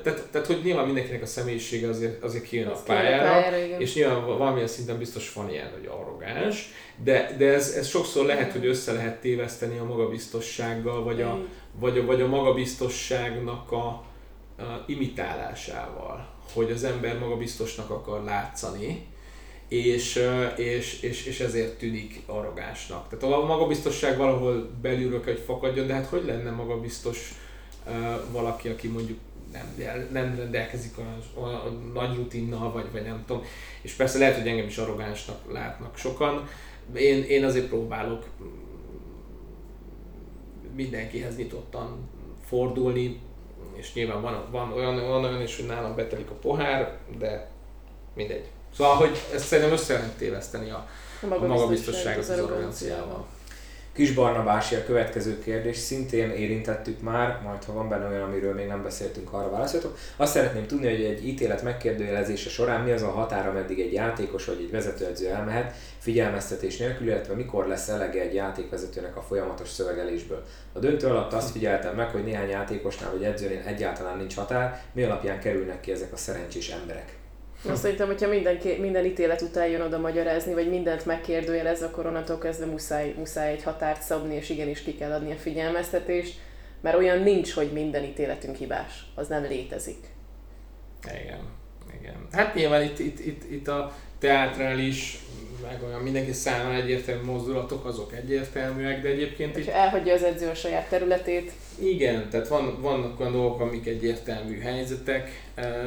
tehát, 0.02 0.22
tehát, 0.30 0.46
hogy 0.46 0.60
nyilván 0.64 0.84
mindenkinek 0.84 1.22
a 1.22 1.26
személyisége 1.26 1.88
azért, 1.88 2.22
azért 2.22 2.44
kijön 2.44 2.66
a 2.68 2.82
kijön 2.82 2.98
a 2.98 3.02
pályára, 3.02 3.30
pályára, 3.30 3.56
igen. 3.64 3.80
és 3.80 3.94
nyilván 3.94 4.24
valamilyen 4.26 4.68
szinten 4.68 4.98
biztos 4.98 5.32
van 5.32 5.50
ilyen, 5.50 5.70
hogy 5.78 5.86
arrogáns, 6.00 6.72
de, 7.04 7.34
de 7.38 7.52
ez, 7.52 7.70
ez 7.78 7.88
sokszor 7.88 8.26
lehet, 8.26 8.52
hogy 8.52 8.66
össze 8.66 8.92
lehet 8.92 9.20
téveszteni 9.20 9.78
a 9.78 9.84
magabiztossággal, 9.84 11.04
vagy 11.04 11.22
a, 11.22 11.38
vagy 11.78 11.98
a, 11.98 12.04
vagy 12.04 12.20
a 12.20 12.28
magabiztosságnak 12.28 13.72
a, 13.72 13.86
a 13.86 14.84
imitálásával, 14.86 16.28
hogy 16.52 16.70
az 16.70 16.84
ember 16.84 17.18
magabiztosnak 17.18 17.90
akar 17.90 18.22
látszani, 18.22 19.06
és, 19.68 20.28
és, 20.56 21.02
és, 21.02 21.26
és 21.26 21.40
ezért 21.40 21.78
tűnik 21.78 22.22
arrogánsnak. 22.26 23.08
Tehát 23.08 23.34
a 23.34 23.44
magabiztosság 23.46 24.16
valahol 24.16 24.70
belülről 24.82 25.20
kell, 25.24 25.34
hogy 25.34 25.42
fakadjon, 25.42 25.86
de 25.86 25.94
hát 25.94 26.06
hogy 26.06 26.24
lenne 26.24 26.50
magabiztos 26.50 27.34
valaki, 28.32 28.68
aki 28.68 28.88
mondjuk 28.88 29.18
nem, 29.52 30.08
nem 30.12 30.34
rendelkezik 30.36 30.98
olyan, 30.98 31.22
olyan 31.34 31.90
nagy 31.94 32.16
rutinnal, 32.16 32.72
vagy, 32.72 32.86
vagy 32.92 33.02
nem 33.02 33.24
tudom. 33.26 33.42
És 33.80 33.92
persze 33.92 34.18
lehet, 34.18 34.36
hogy 34.36 34.48
engem 34.48 34.66
is 34.66 34.78
arrogánsnak 34.78 35.52
látnak 35.52 35.96
sokan. 35.96 36.48
Én, 36.94 37.22
én 37.22 37.44
azért 37.44 37.66
próbálok 37.66 38.24
mindenkihez 40.74 41.36
nyitottan 41.36 42.08
fordulni, 42.44 43.20
és 43.72 43.94
nyilván 43.94 44.22
van, 44.22 44.48
van, 44.50 44.72
olyan, 44.72 45.08
van 45.08 45.24
olyan 45.24 45.42
is, 45.42 45.56
hogy 45.56 45.66
nálam 45.66 45.94
betelik 45.94 46.30
a 46.30 46.34
pohár, 46.34 46.98
de 47.18 47.50
mindegy. 48.14 48.48
Szóval, 48.76 48.94
hogy 48.94 49.18
ezt 49.34 49.46
szerintem 49.46 49.72
össze 49.72 49.94
lehet 49.94 50.16
téveszteni 50.16 50.70
a, 50.70 50.88
a 51.40 51.46
magabiztosságot 51.46 52.28
az, 52.28 52.38
arroganciával. 52.38 53.26
Kis 53.94 54.12
Barnabási 54.12 54.74
a 54.74 54.84
következő 54.84 55.38
kérdés, 55.38 55.76
szintén 55.76 56.30
érintettük 56.30 57.00
már, 57.00 57.40
majd 57.42 57.64
ha 57.64 57.72
van 57.72 57.88
benne 57.88 58.08
olyan, 58.08 58.22
amiről 58.22 58.54
még 58.54 58.66
nem 58.66 58.82
beszéltünk, 58.82 59.32
arra 59.32 59.50
válaszoltok. 59.50 59.98
Azt 60.16 60.32
szeretném 60.32 60.66
tudni, 60.66 60.88
hogy 60.88 61.04
egy 61.04 61.26
ítélet 61.26 61.62
megkérdőjelezése 61.62 62.48
során 62.48 62.84
mi 62.84 62.90
az 62.90 63.02
a 63.02 63.10
határa, 63.10 63.52
meddig 63.52 63.80
egy 63.80 63.92
játékos 63.92 64.44
vagy 64.44 64.60
egy 64.60 64.70
vezetőedző 64.70 65.28
elmehet 65.28 65.74
figyelmeztetés 65.98 66.76
nélkül, 66.76 67.06
illetve 67.06 67.34
mikor 67.34 67.66
lesz 67.66 67.88
elege 67.88 68.20
egy 68.20 68.34
játékvezetőnek 68.34 69.16
a 69.16 69.22
folyamatos 69.22 69.68
szövegelésből. 69.68 70.44
A 70.72 70.78
döntő 70.78 71.06
alatt 71.06 71.32
azt 71.32 71.50
figyeltem 71.50 71.94
meg, 71.94 72.08
hogy 72.08 72.24
néhány 72.24 72.48
játékosnál 72.48 73.10
vagy 73.10 73.24
edzőnél 73.24 73.62
egyáltalán 73.66 74.16
nincs 74.16 74.34
határ, 74.34 74.82
mi 74.92 75.02
alapján 75.02 75.40
kerülnek 75.40 75.80
ki 75.80 75.92
ezek 75.92 76.12
a 76.12 76.16
szerencsés 76.16 76.68
emberek. 76.68 77.23
Azt 77.68 77.82
szerintem, 77.82 78.06
hogyha 78.06 78.28
minden, 78.28 78.58
minden 78.80 79.04
ítélet 79.04 79.40
után 79.40 79.66
jön 79.66 79.80
oda 79.80 79.98
magyarázni, 79.98 80.54
vagy 80.54 80.68
mindent 80.68 81.06
megkérdőjelez, 81.06 81.82
akkor 81.82 82.06
onnantól 82.06 82.38
kezdve 82.38 82.66
muszáj, 82.66 83.14
muszáj 83.18 83.52
egy 83.52 83.62
határt 83.62 84.02
szabni, 84.02 84.34
és 84.34 84.50
igenis 84.50 84.82
ki 84.82 84.94
kell 84.94 85.12
adni 85.12 85.32
a 85.32 85.36
figyelmeztetést, 85.36 86.38
mert 86.80 86.96
olyan 86.96 87.18
nincs, 87.18 87.52
hogy 87.52 87.72
minden 87.72 88.04
ítéletünk 88.04 88.56
hibás. 88.56 89.06
Az 89.14 89.28
nem 89.28 89.42
létezik. 89.42 90.08
Igen, 91.04 91.40
igen. 92.00 92.26
Hát 92.32 92.54
nyilván 92.54 92.82
itt, 92.82 92.98
itt, 92.98 93.18
itt, 93.18 93.50
itt 93.50 93.68
a 93.68 93.92
teátrális 94.18 95.18
meg 95.68 95.82
olyan 95.82 96.00
mindenki 96.00 96.32
számára 96.32 96.74
egyértelmű 96.74 97.24
mozdulatok, 97.24 97.84
azok 97.84 98.12
egyértelműek, 98.14 99.02
de 99.02 99.08
egyébként 99.08 99.56
is... 99.56 99.66
elhagyja 99.66 100.14
az 100.14 100.22
edző 100.22 100.48
a 100.48 100.54
saját 100.54 100.88
területét. 100.88 101.52
Igen, 101.78 102.30
tehát 102.30 102.48
van, 102.48 102.80
vannak 102.80 103.20
olyan 103.20 103.32
dolgok, 103.32 103.60
amik 103.60 103.86
egyértelmű 103.86 104.58
helyzetek, 104.58 105.30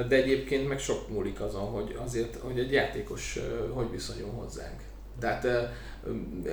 de 0.08 0.16
egyébként 0.16 0.68
meg 0.68 0.80
sok 0.80 1.10
múlik 1.10 1.40
azon, 1.42 1.66
hogy 1.66 1.98
azért, 2.06 2.36
hogy 2.42 2.60
egy 2.60 2.72
játékos 2.72 3.40
hogy 3.74 3.92
viszonyul 3.92 4.30
hozzánk. 4.30 4.82
Tehát 5.20 5.48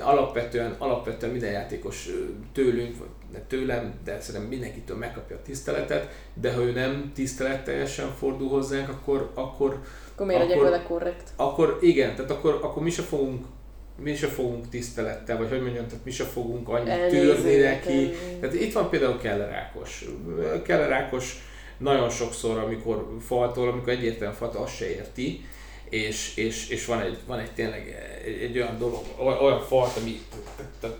alapvetően, 0.00 0.74
alapvetően 0.78 1.32
minden 1.32 1.52
játékos 1.52 2.08
tőlünk, 2.52 2.98
vagy 2.98 3.42
tőlem, 3.42 3.94
de 4.04 4.20
szerintem 4.20 4.50
mindenkitől 4.50 4.96
megkapja 4.96 5.36
a 5.36 5.42
tiszteletet, 5.42 6.08
de 6.34 6.52
ha 6.52 6.60
ő 6.60 6.72
nem 6.72 7.12
tiszteletteljesen 7.14 8.14
fordul 8.18 8.48
hozzánk, 8.48 8.88
akkor, 8.88 9.30
akkor 9.34 9.80
akkor 10.14 10.26
miért 10.26 10.42
legyek 10.42 10.60
vele 10.60 10.82
korrekt? 10.82 11.30
Akkor 11.36 11.78
igen, 11.80 12.14
tehát 12.14 12.30
akkor, 12.30 12.58
akkor 12.62 12.82
mi 12.82 12.90
se 12.90 13.02
fogunk 13.02 13.44
mi 14.02 14.14
se 14.14 14.26
fogunk 14.26 14.68
tisztelettel, 14.68 15.36
vagy 15.36 15.48
hogy 15.48 15.62
mondjam, 15.62 15.86
tehát 15.86 16.04
mi 16.04 16.10
se 16.10 16.24
fogunk 16.24 16.68
annyit 16.68 17.08
tűrni 17.08 17.56
neki. 17.56 18.10
Tehát 18.40 18.54
itt 18.54 18.72
van 18.72 18.90
például 18.90 19.18
Keller 19.18 19.52
Ákos. 19.52 20.04
Keller 20.62 20.92
Ákos 20.92 21.36
nagyon 21.78 22.10
sokszor, 22.10 22.58
amikor 22.58 23.16
faltól, 23.26 23.68
amikor 23.68 23.88
egyértelműen 23.88 24.38
faltól, 24.38 24.62
azt 24.62 24.76
se 24.76 24.90
érti, 24.90 25.44
és, 25.88 26.36
és, 26.36 26.68
és 26.68 26.84
van, 26.84 27.00
egy, 27.00 27.18
van 27.26 27.38
egy 27.38 27.52
tényleg 27.52 27.96
egy, 28.24 28.42
egy 28.42 28.56
olyan 28.56 28.78
dolog, 28.78 29.02
olyan 29.18 29.60
falt, 29.60 29.96
ami 29.96 30.20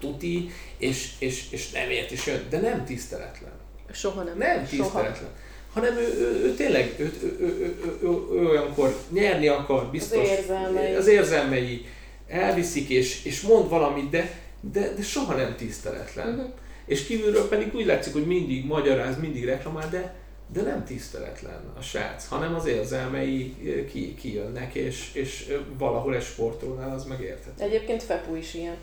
tuti, 0.01 0.51
és, 0.79 1.13
és, 1.19 1.51
és 1.51 1.71
nem 1.71 1.91
ért, 1.91 2.11
és 2.11 2.27
jön, 2.27 2.43
de 2.51 2.61
nem 2.61 2.85
tiszteletlen. 2.85 3.53
Soha 3.93 4.23
nem. 4.23 4.39
Nem 4.39 4.67
tiszteletlen. 4.67 5.15
Soha 5.15 5.31
hanem 5.75 5.97
ő, 5.97 6.19
ő, 6.19 6.45
ő 6.45 6.55
tényleg 6.55 6.95
ő, 6.99 7.13
ő, 7.23 7.37
ő, 7.41 7.47
ő, 7.47 7.77
ő, 7.83 7.97
ő, 8.03 8.41
ő 8.41 8.47
olyankor 8.47 8.97
nyerni 9.09 9.49
akar, 9.49 9.91
biztos. 9.91 10.19
Az 10.19 10.29
érzelmei. 10.29 10.95
Az 10.95 11.07
érzelmei 11.07 11.87
elviszik, 12.29 12.89
és, 12.89 13.25
és 13.25 13.41
mond 13.41 13.69
valamit, 13.69 14.11
de, 14.11 14.31
de, 14.73 14.93
de 14.97 15.03
soha 15.03 15.35
nem 15.35 15.55
tiszteletlen. 15.57 16.29
Uh-huh. 16.29 16.51
És 16.87 17.07
kívülről 17.07 17.49
pedig 17.49 17.75
úgy 17.75 17.87
látszik, 17.87 18.13
hogy 18.13 18.27
mindig 18.27 18.67
magyaráz, 18.67 19.21
mindig 19.21 19.45
reklamál, 19.45 19.89
de, 19.91 20.15
de 20.53 20.63
nem 20.63 20.85
tiszteletlen 20.85 21.61
a 21.79 21.83
srác, 21.83 22.27
hanem 22.27 22.55
az 22.55 22.67
érzelmei 22.67 23.55
ki, 23.93 24.15
kijönnek, 24.15 24.75
és, 24.75 25.11
és 25.13 25.55
valahol 25.79 26.15
egy 26.15 26.23
sportolónál 26.23 26.95
az 26.95 27.05
megérthető. 27.05 27.65
Egyébként 27.65 28.03
Fepu 28.03 28.35
is 28.35 28.55
ilyen. 28.55 28.77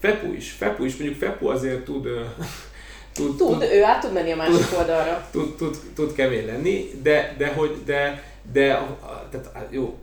Fepu 0.00 0.32
is, 0.32 0.50
Fepu 0.50 0.84
is, 0.84 0.96
mondjuk 0.96 1.18
Fepu 1.18 1.48
azért 1.48 1.84
tud 1.84 2.06
tud, 3.18 3.36
tud, 3.36 3.58
tud, 3.58 3.62
ő 3.62 3.84
át 3.84 4.00
tud 4.00 4.12
menni 4.12 4.30
a 4.30 4.36
másik 4.36 4.66
tud, 4.66 4.78
oldalra. 4.78 5.28
Tud, 5.30 5.56
tud, 5.56 5.76
tud 5.94 6.12
kemény 6.12 6.46
lenni, 6.46 6.90
de, 7.02 7.34
de 7.38 7.48
hogy, 7.48 7.82
de, 7.84 8.22
de 8.52 8.86
tehát 9.30 9.68
jó, 9.70 9.98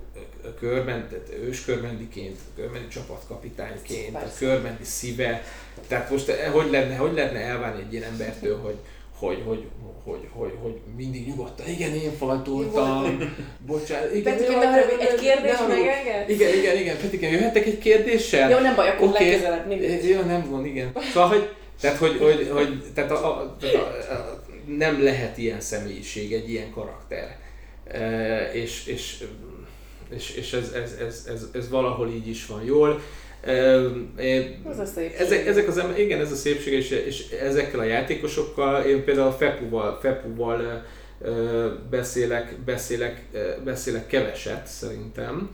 körben, 0.60 1.08
tehát 1.10 1.30
őskörmendiként, 1.48 2.38
körmendi 2.56 2.88
csapatkapitányként, 2.88 4.16
a 4.16 4.32
körmendi 4.38 4.84
szíve, 4.84 5.44
tehát 5.88 6.12
most 6.12 6.30
eh, 6.30 6.52
hogy 6.52 6.72
lenne, 6.72 6.96
hogy 6.96 7.14
lehetne 7.14 7.40
elvárni 7.40 7.82
egy 7.82 7.94
ilyen 7.94 8.12
embertől, 8.12 8.60
hogy, 8.64 8.76
hogy, 9.20 9.44
hogy, 9.46 9.66
hogy, 10.04 10.28
hogy, 10.32 10.54
hogy 10.62 10.80
mindig 10.98 11.28
nyugodtan, 11.28 11.68
igen, 11.68 11.94
én 11.94 12.12
faltoltam, 12.18 13.36
bocsánat, 13.68 14.16
igen, 14.16 14.38
Petike, 14.38 14.60
de, 14.60 14.98
egy 15.00 15.20
kérdés 15.20 15.58
megenged? 15.68 16.30
Igen, 16.30 16.54
igen, 16.54 16.78
igen, 16.78 16.98
Petike, 16.98 17.30
jöhetek 17.30 17.66
egy 17.66 17.78
kérdéssel? 17.78 18.50
Jó, 18.50 18.60
nem 18.60 18.76
baj, 18.76 18.90
akkor 18.90 19.08
okay. 19.08 19.30
legközelebb. 19.30 19.72
Jó, 20.04 20.22
nem 20.22 20.50
gond, 20.50 20.66
igen. 20.66 20.92
Szóval, 21.14 21.30
hogy, 21.30 21.50
tehát, 21.80 21.98
hogy, 21.98 22.18
hogy, 22.18 22.50
hogy 22.54 22.84
tehát 22.94 23.12
a, 23.12 23.42
a, 23.42 23.56
tehát 23.60 23.76
a, 23.76 24.14
a, 24.14 24.44
nem 24.66 25.04
lehet 25.04 25.38
ilyen 25.38 25.62
személyiség, 25.62 26.34
egy 26.34 26.50
ilyen 26.50 26.72
karakter. 26.72 27.38
E, 27.88 28.52
és, 28.54 28.88
és, 28.88 29.24
és, 30.10 30.36
és 30.36 30.54
ez, 30.54 30.72
ez, 30.72 30.96
ez, 31.00 31.26
ez, 31.30 31.48
ez, 31.52 31.70
valahol 31.70 32.10
így 32.10 32.28
is 32.28 32.46
van 32.46 32.64
jól. 32.64 33.02
E, 33.46 33.52
ez 34.70 34.80
a 34.80 34.86
szépség. 34.86 35.20
Ezek, 35.20 35.46
ezek 35.46 35.68
az 35.68 35.78
ember, 35.78 36.00
igen, 36.00 36.20
ez 36.20 36.32
a 36.32 36.36
szépség, 36.36 36.74
és, 36.74 36.90
és 36.90 37.30
ezekkel 37.30 37.80
a 37.80 37.84
játékosokkal, 37.84 38.84
én 38.84 39.04
például 39.04 39.32
Fepuval, 39.32 40.00
Fepuval 40.02 40.62
e, 40.62 40.84
beszélek, 41.90 42.56
beszélek, 42.66 43.22
beszélek 43.64 44.08
keveset 44.08 44.68
szerintem 44.68 45.50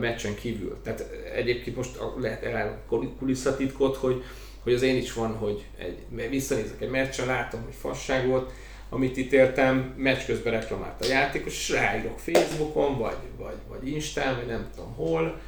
meccsen 0.00 0.34
kívül. 0.34 0.76
Tehát 0.82 1.10
egyébként 1.34 1.76
most 1.76 1.98
lehet 2.20 2.44
el 2.44 2.82
kulisszatitkot, 3.18 3.96
hogy 3.96 4.22
hogy 4.64 4.72
az 4.72 4.82
én 4.82 4.96
is 4.96 5.12
van, 5.12 5.36
hogy 5.36 5.64
egy, 5.78 6.28
visszanézek 6.28 6.80
egy 6.80 6.90
meccsen, 6.90 7.26
látom, 7.26 7.62
hogy 7.64 7.74
fasság 7.80 8.26
volt, 8.26 8.50
amit 8.90 9.16
ítéltem, 9.16 9.94
meccs 9.96 10.24
közben 10.26 10.52
reklamált 10.52 11.02
a 11.02 11.06
játékos, 11.06 11.52
és 11.52 11.70
ráírok 11.70 12.18
Facebookon, 12.18 12.98
vagy, 12.98 13.16
vagy, 13.38 13.56
vagy 13.68 13.88
Instán, 13.88 14.36
vagy 14.36 14.46
nem 14.46 14.68
tudom 14.74 14.94
hol, 14.94 15.40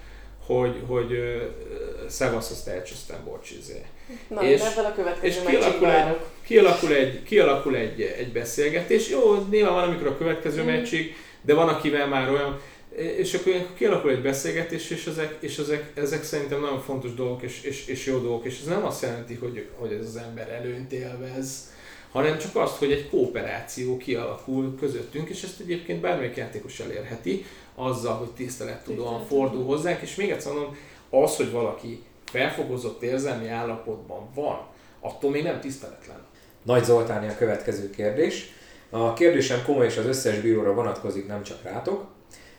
hogy, 0.47 0.83
hogy 0.87 1.13
uh, 1.13 2.09
szevasz, 2.09 2.51
azt 2.51 2.69
elcsöztem, 2.69 3.25
bocs, 3.25 3.51
izé. 3.51 3.83
Na, 4.29 4.43
és, 4.43 4.61
a 4.61 4.93
következő 4.95 5.29
és 5.29 5.47
kialakul 5.47 5.91
egy, 5.91 6.17
kialakul, 6.43 6.93
egy, 6.93 7.23
kialakul 7.23 7.77
egy, 7.77 8.01
egy 8.01 8.33
beszélgetés. 8.33 9.09
Jó, 9.09 9.47
nyilván 9.51 9.73
van, 9.73 9.83
amikor 9.83 10.07
a 10.07 10.17
következő 10.17 10.63
mm. 10.63 10.67
meccsig, 10.67 11.15
de 11.43 11.55
van, 11.55 11.69
akivel 11.69 12.07
már 12.07 12.31
olyan, 12.31 12.61
és 12.97 13.35
akkor 13.35 13.67
kialakul 13.75 14.11
egy 14.11 14.23
beszélgetés, 14.23 14.91
és 14.91 15.07
ezek, 15.07 15.37
és 15.41 15.59
ezek, 15.59 15.93
ezek 15.95 16.25
szerintem 16.25 16.61
nagyon 16.61 16.81
fontos 16.81 17.15
dolgok, 17.15 17.43
és, 17.43 17.63
és, 17.63 17.87
és 17.87 18.07
jó 18.07 18.19
dolgok, 18.19 18.45
és 18.45 18.61
ez 18.61 18.67
nem 18.67 18.85
azt 18.85 19.03
jelenti, 19.03 19.35
hogy, 19.35 19.69
hogy 19.77 19.93
ez 19.93 20.07
az 20.07 20.17
ember 20.17 20.49
előnyt 20.49 20.93
élvez, 20.93 21.75
hanem 22.13 22.39
csak 22.39 22.57
azt, 22.57 22.77
hogy 22.77 22.93
egy 22.93 23.09
kooperáció 23.09 23.97
kialakul 23.97 24.77
közöttünk, 24.79 25.29
és 25.29 25.43
ezt 25.43 25.61
egyébként 25.61 26.01
bármelyik 26.01 26.37
játékos 26.37 26.81
elérheti, 26.81 27.45
azzal, 27.75 28.15
hogy 28.15 28.31
tisztelettudóan 28.31 29.27
fordul 29.27 29.65
hozzánk, 29.65 30.03
és 30.03 30.15
még 30.15 30.31
egyszer 30.31 30.53
mondom, 30.53 30.77
az, 31.11 31.37
hogy 31.37 31.51
valaki 31.51 32.03
felfogozott 32.25 33.03
érzelmi 33.03 33.49
állapotban 33.49 34.29
van, 34.35 34.67
attól 35.01 35.31
még 35.31 35.43
nem 35.43 35.61
tiszteletlen. 35.61 36.25
Nagy 36.63 36.85
Zoltáni 36.85 37.29
a 37.29 37.37
következő 37.37 37.91
kérdés. 37.91 38.55
A 38.91 39.13
kérdésem 39.13 39.65
komoly 39.65 39.87
és 39.87 39.97
az 39.97 40.07
összes 40.07 40.41
bíróra 40.41 40.75
vonatkozik, 40.75 41.27
nem 41.27 41.43
csak 41.43 41.63
rátok. 41.63 42.16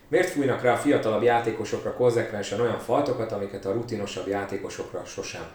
Miért 0.08 0.30
fújnak 0.30 0.62
rá 0.62 0.74
a 0.74 0.78
fiatalabb 0.78 1.24
játékosokra 1.24 1.94
konzekvensen 1.94 2.60
olyan 2.60 2.80
faltokat, 2.80 3.32
amiket 3.32 3.66
a 3.66 3.72
rutinosabb 3.72 4.28
játékosokra 4.28 5.06
sosem? 5.06 5.46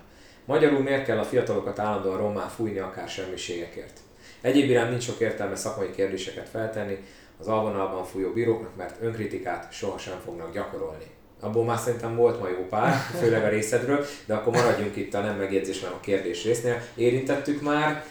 Magyarul 0.45 0.81
miért 0.81 1.05
kell 1.05 1.19
a 1.19 1.25
fiatalokat 1.25 1.79
állandóan 1.79 2.17
rommá 2.17 2.47
fújni 2.47 2.79
akár 2.79 3.09
semmiségekért? 3.09 4.01
Egyéb 4.41 4.71
iránt 4.71 4.91
nincs 4.91 5.03
sok 5.03 5.21
értelme 5.21 5.57
szakmai 5.57 5.91
kérdéseket 5.91 6.49
feltenni 6.49 6.99
az 7.39 7.49
alvonalban 7.49 8.05
fújó 8.05 8.33
bíróknak, 8.33 8.77
mert 8.77 9.03
önkritikát 9.03 9.73
sohasem 9.73 10.19
fognak 10.25 10.53
gyakorolni. 10.53 11.05
Abból 11.41 11.65
már 11.65 11.79
szerintem 11.79 12.17
volt 12.17 12.41
ma 12.41 12.49
jó 12.49 12.67
pár, 12.69 12.93
főleg 13.21 13.45
a 13.45 13.49
részedről, 13.49 14.05
de 14.27 14.35
akkor 14.35 14.53
maradjunk 14.53 14.97
itt 14.97 15.15
a 15.15 15.21
nem 15.21 15.37
megjegyzés, 15.37 15.81
hanem 15.81 15.97
a 15.97 16.01
kérdés 16.01 16.45
résznél. 16.45 16.83
Érintettük 16.95 17.63
már, 17.63 18.05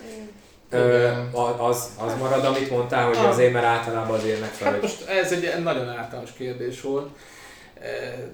Ö, 0.71 1.09
az, 1.57 1.89
az 1.97 2.13
marad, 2.19 2.45
amit 2.45 2.69
mondtál, 2.69 3.07
hogy 3.07 3.17
azért, 3.17 3.53
mert 3.53 3.65
általában 3.65 4.17
azért 4.17 4.39
megfelelő. 4.39 4.75
Hát 4.75 4.81
most 4.81 5.09
ez 5.09 5.31
egy 5.31 5.63
nagyon 5.63 5.89
általános 5.89 6.31
kérdés 6.33 6.81
volt. 6.81 7.09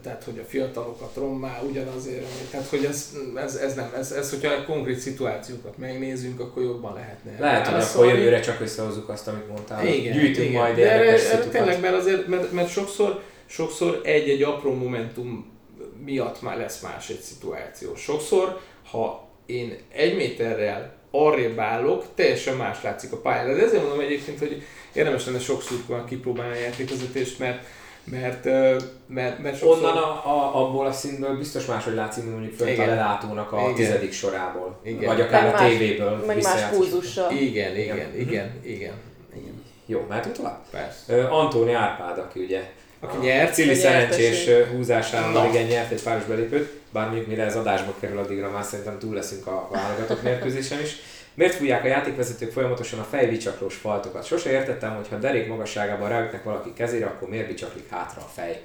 Tehát, 0.04 0.24
hogy 0.24 0.40
a 0.40 0.48
fiatalokat 0.48 1.16
rommá 1.16 1.62
ugyanazért, 1.70 2.26
tehát, 2.52 2.68
hogy 2.68 2.86
ez, 2.86 3.14
ez, 3.36 3.56
ez 3.56 3.74
nem, 3.74 3.94
ez, 3.98 4.12
ez, 4.12 4.30
hogyha 4.30 4.66
konkrét 4.66 5.00
szituációkat 5.00 5.78
megnézünk, 5.78 6.40
akkor 6.40 6.64
jobban 6.64 6.94
lehetne. 6.94 7.32
Lehet, 7.40 7.68
hogy 7.68 7.84
akkor 7.84 8.06
jövőre 8.06 8.40
csak 8.40 8.62
összehozzuk 8.62 9.10
azt, 9.10 9.28
amit 9.28 9.48
mondtál. 9.48 9.86
Igen, 9.86 10.14
Gyűjtünk 10.14 10.50
igen. 10.50 10.62
majd 10.62 10.76
De 10.76 10.92
erre, 10.92 11.32
erre 11.32 11.44
tényleg, 11.44 11.82
mert 11.82 11.96
azért, 11.96 12.28
mert, 12.28 12.52
mert 12.52 12.70
sokszor, 12.70 13.22
sokszor 13.46 14.02
egy-egy 14.04 14.44
apró 14.44 14.74
momentum 14.74 15.52
miatt 16.06 16.42
már 16.42 16.58
lesz 16.58 16.82
más 16.82 17.10
egy 17.10 17.22
szituáció. 17.22 17.96
Sokszor, 17.96 18.60
ha 18.92 19.28
én 19.46 19.78
egy 19.94 20.16
méterrel 20.16 20.97
arrébb 21.12 21.60
állok, 21.60 22.06
teljesen 22.16 22.56
más 22.56 22.82
látszik 22.84 23.12
a 23.12 23.18
pályán. 23.18 23.56
De 23.56 23.64
ezért 23.64 23.82
mondom 23.82 24.00
egyébként, 24.00 24.40
hogy 24.40 24.64
érdemes 24.94 25.26
lenne 25.26 25.40
sok 25.40 25.62
szurkolóan 25.62 26.06
kipróbálni 26.06 26.56
a 26.56 26.60
játékvezetést, 26.60 27.40
mert 27.40 27.66
mert, 28.12 28.46
mert, 29.08 29.40
mert 29.40 29.58
sokszor... 29.58 29.78
Onnan 29.78 29.98
a, 29.98 30.10
a, 30.26 30.62
abból 30.64 30.86
a 30.86 30.92
színből 30.92 31.38
biztos 31.38 31.66
máshogy 31.66 31.94
látszik, 31.94 32.24
mint 32.24 32.36
mondjuk 32.36 32.56
fönt 32.56 32.70
igen. 32.70 32.90
a 32.90 32.92
lelátónak 32.92 33.52
a 33.52 33.60
igen. 33.60 33.74
tizedik 33.74 34.12
sorából. 34.12 34.80
Igen. 34.84 35.06
Vagy 35.06 35.22
akár 35.22 35.44
meg 35.44 35.54
a 35.54 35.58
tévéből. 35.58 36.24
Meg 36.26 36.42
más 36.42 36.62
púzussal. 36.70 37.32
Igen, 37.32 37.76
igen, 37.76 37.96
igen, 37.96 38.16
igen, 38.16 38.52
igen. 38.64 38.94
igen. 39.34 39.64
Jó, 39.86 40.06
mehetünk 40.10 40.36
tovább? 40.36 40.60
Persze. 40.72 41.16
Uh, 41.16 41.34
Antóni 41.34 41.74
Árpád, 41.74 42.18
aki 42.18 42.40
ugye 42.40 42.72
aki 43.00 43.18
nyert. 43.18 43.54
Cili 43.54 43.76
szerencsés 43.76 44.50
húzásával 44.72 45.50
igen 45.50 45.66
nyert 45.66 45.92
egy 45.92 46.04
páros 46.04 46.24
belépőt, 46.24 46.72
bár 46.92 47.06
mondjuk 47.06 47.28
mire 47.28 47.44
ez 47.44 47.56
adásba 47.56 47.94
kerül, 48.00 48.18
addigra 48.18 48.50
már 48.50 48.64
szerintem 48.64 49.00
túl 49.00 49.14
leszünk 49.14 49.48
a 49.48 49.68
válogatott 49.72 50.24
mérkőzésen 50.24 50.82
is. 50.82 50.96
Miért 51.34 51.56
fújják 51.56 51.84
a 51.84 51.88
játékvezetők 51.88 52.52
folyamatosan 52.52 53.00
a 53.00 53.04
fejbicsaklós 53.04 53.76
faltokat? 53.76 54.26
Sose 54.26 54.52
értettem, 54.52 54.96
hogy 54.96 55.08
ha 55.08 55.16
derék 55.16 55.48
magasságában 55.48 56.10
ráütnek 56.10 56.44
valaki 56.44 56.74
kezére, 56.74 57.06
akkor 57.06 57.30
miért 57.30 57.48
bicsaklik 57.48 57.90
hátra 57.90 58.22
a 58.22 58.30
fej? 58.34 58.62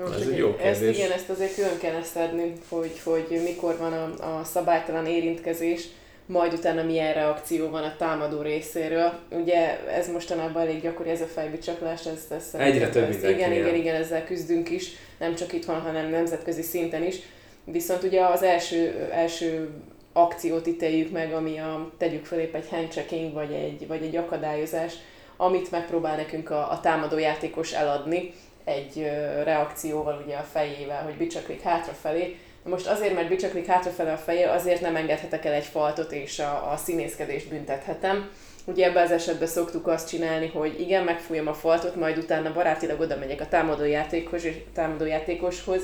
Most 0.00 0.20
ez 0.20 0.26
egy 0.28 0.36
jó 0.36 0.56
Ezt, 0.62 0.82
igen, 0.82 1.10
ezt 1.10 1.28
azért 1.28 1.54
külön 1.54 1.78
kell 1.78 2.02
szedni, 2.02 2.52
hogy, 2.68 3.00
hogy 3.04 3.40
mikor 3.44 3.76
van 3.78 3.92
a, 3.92 4.38
a 4.38 4.44
szabálytalan 4.44 5.06
érintkezés, 5.06 5.82
majd 6.26 6.52
utána 6.52 6.82
milyen 6.82 7.14
reakció 7.14 7.70
van 7.70 7.82
a 7.82 7.96
támadó 7.98 8.40
részéről. 8.40 9.12
Ugye 9.30 9.86
ez 9.86 10.08
mostanában 10.08 10.62
elég 10.62 10.80
gyakori, 10.80 11.10
ez 11.10 11.20
a 11.20 11.26
fejbicsaklás, 11.26 12.06
ez, 12.06 12.26
ez 12.30 12.60
Egyre 12.60 12.88
több 12.88 13.08
ez, 13.08 13.22
Igen, 13.22 13.52
igen, 13.52 13.74
igen, 13.74 13.94
ezzel 13.94 14.24
küzdünk 14.24 14.70
is, 14.70 14.90
nem 15.18 15.34
csak 15.34 15.52
itthon, 15.52 15.80
hanem 15.80 16.10
nemzetközi 16.10 16.62
szinten 16.62 17.04
is. 17.04 17.16
Viszont 17.64 18.02
ugye 18.02 18.24
az 18.24 18.42
első, 18.42 19.08
első 19.12 19.68
akciót 20.12 20.66
ítéljük 20.66 21.10
meg, 21.10 21.32
ami 21.32 21.58
a 21.58 21.90
tegyük 21.98 22.24
fel 22.24 22.38
épp 22.40 22.54
egy 22.54 22.68
handchecking, 22.68 23.32
vagy 23.32 23.52
egy, 23.52 23.86
vagy 23.86 24.02
egy 24.02 24.16
akadályozás, 24.16 24.94
amit 25.36 25.70
megpróbál 25.70 26.16
nekünk 26.16 26.50
a, 26.50 26.70
a 26.70 26.80
támadó 26.80 27.18
játékos 27.18 27.72
eladni 27.72 28.32
egy 28.64 28.98
ö, 28.98 29.42
reakcióval 29.42 30.22
ugye 30.26 30.36
a 30.36 30.46
fejével, 30.52 31.02
hogy 31.02 31.14
bicsaklik 31.14 31.62
hátrafelé. 31.62 32.36
Most 32.64 32.86
azért, 32.86 33.14
mert 33.14 33.28
bicsaklik 33.28 33.66
hátrafelé 33.66 34.10
a 34.10 34.16
feje, 34.16 34.50
azért 34.50 34.80
nem 34.80 34.96
engedhetek 34.96 35.44
el 35.44 35.52
egy 35.52 35.64
faltot, 35.64 36.12
és 36.12 36.38
a, 36.38 36.70
a 36.72 36.76
színészkedést 36.76 37.48
büntethetem. 37.48 38.30
Ugye 38.64 38.86
ebben 38.86 39.04
az 39.04 39.10
esetben 39.10 39.48
szoktuk 39.48 39.86
azt 39.86 40.08
csinálni, 40.08 40.46
hogy 40.46 40.80
igen, 40.80 41.04
megfújom 41.04 41.46
a 41.46 41.54
faltot, 41.54 41.96
majd 41.96 42.18
utána 42.18 42.52
barátilag 42.52 43.00
oda 43.00 43.16
megyek 43.16 43.40
a 43.40 43.48
támadó 43.48 43.84
játékoshoz, 43.84 44.52
támadó 44.74 45.04
játékoshoz 45.04 45.82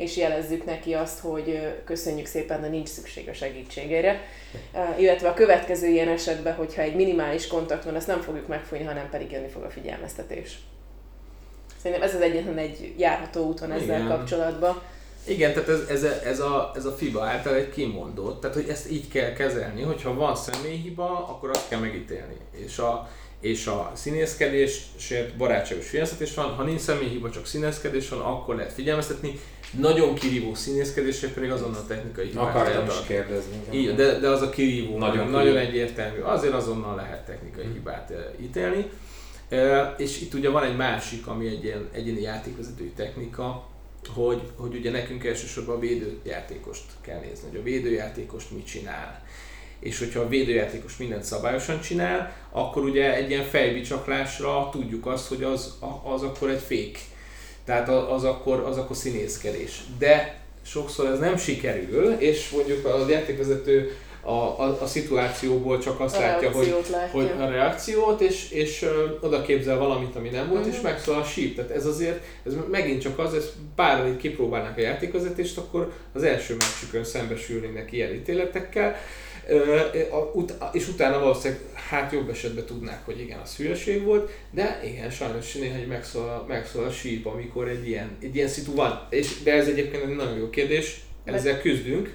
és 0.00 0.16
jelezzük 0.16 0.64
neki 0.64 0.94
azt, 0.94 1.18
hogy 1.18 1.76
köszönjük 1.84 2.26
szépen, 2.26 2.60
de 2.60 2.68
nincs 2.68 2.88
szükség 2.88 3.28
a 3.28 3.32
segítségére. 3.32 4.20
Illetve 4.98 5.28
a 5.28 5.34
következő 5.34 5.86
ilyen 5.86 6.08
esetben, 6.08 6.54
hogyha 6.54 6.82
egy 6.82 6.94
minimális 6.94 7.46
kontakt 7.46 7.84
van, 7.84 7.94
azt 7.94 8.06
nem 8.06 8.20
fogjuk 8.20 8.46
megfújni, 8.46 8.84
hanem 8.84 9.08
pedig 9.10 9.30
jönni 9.30 9.48
fog 9.48 9.62
a 9.62 9.70
figyelmeztetés. 9.70 10.58
Szerintem 11.82 12.06
ez 12.08 12.14
az 12.14 12.20
egyetlen 12.20 12.58
egy 12.58 12.94
járható 12.98 13.46
úton 13.46 13.72
ezzel 13.72 13.84
Igen. 13.84 14.06
kapcsolatban. 14.06 14.82
Igen, 15.26 15.52
tehát 15.52 15.68
ez, 15.68 15.80
ez, 15.88 16.02
a, 16.02 16.26
ez, 16.26 16.40
a, 16.40 16.72
ez 16.76 16.84
a 16.84 16.92
FIBA 16.92 17.24
által 17.24 17.54
egy 17.54 17.70
kimondott, 17.70 18.40
tehát 18.40 18.56
hogy 18.56 18.68
ezt 18.68 18.90
így 18.90 19.08
kell 19.08 19.32
kezelni, 19.32 19.82
hogyha 19.82 20.14
van 20.14 20.36
személyhiba, 20.36 21.28
akkor 21.28 21.50
azt 21.50 21.68
kell 21.68 21.80
megítélni. 21.80 22.36
És 22.66 22.78
a, 22.78 23.08
és 23.40 23.66
a 23.66 23.92
színészkedésért 23.94 25.36
barátságos 25.36 25.86
figyelmeztetés 25.86 26.34
van, 26.34 26.54
ha 26.54 26.62
nincs 26.62 26.80
személyhiba, 26.80 27.30
csak 27.30 27.46
színészkedés 27.46 28.08
van, 28.08 28.20
akkor 28.20 28.54
lehet 28.56 28.72
figyelmeztetni, 28.72 29.40
nagyon 29.78 30.14
kirívó 30.14 30.54
színészkedésre 30.54 31.28
pedig 31.28 31.50
azonnal 31.50 31.86
technikai 31.86 32.26
hibát 32.26 32.44
Akartam 32.44 32.86
is 32.86 33.06
kérdezni. 33.06 33.56
Igen, 33.70 33.96
de, 33.96 34.18
de 34.18 34.28
az 34.28 34.42
a 34.42 34.50
kirívó, 34.50 34.98
nagyon, 34.98 35.28
nagyon 35.28 35.56
egyértelmű. 35.56 36.20
Azért 36.20 36.52
azonnal 36.52 36.94
lehet 36.94 37.26
technikai 37.26 37.64
hmm. 37.64 37.72
hibát 37.72 38.10
uh, 38.10 38.44
ítélni. 38.44 38.90
Uh, 39.50 39.58
és 39.96 40.20
itt 40.20 40.34
ugye 40.34 40.48
van 40.48 40.64
egy 40.64 40.76
másik, 40.76 41.26
ami 41.26 41.46
egy 41.46 41.64
ilyen 41.64 41.88
egyéni 41.92 42.20
játékvezetői 42.20 42.92
technika, 42.96 43.68
hogy, 44.08 44.42
hogy 44.56 44.74
ugye 44.74 44.90
nekünk 44.90 45.24
elsősorban 45.24 45.76
a 45.76 45.78
védőjátékost 45.78 46.84
kell 47.00 47.20
nézni, 47.20 47.48
hogy 47.48 47.58
a 47.58 47.62
védőjátékost 47.62 48.50
mit 48.50 48.66
csinál. 48.66 49.22
És 49.80 49.98
hogyha 49.98 50.20
a 50.20 50.28
védőjátékos 50.28 50.96
mindent 50.96 51.24
szabályosan 51.24 51.80
csinál, 51.80 52.36
akkor 52.50 52.82
ugye 52.82 53.14
egy 53.14 53.30
ilyen 53.30 53.44
fejbicsaklásra 53.44 54.68
tudjuk 54.72 55.06
azt, 55.06 55.28
hogy 55.28 55.42
az, 55.42 55.78
az 56.04 56.22
akkor 56.22 56.50
egy 56.50 56.62
fék 56.62 56.98
tehát 57.70 57.88
az 57.88 58.24
akkor, 58.24 58.60
az 58.60 58.76
akkor 58.76 58.96
színészkedés. 58.96 59.82
De 59.98 60.40
sokszor 60.62 61.06
ez 61.06 61.18
nem 61.18 61.36
sikerül, 61.36 62.12
és 62.12 62.50
mondjuk 62.50 62.84
a 62.84 63.08
játékvezető 63.08 63.96
a, 64.30 64.60
a, 64.60 64.82
a 64.82 64.86
szituációból 64.86 65.78
csak 65.78 66.00
azt 66.00 66.16
a 66.16 66.20
látja, 66.20 66.50
hogy, 66.50 66.84
látja. 66.90 67.10
hogy 67.12 67.30
a 67.38 67.48
reakciót, 67.48 68.20
és, 68.20 68.50
és 68.50 68.82
ö, 68.82 69.06
oda 69.20 69.42
képzel 69.42 69.78
valamit, 69.78 70.16
ami 70.16 70.28
nem 70.28 70.48
volt, 70.48 70.66
mm. 70.66 70.68
és 70.68 70.76
mhm. 70.76 70.84
megszól 70.84 71.14
a 71.14 71.24
síp. 71.24 71.56
Tehát 71.56 71.70
ez 71.70 71.86
azért, 71.86 72.22
ez 72.46 72.52
megint 72.70 73.00
csak 73.00 73.18
az, 73.18 73.34
ez 73.34 73.52
pár 73.74 74.06
itt 74.06 74.16
kipróbálnak 74.16 74.76
a 74.76 74.80
játékvezetést, 74.80 75.58
akkor 75.58 75.92
az 76.12 76.22
első 76.22 76.56
meccsükön 76.58 77.04
szembesülnének 77.04 77.92
ilyen 77.92 78.14
ítéletekkel, 78.14 78.96
és 80.72 80.88
utána 80.88 81.18
valószínűleg 81.18 81.62
hát 81.74 82.12
jobb 82.12 82.28
esetben 82.28 82.64
tudnák, 82.64 83.04
hogy 83.04 83.20
igen, 83.20 83.38
az 83.38 83.56
hülyeség 83.56 84.02
volt, 84.02 84.30
de 84.50 84.80
igen, 84.84 85.10
sajnos 85.10 85.52
néha 85.52 85.86
megszól, 85.88 86.44
megszól 86.48 86.84
a 86.84 86.90
síp, 86.90 87.26
amikor 87.26 87.68
egy 87.68 87.88
ilyen, 87.88 88.16
egy 88.22 88.36
ilyen 88.36 88.48
szitu 88.48 88.74
van. 88.74 89.06
És, 89.10 89.42
de 89.42 89.52
ez 89.52 89.66
egyébként 89.68 90.02
egy 90.02 90.16
nagyon 90.16 90.38
jó 90.38 90.50
kérdés, 90.50 91.00
ezzel 91.24 91.60
küzdünk, 91.60 92.14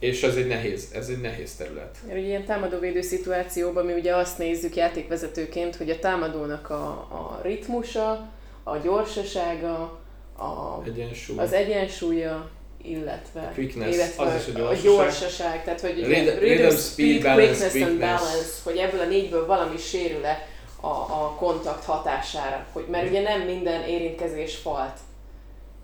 és 0.00 0.22
ez 0.22 0.36
egy 0.36 0.46
nehéz, 0.46 0.90
ez 0.94 1.08
egy 1.08 1.20
nehéz 1.20 1.54
terület. 1.54 1.96
Egy 2.08 2.24
ilyen 2.24 2.44
támadóvédő 2.44 3.00
szituációban 3.00 3.84
mi 3.84 3.92
ugye 3.92 4.16
azt 4.16 4.38
nézzük 4.38 4.76
játékvezetőként, 4.76 5.76
hogy 5.76 5.90
a 5.90 5.98
támadónak 5.98 6.70
a, 6.70 6.88
a 6.90 7.40
ritmusa, 7.42 8.28
a 8.62 8.76
gyorsasága, 8.76 10.00
a, 10.36 10.82
Egyensúly. 10.84 11.38
az 11.38 11.52
egyensúlya, 11.52 12.50
illetve, 12.82 13.40
a 13.40 13.52
quickness, 13.54 13.94
illetve 13.94 14.22
az 14.22 14.34
is 14.34 14.54
a 14.54 14.58
gyorsaság. 14.58 14.78
a 14.78 14.94
gyorsaság, 14.94 15.64
tehát 15.64 15.80
hogy 15.80 16.04
rhythm, 16.04 16.38
rhythm, 16.38 16.76
speed, 16.76 17.22
balance, 17.22 17.42
quickness, 17.42 17.72
quickness 17.72 17.88
and 17.88 17.98
balance, 17.98 18.50
hogy 18.62 18.76
ebből 18.76 19.00
a 19.00 19.06
négyből 19.06 19.46
valami 19.46 19.76
sérül-e 19.76 20.48
a, 20.80 20.86
a 20.86 21.34
kontakt 21.38 21.84
hatására, 21.84 22.66
hogy 22.72 22.84
mert 22.90 23.08
ugye 23.08 23.20
nem 23.20 23.40
minden 23.40 23.82
érintkezés 23.82 24.56
falt. 24.56 24.98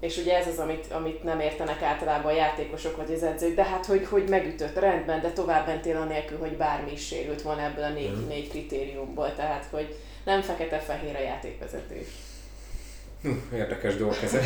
És 0.01 0.17
ugye 0.17 0.37
ez 0.37 0.47
az, 0.47 0.59
amit, 0.59 0.93
amit 0.93 1.23
nem 1.23 1.41
értenek 1.41 1.83
általában 1.83 2.33
a 2.33 2.37
játékosok 2.37 2.97
vagy 2.97 3.13
az 3.13 3.23
edzők, 3.23 3.55
de 3.55 3.65
hát 3.65 3.87
hogy, 3.87 4.07
hogy 4.07 4.29
megütött 4.29 4.79
rendben, 4.79 5.21
de 5.21 5.31
tovább 5.31 5.67
mentél 5.67 5.97
anélkül, 5.97 6.39
hogy 6.39 6.57
bármi 6.57 6.93
is 6.93 7.07
sérült 7.07 7.43
volna 7.43 7.63
ebből 7.63 7.85
a 7.85 7.89
négy, 7.89 8.17
mm. 8.17 8.29
négy 8.29 8.49
kritériumból, 8.49 9.35
tehát 9.35 9.67
hogy 9.71 9.97
nem 10.25 10.43
fekete-fehér 10.43 11.17
a 11.17 11.21
játékvezetés. 11.21 12.07
Érdekes 13.53 13.97
dolog 13.97 14.17
ez. 14.23 14.37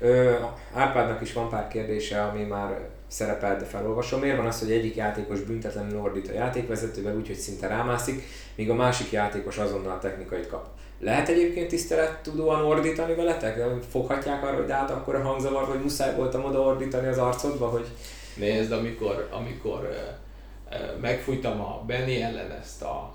Árpádnak 0.74 1.20
is 1.20 1.32
van 1.32 1.48
pár 1.48 1.68
kérdése, 1.68 2.22
ami 2.22 2.42
már 2.42 2.88
szerepel, 3.12 3.56
de 3.56 3.64
felolvasom. 3.64 4.20
Miért 4.20 4.36
van 4.36 4.46
az, 4.46 4.60
hogy 4.60 4.72
egyik 4.72 4.96
játékos 4.96 5.40
büntetlenül 5.40 6.00
ordít 6.00 6.28
a 6.28 6.32
játékvezetővel, 6.32 7.16
úgyhogy 7.16 7.36
szinte 7.36 7.66
rámászik, 7.66 8.22
míg 8.54 8.70
a 8.70 8.74
másik 8.74 9.10
játékos 9.10 9.58
azonnal 9.58 9.98
technikait 9.98 10.46
kap? 10.46 10.66
Lehet 11.00 11.28
egyébként 11.28 11.68
tisztelet 11.68 12.22
tudóan 12.22 12.64
ordítani 12.64 13.14
veletek? 13.14 13.62
Foghatják 13.90 14.42
arra, 14.42 14.56
hogy 14.56 14.70
hát 14.70 14.90
akkor 14.90 15.14
a 15.14 15.22
hangzavar, 15.22 15.64
hogy 15.64 15.80
muszáj 15.80 16.14
voltam 16.14 16.44
oda 16.44 16.60
ordítani 16.60 17.06
az 17.06 17.18
arcodba, 17.18 17.66
hogy... 17.68 17.86
Nézd, 18.36 18.72
amikor, 18.72 19.28
amikor 19.30 19.88
megfújtam 21.00 21.60
a 21.60 21.82
Benny 21.86 22.20
ellen 22.20 22.50
ezt 22.50 22.82
a, 22.82 23.12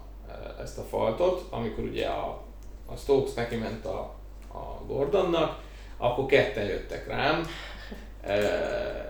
ezt 0.61 0.77
a 0.77 0.83
faltot, 0.89 1.47
amikor 1.49 1.83
ugye 1.83 2.07
a, 2.07 2.41
a 2.85 2.95
Stokes 2.95 3.33
neki 3.33 3.55
ment 3.55 3.85
a, 3.85 4.13
a 4.53 4.83
Gordonnak, 4.87 5.59
akkor 5.97 6.25
ketten 6.25 6.65
jöttek 6.65 7.07
rám. 7.07 7.47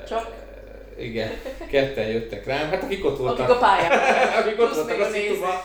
Csak? 0.07 0.46
Igen, 0.99 1.31
ketten 1.69 2.07
jöttek 2.07 2.45
rám. 2.45 2.69
Hát 2.69 2.83
akik 2.83 3.05
ott 3.05 3.17
voltak. 3.17 3.49
Akik 3.49 3.55
a 3.55 3.59
pályán. 3.59 3.91
akik 4.39 4.61
ott 4.61 4.75
voltak 4.75 4.99
a 4.99 5.09
szituban. 5.11 5.59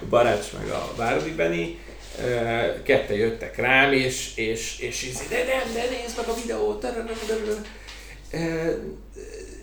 A 0.00 0.04
Barács 0.08 0.52
meg 0.58 0.68
a 0.68 0.92
Várdi 0.96 1.30
Benny. 1.30 1.78
Ketten 2.82 3.16
jöttek 3.16 3.56
rám, 3.56 3.92
és, 3.92 4.36
és, 4.36 4.78
és, 4.78 5.02
és 5.02 5.14
de 5.28 5.36
nem, 5.36 5.72
de 5.74 5.96
nézd 5.96 6.16
meg 6.16 6.28
a 6.28 6.34
videót. 6.42 6.84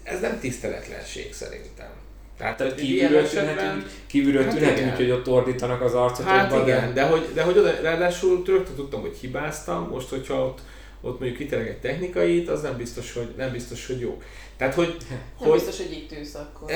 Ez 0.04 0.20
nem 0.20 0.40
tiszteletlenség 0.40 1.34
szerintem. 1.34 1.90
Tehát, 2.38 2.58
Tehát 2.58 2.76
kívülről 2.76 3.28
tűnhet, 3.30 3.86
kívülről 4.08 4.44
hát 4.44 4.56
tűnhet 4.56 4.92
úgy, 4.92 4.96
hogy 4.96 5.12
ott 5.12 5.28
ordítanak 5.28 5.82
az 5.82 5.94
arcot. 5.94 6.26
Hát 6.26 6.52
igen, 6.52 6.94
de, 6.94 7.02
de 7.02 7.08
hogy, 7.08 7.30
de 7.34 7.42
hogy 7.42 7.58
oda, 7.58 7.82
ráadásul 7.82 8.44
rögtön 8.46 8.76
tudtam, 8.76 9.02
hogy 9.02 9.18
hibáztam, 9.22 9.88
most 9.92 10.10
hogyha 10.10 10.46
ott 10.46 10.60
ott 11.02 11.20
mondjuk 11.20 11.40
kitereg 11.40 11.68
egy 11.68 11.78
technikait, 11.78 12.50
az 12.50 12.62
nem 12.62 12.78
biztos, 12.78 13.14
hogy, 13.14 13.34
nem 13.38 13.52
biztos, 13.52 13.88
hogy 13.88 14.00
jó. 14.00 14.22
Tehát, 14.62 14.76
hogy, 14.76 14.98
nem 15.10 15.50
hogy... 15.50 15.52
biztos, 15.52 15.78
hogy 15.78 15.92
itt 15.92 16.10
tűnsz 16.10 16.36
akkor. 16.36 16.72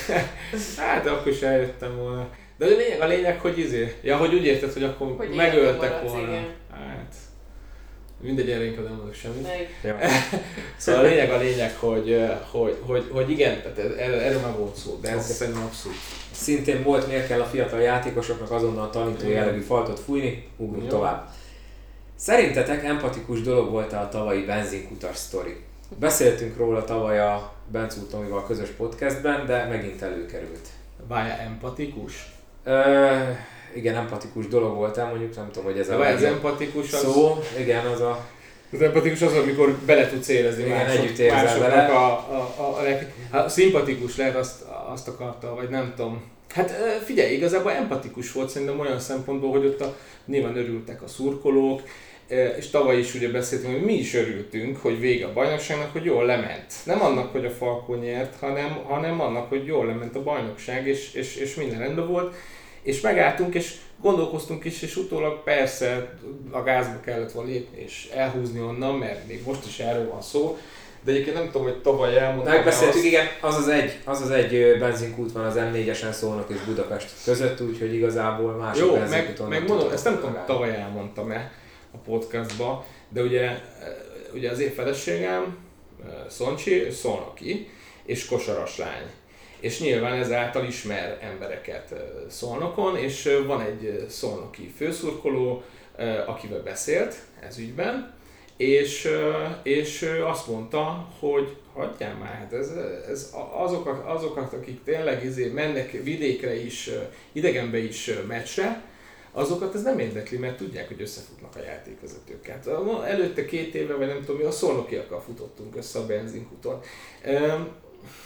hát, 0.76 1.04
de 1.04 1.10
akkor 1.10 1.32
is 1.32 1.40
eljöttem 1.40 1.96
volna. 1.96 2.28
De 2.58 2.64
a 2.64 2.68
lényeg, 2.68 3.00
a 3.00 3.06
lényeg, 3.06 3.40
hogy 3.40 3.58
izé, 3.58 3.94
ja, 4.02 4.16
hogy 4.16 4.34
úgy 4.34 4.44
érted, 4.44 4.72
hogy 4.72 4.82
akkor 4.82 5.14
hogy 5.16 5.28
megöltek 5.34 6.02
volna. 6.02 6.28
Igen. 6.28 6.46
Hát, 6.70 7.14
Mindegy, 8.20 8.50
erre 8.50 8.64
inkább 8.64 8.84
nem 8.84 8.94
mondok 8.94 9.14
semmit. 9.14 9.48
Jó. 9.82 9.92
Szóval 10.76 11.04
a 11.04 11.06
lényeg 11.08 11.30
a 11.30 11.38
lényeg, 11.38 11.76
hogy, 11.76 12.26
hogy, 12.50 12.76
hogy, 12.80 13.08
hogy 13.10 13.30
igen, 13.30 13.62
tehát 13.62 13.78
erről, 13.78 14.18
erről 14.18 14.40
már 14.40 14.56
volt 14.56 14.76
szó, 14.76 14.98
de 15.00 15.08
ez 15.08 15.24
Oké. 15.24 15.32
szerintem 15.32 15.62
abszolút. 15.62 15.98
Szintén 16.30 16.82
volt, 16.82 17.06
miért 17.06 17.26
kell 17.26 17.40
a 17.40 17.44
fiatal 17.44 17.80
játékosoknak 17.80 18.50
azonnal 18.50 18.90
tanító 18.90 19.28
jellegű 19.28 19.60
faltot 19.60 20.00
fújni, 20.00 20.48
ugrunk 20.56 20.82
Jó. 20.84 20.88
tovább. 20.88 21.28
Szerintetek 22.16 22.84
empatikus 22.84 23.40
dolog 23.40 23.70
volt 23.70 23.92
a 23.92 24.08
tavalyi 24.10 24.44
benzinkutas 24.44 25.16
sztori? 25.16 25.56
Beszéltünk 25.88 26.56
róla 26.56 26.84
tavaly 26.84 27.20
a 27.20 27.52
Bencú 27.72 28.00
Tomival 28.10 28.46
közös 28.46 28.68
podcastben, 28.68 29.46
de 29.46 29.66
megint 29.66 30.02
előkerült. 30.02 30.68
Várjál, 31.08 31.38
empatikus? 31.38 32.32
Ö, 32.64 33.06
igen, 33.74 33.94
empatikus 33.96 34.48
dolog 34.48 34.74
volt, 34.74 34.96
mondjuk 34.96 35.36
nem 35.36 35.48
tudom, 35.50 35.64
hogy 35.64 35.78
ez 35.78 35.88
a 35.88 36.00
az 36.00 36.22
empatikus 36.22 36.92
az... 36.92 37.00
szó. 37.00 37.38
Igen, 37.58 37.86
az 37.86 38.00
a 38.00 38.24
Az 38.72 38.80
empatikus 38.82 39.22
az, 39.22 39.32
amikor 39.36 39.72
bele 39.86 40.08
tudsz 40.08 40.28
érezni 40.28 40.62
Igen, 40.64 40.76
mások, 40.76 41.02
együtt 41.04 41.18
érzel 41.18 41.42
másoknak 41.44 41.70
vele. 41.70 41.86
a, 41.86 42.06
a, 42.12 42.54
a, 42.58 42.78
a, 42.78 42.82
leg- 42.82 43.12
hát 43.32 43.50
szimpatikus 43.50 44.16
lehet, 44.16 44.36
azt, 44.36 44.62
azt 44.92 45.08
akarta, 45.08 45.54
vagy 45.54 45.68
nem 45.68 45.92
tudom. 45.96 46.22
Hát 46.54 46.70
figyelj, 47.04 47.34
igazából 47.34 47.72
empatikus 47.72 48.32
volt 48.32 48.48
szerintem 48.48 48.78
olyan 48.80 49.00
szempontból, 49.00 49.50
hogy 49.50 49.66
ott 49.66 49.80
a, 49.80 49.96
nyilván 50.26 50.56
örültek 50.56 51.02
a 51.02 51.08
szurkolók, 51.08 51.82
és 52.28 52.70
tavaly 52.70 52.98
is 52.98 53.14
ugye 53.14 53.30
beszéltünk, 53.30 53.72
hogy 53.72 53.84
mi 53.84 53.92
is 53.92 54.14
örültünk, 54.14 54.76
hogy 54.76 55.00
vége 55.00 55.26
a 55.26 55.32
bajnokságnak, 55.32 55.92
hogy 55.92 56.04
jól 56.04 56.24
lement. 56.24 56.72
Nem 56.84 57.02
annak, 57.02 57.32
hogy 57.32 57.44
a 57.44 57.50
Falkó 57.50 57.94
nyert, 57.94 58.38
hanem, 58.40 58.80
hanem 58.86 59.20
annak, 59.20 59.48
hogy 59.48 59.66
jól 59.66 59.86
lement 59.86 60.16
a 60.16 60.22
bajnokság, 60.22 60.86
és, 60.86 61.14
és, 61.14 61.36
és 61.36 61.54
minden 61.54 61.78
rendben 61.78 62.08
volt. 62.08 62.34
És 62.82 63.00
megálltunk, 63.00 63.54
és 63.54 63.74
gondolkoztunk 64.00 64.64
is, 64.64 64.82
és 64.82 64.96
utólag 64.96 65.42
persze 65.42 66.14
a 66.50 66.62
gázba 66.62 67.00
kellett 67.00 67.32
volna 67.32 67.50
lépni, 67.50 67.82
és 67.82 68.08
elhúzni 68.14 68.60
onnan, 68.60 68.94
mert 68.94 69.28
még 69.28 69.42
most 69.46 69.66
is 69.66 69.78
erről 69.78 70.08
van 70.08 70.22
szó. 70.22 70.58
De 71.04 71.12
egyébként 71.12 71.36
nem 71.36 71.46
tudom, 71.46 71.62
hogy 71.62 71.80
tavaly 71.82 72.18
elmondtam 72.18 72.54
Megbeszéltük, 72.54 72.96
azt, 72.96 73.04
igen, 73.04 73.26
az 73.40 73.56
az 73.56 73.68
egy, 73.68 73.98
az 74.04 74.20
az 74.20 74.30
egy 74.30 74.78
benzinkút 74.78 75.32
van 75.32 75.44
az 75.44 75.54
M4-esen 75.56 76.12
Szolnok 76.12 76.50
és 76.50 76.60
Budapest 76.66 77.10
között, 77.24 77.60
úgyhogy 77.60 77.94
igazából 77.94 78.52
másik 78.52 78.82
Jó, 78.82 78.96
meg, 78.96 79.36
meg 79.48 79.68
mondom, 79.68 79.90
ezt 79.90 80.04
nem 80.04 80.14
tudom, 80.14 80.38
tavaly 80.46 80.74
elmondtam-e 80.74 81.52
a 81.96 82.08
podcastba, 82.08 82.86
de 83.08 83.22
ugye, 83.22 83.42
eh, 83.42 83.60
ugye 84.34 84.50
az 84.50 84.58
én 84.58 84.72
feleségem, 84.72 85.58
eh, 86.04 86.10
Szoncsi, 86.28 86.90
szolnoki, 86.90 87.68
és 88.04 88.26
kosaras 88.26 88.78
lány. 88.78 89.10
És 89.60 89.80
nyilván 89.80 90.12
ezáltal 90.12 90.64
ismer 90.64 91.18
embereket 91.20 91.92
eh, 91.92 91.98
Szolnokon, 92.28 92.96
és 92.96 93.38
van 93.46 93.60
egy 93.60 94.06
szolnoki 94.08 94.72
főszurkoló, 94.76 95.62
akivel 96.26 96.62
beszélt 96.62 97.14
ez 97.48 97.58
ügyben, 97.58 98.14
és, 98.56 99.08
és 99.62 100.10
azt 100.24 100.46
mondta, 100.46 101.08
hogy 101.18 101.56
hagyjál 101.74 102.14
már, 102.14 102.34
hát 102.34 102.52
ez, 102.52 102.72
ez 103.10 103.32
azokat, 103.52 104.06
azokat, 104.06 104.52
akik 104.52 104.84
tényleg 104.84 105.24
izé 105.24 105.46
mennek 105.46 105.90
vidékre 105.90 106.64
is, 106.64 106.90
idegenbe 107.32 107.78
is 107.78 108.10
meccsre, 108.26 108.82
azokat 109.36 109.74
ez 109.74 109.82
nem 109.82 109.98
érdekli, 109.98 110.38
mert 110.38 110.56
tudják, 110.56 110.88
hogy 110.88 111.00
összefutnak 111.00 111.56
a 111.56 111.62
játékvezetőket. 111.66 112.68
Előtte 113.06 113.44
két 113.44 113.74
éve, 113.74 113.94
vagy 113.94 114.06
nem 114.06 114.20
tudom 114.24 114.36
mi, 114.36 114.44
a 114.46 114.50
szolnokiakkal 114.50 115.20
futottunk 115.20 115.76
össze 115.76 115.98
a 115.98 116.06
benzinkuton. 116.06 116.80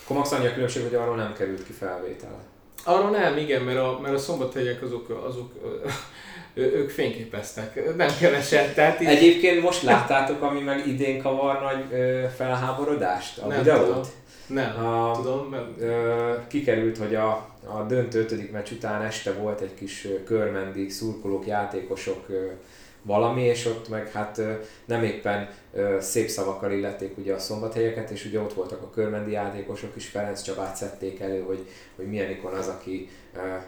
Akkor 0.05 0.17
max 0.17 0.33
annyi 0.33 0.47
a 0.47 0.53
különbség, 0.53 0.83
hogy 0.83 0.95
arról 0.95 1.17
nem 1.17 1.33
került 1.33 1.65
ki 1.65 1.73
felvétel. 1.73 2.43
Arra 2.85 3.11
nem, 3.11 3.37
igen, 3.37 3.63
mert 3.63 3.79
a, 3.79 3.99
mert 4.03 4.15
a 4.15 4.19
szombathelyek 4.19 4.83
azok, 4.83 5.25
azok 5.27 5.53
ők 6.55 6.91
fényképeztek, 6.91 7.97
nem 7.97 8.09
keveset, 8.21 8.75
tehát 8.75 9.01
így 9.01 9.09
Egyébként 9.09 9.63
most 9.63 9.83
láttátok, 9.83 10.43
ami 10.43 10.61
meg 10.61 10.87
idén 10.87 11.23
kavar 11.23 11.61
nagy 11.61 11.99
ö, 11.99 12.25
felháborodást? 12.37 13.39
A 13.39 13.47
Nem 13.47 13.59
videót? 13.59 13.85
tudom. 13.87 14.03
nem, 14.47 14.87
A, 14.87 15.13
tudom, 15.23 15.47
mert 15.51 15.81
ö, 15.81 16.33
kikerült, 16.49 16.99
hogy 16.99 17.15
a, 17.15 17.50
a 17.75 17.85
döntő 17.89 18.21
ötödik 18.21 18.53
meccs 18.53 18.71
után 18.73 19.03
este 19.03 19.33
volt 19.33 19.61
egy 19.61 19.75
kis 19.75 20.09
körmendi 20.25 20.89
szurkolók, 20.89 21.47
játékosok 21.47 22.27
valami, 23.03 23.43
és 23.43 23.67
ott 23.67 23.89
meg 23.89 24.11
hát 24.11 24.41
nem 24.85 25.03
éppen 25.03 25.49
szép 25.99 26.29
szavakkal 26.29 26.73
illették 26.73 27.19
ugye 27.19 27.35
a 27.35 27.39
szombathelyeket, 27.39 28.11
és 28.11 28.25
ugye 28.25 28.41
ott 28.41 28.53
voltak 28.53 28.83
a 28.83 28.91
körmendi 28.91 29.31
játékosok 29.31 29.97
is, 29.97 30.09
Ferenc 30.09 30.43
Csabát 30.43 30.77
szedték 30.77 31.21
elő, 31.21 31.41
hogy, 31.41 31.67
hogy 31.97 32.07
milyen 32.07 32.31
ikon 32.31 32.53
az, 32.53 32.69
aki 32.69 33.09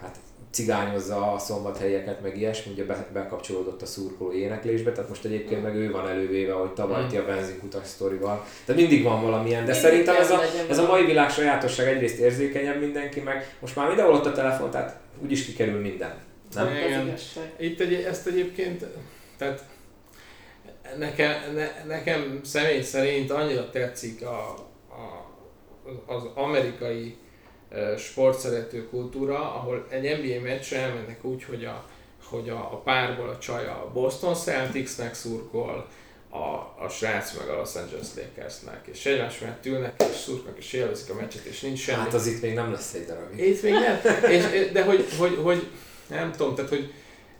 hát 0.01 0.17
cigányozza 0.53 1.33
a 1.33 1.37
szombathelyeket, 1.39 2.21
meg 2.21 2.37
ilyesmi, 2.37 2.71
ugye 2.71 2.83
be, 2.83 3.07
bekapcsolódott 3.13 3.81
a 3.81 3.85
szurkoló 3.85 4.33
éneklésbe, 4.33 4.91
tehát 4.91 5.09
most 5.09 5.25
egyébként 5.25 5.63
meg 5.63 5.75
ő 5.75 5.91
van 5.91 6.07
elővéve, 6.07 6.53
hogy 6.53 6.73
tavaly 6.73 7.01
Mm. 7.01 7.17
a 7.17 7.25
benzinkutas 7.25 7.87
sztorival. 7.87 8.45
Tehát 8.65 8.81
mindig 8.81 9.03
van 9.03 9.21
valamilyen, 9.21 9.65
de 9.65 9.71
Mindig 9.71 9.89
szerintem 9.89 10.15
ez 10.15 10.31
a, 10.31 10.41
ez 10.69 10.77
a 10.77 10.87
mai 10.87 11.05
világ 11.05 11.29
sajátosság 11.29 11.87
egyrészt 11.87 12.17
érzékenyebb 12.17 12.79
mindenki, 12.79 13.19
meg 13.19 13.55
most 13.59 13.75
már 13.75 13.87
mindenhol 13.87 14.15
ott 14.15 14.25
a 14.25 14.31
telefon, 14.31 14.71
tehát 14.71 14.99
úgyis 15.23 15.45
kikerül 15.45 15.79
minden. 15.79 16.13
Nem? 16.53 16.67
Igen. 16.67 17.13
Itt 17.57 17.79
egy, 17.79 17.93
ezt 17.93 18.27
egyébként, 18.27 18.85
tehát 19.37 19.63
nekem, 20.97 21.31
ne, 21.53 21.67
nekem 21.87 22.39
személy 22.43 22.81
szerint 22.81 23.31
annyira 23.31 23.69
tetszik 23.69 24.25
a, 24.25 24.55
a, 24.89 25.31
az 26.13 26.23
amerikai 26.35 27.17
sportszerető 27.97 28.87
kultúra, 28.89 29.55
ahol 29.55 29.85
egy 29.89 30.01
NBA 30.01 30.41
meccsre 30.41 30.77
elmennek 30.77 31.23
úgy, 31.23 31.43
hogy 31.43 31.65
a, 31.65 31.85
hogy 32.23 32.49
a, 32.49 32.57
a 32.57 32.81
párból 32.83 33.29
a 33.29 33.37
csaj 33.37 33.65
a 33.65 33.89
Boston 33.93 34.35
Celticsnek 34.35 35.13
szurkol, 35.13 35.87
a, 36.29 36.83
a 36.83 36.89
srác 36.89 37.37
meg 37.37 37.49
a 37.49 37.55
Los 37.55 37.75
Angeles 37.75 38.07
Lakersnek, 38.15 38.87
és 38.91 39.05
egymás 39.05 39.39
mellett 39.39 39.65
ülnek, 39.65 40.03
és 40.11 40.15
szurkolnak, 40.15 40.57
és 40.57 40.73
élvezik 40.73 41.09
a 41.09 41.13
meccset, 41.13 41.43
és 41.45 41.61
nincs 41.61 41.79
semmi. 41.79 41.99
Hát 41.99 42.13
az 42.13 42.27
itt 42.27 42.41
még 42.41 42.53
nem 42.53 42.71
lesz 42.71 42.93
egy 42.93 43.05
darabig. 43.05 43.47
Itt 43.47 43.61
még 43.61 43.73
nem. 43.73 43.99
És, 44.31 44.71
de 44.71 44.83
hogy, 44.83 45.05
hogy, 45.17 45.39
hogy, 45.43 45.67
nem 46.07 46.31
tudom, 46.31 46.55
tehát 46.55 46.69
hogy 46.69 46.93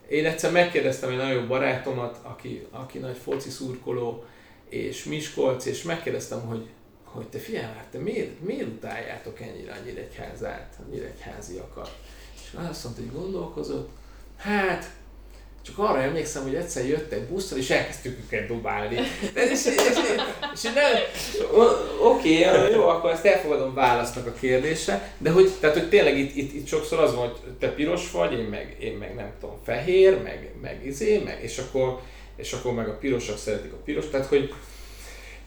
én 0.07 0.26
egyszer 0.26 0.51
megkérdeztem 0.51 1.10
egy 1.10 1.18
nagyon 1.18 1.41
jó 1.41 1.47
barátomat, 1.47 2.19
aki, 2.22 2.68
aki 2.72 2.97
nagy 2.97 3.18
foci 3.23 3.49
szurkoló, 3.49 4.26
és 4.69 5.03
Miskolc, 5.03 5.65
és 5.65 5.84
megkérdeztem, 5.84 6.41
hogy, 6.41 6.68
hogy 7.14 7.27
te 7.27 7.38
figyelj 7.38 7.65
már, 7.65 7.85
te 7.91 7.98
miért, 7.98 8.41
miért 8.41 8.68
utáljátok 8.68 9.41
ennyire 9.41 9.72
a 9.72 9.85
Nyíregyházát, 9.85 10.73
a 10.80 10.91
nyíregyháziakat? 10.91 11.98
És 12.35 12.57
azt 12.69 12.84
mondta, 12.84 13.02
hogy 13.02 13.11
gondolkozott, 13.11 13.90
hát 14.38 14.91
csak 15.65 15.77
arra 15.77 16.02
emlékszem, 16.02 16.44
hogy 16.44 16.56
egyszer 16.56 16.84
egy 17.10 17.23
busszal, 17.30 17.57
és 17.57 17.69
elkezdtük 17.69 18.19
őket 18.26 18.48
dobálni. 18.48 18.95
De 19.34 19.44
és, 19.44 19.52
és, 19.52 19.65
és, 19.65 19.76
és, 19.76 20.22
és 20.53 20.61
nem, 20.61 20.73
oké, 22.02 22.40
jó, 22.72 22.88
akkor 22.88 23.11
ezt 23.11 23.26
elfogadom 23.26 23.73
válasznak 23.73 24.27
a 24.27 24.34
kérdésre, 24.34 25.14
de 25.18 25.30
hogy, 25.30 25.52
tehát, 25.60 25.77
hogy 25.77 25.90
tényleg 25.90 26.18
itt, 26.18 26.35
itt, 26.35 26.53
itt 26.53 26.68
sokszor 26.68 26.99
az 26.99 27.15
van, 27.15 27.27
hogy 27.27 27.38
te 27.60 27.73
piros 27.73 28.11
vagy, 28.11 28.34
én 28.34 28.45
meg, 28.45 28.76
én 28.80 28.94
meg 28.94 29.15
nem 29.15 29.31
tudom, 29.40 29.56
fehér, 29.65 30.22
meg, 30.22 30.52
meg 30.61 30.85
izé, 30.85 31.18
meg, 31.18 31.44
és 31.44 31.57
akkor, 31.57 31.99
és 32.35 32.53
akkor 32.53 32.73
meg 32.73 32.88
a 32.88 32.98
pirosak 32.98 33.38
szeretik 33.38 33.73
a 33.73 33.81
piros, 33.85 34.10
tehát 34.10 34.27
hogy 34.27 34.53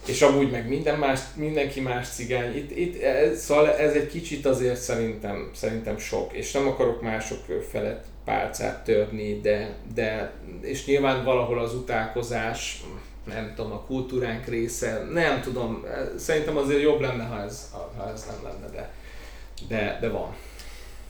és 0.09 0.23
amúgy 0.23 0.51
meg 0.51 0.69
minden 0.69 0.99
más, 0.99 1.21
mindenki 1.35 1.81
más 1.81 2.09
cigány. 2.09 2.57
Itt, 2.57 2.77
itt 2.77 3.03
ez, 3.03 3.45
szóval 3.45 3.73
ez 3.73 3.95
egy 3.95 4.09
kicsit 4.09 4.47
azért 4.47 4.81
szerintem, 4.81 5.51
szerintem 5.55 5.99
sok, 5.99 6.33
és 6.33 6.53
nem 6.53 6.69
akarok 6.69 7.03
mások 7.03 7.39
felett 7.71 8.05
pálcát 8.25 8.85
törni, 8.85 9.41
de, 9.41 9.77
de 9.95 10.33
és 10.61 10.87
nyilván 10.87 11.25
valahol 11.25 11.59
az 11.59 11.75
utálkozás, 11.75 12.83
nem 13.25 13.53
tudom, 13.57 13.73
a 13.73 13.81
kultúránk 13.81 14.47
része, 14.47 15.07
nem 15.13 15.41
tudom, 15.41 15.85
szerintem 16.17 16.57
azért 16.57 16.83
jobb 16.83 17.01
lenne, 17.01 17.25
ha 17.25 17.43
ez, 17.43 17.71
ha 17.97 18.11
ez 18.13 18.27
nem 18.27 18.53
lenne, 18.53 18.73
de, 18.73 18.93
de, 19.69 19.99
de 20.01 20.09
van. 20.09 20.35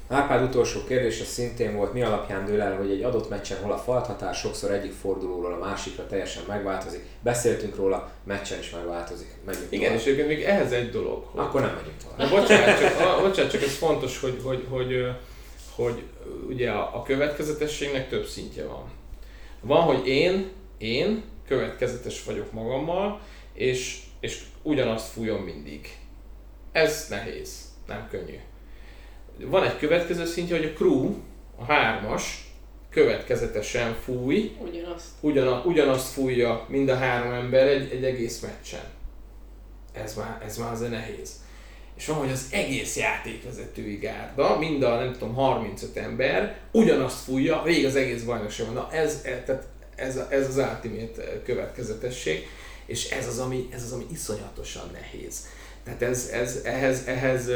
Árpád 0.08 0.42
utolsó 0.42 0.84
kérdése 0.84 1.24
szintén 1.24 1.76
volt, 1.76 1.92
mi 1.92 2.02
alapján 2.02 2.44
dől 2.44 2.60
el, 2.60 2.76
hogy 2.76 2.90
egy 2.90 3.02
adott 3.02 3.28
meccsen 3.28 3.58
hol 3.62 3.72
a 3.72 3.78
falthatás, 3.78 4.38
sokszor 4.38 4.70
egyik 4.70 4.92
fordulóról 4.92 5.52
a 5.52 5.58
másikra 5.58 6.06
teljesen 6.06 6.42
megváltozik. 6.48 7.04
Beszéltünk 7.20 7.76
róla, 7.76 8.10
meccsen 8.24 8.58
is 8.58 8.70
megváltozik. 8.70 9.28
Menjünk 9.46 9.72
Igen, 9.72 9.84
tovább. 9.84 10.00
és 10.00 10.06
egyébként 10.06 10.28
még 10.28 10.42
ehhez 10.42 10.72
egy 10.72 10.90
dolog, 10.90 11.24
hogy 11.24 11.40
Akkor 11.40 11.60
nem 11.60 11.74
megyünk 11.74 11.96
tovább. 12.02 12.18
Na 12.18 12.40
bocsánat, 12.40 12.80
csak, 12.80 13.00
a, 13.00 13.20
bocsánat, 13.20 13.50
csak 13.50 13.62
ez 13.62 13.76
fontos, 13.76 14.20
hogy, 14.20 14.40
hogy, 14.42 14.66
hogy, 14.68 15.12
hogy 15.74 16.02
ugye 16.48 16.70
a, 16.70 16.96
a 16.96 17.02
következetességnek 17.02 18.08
több 18.08 18.26
szintje 18.26 18.64
van. 18.64 18.90
Van, 19.60 19.82
hogy 19.82 20.06
én, 20.06 20.50
én 20.78 21.22
következetes 21.48 22.24
vagyok 22.24 22.52
magammal, 22.52 23.20
és, 23.52 24.02
és 24.20 24.42
ugyanazt 24.62 25.12
fújom 25.12 25.42
mindig. 25.42 25.96
Ez 26.72 27.06
nehéz, 27.08 27.64
nem 27.86 28.08
könnyű. 28.10 28.38
Van 29.44 29.64
egy 29.64 29.76
következő 29.78 30.24
szintje, 30.24 30.56
hogy 30.56 30.66
a 30.66 30.72
crew, 30.76 31.14
a 31.56 31.64
hármas, 31.64 32.50
következetesen 32.90 33.96
fúj, 34.04 34.56
Ugyanazt. 34.60 35.06
ugyana, 35.20 35.62
ugyanazt 35.64 36.12
fújja 36.12 36.66
mind 36.68 36.88
a 36.88 36.96
három 36.96 37.32
ember 37.32 37.66
egy, 37.66 37.90
egy 37.92 38.04
egész 38.04 38.40
meccsen. 38.40 38.84
Ez 39.92 40.14
már, 40.14 40.42
ez 40.46 40.56
már 40.56 40.72
azért 40.72 40.90
nehéz. 40.90 41.30
És 41.96 42.06
van, 42.06 42.16
hogy 42.16 42.30
az 42.30 42.46
egész 42.50 42.96
játékvezetői 42.96 43.96
gárda, 43.96 44.58
mind 44.58 44.82
a 44.82 44.98
nem 44.98 45.12
tudom, 45.12 45.34
35 45.34 45.96
ember 45.96 46.58
ugyanazt 46.72 47.24
fújja 47.24 47.62
végig 47.62 47.84
az 47.84 47.96
egész 47.96 48.22
bajnokságban. 48.22 48.74
Na 48.74 48.88
ez, 48.92 49.20
e- 49.24 49.42
tehát 49.42 49.66
ez, 49.94 50.16
ez 50.28 50.48
az 50.48 50.56
ultimate 50.56 51.42
következetesség, 51.44 52.46
és 52.86 53.10
ez 53.10 53.26
az, 53.26 53.38
ami, 53.38 53.68
ez 53.72 53.82
az, 53.82 53.92
ami 53.92 54.06
iszonyatosan 54.12 54.90
nehéz. 54.92 55.46
Tehát 55.84 56.02
ez, 56.02 56.28
ez, 56.32 56.60
ehhez, 56.64 57.06
ehhez 57.06 57.50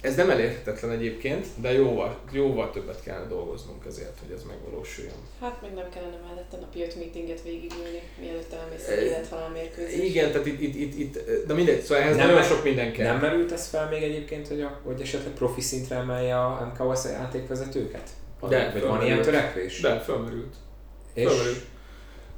ez 0.00 0.16
nem 0.16 0.30
elérhetetlen 0.30 0.90
egyébként, 0.90 1.46
de 1.56 1.72
jóval, 1.72 2.18
jóval 2.32 2.70
többet 2.70 3.02
kellene 3.02 3.26
dolgoznunk 3.26 3.84
ezért, 3.86 4.18
hogy 4.20 4.34
ez 4.36 4.42
megvalósuljon. 4.42 5.14
Hát 5.40 5.62
meg 5.62 5.74
nem 5.74 5.88
kellene 5.94 6.16
mellette 6.28 6.56
napi 6.60 6.82
5 6.82 6.96
meetinget 6.96 7.42
végigülni, 7.42 8.02
mielőtt 8.20 8.52
elmész 8.52 8.88
egy 8.88 9.04
élethalál 9.04 9.48
mérkőzés. 9.48 10.04
Igen, 10.04 10.30
tehát 10.30 10.46
itt, 10.46 10.60
itt, 10.60 10.74
itt, 10.74 10.98
itt, 10.98 11.46
de 11.46 11.54
mindegy, 11.54 11.80
szóval 11.80 12.02
ehhez 12.02 12.16
nem 12.16 12.26
nagyon 12.26 12.42
sok 12.42 12.64
minden 12.64 12.92
kell. 12.92 13.12
Nem 13.12 13.20
merült 13.20 13.52
ez 13.52 13.68
fel 13.68 13.88
még 13.88 14.02
egyébként, 14.02 14.48
hogy, 14.48 14.60
a, 14.60 14.80
hogy 14.84 15.00
esetleg 15.00 15.32
profi 15.32 15.60
szintre 15.60 15.96
emelje 15.96 16.40
a 16.44 16.72
MKOS 16.72 17.04
játékvezetőket? 17.04 18.10
De, 18.48 18.70
vagy 18.72 18.82
van 18.82 19.04
ilyen 19.04 19.22
törekvés? 19.22 19.80
De, 19.80 20.00
fölmerült. 20.00 20.54
És? 21.14 21.24
Fölmerült. 21.24 21.66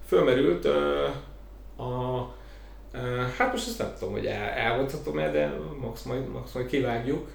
Fölmerült 0.06 0.64
uh, 0.64 1.86
a, 1.86 2.20
uh, 2.94 3.00
hát 3.36 3.52
most 3.52 3.68
ezt 3.68 3.78
nem 3.78 3.92
tudom, 3.98 4.12
hogy 4.14 4.26
el, 4.26 4.48
elmondhatom-e, 4.48 5.30
de 5.30 5.54
max 5.80 6.02
majd, 6.02 6.28
max 6.28 6.52
majd 6.52 6.66
kivágjuk. 6.66 7.28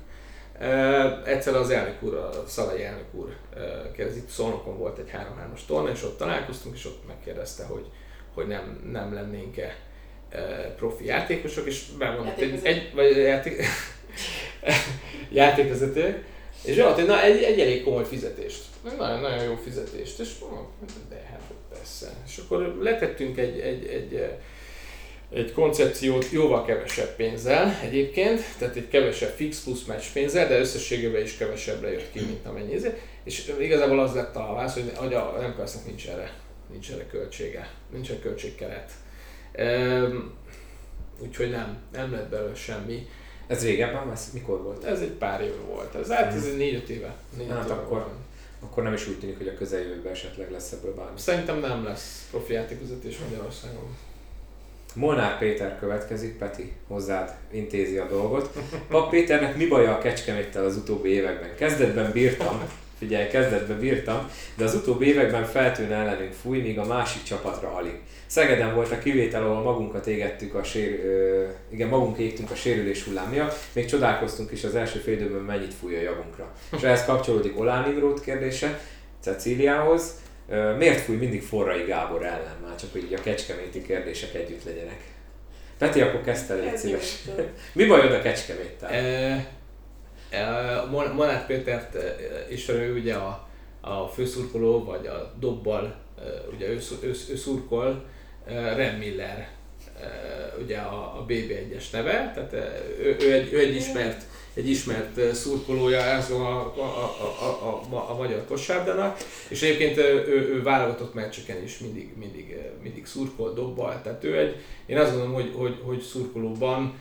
Egyszer 1.25 1.55
az 1.55 1.69
elnök 1.69 2.03
úr, 2.03 2.13
a 2.13 2.43
Szalai 2.47 2.83
elnök 2.83 3.13
úr 3.13 3.35
kérdezi, 3.95 4.19
itt 4.19 4.29
Szolnokon 4.29 4.77
volt 4.77 4.97
egy 4.97 5.09
3-3-as 5.09 5.59
torna, 5.67 5.89
és 5.89 6.03
ott 6.03 6.17
találkoztunk, 6.17 6.75
és 6.75 6.85
ott 6.85 7.07
megkérdezte, 7.07 7.63
hogy, 7.63 7.85
hogy 8.33 8.47
nem, 8.47 8.89
nem 8.91 9.13
lennénk-e 9.13 9.75
profi 10.75 11.05
játékosok, 11.05 11.67
és 11.67 11.85
bemondott 11.97 12.39
egy, 12.39 12.59
egy, 12.63 12.93
vagy 12.93 13.17
játék, 13.17 13.63
játékvezető, 15.31 16.25
és 16.63 16.77
egy, 16.77 17.05
na, 17.05 17.21
egy, 17.23 17.43
egy 17.43 17.59
elég 17.59 17.83
komoly 17.83 18.05
fizetést, 18.05 18.63
nagyon, 18.97 19.19
nagyon 19.19 19.43
jó 19.43 19.55
fizetést, 19.55 20.19
és 20.19 20.31
de 21.09 21.27
hát 21.31 21.41
persze. 21.69 22.09
És 22.27 22.37
akkor 22.37 22.77
letettünk 22.81 23.37
egy, 23.37 23.59
egy, 23.59 23.85
egy 23.85 24.29
egy 25.33 25.53
koncepciót 25.53 26.31
jóval 26.31 26.65
kevesebb 26.65 27.15
pénzzel 27.15 27.79
egyébként, 27.83 28.41
tehát 28.57 28.75
egy 28.75 28.87
kevesebb 28.87 29.33
fix 29.35 29.63
plusz 29.63 29.83
meccs 29.83 30.03
pénzzel, 30.13 30.47
de 30.47 30.59
összességében 30.59 31.21
is 31.21 31.37
kevesebbre 31.37 31.91
jött 31.91 32.11
ki, 32.11 32.19
mint 32.19 32.45
amennyi 32.45 32.73
ez. 32.73 32.85
És 33.23 33.53
igazából 33.59 33.99
az 33.99 34.13
lett 34.13 34.35
a 34.35 34.53
válasz, 34.53 34.79
hogy 34.95 35.13
a 35.13 35.35
nem 35.39 35.55
nincs 35.85 36.07
erre, 36.07 36.33
nincs 36.71 36.91
erre 36.91 37.07
költsége, 37.07 37.69
nincs 37.91 38.09
erre 38.09 38.19
költségkeret. 38.19 38.91
Üm, 39.59 40.33
úgyhogy 41.19 41.49
nem, 41.49 41.77
nem 41.91 42.11
lett 42.11 42.29
belőle 42.29 42.55
semmi. 42.55 43.07
Ez 43.47 43.63
régebben, 43.63 44.11
ez 44.11 44.29
mikor 44.33 44.63
volt? 44.63 44.83
Ez 44.83 44.99
egy 44.99 45.11
pár 45.11 45.41
éve 45.41 45.61
volt, 45.67 45.95
ez, 45.95 46.11
hát 46.11 46.33
ez 46.33 46.45
egy 46.45 46.57
négy-öt 46.57 46.89
éve. 46.89 47.15
Négy 47.37 47.49
hát 47.49 47.65
éve 47.65 47.73
akkor, 47.73 47.97
volt. 47.97 48.13
akkor 48.59 48.83
nem 48.83 48.93
is 48.93 49.07
úgy 49.07 49.19
tűnik, 49.19 49.37
hogy 49.37 49.47
a 49.47 49.53
közeljövőben 49.53 50.11
esetleg 50.11 50.51
lesz 50.51 50.71
ebből 50.71 50.93
bármi. 50.93 51.19
Szerintem 51.19 51.59
nem 51.59 51.83
lesz 51.83 52.27
profi 52.31 52.53
játékvezetés 52.53 53.17
Magyarországon. 53.17 53.95
Molnár 54.97 55.37
Péter 55.37 55.77
következik, 55.79 56.37
Peti, 56.37 56.71
hozzád 56.87 57.33
intézi 57.51 57.97
a 57.97 58.07
dolgot. 58.07 58.49
Pap 58.89 59.09
Péternek 59.09 59.57
mi 59.57 59.67
baja 59.67 59.91
a 59.91 59.97
kecskeméttel 59.97 60.65
az 60.65 60.75
utóbbi 60.75 61.09
években? 61.09 61.55
Kezdetben 61.55 62.11
bírtam, 62.11 62.61
figyelj, 62.97 63.27
kezdetben 63.27 63.79
bírtam, 63.79 64.29
de 64.55 64.63
az 64.63 64.75
utóbbi 64.75 65.07
években 65.07 65.45
feltűnne 65.45 65.95
ellenünk 65.95 66.33
fúj, 66.33 66.59
míg 66.59 66.79
a 66.79 66.85
másik 66.85 67.23
csapatra 67.23 67.73
alig. 67.75 67.99
Szegeden 68.25 68.75
volt 68.75 68.91
a 68.91 68.99
kivétel, 68.99 69.43
ahol 69.43 69.63
magunkat 69.63 70.07
égettük 70.07 70.55
a 70.55 70.63
sér, 70.63 71.05
ö, 71.05 71.45
igen, 71.69 71.87
magunk 71.87 72.17
égtünk 72.17 72.51
a 72.51 72.55
sérülés 72.55 73.03
hullám 73.03 73.29
miatt, 73.29 73.55
még 73.73 73.85
csodálkoztunk 73.85 74.51
is 74.51 74.63
az 74.63 74.75
első 74.75 74.99
fél 74.99 75.29
mennyit 75.29 75.73
fúj 75.73 75.95
a 75.95 76.01
javunkra. 76.01 76.53
És 76.75 76.81
ehhez 76.81 77.05
kapcsolódik 77.05 77.59
Olán 77.59 77.91
Imrót 77.91 78.21
kérdése 78.21 78.79
Cecíliához. 79.21 80.13
Miért 80.77 81.01
fúj 81.01 81.15
mindig 81.15 81.41
Forrai 81.41 81.83
Gábor 81.83 82.25
ellen? 82.25 82.55
Már 82.67 82.75
csak 82.75 82.91
hogy 82.91 83.03
így 83.03 83.13
a 83.13 83.21
kecskeméti 83.21 83.81
kérdések 83.81 84.33
együtt 84.33 84.63
legyenek. 84.63 85.01
Peti, 85.77 86.01
akkor 86.01 86.21
kezdte 86.21 86.53
légy 86.53 86.77
szíves. 86.77 87.23
Mi 87.73 87.85
bajod 87.85 88.11
a 88.11 88.21
kecskeméttel? 88.21 88.89
E, 88.89 89.47
e, 90.29 90.81
Monát 90.91 91.45
Pétert 91.45 91.97
ismerő 92.49 92.93
ugye 92.99 93.13
a, 93.13 93.47
a 93.81 94.07
főszurkoló, 94.07 94.83
vagy 94.83 95.07
a 95.07 95.33
dobbal, 95.39 95.95
ugye 96.53 96.67
ő, 96.67 96.79
ő, 97.01 97.13
ő 97.29 97.35
szurkol, 97.35 98.05
Rem 98.75 98.95
Miller, 98.95 99.47
ugye 100.61 100.77
a, 100.77 101.19
a 101.19 101.25
BB1-es 101.27 101.91
neve, 101.91 102.31
tehát 102.35 102.53
ő, 102.99 103.15
ő, 103.19 103.33
egy, 103.33 103.53
ő 103.53 103.59
egy 103.59 103.75
ismert 103.75 104.21
egy 104.57 104.69
ismert 104.69 105.35
szurkolója 105.35 106.01
ez 106.01 106.29
a, 106.29 106.73
a, 106.77 106.81
a, 106.81 107.65
a, 107.65 107.95
a, 107.95 108.11
a 108.11 108.15
magyar 108.15 108.45
kosárdának, 108.47 109.17
és 109.47 109.61
egyébként 109.61 109.97
ő, 109.97 110.53
ő 110.53 110.61
válogatott 110.63 111.13
meccseken 111.13 111.63
is 111.63 111.77
mindig, 111.77 112.09
mindig, 112.19 112.57
mindig 112.83 113.05
szurkol, 113.05 113.53
dobbal, 113.53 114.01
tehát 114.03 114.23
ő 114.23 114.37
egy, 114.37 114.55
én 114.85 114.97
azt 114.97 115.09
gondolom, 115.11 115.33
hogy, 115.33 115.53
hogy, 115.55 115.81
hogy 115.83 116.01
szurkolóban 116.01 116.93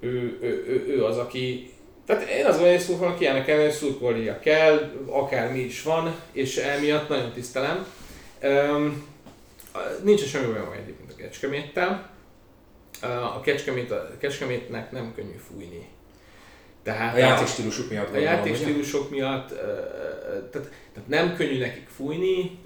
ő, 0.00 0.38
ő, 0.40 0.64
ő, 0.68 0.94
ő 0.96 1.04
az, 1.04 1.16
aki 1.16 1.72
tehát 2.06 2.28
én 2.28 2.44
azt 2.44 2.58
gondolom, 2.58 2.76
hogy 2.76 2.86
szurkolónak 2.86 3.20
ilyenek 3.20 3.44
kell, 3.44 3.60
hogy 3.60 3.70
szurkolnia 3.70 4.38
kell, 4.38 4.92
akármi 5.06 5.58
is 5.58 5.82
van, 5.82 6.14
és 6.32 6.56
emiatt 6.56 7.08
nagyon 7.08 7.32
tisztelem. 7.32 7.86
Um, 8.42 9.04
nincs 10.02 10.24
semmi 10.24 10.46
olyan 10.46 10.72
egyébként 10.72 11.12
a 11.12 11.14
Kecskeméttel. 11.14 12.10
A, 13.00 13.40
Kecskemét, 13.40 13.90
a 13.90 14.16
Kecskemétnek 14.18 14.90
nem 14.92 15.12
könnyű 15.14 15.36
fújni 15.48 15.88
tehát 16.82 17.14
a 17.14 17.18
játékstílusok 17.18 17.90
miatt. 17.90 18.14
A 18.14 18.18
játékstílusok 18.18 19.10
miatt, 19.10 19.48
tehát, 20.50 20.70
tehát 20.92 21.08
nem 21.08 21.34
könnyű 21.34 21.58
nekik 21.58 21.88
fújni, 21.88 22.58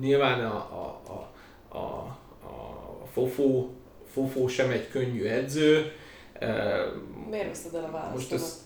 nyilván 0.00 0.44
a, 0.44 0.54
a, 0.54 1.02
a, 1.06 1.76
a, 1.76 2.18
a 2.46 3.06
fofó, 3.12 3.74
fofó 4.12 4.48
sem 4.48 4.70
egy 4.70 4.88
könnyű 4.88 5.24
edző. 5.24 5.92
Miért 7.30 7.48
veszed 7.48 7.74
el 7.74 7.84
a 7.84 7.90
választ? 7.90 8.14
Most 8.14 8.32
ez, 8.32 8.64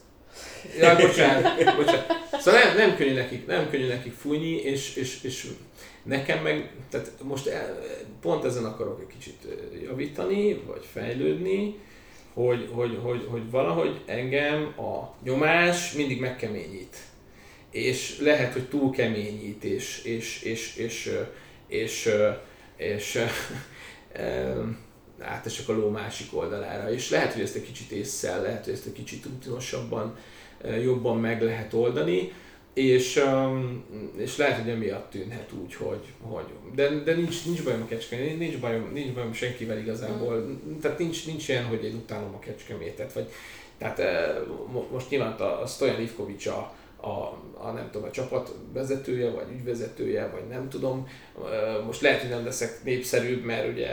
Ja, 0.78 0.96
bocsánat, 0.96 1.76
bocsánat. 1.76 2.06
Szóval 2.40 2.60
nem, 2.60 2.76
nem, 2.76 2.96
könnyű 2.96 3.14
nekik, 3.14 3.46
nem 3.46 3.70
könnyű 3.70 3.86
nekik 3.86 4.12
fújni, 4.12 4.54
és, 4.56 4.96
és, 4.96 5.22
és 5.22 5.46
nekem 6.02 6.42
meg, 6.42 6.72
tehát 6.90 7.10
most 7.22 7.46
el, 7.46 7.78
pont 8.20 8.44
ezen 8.44 8.64
akarok 8.64 9.00
egy 9.00 9.06
kicsit 9.06 9.46
javítani, 9.82 10.54
vagy 10.66 10.86
fejlődni, 10.92 11.78
hogy, 12.34 12.68
hogy, 12.72 12.98
hogy, 13.02 13.26
hogy 13.30 13.50
valahogy 13.50 14.00
engem 14.06 14.74
a 14.78 15.14
nyomás 15.22 15.92
mindig 15.92 16.20
megkeményít. 16.20 16.96
És 17.70 18.18
lehet, 18.18 18.52
hogy 18.52 18.68
túl 18.68 18.90
keményít, 18.90 19.64
és, 19.64 20.02
és, 20.04 20.42
és, 20.42 20.76
és, 20.76 21.12
és, 21.66 22.08
és, 22.76 23.16
és 23.16 23.18
átesek 25.20 25.68
a 25.68 25.72
ló 25.72 25.88
másik 25.88 26.36
oldalára. 26.36 26.92
És 26.92 27.10
lehet, 27.10 27.32
hogy 27.32 27.42
ezt 27.42 27.56
egy 27.56 27.66
kicsit 27.66 27.90
észszel, 27.90 28.42
lehet, 28.42 28.64
hogy 28.64 28.72
ezt 28.72 28.86
egy 28.86 28.92
kicsit 28.92 29.24
rutinosabban, 29.24 30.16
jobban 30.82 31.20
meg 31.20 31.42
lehet 31.42 31.72
oldani 31.72 32.32
és, 32.74 33.16
um, 33.16 33.84
és 34.16 34.36
lehet, 34.36 34.60
hogy 34.60 34.70
emiatt 34.70 35.10
tűnhet 35.10 35.52
úgy, 35.62 35.74
hogy, 35.74 36.04
hogy 36.20 36.44
de, 36.74 36.88
de 36.88 37.14
nincs, 37.14 37.44
nincs 37.44 37.64
bajom 37.64 37.82
a 37.82 37.86
kecskemét, 37.86 38.38
nincs 38.38 38.58
bajom, 38.58 38.90
nincs 38.92 39.14
bajom 39.14 39.32
senkivel 39.32 39.78
igazából, 39.78 40.36
mm. 40.36 40.78
tehát 40.78 40.98
nincs, 40.98 41.26
nincs 41.26 41.48
ilyen, 41.48 41.64
hogy 41.64 41.84
én 41.84 41.94
utálom 41.94 42.34
a 42.34 42.38
kecskemétet, 42.38 43.12
vagy 43.12 43.30
tehát 43.78 43.98
eh, 43.98 44.36
most 44.90 45.10
nyilván 45.10 45.32
a, 45.32 45.62
a 45.62 45.66
Stojan 45.66 46.00
Ivkovics 46.00 46.46
a, 46.46 46.74
a, 47.00 47.38
a, 47.54 47.70
nem 47.70 47.88
tudom, 47.90 48.08
a 48.08 48.10
csapat 48.10 48.54
vezetője, 48.72 49.30
vagy 49.30 49.46
ügyvezetője, 49.52 50.30
vagy 50.32 50.46
nem 50.48 50.68
tudom. 50.68 51.08
Most 51.86 52.00
lehet, 52.00 52.20
hogy 52.20 52.30
nem 52.30 52.44
leszek 52.44 52.84
népszerűbb, 52.84 53.44
mert 53.44 53.68
ugye 53.68 53.88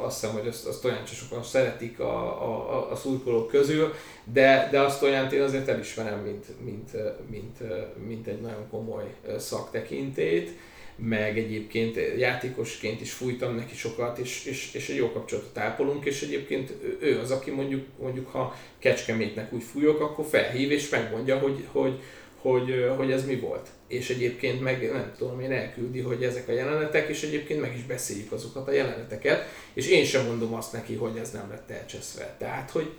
azt 0.00 0.20
hiszem, 0.20 0.36
hogy 0.36 0.48
azt, 0.48 0.66
azt 0.66 0.84
olyan 0.84 1.06
sokan 1.06 1.42
szeretik 1.42 2.00
a, 2.00 2.42
a, 2.42 2.90
a 2.90 2.96
szurkolók 2.96 3.48
közül, 3.48 3.94
de, 4.32 4.68
de 4.70 4.80
azt 4.80 5.02
olyan 5.02 5.32
én 5.32 5.42
azért 5.42 5.68
elismerem, 5.68 6.18
mint, 6.18 6.46
mint, 6.64 6.90
mint, 7.30 7.58
mint 8.06 8.26
egy 8.26 8.40
nagyon 8.40 8.68
komoly 8.70 9.14
szaktekintét 9.38 10.50
meg 10.98 11.38
egyébként 11.38 11.96
játékosként 12.16 13.00
is 13.00 13.12
fújtam 13.12 13.54
neki 13.54 13.74
sokat, 13.74 14.18
és, 14.18 14.44
és, 14.44 14.74
és 14.74 14.88
egy 14.88 14.96
jó 14.96 15.12
kapcsolatot 15.12 15.58
ápolunk, 15.58 16.04
és 16.04 16.22
egyébként 16.22 16.72
ő 17.00 17.18
az, 17.18 17.30
aki 17.30 17.50
mondjuk, 17.50 17.86
mondjuk 17.98 18.28
ha 18.28 18.56
kecskemétnek 18.78 19.52
úgy 19.52 19.62
fújok, 19.62 20.00
akkor 20.00 20.24
felhív 20.24 20.70
és 20.70 20.88
megmondja, 20.88 21.38
hogy, 21.38 21.66
hogy, 21.72 22.00
hogy, 22.40 22.92
hogy 22.96 23.12
ez 23.12 23.26
mi 23.26 23.36
volt. 23.36 23.68
És 23.88 24.10
egyébként 24.10 24.60
meg 24.60 24.92
nem 24.92 25.12
tudom, 25.18 25.40
én 25.40 25.52
elküldi, 25.52 26.00
hogy 26.00 26.24
ezek 26.24 26.48
a 26.48 26.52
jelenetek, 26.52 27.08
és 27.08 27.22
egyébként 27.22 27.60
meg 27.60 27.74
is 27.76 27.82
beszéljük 27.82 28.32
azokat 28.32 28.68
a 28.68 28.72
jeleneteket, 28.72 29.44
és 29.72 29.88
én 29.88 30.04
sem 30.04 30.26
mondom 30.26 30.54
azt 30.54 30.72
neki, 30.72 30.94
hogy 30.94 31.16
ez 31.16 31.30
nem 31.30 31.50
lett 31.50 31.70
elcseszve. 31.70 32.36
Tehát, 32.38 32.70
hogy 32.70 32.90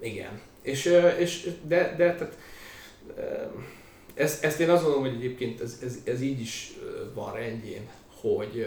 igen. 0.00 0.40
És, 0.62 0.98
és 1.18 1.50
de, 1.66 1.94
de 1.96 2.14
tehát, 2.14 2.38
ezt, 4.14 4.44
ezt 4.44 4.60
én 4.60 4.70
azt 4.70 4.82
mondom, 4.82 5.00
hogy 5.00 5.14
egyébként 5.14 5.60
ez, 5.60 5.78
ez, 5.84 5.98
ez 6.04 6.20
így 6.20 6.40
is 6.40 6.72
van 7.14 7.34
rendjén, 7.34 7.88
hogy, 8.20 8.66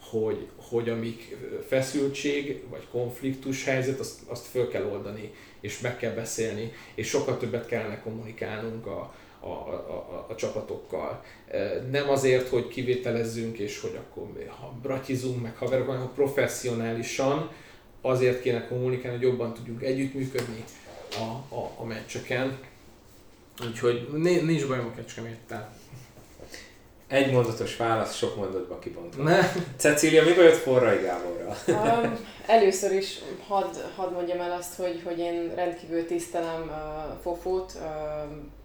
hogy, 0.00 0.48
hogy 0.56 0.88
amik 0.88 1.36
feszültség 1.68 2.62
vagy 2.70 2.86
konfliktus 2.90 3.64
helyzet, 3.64 4.00
azt, 4.00 4.20
azt 4.26 4.46
föl 4.46 4.68
kell 4.68 4.84
oldani, 4.84 5.32
és 5.60 5.80
meg 5.80 5.96
kell 5.96 6.14
beszélni, 6.14 6.72
és 6.94 7.08
sokkal 7.08 7.38
többet 7.38 7.66
kellene 7.66 8.00
kommunikálnunk 8.00 8.86
a, 8.86 9.14
a, 9.42 9.46
a, 9.46 9.72
a, 9.72 10.26
a 10.28 10.34
csapatokkal. 10.34 11.24
Nem 11.90 12.10
azért, 12.10 12.48
hogy 12.48 12.68
kivételezzünk, 12.68 13.58
és 13.58 13.80
hogy 13.80 13.98
akkor 14.00 14.46
ha 14.60 14.74
bratizunk, 14.82 15.42
meg 15.42 15.56
haverok, 15.56 15.86
hanem 15.86 16.10
professzionálisan 16.14 17.50
azért 18.00 18.42
kéne 18.42 18.66
kommunikálni, 18.66 19.16
hogy 19.16 19.26
jobban 19.26 19.54
tudjunk 19.54 19.82
együttműködni 19.82 20.64
a, 21.18 21.54
a, 21.54 21.70
a 21.76 21.84
meccseken. 21.84 22.58
Úgyhogy 23.66 24.08
nincs 24.42 24.66
bajom 24.66 24.86
a 24.86 24.94
kecskeméttel. 24.94 25.74
Egy 27.06 27.32
mondatos 27.32 27.76
válasz, 27.76 28.16
sok 28.16 28.36
mondatban 28.36 28.78
kibontva. 28.78 29.22
Ne. 29.22 29.52
Cecília, 29.76 30.22
mi 30.22 30.30
jött 30.30 30.56
Forrai 30.56 30.98
Gáborral? 31.02 31.56
Um, 31.66 32.18
először 32.46 32.92
is 32.92 33.18
hadd 33.46 33.74
had 33.96 34.12
mondjam 34.12 34.40
el 34.40 34.52
azt, 34.52 34.74
hogy, 34.74 35.00
hogy 35.04 35.18
én 35.18 35.52
rendkívül 35.54 36.06
tisztelem 36.06 36.62
uh, 36.62 37.22
Fofót, 37.22 37.72
uh, 37.76 37.82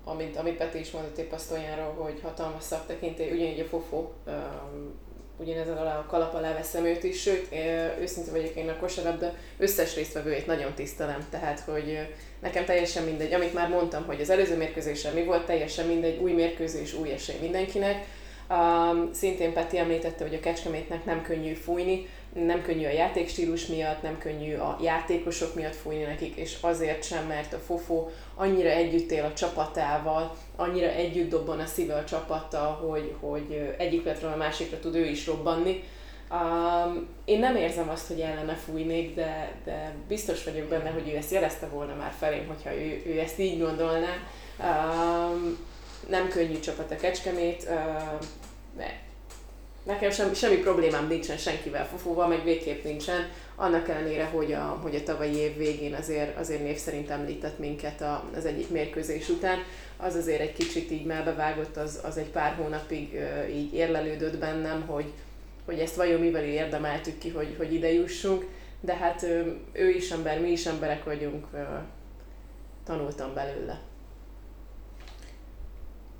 amit, 0.07 0.37
amit 0.37 0.57
Peti 0.57 0.79
is 0.79 0.91
mondott 0.91 1.17
épp 1.17 1.31
azt 1.31 1.51
olyanról, 1.51 2.03
hogy 2.03 2.19
hatalmas 2.23 2.63
szaktekintély, 2.63 3.31
ugyanígy 3.31 3.59
a 3.59 3.65
Fofó, 3.65 4.13
uh, 4.25 4.33
ugyanezen 5.39 5.77
alá 5.77 5.97
a 5.97 6.05
kalap 6.05 6.33
alá 6.33 6.53
veszem 6.53 6.85
őt 6.85 7.03
is, 7.03 7.21
sőt, 7.21 7.47
őszinte 7.99 8.31
vagyok 8.31 8.55
én 8.55 8.69
a 8.69 8.77
kosarabda 8.77 9.33
összes 9.57 9.95
résztvevőjét 9.95 10.45
nagyon 10.45 10.73
tisztelem, 10.73 11.27
tehát 11.29 11.59
hogy 11.59 12.15
nekem 12.41 12.65
teljesen 12.65 13.03
mindegy, 13.03 13.33
amit 13.33 13.53
már 13.53 13.69
mondtam, 13.69 14.05
hogy 14.05 14.21
az 14.21 14.29
előző 14.29 14.57
mérkőzésen 14.57 15.13
mi 15.13 15.23
volt, 15.23 15.45
teljesen 15.45 15.87
mindegy, 15.87 16.21
új 16.21 16.31
mérkőzés, 16.31 16.93
új 16.93 17.11
esély 17.11 17.39
mindenkinek, 17.41 18.05
Um, 18.49 19.09
szintén 19.13 19.53
Peti 19.53 19.77
említette, 19.77 20.23
hogy 20.23 20.33
a 20.33 20.39
Kecskemétnek 20.39 21.05
nem 21.05 21.21
könnyű 21.21 21.53
fújni, 21.53 22.07
nem 22.33 22.61
könnyű 22.61 22.85
a 22.85 22.91
játékstílus 22.91 23.65
miatt, 23.65 24.01
nem 24.01 24.17
könnyű 24.17 24.55
a 24.55 24.77
játékosok 24.81 25.55
miatt 25.55 25.75
fújni 25.75 26.03
nekik, 26.03 26.35
és 26.35 26.57
azért 26.61 27.03
sem, 27.03 27.25
mert 27.27 27.53
a 27.53 27.57
Fofó 27.57 28.09
annyira 28.35 28.69
együtt 28.69 29.11
él 29.11 29.23
a 29.23 29.33
csapatával, 29.33 30.35
annyira 30.55 30.87
együtt 30.87 31.29
dobban 31.29 31.59
a 31.59 31.65
szíve 31.65 31.95
a 31.95 32.03
csapattal, 32.03 32.73
hogy, 32.73 33.15
hogy 33.19 33.75
egyik 33.77 34.05
letről 34.05 34.31
a 34.31 34.37
másikra 34.37 34.79
tud 34.79 34.95
ő 34.95 35.05
is 35.05 35.27
robbanni. 35.27 35.83
Um, 36.31 37.07
én 37.25 37.39
nem 37.39 37.55
érzem 37.55 37.89
azt, 37.89 38.07
hogy 38.07 38.19
ellene 38.19 38.53
fújnék, 38.53 39.15
de, 39.15 39.51
de 39.65 39.93
biztos 40.07 40.43
vagyok 40.43 40.67
benne, 40.67 40.89
hogy 40.89 41.09
ő 41.09 41.15
ezt 41.15 41.31
jelezte 41.31 41.67
volna 41.67 41.95
már 41.95 42.13
felém, 42.19 42.47
hogyha 42.47 42.75
ő, 42.75 43.01
ő 43.05 43.19
ezt 43.19 43.39
így 43.39 43.59
gondolná. 43.59 44.13
Um, 44.59 45.57
nem 46.09 46.27
könnyű 46.27 46.59
csapat 46.59 46.91
a 46.91 46.95
Kecskemét, 46.95 47.69
de 48.77 48.99
nekem 49.87 50.11
sem, 50.11 50.33
semmi 50.33 50.55
problémám 50.55 51.07
nincsen 51.07 51.37
senkivel, 51.37 51.87
Fufóval, 51.87 52.27
meg 52.27 52.43
végképp 52.43 52.83
nincsen, 52.83 53.29
annak 53.55 53.89
ellenére, 53.89 54.25
hogy 54.25 54.53
a, 54.53 54.79
hogy 54.81 54.95
a 54.95 55.03
tavalyi 55.03 55.35
év 55.35 55.57
végén 55.57 55.93
azért, 55.93 56.37
azért 56.37 56.63
név 56.63 56.77
szerint 56.77 57.09
említett 57.09 57.59
minket 57.59 58.01
a, 58.01 58.23
az 58.35 58.45
egyik 58.45 58.69
mérkőzés 58.69 59.29
után, 59.29 59.57
az 59.97 60.15
azért 60.15 60.41
egy 60.41 60.53
kicsit 60.53 60.91
így 60.91 61.05
melbevágott, 61.05 61.77
az, 61.77 61.99
az 62.03 62.17
egy 62.17 62.29
pár 62.29 62.55
hónapig 62.55 63.19
így 63.51 63.73
érlelődött 63.73 64.37
bennem, 64.37 64.81
hogy, 64.87 65.13
hogy 65.65 65.79
ezt 65.79 65.95
vajon 65.95 66.19
mivel 66.19 66.43
érdemeltük 66.43 67.17
ki, 67.17 67.29
hogy, 67.29 67.55
hogy 67.57 67.73
ide 67.73 67.93
jussunk, 67.93 68.45
de 68.81 68.95
hát 68.95 69.23
ő 69.71 69.89
is 69.89 70.11
ember, 70.11 70.41
mi 70.41 70.51
is 70.51 70.65
emberek 70.65 71.03
vagyunk, 71.03 71.45
tanultam 72.85 73.33
belőle. 73.33 73.79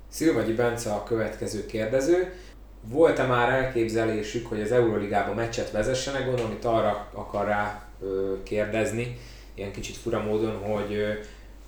Szilvagyi 0.08 0.52
Bence 0.52 0.92
a 0.92 1.02
következő 1.02 1.66
kérdező. 1.66 2.32
Volt-e 2.82 3.26
már 3.26 3.48
elképzelésük, 3.48 4.46
hogy 4.46 4.60
az 4.60 4.72
Euroligában 4.72 5.34
meccset 5.34 5.70
vezessenek? 5.70 6.24
Gondolom, 6.24 6.52
itt 6.52 6.64
arra 6.64 7.08
akar 7.12 7.46
rá 7.46 7.82
kérdezni, 8.42 9.18
ilyen 9.54 9.72
kicsit 9.72 9.96
fura 9.96 10.22
módon, 10.22 10.58
hogy, 10.58 11.18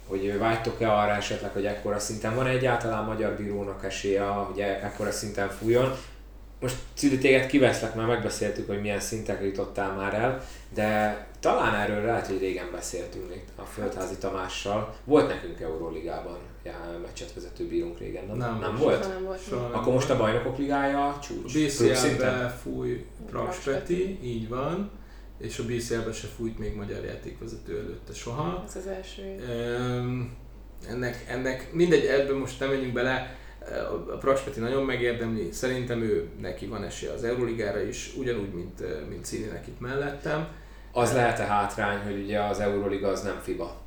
hogy 0.07 0.39
vágytok-e 0.39 0.93
arra 0.93 1.12
esetleg, 1.12 1.51
hogy 1.53 1.66
ekkora 1.66 1.99
szinten 1.99 2.35
van 2.35 2.47
egyáltalán 2.47 3.05
magyar 3.05 3.32
bírónak 3.32 3.85
esélye, 3.85 4.23
hogy 4.23 4.61
e-, 4.61 4.81
ekkora 4.82 5.11
szinten 5.11 5.49
fújjon 5.49 5.97
most 6.61 6.77
Cüdi 6.95 7.19
téged 7.19 7.47
kiveszlek, 7.47 7.95
mert 7.95 8.09
megbeszéltük, 8.09 8.66
hogy 8.66 8.81
milyen 8.81 9.01
szintekre 9.01 9.45
jutottál 9.45 9.93
már 9.93 10.15
el, 10.15 10.45
de 10.74 11.27
talán 11.41 11.74
erről 11.74 12.05
lehet, 12.05 12.27
hogy 12.27 12.39
régen 12.39 12.70
beszéltünk 12.73 13.35
itt 13.35 13.49
a 13.57 13.62
Földházi 13.62 14.16
Tamással. 14.16 14.95
Volt 15.05 15.28
nekünk 15.28 15.61
Euróligában 15.61 16.39
meccset 17.03 17.35
vezető 17.35 17.66
bírunk 17.66 17.99
régen, 17.99 18.27
nem? 18.27 18.37
Nem, 18.37 18.59
nem 18.59 18.77
volt? 18.77 19.09
Nem 19.09 19.24
volt. 19.24 19.43
Soha 19.49 19.66
Akkor 19.78 19.93
most 19.93 20.11
a 20.11 20.16
bajnokok 20.16 20.59
ligája 20.59 21.19
csúcs. 21.23 21.53
BCL-be 21.53 22.59
fúj 22.62 23.05
Praspeti, 23.27 24.19
így 24.23 24.49
van, 24.49 24.91
és 25.39 25.59
a 25.59 25.65
BCL-be 25.65 26.12
se 26.12 26.27
fújt 26.27 26.59
még 26.59 26.74
magyar 26.74 27.05
játékvezető 27.05 27.78
előtte 27.78 28.12
soha. 28.12 28.65
Ez 28.66 28.77
az 28.77 28.87
első. 28.87 29.23
Ennek, 30.89 31.24
ennek 31.28 31.73
mindegy, 31.73 32.05
ebből 32.05 32.39
most 32.39 32.61
nem 32.61 32.69
menjünk 32.69 32.93
bele, 32.93 33.39
a 34.12 34.16
Praspeti 34.16 34.61
nagyon 34.61 34.85
megérdemli, 34.85 35.53
szerintem 35.53 36.03
ő 36.03 36.28
neki 36.41 36.66
van 36.66 36.85
esélye 36.85 37.12
az 37.12 37.24
Euroligára 37.24 37.82
is, 37.82 38.15
ugyanúgy, 38.16 38.55
mint, 38.55 39.09
mint 39.09 39.24
Színének 39.24 39.66
itt 39.66 39.81
mellettem. 39.81 40.49
Az 40.93 41.12
lehet-e 41.12 41.45
hátrány, 41.45 41.99
hogy 41.99 42.23
ugye 42.23 42.41
az 42.41 42.61
Euroliga 42.61 43.09
az 43.09 43.23
nem 43.23 43.39
FIBA? 43.43 43.80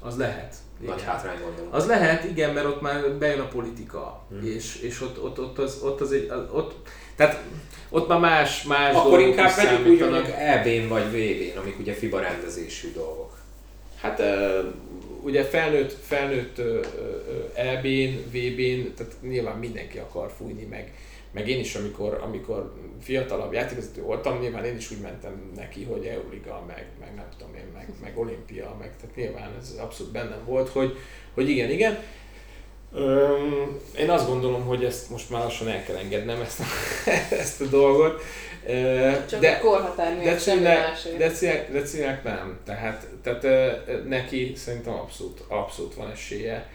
Az 0.00 0.16
lehet. 0.16 0.54
Igen. 0.80 0.94
Nagy 0.94 1.04
hátrány 1.04 1.38
gondolom. 1.44 1.72
Az 1.72 1.86
lehet, 1.86 2.24
igen, 2.24 2.54
mert 2.54 2.66
ott 2.66 2.80
már 2.80 3.12
bejön 3.12 3.40
a 3.40 3.48
politika, 3.48 4.26
hmm. 4.28 4.46
és, 4.46 4.80
és 4.82 5.00
ott, 5.00 5.22
ott, 5.22 5.38
ott, 5.38 5.58
az, 5.58 5.80
ott 5.82 6.00
az 6.00 6.12
egy, 6.12 6.32
ott, 6.52 6.74
tehát 7.16 7.42
ott 7.88 8.08
már 8.08 8.18
más, 8.20 8.62
más 8.62 8.94
Akkor 8.94 9.20
inkább 9.20 9.56
vegyük 9.56 9.86
úgy, 9.86 10.00
hogy 10.00 10.34
EB-n 10.38 10.88
vagy 10.88 11.04
VB-n, 11.04 11.58
amik 11.58 11.78
ugye 11.78 11.92
FIBA 11.92 12.20
rendezésű 12.20 12.92
dolgok. 12.92 13.38
Hát 14.00 14.22
ugye 15.22 15.44
felnőtt, 15.44 15.96
felnőtt 16.02 16.58
EB-n, 17.54 18.16
VB-n, 18.30 18.94
tehát 18.96 19.12
nyilván 19.20 19.58
mindenki 19.58 19.98
akar 19.98 20.32
fújni 20.36 20.64
meg, 20.64 20.92
meg 21.30 21.48
én 21.48 21.58
is, 21.58 21.74
amikor, 21.74 22.20
amikor 22.22 22.74
fiatalabb 23.00 23.52
játékvezető 23.52 24.02
voltam, 24.02 24.38
nyilván 24.38 24.64
én 24.64 24.76
is 24.76 24.90
úgy 24.90 25.00
mentem 25.00 25.52
neki, 25.56 25.84
hogy 25.84 26.04
Euroliga, 26.04 26.64
meg, 26.66 26.86
meg 27.00 27.14
nem 27.14 27.28
tudom 27.38 27.54
én, 27.54 27.66
meg, 27.74 27.88
meg 28.02 28.18
olimpia, 28.18 28.76
meg 28.78 28.96
tehát 29.00 29.16
nyilván 29.16 29.50
ez 29.60 29.76
abszolút 29.80 30.12
bennem 30.12 30.44
volt, 30.44 30.68
hogy, 30.68 30.96
hogy 31.34 31.48
igen, 31.48 31.70
igen. 31.70 31.98
Öm, 32.94 33.80
én 33.98 34.10
azt 34.10 34.26
gondolom, 34.26 34.64
hogy 34.64 34.84
ezt 34.84 35.10
most 35.10 35.30
már 35.30 35.42
lassan 35.42 35.68
el 35.68 35.82
kell 35.82 35.96
engednem 35.96 36.40
ezt 36.40 36.60
a, 36.60 36.64
ezt 37.34 37.60
a 37.60 37.64
dolgot. 37.64 38.22
Csak 39.28 39.40
de, 39.40 39.50
a 39.50 39.60
korhatár 39.60 40.16
miatt 40.16 40.34
de 40.34 40.38
semmi 40.38 40.62
másért. 40.62 41.16
De, 41.16 41.28
de 41.72 42.20
nem. 42.24 42.58
Tehát, 42.64 43.06
tehát 43.22 43.46
neki 44.08 44.52
szerintem 44.56 44.92
abszolút, 44.92 45.44
abszolút 45.48 45.94
van 45.94 46.10
esélye, 46.10 46.68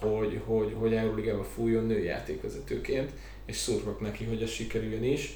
hogy, 0.00 0.40
hogy, 0.44 0.74
hogy 0.78 0.94
Euróligába 0.94 1.44
fújjon 1.54 1.86
nőjátékvezetőként, 1.86 3.10
és 3.46 3.56
szurkok 3.56 4.00
neki, 4.00 4.24
hogy 4.24 4.42
ez 4.42 4.50
sikerüljön 4.50 5.04
is. 5.04 5.32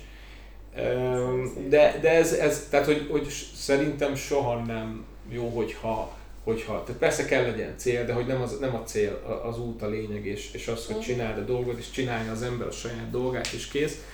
De, 1.69 1.99
de 2.01 2.11
ez, 2.11 2.33
ez 2.33 2.67
tehát, 2.71 2.87
hogy, 2.87 3.07
hogy 3.11 3.29
szerintem 3.55 4.15
soha 4.15 4.65
nem 4.65 5.05
jó, 5.29 5.49
hogyha 5.49 6.19
hogyha, 6.45 6.83
tehát 6.85 7.01
persze 7.01 7.25
kell 7.25 7.43
legyen 7.43 7.79
cél, 7.79 8.05
de 8.05 8.13
hogy 8.13 8.27
nem, 8.27 8.41
az, 8.41 8.59
nem 8.59 8.75
a 8.75 8.83
cél, 8.83 9.41
az 9.45 9.59
út 9.59 9.83
a 9.83 9.89
lényeg, 9.89 10.27
és, 10.27 10.53
és 10.53 10.69
az, 10.69 10.87
hogy 10.87 10.97
mhm. 10.97 11.05
csináld 11.05 11.39
a 11.39 11.45
dolgot, 11.45 11.79
és 11.79 11.91
csinálja 11.91 12.31
az 12.31 12.43
ember 12.43 12.67
a 12.67 12.71
saját 12.71 13.11
dolgát, 13.11 13.53
és 13.53 13.69
kész. 13.69 14.05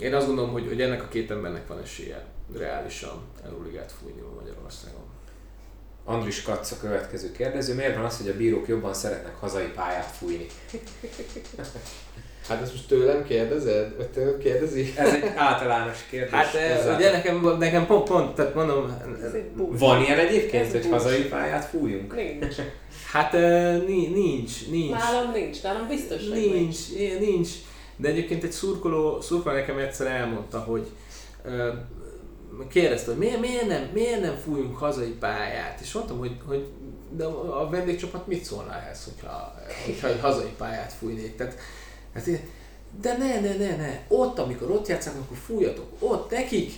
Én 0.00 0.14
azt 0.14 0.26
gondolom, 0.26 0.52
hogy, 0.52 0.66
hogy 0.66 0.80
ennek 0.80 1.02
a 1.02 1.08
két 1.08 1.30
embernek 1.30 1.66
van 1.66 1.80
esélye 1.82 2.24
reálisan 2.56 3.22
Euróligát 3.44 3.92
fújni 3.92 4.20
Magyarországon. 4.40 5.01
Andris 6.04 6.42
Katz 6.42 6.72
a 6.72 6.76
következő 6.80 7.32
kérdező. 7.32 7.74
Miért 7.74 7.96
van 7.96 8.04
az, 8.04 8.18
hogy 8.18 8.28
a 8.28 8.36
bírók 8.36 8.68
jobban 8.68 8.94
szeretnek 8.94 9.34
hazai 9.34 9.66
pályát 9.74 10.16
fújni? 10.18 10.46
Hát 12.48 12.62
ezt 12.62 12.72
most 12.72 12.88
tőlem 12.88 13.24
kérdezed? 13.24 13.96
Vagy 13.96 14.08
tőlem 14.08 14.38
kérdezi? 14.38 14.92
Ez 14.96 15.12
egy 15.12 15.32
általános 15.36 16.06
kérdés. 16.10 16.30
Hát 16.30 16.54
ez 16.54 16.94
ugye 16.96 17.12
nekem, 17.12 17.56
nekem 17.58 17.86
pont, 17.86 18.08
pont, 18.08 18.34
tehát 18.34 18.54
mondom... 18.54 18.96
Van 19.56 20.02
ilyen 20.02 20.18
egyébként, 20.18 20.70
hogy 20.70 20.86
hazai 20.90 21.22
pályát 21.22 21.64
fújjunk? 21.64 22.14
Nincs. 22.14 22.54
Hát 23.12 23.34
uh, 23.34 23.86
nincs, 23.86 24.68
nincs. 24.70 24.90
Nálam 24.90 25.32
nincs, 25.32 25.62
nálam 25.62 25.88
biztos, 25.88 26.28
hogy 26.28 26.52
nincs. 26.52 26.76
Nincs, 26.94 27.18
nincs. 27.18 27.48
De 27.96 28.08
egyébként 28.08 28.44
egy 28.44 28.52
szurkoló, 28.52 29.20
szurkoló 29.20 29.56
nekem 29.56 29.78
egyszer 29.78 30.06
elmondta, 30.06 30.58
hogy 30.58 30.86
uh, 31.44 31.52
kérdezte, 32.68 33.10
hogy 33.10 33.18
miért, 33.18 33.40
miért, 33.40 33.66
nem, 33.66 33.90
miért 33.92 34.20
nem 34.20 34.36
fújunk 34.44 34.76
hazai 34.76 35.14
pályát? 35.20 35.80
És 35.82 35.92
mondtam, 35.92 36.18
hogy, 36.18 36.36
hogy 36.46 36.66
de 37.10 37.24
a 37.24 37.68
vendégcsapat 37.70 38.26
mit 38.26 38.44
szólna 38.44 38.74
ehhez, 38.74 39.04
hogyha, 39.04 39.54
hogyha 39.84 40.08
egy 40.08 40.20
hazai 40.20 40.52
pályát 40.58 40.92
fújnék? 40.92 41.36
Tehát, 41.36 41.58
hát, 42.14 42.28
de 43.00 43.16
ne, 43.16 43.40
ne, 43.40 43.56
ne, 43.56 43.76
ne, 43.76 44.00
ott, 44.08 44.38
amikor 44.38 44.70
ott 44.70 44.88
játszanak, 44.88 45.20
akkor 45.20 45.36
fújjatok 45.46 45.86
ott 45.98 46.30
nekik, 46.30 46.72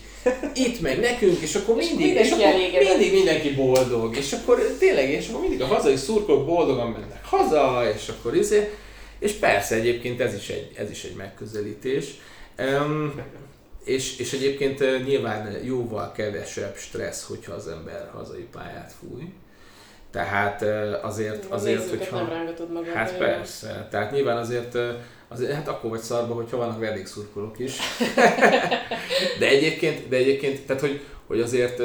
itt 0.55 0.81
meg 0.81 1.01
nekünk, 1.01 1.39
és 1.39 1.55
akkor 1.55 1.77
mindig, 1.77 2.15
és, 2.15 2.21
és 2.21 2.31
akkor 2.31 2.53
mindig 2.89 3.13
mindenki 3.13 3.55
boldog, 3.55 4.17
és 4.17 4.33
akkor 4.33 4.77
tényleg, 4.79 5.11
és 5.11 5.29
akkor 5.29 5.41
mindig 5.41 5.63
a 5.63 5.67
hazai 5.67 5.97
szurkolók 5.97 6.47
boldogan 6.47 6.91
mennek 6.91 7.25
haza, 7.25 7.93
és 7.95 8.09
akkor 8.09 8.37
izé, 8.37 8.71
és 9.19 9.33
persze 9.33 9.75
egyébként 9.75 10.21
ez 10.21 10.35
is 10.35 10.49
egy, 10.49 10.71
ez 10.77 10.91
is 10.91 11.05
egy 11.05 11.15
megközelítés. 11.15 12.07
Um, 12.59 13.13
és, 13.85 14.19
és 14.19 14.33
egyébként 14.33 15.05
nyilván 15.05 15.65
jóval 15.65 16.13
kevesebb 16.13 16.77
stressz, 16.77 17.27
hogyha 17.27 17.53
az 17.53 17.69
ember 17.69 18.11
hazai 18.15 18.49
pályát 18.53 18.93
fúj. 19.01 19.33
Tehát 20.11 20.63
azért, 21.03 21.45
azért 21.51 21.91
hogyha... 21.91 22.17
nem 22.17 22.29
rángatod 22.29 22.73
magad. 22.73 22.93
Hát 22.95 23.17
persze. 23.19 23.89
Tehát 23.91 24.13
nyilván 24.13 24.37
azért, 24.37 24.79
azért 25.29 25.53
hát 25.53 25.69
akkor 25.69 25.91
vagy 25.91 26.01
szarba, 26.01 26.35
hogyha 26.35 26.57
vannak 26.57 26.79
vendégszurkolók 26.79 27.59
is. 27.59 27.79
de 29.41 29.47
egyébként, 29.49 30.09
de 30.09 30.17
egyébként, 30.17 30.67
tehát 30.67 30.83
hogy, 30.83 31.01
hogy 31.27 31.41
azért 31.41 31.83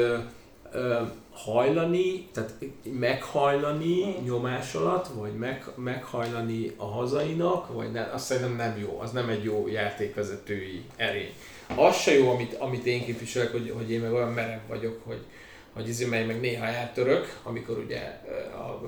hajlani, 1.44 2.28
tehát 2.32 2.54
meghajlani 2.82 4.04
mm. 4.04 4.24
nyomás 4.24 4.74
alatt, 4.74 5.06
vagy 5.06 5.32
meg, 5.32 5.64
meghajlani 5.76 6.74
a 6.76 6.84
hazainak, 6.84 7.72
vagy 7.72 7.92
ne, 7.92 8.02
azt 8.02 8.24
szerintem 8.24 8.56
nem 8.56 8.78
jó, 8.78 8.98
az 9.00 9.10
nem 9.10 9.28
egy 9.28 9.44
jó 9.44 9.68
játékvezetői 9.68 10.84
erény. 10.96 11.32
Az 11.74 11.96
se 11.96 12.14
jó, 12.14 12.30
amit, 12.30 12.54
amit 12.54 12.86
én 12.86 13.04
képviselek, 13.04 13.50
hogy, 13.50 13.72
hogy 13.76 13.90
én 13.90 14.00
meg 14.00 14.12
olyan 14.12 14.32
merev 14.32 14.60
vagyok, 14.68 15.00
hogy, 15.04 15.24
hogy 15.72 15.88
izé 15.88 16.04
meg 16.04 16.40
néha 16.40 16.66
eltörök, 16.66 17.40
amikor 17.42 17.78
ugye, 17.78 18.20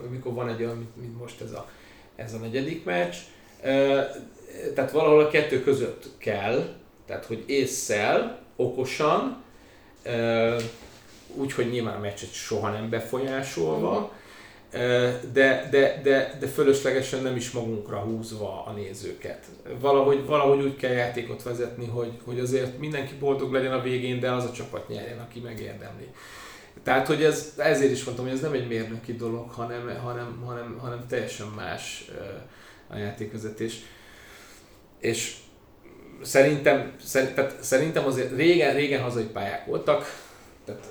amikor 0.07 0.33
van 0.33 0.49
egy 0.49 0.63
olyan, 0.63 0.89
mint 1.01 1.19
most 1.19 1.41
ez 1.41 1.53
a, 1.53 1.71
ez 2.17 2.35
a 2.35 2.39
negyedik 2.39 2.85
meccs. 2.85 3.15
Tehát 4.75 4.91
valahol 4.93 5.21
a 5.21 5.29
kettő 5.29 5.63
között 5.63 6.09
kell, 6.19 6.75
tehát 7.07 7.25
hogy 7.25 7.45
észszel, 7.47 8.43
okosan, 8.57 9.43
úgyhogy 11.35 11.71
nyilván 11.71 11.97
a 11.97 12.01
meccset 12.01 12.33
soha 12.33 12.71
nem 12.71 12.91
befolyásolva. 12.91 14.13
De, 15.33 15.69
de, 15.71 16.01
de, 16.03 16.37
de 16.41 16.47
fölöslegesen 16.47 17.23
nem 17.23 17.37
is 17.37 17.51
magunkra 17.51 17.99
húzva 17.99 18.65
a 18.67 18.73
nézőket. 18.73 19.45
Valahogy, 19.81 20.27
valahogy 20.27 20.65
úgy 20.65 20.77
kell 20.77 20.93
játékot 20.93 21.43
vezetni, 21.43 21.87
hogy, 21.87 22.13
hogy 22.25 22.41
azért 22.41 22.79
mindenki 22.79 23.15
boldog 23.15 23.53
legyen 23.53 23.73
a 23.73 23.83
végén, 23.83 24.21
de 24.21 24.31
az 24.31 24.45
a 24.45 24.53
csapat 24.53 24.89
nyerjen, 24.89 25.19
aki 25.19 25.41
megérdemli. 25.41 26.09
Tehát, 26.83 27.07
hogy 27.07 27.25
ez, 27.25 27.53
ezért 27.57 27.93
is 27.93 28.05
mondtam, 28.05 28.27
hogy 28.27 28.35
ez 28.35 28.41
nem 28.41 28.53
egy 28.53 28.69
mérnöki 28.69 29.13
dolog, 29.13 29.51
hanem, 29.51 29.99
hanem, 30.03 30.43
hanem, 30.45 30.79
hanem 30.81 31.07
teljesen 31.09 31.47
más 31.47 32.11
a 32.89 32.97
játékvezetés. 32.97 33.79
És 35.01 35.37
szerintem, 36.23 36.95
szerintem 37.61 38.07
azért 38.07 38.37
régen, 38.37 38.75
régen 38.75 39.03
hazai 39.03 39.25
pályák 39.25 39.67
voltak, 39.67 40.05
tehát 40.65 40.89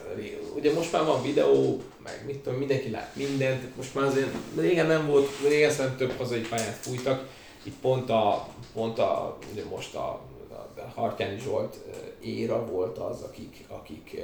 ugye 0.55 0.73
most 0.73 0.91
már 0.91 1.05
van 1.05 1.21
videó, 1.21 1.81
meg 2.15 2.25
mit 2.25 2.39
tudom, 2.39 2.59
mindenki 2.59 2.89
lát 2.89 3.15
mindent, 3.15 3.75
most 3.75 3.95
már 3.95 4.05
azért 4.05 4.29
régen 4.57 4.85
nem 4.85 5.07
volt, 5.07 5.29
régen 5.47 5.71
szerintem 5.71 6.07
több 6.07 6.17
hazai 6.17 6.41
pályát 6.41 6.77
fújtak, 6.79 7.27
itt 7.63 7.79
pont 7.81 8.09
a, 8.09 8.47
pont 8.73 8.99
a 8.99 9.37
ugye 9.51 9.63
most 9.69 9.95
a, 9.95 10.07
a 10.49 10.81
Hartyányi 10.95 11.39
Zsolt 11.39 11.77
éra 12.21 12.65
volt 12.65 12.97
az, 12.97 13.21
akik, 13.21 13.65
akik, 13.67 14.21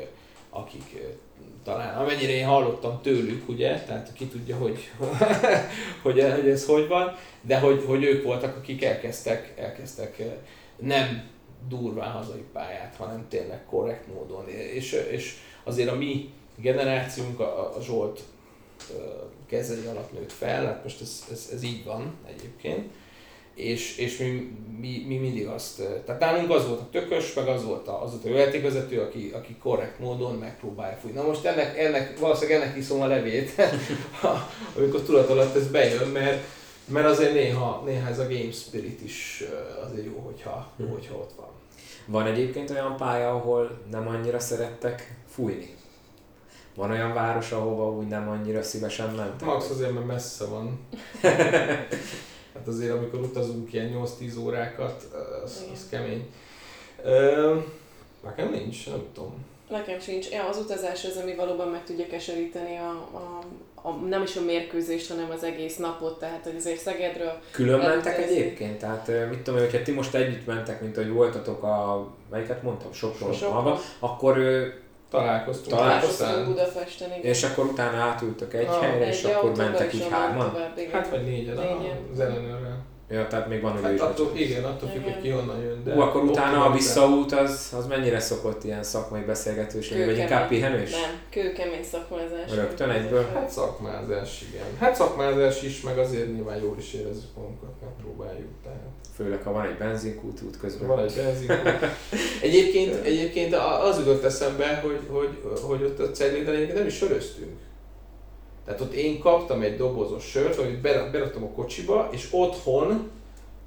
akik 0.50 0.98
talán, 1.64 1.98
amennyire 1.98 2.32
én 2.32 2.46
hallottam 2.46 3.02
tőlük, 3.02 3.50
ugye, 3.50 3.80
tehát 3.80 4.14
ki 4.14 4.26
tudja, 4.26 4.58
hogy, 4.58 4.90
hogy, 6.04 6.22
hogy 6.22 6.50
ez 6.50 6.66
hogy 6.66 6.88
van, 6.88 7.16
de 7.42 7.60
hogy, 7.60 7.84
hogy 7.86 8.04
ők 8.04 8.24
voltak, 8.24 8.58
akik 8.58 8.84
elkezdtek, 8.84 9.54
elkezdtek 9.58 10.22
nem 10.78 11.30
durván 11.68 12.12
hazai 12.12 12.44
pályát, 12.54 12.96
hanem 12.98 13.26
tényleg 13.30 13.66
korrekt 13.66 14.08
módon. 14.14 14.48
És, 14.50 15.04
és 15.10 15.36
azért 15.64 15.90
a 15.90 15.96
mi 15.96 16.34
generációnk, 16.62 17.40
a, 17.40 17.76
a 17.76 17.82
Zsolt 17.82 18.22
kezei 19.48 19.86
alatt 19.86 20.14
nőtt 20.14 20.32
fel, 20.32 20.66
hát 20.66 20.84
most 20.84 21.02
ez, 21.02 21.24
ez, 21.32 21.50
ez 21.54 21.64
így 21.64 21.84
van 21.84 22.14
egyébként, 22.28 22.90
és, 23.58 23.98
és 23.98 24.18
mi, 24.18 24.58
mi, 24.80 25.04
mi, 25.08 25.18
mindig 25.18 25.48
azt, 25.48 25.82
tehát 26.06 26.22
nálunk 26.22 26.50
az 26.50 26.68
volt 26.68 26.80
a 26.80 26.90
tökös, 26.92 27.34
meg 27.34 27.48
az 27.48 27.64
volt 27.64 27.88
a, 27.88 28.04
az 28.04 28.12
volt 28.12 28.26
a 28.26 28.38
játékvezető, 28.38 29.02
aki, 29.02 29.32
aki 29.34 29.56
korrekt 29.56 30.00
módon 30.00 30.36
megpróbálja 30.36 30.98
fújni. 30.98 31.18
Na 31.18 31.24
most 31.24 31.46
ennek, 31.46 31.78
ennek 31.78 32.20
valószínűleg 32.20 32.62
ennek 32.62 32.78
iszom 32.78 33.02
a 33.02 33.08
levét, 33.08 33.52
amikor 34.78 35.02
tudat 35.02 35.30
alatt 35.30 35.56
ez 35.56 35.68
bejön, 35.68 36.08
mert, 36.08 36.44
mert 36.86 37.08
azért 37.08 37.34
néha, 37.34 37.84
néha 37.86 38.10
ez 38.10 38.20
a 38.20 38.28
game 38.28 38.52
spirit 38.52 39.02
is 39.02 39.44
azért 39.86 40.06
jó, 40.06 40.22
hogyha, 40.26 40.72
jó, 40.76 40.88
hogyha 40.88 41.16
ott 41.16 41.34
van. 41.36 41.50
Van 42.06 42.26
egyébként 42.26 42.70
olyan 42.70 42.96
pálya, 42.98 43.30
ahol 43.30 43.82
nem 43.92 44.08
annyira 44.08 44.40
szerettek 44.40 45.16
fújni? 45.28 45.77
Van 46.78 46.92
olyan 46.92 47.14
város, 47.14 47.52
ahova 47.52 47.92
úgy 47.92 48.08
nem 48.08 48.30
annyira 48.30 48.64
szívesen 48.64 49.10
mentek? 49.10 49.48
Max 49.48 49.70
azért, 49.70 49.94
mert 49.94 50.06
messze 50.06 50.46
van. 50.46 50.80
hát 52.54 52.68
azért, 52.68 52.92
amikor 52.92 53.20
utazunk 53.20 53.74
ilyen 53.74 54.08
8-10 54.20 54.40
órákat, 54.40 55.08
az, 55.44 55.66
az 55.74 55.88
kemény. 55.90 56.30
Ö, 57.04 57.56
nekem 58.24 58.50
nincs, 58.50 58.90
nem 58.90 59.02
tudom. 59.14 59.46
Nekem 59.70 60.00
sincs. 60.00 60.30
Ja, 60.30 60.48
az 60.48 60.58
utazás 60.58 61.06
az, 61.06 61.18
ami 61.22 61.36
valóban 61.36 61.68
meg 61.68 61.84
tudja 61.84 62.08
keseríteni 62.08 62.78
a, 62.78 62.90
a, 63.18 63.44
a, 63.88 63.92
nem 63.92 64.24
is 64.24 64.36
a 64.36 64.42
mérkőzést, 64.42 65.10
hanem 65.10 65.30
az 65.32 65.44
egész 65.44 65.78
napot, 65.78 66.20
tehát 66.20 66.44
hogy 66.44 66.56
azért 66.56 66.80
Szegedről... 66.80 67.40
Külön 67.52 67.80
mentek 67.80 68.18
egyébként? 68.18 68.78
Tehát 68.78 69.12
mit 69.30 69.40
tudom 69.40 69.60
hogyha 69.60 69.82
ti 69.82 69.92
most 69.92 70.16
együtt 70.16 70.46
mentek, 70.46 70.82
mint 70.82 70.96
hogy 70.96 71.10
voltatok 71.10 71.64
a, 71.64 72.08
melyiket 72.32 72.64
mondtam, 72.64 72.94
Sopron, 72.94 73.34
Sopron. 73.34 73.78
akkor 74.00 74.38
Találkoztunk. 75.10 75.78
Találkoztunk 75.78 76.46
Budapesten, 76.46 77.10
igen. 77.10 77.22
És 77.24 77.44
akkor 77.44 77.66
utána 77.66 77.98
átültök 77.98 78.54
egy 78.54 78.68
ah, 78.68 78.82
helyre, 78.82 79.08
és 79.08 79.24
akkor 79.24 79.56
mentek 79.56 79.94
így 79.94 80.08
hárman? 80.10 80.54
Hát 80.92 81.10
vagy 81.10 81.24
négyen, 81.24 81.56
négyen. 81.56 81.98
az 82.14 82.20
ellenőrrel. 82.20 82.77
Ja, 83.10 83.28
tehát 83.28 83.48
még 83.48 83.62
van 83.62 83.84
hát 83.84 84.00
attól, 84.00 84.32
igen, 84.36 84.64
attól 84.64 84.90
függ, 84.90 85.04
hogy 85.04 85.22
ki 85.22 85.30
honnan 85.30 85.62
jön. 85.62 85.84
De 85.84 85.96
Ú, 85.96 86.00
akkor 86.00 86.24
utána 86.24 86.66
a 86.66 86.72
visszaút 86.72 87.32
az, 87.32 87.74
az 87.78 87.88
mennyire 87.88 88.20
szokott 88.20 88.64
ilyen 88.64 88.84
szakmai 88.84 89.22
beszélgetős, 89.22 89.90
vagy 89.90 90.18
inkább 90.18 90.48
pihenős? 90.48 90.92
Nem, 90.92 91.12
kőkemény 91.30 91.84
szakmázás. 91.84 92.56
Rögtön 92.56 92.90
egyből? 92.90 93.26
Hát 93.34 93.50
szakmázás, 93.50 94.46
igen. 94.52 94.66
Hát 94.80 94.96
szakmázás 94.96 95.62
is, 95.62 95.82
meg 95.82 95.98
azért 95.98 96.34
nyilván 96.34 96.62
jól 96.62 96.76
is 96.80 96.94
érezzük 96.94 97.36
magunkat, 97.36 97.74
megpróbáljuk. 97.82 98.50
Tehát. 98.64 98.80
Főleg, 99.16 99.42
ha 99.44 99.52
van 99.52 99.66
egy 99.66 99.78
benzinkút 99.78 100.42
út 100.42 100.58
közben. 100.58 100.88
Van 100.88 101.00
egy 101.00 101.14
benzinkút. 101.16 101.86
egyébként, 102.42 103.06
egyébként 103.06 103.56
az 103.84 103.98
jutott 103.98 104.24
eszembe, 104.24 104.80
hogy, 104.84 105.00
hogy, 105.08 105.60
hogy 105.62 105.84
ott 105.84 106.00
a 106.00 106.12
Cegléden 106.12 106.76
nem 106.76 106.86
is 106.86 106.96
söröztünk. 106.96 107.52
Tehát 108.68 108.82
ott 108.82 108.94
én 108.94 109.20
kaptam 109.20 109.62
egy 109.62 109.78
dobozos 109.78 110.24
sört, 110.24 110.58
amit 110.58 110.82
beraktam 111.12 111.44
a 111.44 111.50
kocsiba, 111.56 112.08
és 112.12 112.28
otthon, 112.32 113.10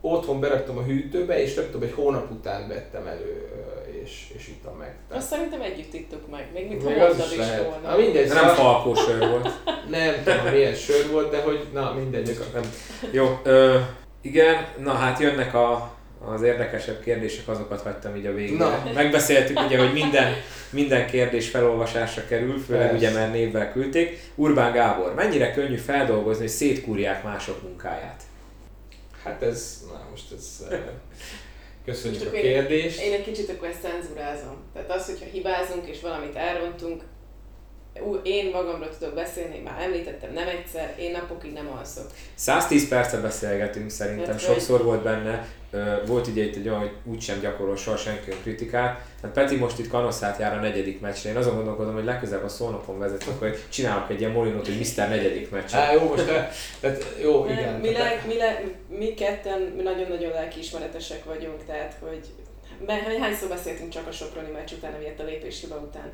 otthon 0.00 0.40
beraktam 0.40 0.78
a 0.78 0.82
hűtőbe, 0.82 1.42
és 1.42 1.54
több 1.54 1.82
egy 1.82 1.92
hónap 1.92 2.30
után 2.30 2.68
vettem 2.68 3.06
elő, 3.06 3.48
és, 4.02 4.32
és 4.36 4.48
ittam 4.48 4.76
meg. 4.76 4.96
Tehát... 5.08 5.22
Azt 5.22 5.32
szerintem 5.32 5.60
együtt 5.60 5.94
ittuk 5.94 6.30
meg, 6.30 6.50
még 6.54 6.68
mit 6.68 6.84
még 6.84 6.98
az 6.98 7.18
is, 7.18 7.38
is 7.38 7.46
volna. 7.46 7.90
Na, 7.90 7.96
mindegy, 7.96 8.28
de 8.28 8.34
nem 8.34 8.48
szóval- 8.48 8.54
falkó 8.54 8.94
sör 8.94 9.28
volt. 9.28 9.48
nem 9.88 10.14
tudom 10.24 10.52
milyen 10.52 10.74
sör 10.74 11.10
volt, 11.10 11.30
de 11.30 11.42
hogy 11.42 11.66
na 11.72 11.92
mindegy. 11.92 12.38
Nem. 12.52 12.72
Jó, 13.10 13.38
ö, 13.42 13.78
igen, 14.20 14.66
na 14.78 14.92
hát 14.92 15.18
jönnek 15.18 15.54
a 15.54 15.90
az 16.24 16.42
érdekesebb 16.42 17.02
kérdések, 17.02 17.48
azokat 17.48 17.80
hagytam 17.80 18.16
így 18.16 18.26
a 18.26 18.34
végére. 18.34 18.64
Na. 18.64 18.90
Megbeszéltük 18.94 19.60
ugye, 19.60 19.78
hogy 19.78 19.92
minden, 19.92 20.34
minden 20.70 21.06
kérdés 21.06 21.48
felolvasásra 21.48 22.26
kerül, 22.26 22.58
főleg 22.58 22.90
Persze. 22.90 22.96
ugye 23.06 23.18
mert 23.18 23.32
névvel 23.32 23.72
küldték. 23.72 24.20
Urbán 24.34 24.72
Gábor, 24.72 25.14
mennyire 25.14 25.52
könnyű 25.52 25.76
feldolgozni, 25.76 26.40
hogy 26.42 26.52
szétkúrják 26.52 27.22
mások 27.22 27.62
munkáját? 27.62 28.22
Hát 29.24 29.42
ez, 29.42 29.84
na 29.92 30.06
most 30.10 30.32
ez... 30.32 30.66
Köszönjük 31.84 32.26
a 32.26 32.30
kérdést. 32.30 33.00
Én, 33.00 33.12
én 33.12 33.18
egy 33.18 33.24
kicsit 33.24 33.50
akkor 33.50 33.68
ezt 33.68 33.80
cenzurázom. 33.80 34.56
Tehát 34.72 34.90
az, 34.90 35.06
hogyha 35.06 35.24
hibázunk 35.32 35.88
és 35.88 36.00
valamit 36.00 36.34
elrontunk, 36.34 37.02
én 38.22 38.50
magamra 38.50 38.88
tudok 38.98 39.14
beszélni, 39.14 39.58
már 39.64 39.82
említettem 39.82 40.32
nem 40.32 40.48
egyszer, 40.48 40.94
én 40.98 41.10
napokig 41.10 41.52
nem 41.52 41.70
alszok. 41.78 42.06
110 42.34 42.88
percet 42.88 43.22
beszélgetünk 43.22 43.90
szerintem, 43.90 44.30
hát, 44.30 44.40
sokszor 44.40 44.76
vagy... 44.76 44.86
volt 44.86 45.02
benne, 45.02 45.48
volt 46.06 46.26
ugye 46.26 46.44
itt 46.44 46.56
egy 46.56 46.68
olyan, 46.68 46.80
hogy 46.80 46.92
úgysem 47.04 47.40
gyakorol 47.40 47.76
soha 47.76 47.96
senki 47.96 48.30
a 48.30 48.34
kritikát. 48.42 49.00
Hát 49.22 49.32
Peti 49.32 49.56
most 49.56 49.78
itt 49.78 49.88
Kanoszát 49.88 50.38
jár 50.38 50.58
a 50.58 50.60
negyedik 50.60 51.00
meccsre. 51.00 51.30
Én 51.30 51.36
azon 51.36 51.54
gondolkodom, 51.54 51.94
hogy 51.94 52.04
legközelebb 52.04 52.44
a 52.44 52.48
szónapon 52.48 52.98
vezet, 52.98 53.22
akkor 53.22 53.56
csinálok 53.68 54.10
egy 54.10 54.20
ilyen 54.20 54.32
molinót, 54.32 54.66
hogy 54.66 54.78
Mr. 54.78 55.08
negyedik 55.08 55.50
meccs. 55.50 55.74
Á, 55.74 55.92
jó, 55.92 56.08
most 56.08 56.26
te, 56.26 56.50
tehát, 56.80 57.04
jó, 57.22 57.46
igen. 57.46 57.74
Mi, 57.74 57.92
le, 57.92 58.22
mi, 58.26 58.36
le, 58.36 58.62
mi 58.88 59.14
ketten 59.14 59.72
nagyon-nagyon 59.82 60.32
lelkiismeretesek 60.32 61.24
vagyunk, 61.24 61.64
tehát 61.66 61.96
hogy 62.00 62.32
hányszor 63.20 63.48
beszéltünk 63.48 63.88
csak 63.88 64.06
a 64.06 64.12
Soproni 64.12 64.50
meccs 64.50 64.72
után, 64.72 64.94
ami 64.94 65.04
a 65.18 65.22
lépéshiba 65.22 65.76
után. 65.76 66.12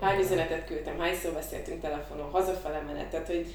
Hány 0.00 0.20
üzenetet 0.20 0.66
küldtem, 0.66 0.98
hányszor 0.98 1.32
beszéltünk 1.32 1.80
telefonon, 1.80 2.30
hazafele 2.30 2.82
menet, 2.86 3.10
tehát 3.10 3.26
hogy 3.26 3.54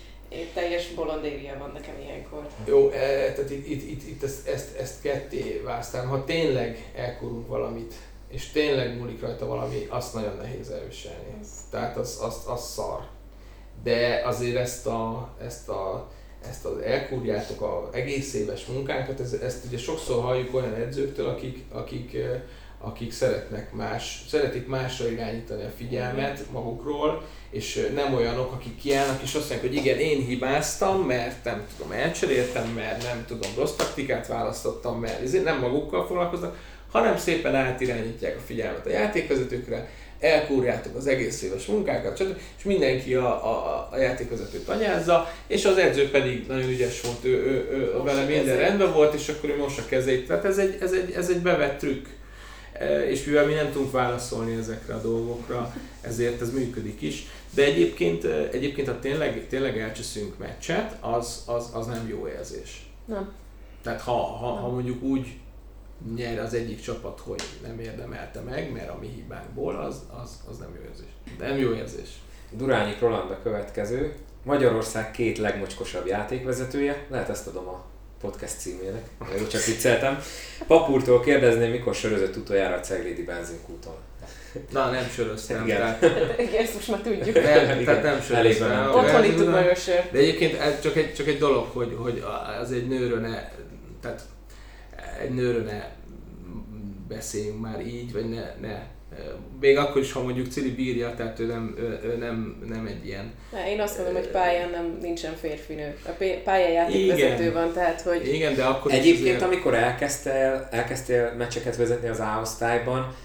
teljes 0.53 0.87
bolondéria 0.87 1.57
van 1.57 1.71
nekem 1.73 1.95
ilyenkor. 2.03 2.47
Jó, 2.65 2.89
e, 2.89 3.33
tehát 3.33 3.49
itt, 3.49 3.67
itt, 3.67 3.89
itt, 3.89 4.07
itt 4.07 4.23
ezt, 4.23 4.47
ezt, 4.47 4.77
ezt 4.77 5.01
ketté 5.01 5.61
választám. 5.65 6.07
Ha 6.07 6.23
tényleg 6.23 6.91
elkorunk 6.95 7.47
valamit, 7.47 7.93
és 8.27 8.51
tényleg 8.51 8.97
múlik 8.97 9.21
rajta 9.21 9.45
valami, 9.45 9.87
azt 9.89 10.13
nagyon 10.13 10.37
nehéz 10.37 10.69
elviselni. 10.69 11.37
Ez. 11.41 11.47
Tehát 11.69 11.97
az, 11.97 12.19
az, 12.21 12.43
az 12.47 12.71
szar. 12.71 13.07
De 13.83 14.21
azért 14.25 14.57
ezt 14.57 14.87
a, 14.87 15.29
ezt 15.41 15.69
a 15.69 16.11
ezt 16.49 16.65
az 16.65 16.77
elkúrjátok 16.77 17.61
a 17.61 17.89
egész 17.93 18.33
éves 18.33 18.65
munkánkat, 18.65 19.19
ez, 19.19 19.33
ezt 19.33 19.65
ugye 19.65 19.77
sokszor 19.77 20.23
halljuk 20.23 20.53
olyan 20.55 20.73
edzőktől, 20.73 21.27
akik, 21.27 21.63
akik, 21.71 22.17
akik 22.85 23.11
szeretnek 23.11 23.73
más, 23.73 24.23
szeretik 24.27 24.67
másra 24.67 25.11
irányítani 25.11 25.63
a 25.63 25.71
figyelmet 25.77 26.45
magukról, 26.51 27.23
és 27.49 27.89
nem 27.95 28.13
olyanok, 28.13 28.51
akik 28.51 28.77
kiállnak 28.77 29.21
és 29.21 29.33
azt 29.33 29.49
mondják, 29.49 29.61
hogy 29.61 29.75
igen, 29.75 29.97
én 29.97 30.25
hibáztam, 30.25 31.01
mert 31.01 31.43
nem 31.43 31.65
tudom, 31.77 31.91
elcseréltem, 31.91 32.67
mert 32.67 33.03
nem 33.03 33.25
tudom, 33.27 33.51
rossz 33.57 33.75
taktikát 33.75 34.27
választottam, 34.27 34.99
mert 34.99 35.21
ezért 35.21 35.43
nem 35.43 35.59
magukkal 35.59 36.05
foglalkoznak, 36.07 36.57
hanem 36.91 37.17
szépen 37.17 37.55
átirányítják 37.55 38.37
a 38.37 38.45
figyelmet 38.45 38.85
a 38.85 38.89
játékvezetőkre, 38.89 39.89
elkúrjátok 40.19 40.95
az 40.95 41.07
egész 41.07 41.41
éves 41.41 41.65
munkákat, 41.65 42.17
stb. 42.17 42.37
és 42.57 42.63
mindenki 42.63 43.13
a, 43.13 43.27
a, 43.27 43.87
a 43.91 43.97
játékvezetőt 43.97 44.69
anyázza, 44.69 45.31
és 45.47 45.65
az 45.65 45.77
edző 45.77 46.09
pedig 46.09 46.47
nagyon 46.47 46.69
ügyes 46.69 47.01
volt, 47.01 47.25
ő, 47.25 47.29
ő, 47.29 47.69
ő, 47.71 47.93
ő 47.95 48.01
vele 48.03 48.25
minden 48.25 48.57
rendben 48.57 48.93
volt, 48.93 49.13
és 49.13 49.29
akkor 49.29 49.49
ő 49.49 49.57
most 49.57 49.79
a 49.79 49.85
kezét. 49.89 50.27
Tehát 50.27 50.45
ez 50.45 50.57
egy, 50.57 50.77
ez 50.81 50.91
egy, 50.91 51.11
ez 51.11 51.29
egy 51.29 51.41
bevett 51.41 51.77
trükk. 51.77 52.05
És 53.09 53.25
mivel 53.25 53.45
mi 53.45 53.53
nem 53.53 53.71
tudunk 53.71 53.91
válaszolni 53.91 54.53
ezekre 54.53 54.93
a 54.93 55.01
dolgokra, 55.01 55.73
ezért 56.01 56.41
ez 56.41 56.53
működik 56.53 57.01
is. 57.01 57.25
De 57.53 57.63
egyébként, 57.63 58.23
egyébként 58.51 58.87
ha 58.87 58.99
tényleg, 58.99 59.47
tényleg 59.47 59.79
elcseszünk 59.79 60.37
meccset, 60.37 60.97
az, 60.99 61.43
az, 61.45 61.69
az 61.73 61.85
nem 61.85 62.07
jó 62.07 62.27
érzés. 62.27 62.89
Nem. 63.05 63.31
Tehát 63.83 64.01
ha, 64.01 64.21
ha, 64.21 64.47
ha 64.47 64.69
mondjuk 64.69 65.03
úgy 65.03 65.37
nyer 66.15 66.39
az 66.39 66.53
egyik 66.53 66.81
csapat, 66.81 67.19
hogy 67.19 67.43
nem 67.63 67.79
érdemelte 67.79 68.39
meg, 68.39 68.71
mert 68.71 68.89
a 68.89 68.97
mi 68.99 69.07
hibánkból, 69.07 69.75
az, 69.75 70.01
az, 70.23 70.29
az 70.49 70.57
nem 70.57 70.69
jó 70.75 70.81
érzés. 70.89 71.11
Nem 71.39 71.57
jó 71.57 71.73
érzés. 71.73 72.09
Durányi 72.51 72.95
Roland 72.99 73.31
a 73.31 73.41
következő. 73.43 74.15
Magyarország 74.43 75.11
két 75.11 75.37
legmocskosabb 75.37 76.05
játékvezetője, 76.07 77.05
lehet 77.09 77.29
ezt 77.29 77.47
adom 77.47 77.67
a 77.67 77.83
podcast 78.23 78.59
címének, 78.59 79.05
jó, 79.39 79.47
csak 79.47 79.63
vicceltem. 79.63 80.19
Papúrtól 80.67 81.19
kérdezném, 81.19 81.71
mikor 81.71 81.95
sörözött 81.95 82.35
utoljára 82.35 82.75
a 82.75 82.79
Ceglédi 82.79 83.23
benzinkúton. 83.23 83.95
Na, 84.71 84.89
nem 84.89 85.09
söröztem. 85.09 85.63
Igen. 85.63 85.77
Tehát, 85.77 86.03
ezt 86.63 86.73
most 86.73 86.87
már 86.87 86.99
tudjuk. 86.99 87.35
Nem, 87.35 87.43
igen. 87.43 87.85
tehát 87.85 88.03
nem 88.03 88.21
söröztem. 88.21 88.89
Otthon 88.93 89.23
ittuk 89.23 89.51
meg 89.51 89.69
a 89.69 89.75
sör. 89.75 90.09
De 90.11 90.17
egyébként 90.17 90.59
ez 90.59 90.81
csak 90.81 90.95
egy, 90.95 91.13
csak 91.13 91.27
egy 91.27 91.37
dolog, 91.37 91.65
hogy, 91.65 91.97
hogy 91.99 92.23
az 92.61 92.71
egy 92.71 92.87
nőről 92.87 93.19
ne, 93.19 93.49
tehát 94.01 94.21
egy 95.21 95.33
nőről 95.33 95.63
ne 95.63 95.83
beszéljünk 97.07 97.61
már 97.61 97.85
így, 97.85 98.13
vagy 98.13 98.29
ne, 98.29 98.53
ne 98.61 98.81
még 99.59 99.77
akkor 99.77 100.01
is, 100.01 100.11
ha 100.11 100.23
mondjuk 100.23 100.47
Cili 100.47 100.71
bírja, 100.71 101.13
tehát 101.15 101.39
ő 101.39 101.45
nem, 101.45 101.75
ő, 102.03 102.15
nem, 102.19 102.63
nem 102.67 102.85
egy 102.85 103.05
ilyen... 103.05 103.33
Na, 103.51 103.67
én 103.67 103.79
azt 103.79 103.97
mondom, 103.97 104.15
hogy 104.15 104.27
pályán 104.27 104.69
nem 104.69 104.97
nincsen 105.01 105.35
férfinő. 105.35 105.95
A 106.05 106.23
pályájátékvezető 106.43 107.51
van, 107.51 107.73
tehát 107.73 108.01
hogy... 108.01 108.33
Igen, 108.33 108.55
de 108.55 108.63
akkor 108.63 108.91
Egyébként, 108.91 109.35
azért... 109.35 109.41
amikor 109.41 109.73
elkezdtél, 109.73 110.67
elkezdtél 110.71 111.33
meccseket 111.37 111.75
vezetni 111.75 112.07
az 112.07 112.19
A-osztályban, 112.19 113.15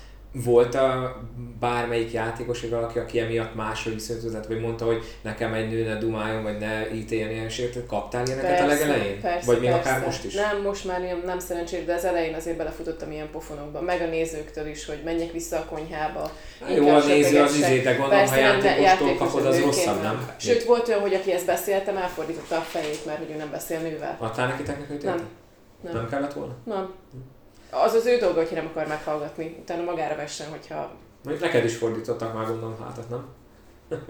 volt 0.44 0.74
a 0.74 1.16
bármelyik 1.60 2.12
játékos, 2.12 2.60
vagy 2.60 2.70
valaki, 2.70 2.98
aki 2.98 3.20
emiatt 3.20 3.54
máshogy 3.54 3.94
viszonyított, 3.94 4.46
vagy 4.46 4.60
mondta, 4.60 4.84
hogy 4.84 5.02
nekem 5.22 5.54
egy 5.54 5.68
nő 5.68 5.84
ne 5.84 5.98
dumáljon, 5.98 6.42
vagy 6.42 6.58
ne 6.58 6.94
ítéljen 6.94 7.30
ilyen 7.30 7.48
sértőt? 7.48 7.86
Kaptál 7.86 8.26
ilyeneket 8.26 8.50
persze, 8.50 8.64
a 8.64 8.66
legelején? 8.66 9.20
Persze, 9.20 9.46
vagy 9.46 9.60
még 9.60 9.70
persze. 9.70 9.90
akár 9.90 10.04
most 10.04 10.24
is? 10.24 10.34
Nem, 10.34 10.62
most 10.62 10.84
már 10.84 11.00
nem, 11.00 11.22
nem 11.26 11.38
szerencsés, 11.38 11.84
de 11.84 11.94
az 11.94 12.04
elején 12.04 12.34
azért 12.34 12.56
belefutottam 12.56 13.10
ilyen 13.10 13.30
pofonokba, 13.30 13.80
meg 13.80 14.00
a 14.00 14.06
nézőktől 14.06 14.66
is, 14.66 14.86
hogy 14.86 15.00
menjek 15.04 15.32
vissza 15.32 15.56
a 15.56 15.64
konyhába. 15.64 16.30
Jó, 16.74 16.88
a 16.88 17.04
néző 17.04 17.40
az 17.40 17.58
de 17.58 17.82
gondolom, 17.82 18.08
persze, 18.10 18.34
ha 18.34 18.64
játékostól 18.64 19.16
kapod, 19.16 19.46
az 19.46 19.60
rosszabb, 19.60 20.02
nem? 20.02 20.30
Sőt, 20.36 20.64
volt 20.64 20.88
olyan, 20.88 21.00
hogy 21.00 21.14
aki 21.14 21.32
ezt 21.32 21.46
beszéltem, 21.46 21.96
elfordította 21.96 22.56
a 22.56 22.60
fejét, 22.60 23.06
mert 23.06 23.18
hogy 23.18 23.30
ő 23.30 23.36
nem 23.36 23.50
beszél 23.50 23.78
nővel. 23.78 24.16
Adtál 24.18 24.46
neki 24.46 24.62
technikai 24.62 24.96
Nem. 25.02 25.28
Nem. 25.80 25.92
nem 25.92 26.08
kellett 26.08 26.32
volna? 26.32 26.54
Nem 26.64 26.94
az 27.70 27.94
az 27.94 28.06
ő 28.06 28.16
dolga, 28.16 28.42
hogy 28.42 28.52
nem 28.52 28.66
akar 28.66 28.86
meghallgatni, 28.86 29.56
utána 29.60 29.82
magára 29.82 30.16
vessen, 30.16 30.48
hogyha... 30.48 30.90
Mondjuk 31.24 31.46
neked 31.46 31.64
is 31.64 31.76
fordítottak 31.76 32.34
már 32.34 32.46
gondolom 32.46 32.76
hátat, 32.80 33.08
nem? 33.08 33.26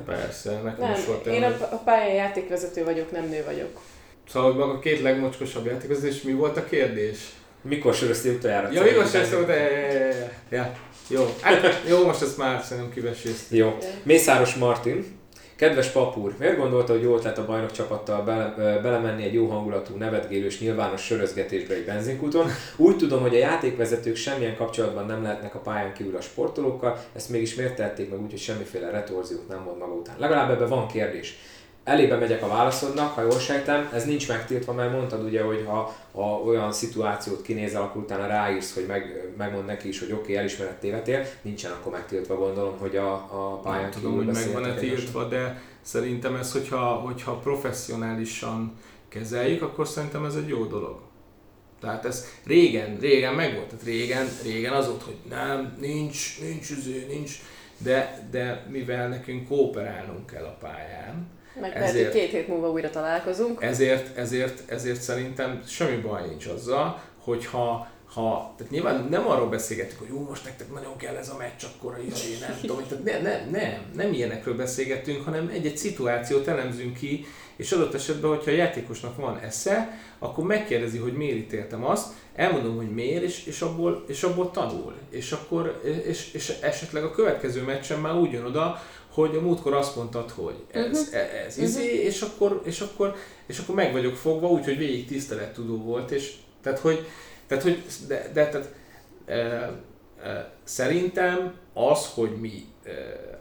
Persze, 0.07 0.61
nekem 0.61 0.89
nem, 0.89 0.99
is 0.99 1.05
volt 1.05 1.27
én 1.27 1.43
a, 1.43 1.69
a 1.71 1.77
pályán 1.85 2.15
játékvezető 2.15 2.85
vagyok, 2.85 3.11
nem 3.11 3.29
nő 3.29 3.45
vagyok. 3.45 3.81
Szóval 4.29 4.55
maga 4.55 4.73
a 4.73 4.79
két 4.79 5.01
legmocskosabb 5.01 5.67
játékvezető, 5.67 6.09
és 6.09 6.23
mi 6.23 6.33
volt 6.33 6.57
a 6.57 6.65
kérdés? 6.65 7.19
Mikor 7.63 7.95
söröztél 7.95 8.35
utoljára? 8.35 8.71
Ja, 8.73 8.83
mikor 8.83 9.07
söröztél 9.07 9.39
utoljára? 9.39 10.31
Ja, 10.49 10.73
jó. 11.09 11.35
Hát, 11.41 11.83
jó, 11.89 12.05
most 12.05 12.23
ezt 12.23 12.39
már 12.39 12.63
szerintem 12.63 12.93
kiveséztük. 12.93 13.59
Jó. 13.59 13.77
Mészáros 14.03 14.55
Martin, 14.55 15.18
Kedves 15.59 15.89
papúr, 15.89 16.35
miért 16.39 16.57
gondolta, 16.57 16.93
hogy 16.93 17.03
jó 17.03 17.17
ötlet 17.17 17.39
a 17.39 17.45
bajnok 17.45 17.71
csapattal 17.71 18.23
bele, 18.23 18.55
belemenni 18.83 19.23
egy 19.23 19.35
jó 19.35 19.47
hangulatú, 19.47 19.97
nevetgélős, 19.97 20.61
nyilvános 20.61 21.05
sörözgetésbe 21.05 21.75
egy 21.75 21.85
benzinkúton? 21.85 22.47
Úgy 22.77 22.97
tudom, 22.97 23.21
hogy 23.21 23.35
a 23.35 23.39
játékvezetők 23.39 24.17
semmilyen 24.17 24.57
kapcsolatban 24.57 25.07
nem 25.07 25.23
lehetnek 25.23 25.55
a 25.55 25.59
pályán 25.59 25.93
kívül 25.93 26.17
a 26.17 26.21
sportolókkal, 26.21 26.99
ezt 27.15 27.29
mégis 27.29 27.55
miért 27.55 27.77
tették 27.77 28.11
meg 28.11 28.21
úgy, 28.23 28.31
hogy 28.31 28.39
semmiféle 28.39 28.91
retorziót 28.91 29.49
nem 29.49 29.63
mond 29.63 29.79
maga 29.79 29.93
után? 29.93 30.15
Legalább 30.19 30.51
ebben 30.51 30.69
van 30.69 30.87
kérdés 30.87 31.39
elébe 31.89 32.17
megyek 32.17 32.43
a 32.43 32.49
válaszodnak, 32.49 33.15
ha 33.15 33.23
jól 33.23 33.39
sejtem, 33.39 33.89
ez 33.93 34.05
nincs 34.05 34.29
megtiltva, 34.29 34.73
mert 34.73 34.93
mondtad 34.93 35.25
ugye, 35.25 35.43
hogy 35.43 35.65
ha, 35.67 35.95
ha 36.13 36.43
olyan 36.47 36.73
szituációt 36.73 37.43
kinézel, 37.43 37.83
akkor 37.83 38.03
utána 38.03 38.27
ráírsz, 38.27 38.75
hogy 38.75 38.85
meg, 38.87 39.33
megmond 39.37 39.65
neki 39.65 39.89
is, 39.89 39.99
hogy 39.99 40.13
oké, 40.13 40.21
okay, 40.21 40.37
elismered 40.37 40.75
tévedtél, 40.75 41.25
nincsen 41.43 41.73
akkor 41.73 41.93
megtiltva, 41.93 42.37
gondolom, 42.37 42.79
hogy 42.79 42.97
a, 42.97 43.13
a 43.13 43.61
pályán 43.63 43.83
Nem 43.83 43.91
tudom, 43.91 44.17
hogy 44.17 44.27
meg 44.27 44.53
van-e 44.53 44.75
tiltva, 44.75 45.25
de 45.25 45.63
szerintem 45.83 46.35
ez, 46.35 46.53
hogyha, 46.53 46.79
hogyha 46.79 47.33
professzionálisan 47.33 48.77
kezeljük, 49.09 49.63
akkor 49.63 49.89
szerintem 49.89 50.25
ez 50.25 50.35
egy 50.35 50.49
jó 50.49 50.65
dolog. 50.65 51.01
Tehát 51.81 52.05
ez 52.05 52.27
régen, 52.45 52.99
régen 53.01 53.35
megvolt, 53.35 53.67
tehát 53.67 53.85
régen, 53.85 54.27
régen 54.43 54.73
az 54.73 54.87
volt, 54.87 55.03
hogy 55.03 55.17
nem, 55.29 55.77
nincs, 55.81 56.41
nincs 56.41 56.71
üző, 56.71 57.07
nincs, 57.09 57.33
de, 57.79 58.29
de 58.31 58.67
mivel 58.71 59.09
nekünk 59.09 59.49
kooperálnunk 59.49 60.27
kell 60.27 60.45
a 60.45 60.57
pályán, 60.61 61.37
meg 61.61 61.77
ezért, 61.77 61.93
lehet, 61.93 62.13
hogy 62.13 62.21
két 62.21 62.31
hét 62.31 62.49
múlva 62.49 62.71
újra 62.71 62.91
találkozunk. 62.91 63.63
Ezért, 63.63 64.17
ezért, 64.17 64.71
ezért 64.71 65.01
szerintem 65.01 65.63
semmi 65.67 65.97
baj 65.97 66.27
nincs 66.29 66.47
azzal, 66.47 67.03
hogyha 67.19 67.89
ha, 68.15 68.55
tehát 68.57 68.73
nyilván 68.73 69.07
nem 69.11 69.29
arról 69.29 69.49
beszélgetünk, 69.49 69.99
hogy 69.99 70.09
jó, 70.09 70.21
most 70.29 70.45
nektek 70.45 70.73
nagyon 70.73 70.97
kell 70.97 71.17
ez 71.17 71.29
a 71.29 71.37
meccs, 71.39 71.65
akkor 71.65 71.95
a 71.95 72.03
izé, 72.13 72.37
nem 72.41 72.59
tudom, 72.61 72.87
tehát 72.89 73.05
nem, 73.05 73.23
nem, 73.23 73.51
nem, 73.51 73.81
nem 73.95 74.13
ilyenekről 74.13 74.57
beszélgetünk, 74.57 75.25
hanem 75.25 75.49
egy-egy 75.49 75.77
szituációt 75.77 76.47
elemzünk 76.47 76.97
ki, 76.97 77.27
és 77.57 77.73
adott 77.73 77.95
esetben, 77.95 78.31
hogyha 78.31 78.51
a 78.51 78.55
játékosnak 78.55 79.17
van 79.17 79.39
esze, 79.39 79.99
akkor 80.19 80.45
megkérdezi, 80.45 80.99
hogy 80.99 81.13
miért 81.13 81.37
ítéltem 81.37 81.85
azt, 81.85 82.13
elmondom, 82.35 82.77
hogy 82.77 82.91
miért, 82.91 83.23
és, 83.23 83.47
és, 83.47 83.61
abból, 83.61 84.05
és 84.09 84.23
abból 84.23 84.51
tanul. 84.51 84.95
És 85.11 85.33
akkor, 85.33 85.81
és, 86.07 86.33
és 86.33 86.49
esetleg 86.61 87.05
a 87.05 87.11
következő 87.11 87.63
meccsen 87.63 88.01
már 88.01 88.15
úgy 88.15 88.33
jön 88.33 88.45
oda, 88.45 88.83
hogy 89.21 89.37
a 89.37 89.41
múltkor 89.41 89.75
azt 89.75 89.97
mondtad, 89.97 90.31
hogy 90.31 90.55
ez, 90.71 90.99
uh-huh. 90.99 91.45
ez 91.47 91.57
uh-huh. 91.57 91.65
izé, 91.65 92.03
és 92.03 92.21
akkor, 92.21 92.63
és 92.65 92.81
akkor, 92.81 93.17
és 93.47 93.59
akkor 93.59 93.75
meg 93.75 93.93
vagyok 93.93 94.17
fogva, 94.17 94.49
úgyhogy 94.49 94.79
végig 94.79 95.07
tisztelettudó 95.07 95.77
volt, 95.77 96.11
és 96.11 96.35
tehát, 96.63 96.79
hogy, 96.79 97.07
tehát, 97.47 97.63
hogy 97.63 97.83
de, 98.09 98.31
de 98.33 98.49
tehát, 98.49 98.75
e, 99.27 99.35
e, 100.29 100.53
szerintem 100.65 101.55
az, 101.73 102.07
hogy 102.15 102.31
mi 102.41 102.67
e, 102.85 102.91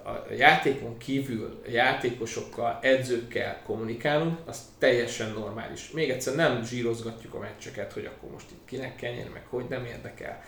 a 0.09 0.25
játékon 0.37 0.97
kívül 0.97 1.61
a 1.65 1.69
játékosokkal, 1.69 2.79
edzőkkel 2.81 3.61
kommunikálunk, 3.65 4.37
az 4.45 4.59
teljesen 4.77 5.33
normális. 5.33 5.91
Még 5.91 6.09
egyszer 6.09 6.35
nem 6.35 6.63
zsírozgatjuk 6.63 7.33
a 7.33 7.39
meccseket, 7.39 7.93
hogy 7.93 8.05
akkor 8.05 8.31
most 8.31 8.51
itt 8.51 8.65
kinek 8.65 8.95
kell 8.95 9.13
nyerni, 9.13 9.31
meg 9.33 9.45
hogy 9.49 9.65
nem 9.69 9.85
érdekel 9.85 10.43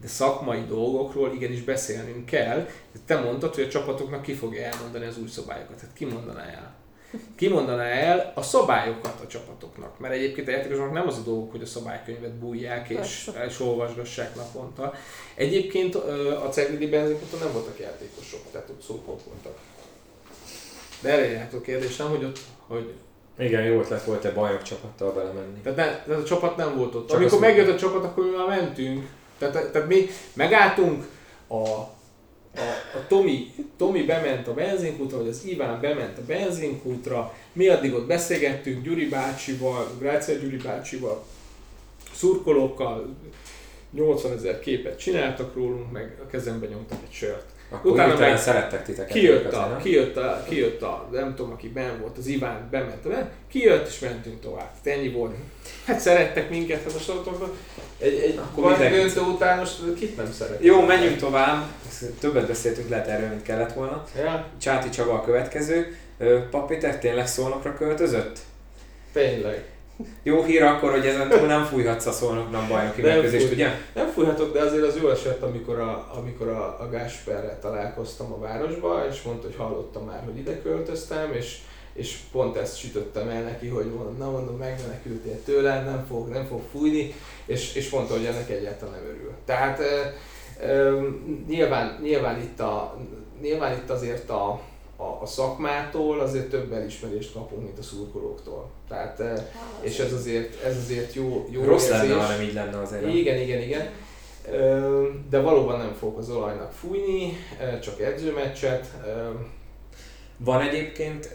de 0.00 0.08
szakmai 0.08 0.64
dolgokról 0.68 1.32
igenis 1.34 1.62
beszélnünk 1.62 2.26
kell. 2.26 2.68
Te 3.06 3.20
mondtad, 3.20 3.54
hogy 3.54 3.64
a 3.64 3.68
csapatoknak 3.68 4.22
ki 4.22 4.32
fogja 4.32 4.62
elmondani 4.62 5.06
az 5.06 5.18
új 5.18 5.28
szabályokat. 5.28 5.80
Hát 5.80 5.92
ki 5.94 6.04
mondaná 6.04 6.42
el? 6.42 6.74
Ki 7.36 7.48
mondaná 7.48 7.84
el 7.84 8.32
a 8.34 8.42
szabályokat 8.42 9.20
a 9.24 9.26
csapatoknak? 9.26 9.98
Mert 9.98 10.14
egyébként 10.14 10.48
a 10.48 10.50
játékosoknak 10.50 10.92
nem 10.92 11.06
az 11.06 11.18
a 11.18 11.22
dolgok, 11.22 11.50
hogy 11.50 11.62
a 11.62 11.66
szabálykönyvet 11.66 12.34
bújják 12.34 12.88
és, 12.88 13.30
és 13.46 13.60
olvasgassák 13.60 14.34
naponta. 14.36 14.94
Egyébként 15.34 15.94
a 16.44 16.48
Ceglidi 16.50 16.88
benzinkuton 16.88 17.38
nem 17.38 17.52
voltak 17.52 17.78
játékosok, 17.78 18.40
tehát 18.52 18.68
ott 18.68 18.82
szópont 18.82 19.22
voltak. 19.22 19.58
De 21.00 21.10
erre 21.10 21.30
járt 21.30 21.52
a 21.52 21.60
kérdésem, 21.60 22.08
hogy 22.08 22.24
ott, 22.24 22.38
hogy 22.66 22.94
igen, 23.38 23.62
jó 23.62 23.80
ötlet 23.80 24.04
volt-e 24.04 24.30
bajok 24.30 24.62
csapattal 24.62 25.12
belemenni. 25.12 25.60
Tehát, 25.62 25.78
ne, 25.78 25.84
tehát 25.84 26.22
a 26.22 26.24
csapat 26.24 26.56
nem 26.56 26.76
volt 26.76 26.94
ott. 26.94 27.08
Csak 27.08 27.18
Amikor 27.18 27.38
megjött 27.38 27.68
a 27.68 27.76
csapat, 27.76 28.04
akkor 28.04 28.24
mi 28.24 28.30
már 28.36 28.46
mentünk. 28.46 29.08
Tehát, 29.40 29.72
tehát 29.72 29.88
mi 29.88 30.06
megálltunk, 30.32 31.06
a, 31.46 31.54
a, 31.54 31.88
a 32.94 33.06
Tomi, 33.08 33.54
Tomi 33.76 34.02
bement 34.02 34.48
a 34.48 34.54
benzinkútra, 34.54 35.18
vagy 35.18 35.28
az 35.28 35.44
Iván 35.44 35.80
bement 35.80 36.18
a 36.18 36.24
benzinkútra, 36.26 37.34
mi 37.52 37.68
addig 37.68 37.94
ott 37.94 38.06
beszélgettünk 38.06 38.84
Gyuri 38.84 39.08
bácsival, 39.08 39.86
Grácia 39.98 40.34
Gyuri 40.34 40.56
bácsival, 40.56 41.24
szurkolókkal, 42.14 43.16
80 43.90 44.32
ezer 44.32 44.60
képet 44.60 44.98
csináltak 44.98 45.54
rólunk, 45.54 45.92
meg 45.92 46.18
a 46.22 46.26
kezembe 46.26 46.66
nyomtak 46.66 46.98
egy 47.02 47.12
sört. 47.12 47.46
Akkor 47.70 47.92
Utána 47.92 48.18
meg 48.18 48.38
szerettek 48.38 48.84
titeket. 48.84 49.12
kijött 49.12 49.52
a, 49.52 49.66
nem? 49.66 49.78
kijött, 49.78 50.16
a, 50.16 50.44
kijött 50.48 50.82
a, 50.82 51.08
nem 51.12 51.34
tudom, 51.34 51.52
aki 51.52 51.68
ben 51.68 52.00
volt, 52.00 52.18
az 52.18 52.26
Iván 52.26 52.68
bement, 52.70 53.08
be, 53.08 53.30
kijött 53.50 53.88
és 53.88 53.98
mentünk 53.98 54.40
tovább. 54.40 54.70
Tehát 54.82 54.98
ennyi 54.98 55.08
volt. 55.08 55.34
Hát 55.86 56.00
szerettek 56.00 56.50
minket, 56.50 56.82
hát 56.82 56.92
most 56.92 57.08
ott 57.08 57.58
egy, 57.98 58.18
egy 58.18 58.38
Akkor 58.38 58.76
döntő 58.76 59.20
után 59.20 59.58
most 59.58 59.94
kit 59.98 60.16
nem 60.16 60.32
szeret. 60.32 60.64
Jó, 60.64 60.80
menjünk 60.80 61.16
tovább. 61.16 61.64
Többet 62.20 62.46
beszéltünk 62.46 62.88
lehet 62.88 63.06
erről, 63.06 63.28
mint 63.28 63.42
kellett 63.42 63.72
volna. 63.72 64.04
Ja, 64.16 64.46
Csáti 64.60 64.88
Csaba 64.88 65.12
a 65.12 65.20
következő. 65.24 65.96
Ö, 66.18 66.48
Pap 66.50 66.68
Péter 66.68 66.98
tényleg 66.98 67.26
szolnokra 67.26 67.74
költözött? 67.74 68.38
tényleg. 69.12 69.64
Jó 70.22 70.42
hír 70.42 70.62
akkor, 70.62 70.90
hogy 70.90 71.06
ezen 71.06 71.28
túl 71.28 71.46
nem 71.46 71.64
fújhatsz 71.64 72.06
a 72.06 72.12
szolnoknak 72.12 72.68
bajnoki 72.68 73.00
Nem 73.00 73.10
mérkőzést, 73.10 73.44
fúj. 73.44 73.54
ugye? 73.54 73.68
Nem 73.94 74.08
fújhatok, 74.08 74.52
de 74.52 74.60
azért 74.60 74.84
az 74.84 74.98
jó 75.02 75.08
esett, 75.08 75.42
amikor 75.42 75.78
a, 75.78 76.10
amikor 76.16 76.48
a, 76.48 76.76
a 76.80 76.88
Gásperrel 76.88 77.58
találkoztam 77.60 78.32
a 78.32 78.38
városba, 78.38 79.06
és 79.10 79.22
mondta, 79.22 79.46
hogy 79.46 79.56
hallottam 79.56 80.04
már, 80.04 80.22
hogy 80.24 80.38
ide 80.38 80.62
költöztem, 80.62 81.32
és, 81.32 81.58
és 81.92 82.18
pont 82.32 82.56
ezt 82.56 82.78
sütöttem 82.78 83.28
el 83.28 83.42
neki, 83.42 83.68
hogy 83.68 83.92
na 84.18 84.30
mondom, 84.30 84.56
megmenekültél 84.56 85.42
tőle, 85.44 85.82
nem 85.82 86.04
fog, 86.08 86.28
nem 86.28 86.46
fog 86.46 86.62
fújni, 86.72 87.14
és, 87.46 87.74
és 87.74 87.90
mondta, 87.90 88.14
hogy 88.14 88.24
ennek 88.24 88.50
egyáltalán 88.50 88.94
nem 88.94 89.04
örül. 89.14 89.32
Tehát 89.44 89.80
e, 89.80 90.14
e, 90.66 90.92
nyilván, 91.48 91.98
nyilván, 92.02 92.40
itt 92.40 92.60
a, 92.60 92.96
nyilván 93.40 93.72
itt 93.72 93.90
azért 93.90 94.30
a, 94.30 94.60
a, 95.00 95.22
a 95.22 95.26
szakmától 95.26 96.20
azért 96.20 96.48
több 96.48 96.72
elismerést 96.72 97.32
kapunk, 97.32 97.62
mint 97.62 97.78
a 97.78 97.82
szurkolóktól. 97.82 98.70
Tehát, 98.88 99.20
e, 99.20 99.50
és 99.80 99.98
ez 99.98 100.12
azért, 100.12 100.62
ez 100.64 100.76
azért 100.76 101.14
jó, 101.14 101.46
jó 101.50 101.64
Rossz 101.64 101.88
érzés. 101.88 102.08
lenne, 102.08 102.22
ha 102.22 102.28
nem 102.32 102.40
így 102.40 102.54
lenne 102.54 102.80
azért. 102.80 103.14
Igen, 103.14 103.38
igen, 103.38 103.60
igen. 103.60 103.88
De 105.30 105.40
valóban 105.40 105.78
nem 105.78 105.94
fogok 105.98 106.18
az 106.18 106.30
olajnak 106.30 106.72
fújni, 106.72 107.36
csak 107.82 108.00
edzőmeccset. 108.00 108.86
Van 110.36 110.60
egyébként 110.60 111.26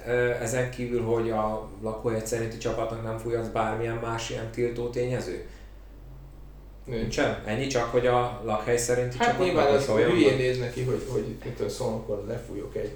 ezen 0.41 0.71
kívül, 0.71 1.01
hogy 1.03 1.29
a 1.29 1.69
lakóhely 1.81 2.21
szerinti 2.25 2.57
csapatnak 2.57 3.03
nem 3.03 3.17
fújhatsz 3.17 3.47
bármilyen 3.47 3.95
más 3.95 4.29
ilyen 4.29 4.51
tiltó 4.51 4.89
tényező? 4.89 5.45
Nincsen? 6.85 7.41
Ennyi 7.45 7.67
csak, 7.67 7.83
hogy 7.83 8.07
a 8.07 8.41
lakhely 8.43 8.77
szerinti 8.77 9.17
Hát 9.17 9.27
csapatnak 9.27 9.47
nyilván 9.47 9.67
vagy 9.67 9.75
az 9.75 9.85
hülyén 9.85 10.37
néz 10.37 10.59
neki, 10.59 10.83
hogy, 10.83 11.01
hogy 11.07 11.35
mitől 11.43 11.69
szólnokon 11.69 12.25
lefújok 12.27 12.75
egy, 12.75 12.91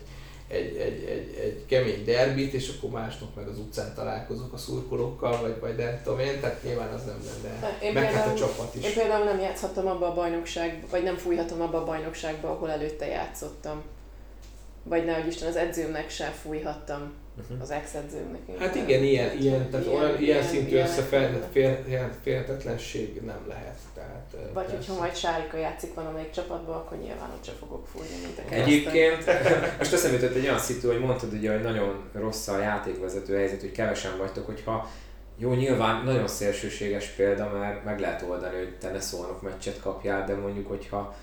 egy, 0.50 0.76
egy, 0.76 1.04
egy, 1.04 1.36
egy 1.44 1.66
kemény 1.68 2.06
derbit, 2.06 2.54
és 2.54 2.74
akkor 2.78 2.90
másnap 2.90 3.36
meg 3.36 3.48
az 3.48 3.58
utcán 3.58 3.94
találkozok 3.96 4.54
a 4.54 4.58
szurkolókkal, 4.58 5.42
vagy, 5.42 5.60
vagy 5.60 5.76
nem 5.76 6.02
tudom 6.04 6.20
én, 6.20 6.40
tehát 6.40 6.64
nyilván 6.64 6.94
az 6.94 7.06
nem 7.06 7.24
lenne. 7.26 7.78
Én 7.82 7.94
Meg 7.94 8.04
hát 8.04 8.14
a 8.14 8.16
például, 8.16 8.38
csapat 8.38 8.76
is. 8.76 8.86
én 8.86 8.94
például 8.94 9.26
nem 9.26 9.40
játszhattam 9.40 9.88
abba 9.88 10.08
a 10.08 10.14
bajnokságba, 10.14 10.88
vagy 10.90 11.04
nem 11.04 11.16
fújhatom 11.16 11.62
abba 11.62 11.78
a 11.78 11.86
bajnokságba, 11.86 12.50
ahol 12.50 12.72
előtte 12.72 13.06
játszottam. 13.08 13.82
Vagy 14.84 15.06
nehogy 15.06 15.28
Isten, 15.28 15.48
az 15.48 15.56
edzőmnek 15.56 16.10
se 16.10 16.26
fújhattam, 16.26 17.14
Mhm. 17.50 17.62
az 17.62 17.72
ex-edzőmnek. 17.72 18.42
Hát 18.60 18.76
igen, 18.76 19.04
ilyen, 19.04 19.38
ilyen, 19.38 19.70
tehát 19.70 19.86
Ilyen- 19.86 19.98
olyan, 20.02 20.10
ilyen 20.22 20.24
ilyen- 20.38 20.44
szintű 20.44 20.76
összeférhetetlenség 20.78 23.22
nem 23.26 23.40
lehet. 23.48 23.78
Tehát, 23.94 24.36
Vagy 24.54 24.64
persze. 24.66 24.76
hogyha 24.78 24.94
majd 24.94 25.16
Sárika 25.16 25.58
játszik 25.58 25.94
valamelyik 25.94 26.32
csapatban, 26.32 26.76
akkor 26.76 26.98
nyilván 26.98 27.30
ott 27.38 27.46
se 27.46 27.52
fogok 27.60 27.88
fújni, 27.88 28.16
mint 28.24 28.38
a 28.38 28.42
kereszten. 28.50 28.62
Egyébként, 28.68 29.24
most 29.80 29.94
eszembe 29.94 30.18
jutott 30.18 30.36
egy 30.36 30.44
olyan 30.44 30.60
szitu, 30.60 30.88
hogy 30.88 31.00
mondtad 31.00 31.34
ugye, 31.34 31.52
hogy 31.52 31.62
nagyon 31.62 32.04
rossz 32.14 32.48
a 32.48 32.60
játékvezető 32.60 33.36
helyzet, 33.36 33.60
hogy 33.62 33.72
kevesen 33.72 34.18
vagytok, 34.18 34.46
hogyha 34.46 34.90
jó, 35.38 35.54
nyilván 35.54 36.04
nagyon 36.04 36.28
szélsőséges 36.28 37.08
példa, 37.08 37.50
mert 37.50 37.84
meg 37.84 38.00
lehet 38.00 38.22
oldani, 38.30 38.58
hogy 38.58 38.76
te 38.80 38.92
ne 38.92 39.00
szólnok 39.00 39.42
meccset 39.42 39.80
kapjál, 39.80 40.26
de 40.26 40.36
mondjuk, 40.36 40.68
hogyha 40.68 41.16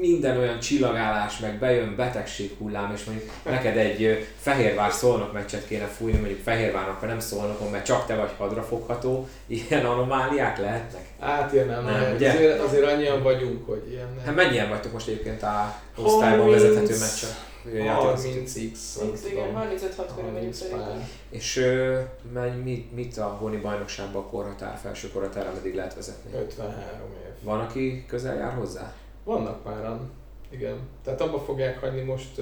minden 0.00 0.36
olyan 0.38 0.58
csillagállás, 0.58 1.38
meg 1.38 1.58
bejön 1.58 1.96
betegség 1.96 2.50
hullám, 2.58 2.92
és 2.94 3.04
mondjuk 3.04 3.30
neked 3.44 3.76
egy 3.76 4.26
Fehérvár 4.38 4.92
szolnok 4.92 5.32
meccset 5.32 5.66
kéne 5.66 5.84
fújni, 5.86 6.18
mondjuk 6.18 6.40
Fehérvárnak, 6.42 7.06
nem 7.06 7.20
szolnokon, 7.20 7.70
mert 7.70 7.84
csak 7.84 8.06
te 8.06 8.14
vagy 8.16 8.30
hadrafogható, 8.38 9.28
ilyen 9.46 9.84
anomáliák 9.86 10.58
lehetnek? 10.58 11.04
Hát 11.20 11.52
ilyen 11.52 11.66
nem, 11.66 11.84
Nem, 11.84 12.14
ugye? 12.14 12.30
azért, 12.32 12.60
azért 12.60 12.84
annyian 12.92 13.22
vagyunk, 13.22 13.66
hogy 13.66 13.82
ilyen 13.90 14.08
nem. 14.16 14.24
Hát 14.24 14.34
mennyien 14.34 14.68
vagytok 14.68 14.92
most 14.92 15.08
egyébként 15.08 15.42
a 15.42 15.74
osztályban 15.96 16.46
30 16.46 16.62
vezethető 16.62 16.98
meccsen? 16.98 17.30
Ugye 17.64 17.82
játékos- 17.82 18.20
30x. 18.24 19.00
nem 19.00 19.12
X, 19.12 19.24
igen, 19.24 19.44
tudom. 19.46 19.62
35-6 19.62 20.14
körül 20.14 20.32
vagyunk 20.32 20.34
30 20.34 20.56
szerintem. 20.58 20.86
pár. 20.86 21.08
És 21.30 21.56
ö, 21.56 22.00
menj- 22.34 22.62
mit, 22.64 22.94
mit 22.94 23.16
a 23.16 23.24
honi 23.24 23.56
bajnokságban 23.56 24.22
a 24.22 24.26
korhatár, 24.26 24.78
felső 24.82 25.08
korhatár, 25.10 25.46
ameddig 25.46 25.74
lehet 25.74 25.94
vezetni? 25.94 26.30
53 26.38 26.78
év. 26.80 27.44
Van, 27.44 27.60
aki 27.60 28.04
közel 28.08 28.36
jár 28.36 28.52
hozzá? 28.52 28.92
Vannak 29.28 29.62
páran, 29.62 30.10
igen. 30.50 30.78
Tehát 31.04 31.20
abba 31.20 31.38
fogják 31.38 31.78
hagyni 31.78 32.00
most, 32.00 32.40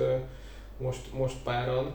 most, 0.79 1.13
most 1.13 1.37
páran. 1.45 1.95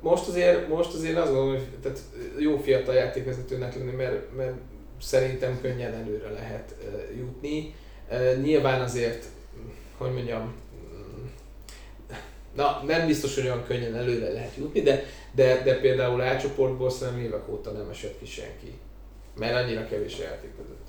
Most 0.00 0.28
azért, 0.28 0.68
most 0.68 0.94
azért 0.94 1.16
azt 1.16 1.32
gondolom, 1.32 1.56
hogy 1.56 1.68
tehát 1.82 1.98
jó 2.38 2.56
fiatal 2.56 2.94
játékvezetőnek 2.94 3.74
lenni, 3.74 3.90
mert, 3.90 4.36
mert 4.36 4.56
szerintem 5.00 5.60
könnyen 5.60 5.92
előre 5.92 6.30
lehet 6.30 6.74
jutni. 7.18 7.74
Nyilván 8.42 8.80
azért, 8.80 9.24
hogy 9.96 10.12
mondjam, 10.12 10.54
na 12.54 12.82
nem 12.86 13.06
biztos, 13.06 13.34
hogy 13.34 13.44
olyan 13.44 13.64
könnyen 13.64 13.94
előre 13.94 14.32
lehet 14.32 14.56
jutni, 14.56 14.80
de, 14.80 15.04
de, 15.32 15.62
de 15.62 15.80
például 15.80 16.20
A 16.20 16.38
csoportból 16.38 16.90
szerintem 16.90 17.24
évek 17.24 17.48
óta 17.48 17.70
nem 17.70 17.88
esett 17.90 18.18
ki 18.18 18.26
senki. 18.26 18.78
Mert 19.34 19.54
annyira 19.54 19.86
kevés 19.86 20.18
játékvezető. 20.18 20.79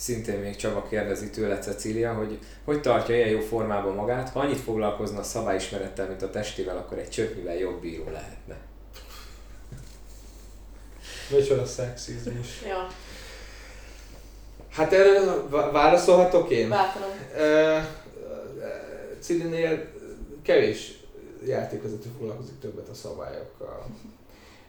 Szintén 0.00 0.38
még 0.38 0.56
Csaba 0.56 0.82
kérdezi 0.88 1.30
tőle 1.30 1.58
Cecília, 1.58 2.12
hogy 2.14 2.38
hogy 2.64 2.80
tartja 2.80 3.14
ilyen 3.14 3.28
jó 3.28 3.40
formában 3.40 3.94
magát, 3.94 4.28
ha 4.28 4.40
annyit 4.40 4.60
foglalkozna 4.60 5.18
a 5.18 5.22
szabályismerettel, 5.22 6.06
mint 6.08 6.22
a 6.22 6.30
testével, 6.30 6.76
akkor 6.76 6.98
egy 6.98 7.08
csöpnyivel 7.08 7.54
jobb 7.56 7.80
bíró 7.80 8.04
lehetne. 8.04 8.56
Micsoda 11.30 11.66
szexizmus. 11.66 12.62
Ja, 12.66 12.86
Hát 14.70 14.92
erre 14.92 15.20
vá- 15.48 15.72
válaszolhatok 15.72 16.50
én? 16.50 16.68
bátran. 16.68 17.08
Ö, 17.36 17.78
Cilinél 19.20 19.86
kevés 20.42 21.00
játékvezető 21.46 22.08
foglalkozik 22.18 22.58
többet 22.60 22.88
a 22.88 22.94
szabályokkal. 22.94 23.86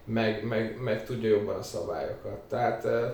Meg, 0.06 0.44
meg, 0.44 0.82
meg 0.82 1.06
tudja 1.06 1.30
jobban 1.30 1.56
a 1.56 1.64
szabályokat. 1.64 2.40
Tehát, 2.50 2.86
ö, 2.86 3.08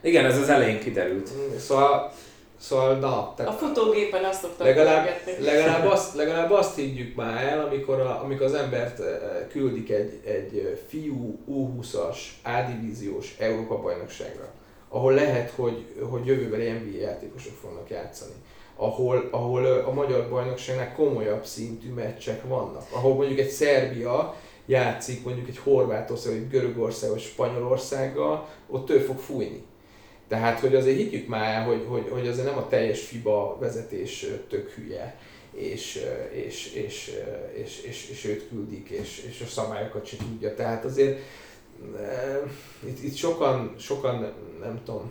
Igen, 0.00 0.24
ez 0.24 0.38
az 0.38 0.48
elején 0.48 0.80
kiderült. 0.80 1.30
szóval, 1.58 2.12
szóval 2.60 2.94
na, 2.94 3.18
A 3.18 3.34
tehát 3.36 3.54
futógépen 3.54 4.24
azt 4.24 4.40
szoktam 4.40 4.66
legalább, 4.66 5.08
legalább, 5.40 5.86
azt, 5.86 6.14
legalább 6.14 6.50
azt 6.50 6.76
higgyük 6.76 7.14
már 7.14 7.44
el, 7.44 7.66
amikor, 7.66 8.00
a, 8.00 8.20
amikor 8.24 8.46
az 8.46 8.54
embert 8.54 8.98
ö, 8.98 9.14
küldik 9.50 9.90
egy, 9.90 10.20
egy 10.24 10.56
ö, 10.56 10.70
fiú 10.88 11.38
U20-as, 11.50 12.18
A-divíziós 12.42 13.36
Európa 13.38 13.80
bajnokságra, 13.80 14.48
ahol 14.88 15.12
lehet, 15.12 15.50
hogy, 15.50 15.84
hogy 16.10 16.26
jövőben 16.26 16.60
NBA 16.60 16.98
játékosok 16.98 17.54
fognak 17.62 17.90
játszani, 17.90 18.34
ahol, 18.76 19.28
ahol 19.30 19.64
ö, 19.64 19.86
a 19.86 19.92
magyar 19.92 20.28
bajnokságnál 20.28 20.94
komolyabb 20.94 21.44
szintű 21.44 21.92
meccsek 21.92 22.42
vannak, 22.48 22.86
ahol 22.90 23.14
mondjuk 23.14 23.38
egy 23.38 23.50
Szerbia 23.50 24.34
játszik 24.66 25.24
mondjuk 25.24 25.48
egy 25.48 25.58
Horvátország, 25.58 26.32
vagy 26.32 26.48
Görögország, 26.48 27.10
vagy 27.10 27.20
Spanyolországgal, 27.20 28.48
ott 28.70 28.90
ő 28.90 28.98
fog 28.98 29.18
fújni. 29.18 29.64
Tehát, 30.28 30.60
hogy 30.60 30.74
azért 30.74 30.96
higgyük 30.96 31.28
már 31.28 31.54
el, 31.54 31.64
hogy, 31.64 31.84
hogy, 31.88 32.08
hogy 32.10 32.28
azért 32.28 32.46
nem 32.46 32.58
a 32.58 32.68
teljes 32.68 33.00
FIBA 33.00 33.56
vezetés 33.60 34.26
tök 34.48 34.70
hülye, 34.70 35.18
és, 35.52 36.04
és, 36.32 36.72
és, 36.72 37.12
és, 37.54 37.82
és, 37.82 38.08
és 38.10 38.24
őt 38.24 38.48
küldik, 38.48 38.88
és, 38.88 39.24
és 39.28 39.40
a 39.40 39.46
szabályokat 39.46 40.06
se 40.06 40.16
tudja. 40.16 40.54
Tehát 40.54 40.84
azért 40.84 41.18
itt, 42.86 43.02
itt 43.02 43.14
sokan, 43.14 43.74
sokan, 43.78 44.32
nem 44.60 44.80
tudom, 44.84 45.10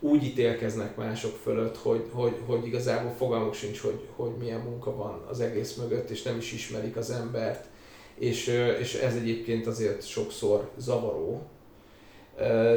úgy 0.00 0.24
ítélkeznek 0.24 0.96
mások 0.96 1.36
fölött, 1.42 1.76
hogy, 1.76 2.04
hogy, 2.12 2.36
hogy 2.46 2.66
igazából 2.66 3.12
fogalmuk 3.16 3.54
sincs, 3.54 3.80
hogy, 3.80 4.00
hogy 4.16 4.30
milyen 4.38 4.60
munka 4.60 4.96
van 4.96 5.24
az 5.28 5.40
egész 5.40 5.74
mögött, 5.74 6.10
és 6.10 6.22
nem 6.22 6.36
is 6.36 6.52
ismerik 6.52 6.96
az 6.96 7.10
embert, 7.10 7.66
és, 8.18 8.46
és 8.80 8.94
ez 8.94 9.14
egyébként 9.14 9.66
azért 9.66 10.06
sokszor 10.06 10.70
zavaró, 10.76 11.46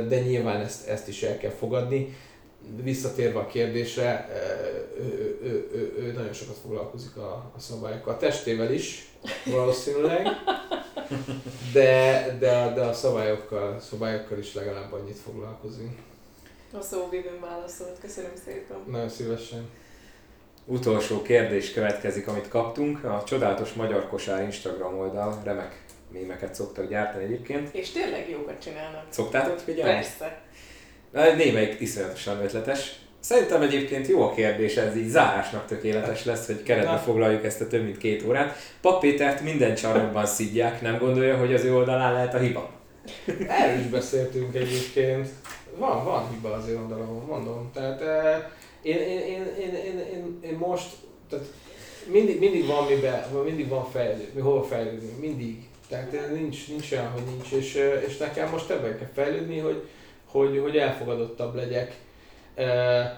de 0.08 0.20
nyilván 0.20 0.62
ezt, 0.62 0.88
ezt 0.88 1.08
is 1.08 1.24
el 1.24 1.38
kell 1.38 1.52
fogadni. 1.52 2.18
Visszatérve 2.82 3.40
a 3.40 3.48
kérdésre, 3.48 4.30
ő, 5.00 5.40
ő, 5.44 5.70
ő, 5.74 5.96
ő 6.00 6.12
nagyon 6.12 6.34
sokat 6.34 6.56
foglalkozik 6.62 7.18
a, 7.18 7.52
a 7.56 7.60
szabályokkal, 7.60 8.14
a 8.14 8.18
testével 8.18 8.74
is 8.74 9.10
valószínűleg, 9.46 10.28
de, 11.74 12.38
de, 12.40 12.74
de 12.76 12.82
a 12.82 12.94
szabályokkal, 12.94 13.80
szabályokkal 13.80 14.38
is 14.38 14.54
legalább 14.54 14.94
annyit 14.94 15.18
foglalkozik. 15.18 15.98
A 16.72 16.82
szóvívőn 16.82 17.40
válaszolt, 17.42 18.00
köszönöm 18.02 18.32
szépen. 18.46 18.78
Nagyon 18.88 19.10
szívesen. 19.10 19.70
Utolsó 20.66 21.22
kérdés 21.22 21.74
következik, 21.74 22.28
amit 22.28 22.48
kaptunk. 22.48 23.04
A 23.04 23.24
csodálatos 23.26 23.74
magyar 23.74 24.08
kosár 24.08 24.44
Instagram 24.44 24.98
oldal 24.98 25.42
remek 25.44 25.85
mémeket 26.20 26.56
szoktak 26.56 26.90
gyártani 26.90 27.24
egyébként. 27.24 27.70
És 27.74 27.90
tényleg 27.90 28.30
jókat 28.30 28.64
csinálnak. 28.64 29.06
Szoktátok 29.10 29.60
figyelni? 29.60 29.94
Persze. 29.94 30.42
Na, 31.12 31.34
Némelyik 31.34 31.80
iszonyatosan 31.80 32.44
ötletes. 32.44 32.96
Szerintem 33.20 33.62
egyébként 33.62 34.08
jó 34.08 34.22
a 34.22 34.34
kérdés, 34.34 34.76
ez 34.76 34.96
így 34.96 35.08
zárásnak 35.08 35.66
tökéletes 35.66 36.26
lesz, 36.26 36.46
hogy 36.46 36.64
keretbe 36.64 36.98
foglaljuk 36.98 37.44
ezt 37.44 37.62
a 37.62 37.68
több 37.68 37.84
mint 37.84 37.98
két 37.98 38.24
órát. 38.24 38.56
Pap 38.82 39.00
Pétert 39.00 39.42
minden 39.42 39.76
csarnokban 39.76 40.26
szidják, 40.26 40.82
nem 40.82 40.98
gondolja, 40.98 41.38
hogy 41.38 41.54
az 41.54 41.64
ő 41.64 41.76
oldalán 41.76 42.14
lehet 42.14 42.34
a 42.34 42.38
hiba? 42.38 42.70
Erről 43.48 43.80
is 43.80 43.86
beszéltünk 43.86 44.56
egyébként. 44.56 45.30
Van, 45.78 46.04
van 46.04 46.30
hiba 46.32 46.54
az 46.54 46.70
én 46.70 46.78
oldalon, 46.78 47.26
mondom. 47.28 47.70
Tehát 47.74 48.02
eh, 48.02 48.44
én, 48.82 48.98
én, 48.98 49.20
én, 49.20 49.46
én, 49.60 49.76
én, 49.76 50.00
én, 50.14 50.40
én 50.42 50.58
most, 50.58 50.88
tehát 51.30 51.46
mindig, 52.12 52.40
mindig 52.40 52.66
van 52.66 52.86
mibe, 52.86 53.28
mindig 53.46 53.68
van 53.68 53.90
fejlődni, 53.92 54.42
hova 54.42 54.64
fejlődni, 54.64 55.10
mindig. 55.20 55.68
Tehát 55.90 56.14
eh, 56.14 56.32
nincs, 56.32 56.68
nincs 56.68 56.92
olyan, 56.92 57.12
hogy 57.12 57.24
nincs, 57.30 57.52
és, 57.52 57.76
és 58.08 58.18
nekem 58.18 58.50
most 58.50 58.70
ebben 58.70 58.98
kell 58.98 59.10
fejlődni, 59.14 59.60
hogy, 59.60 59.88
hogy, 60.26 60.60
hogy 60.64 60.78
elfogadottabb 60.78 61.56
legyek. 61.56 61.96
Eh, 62.56 63.12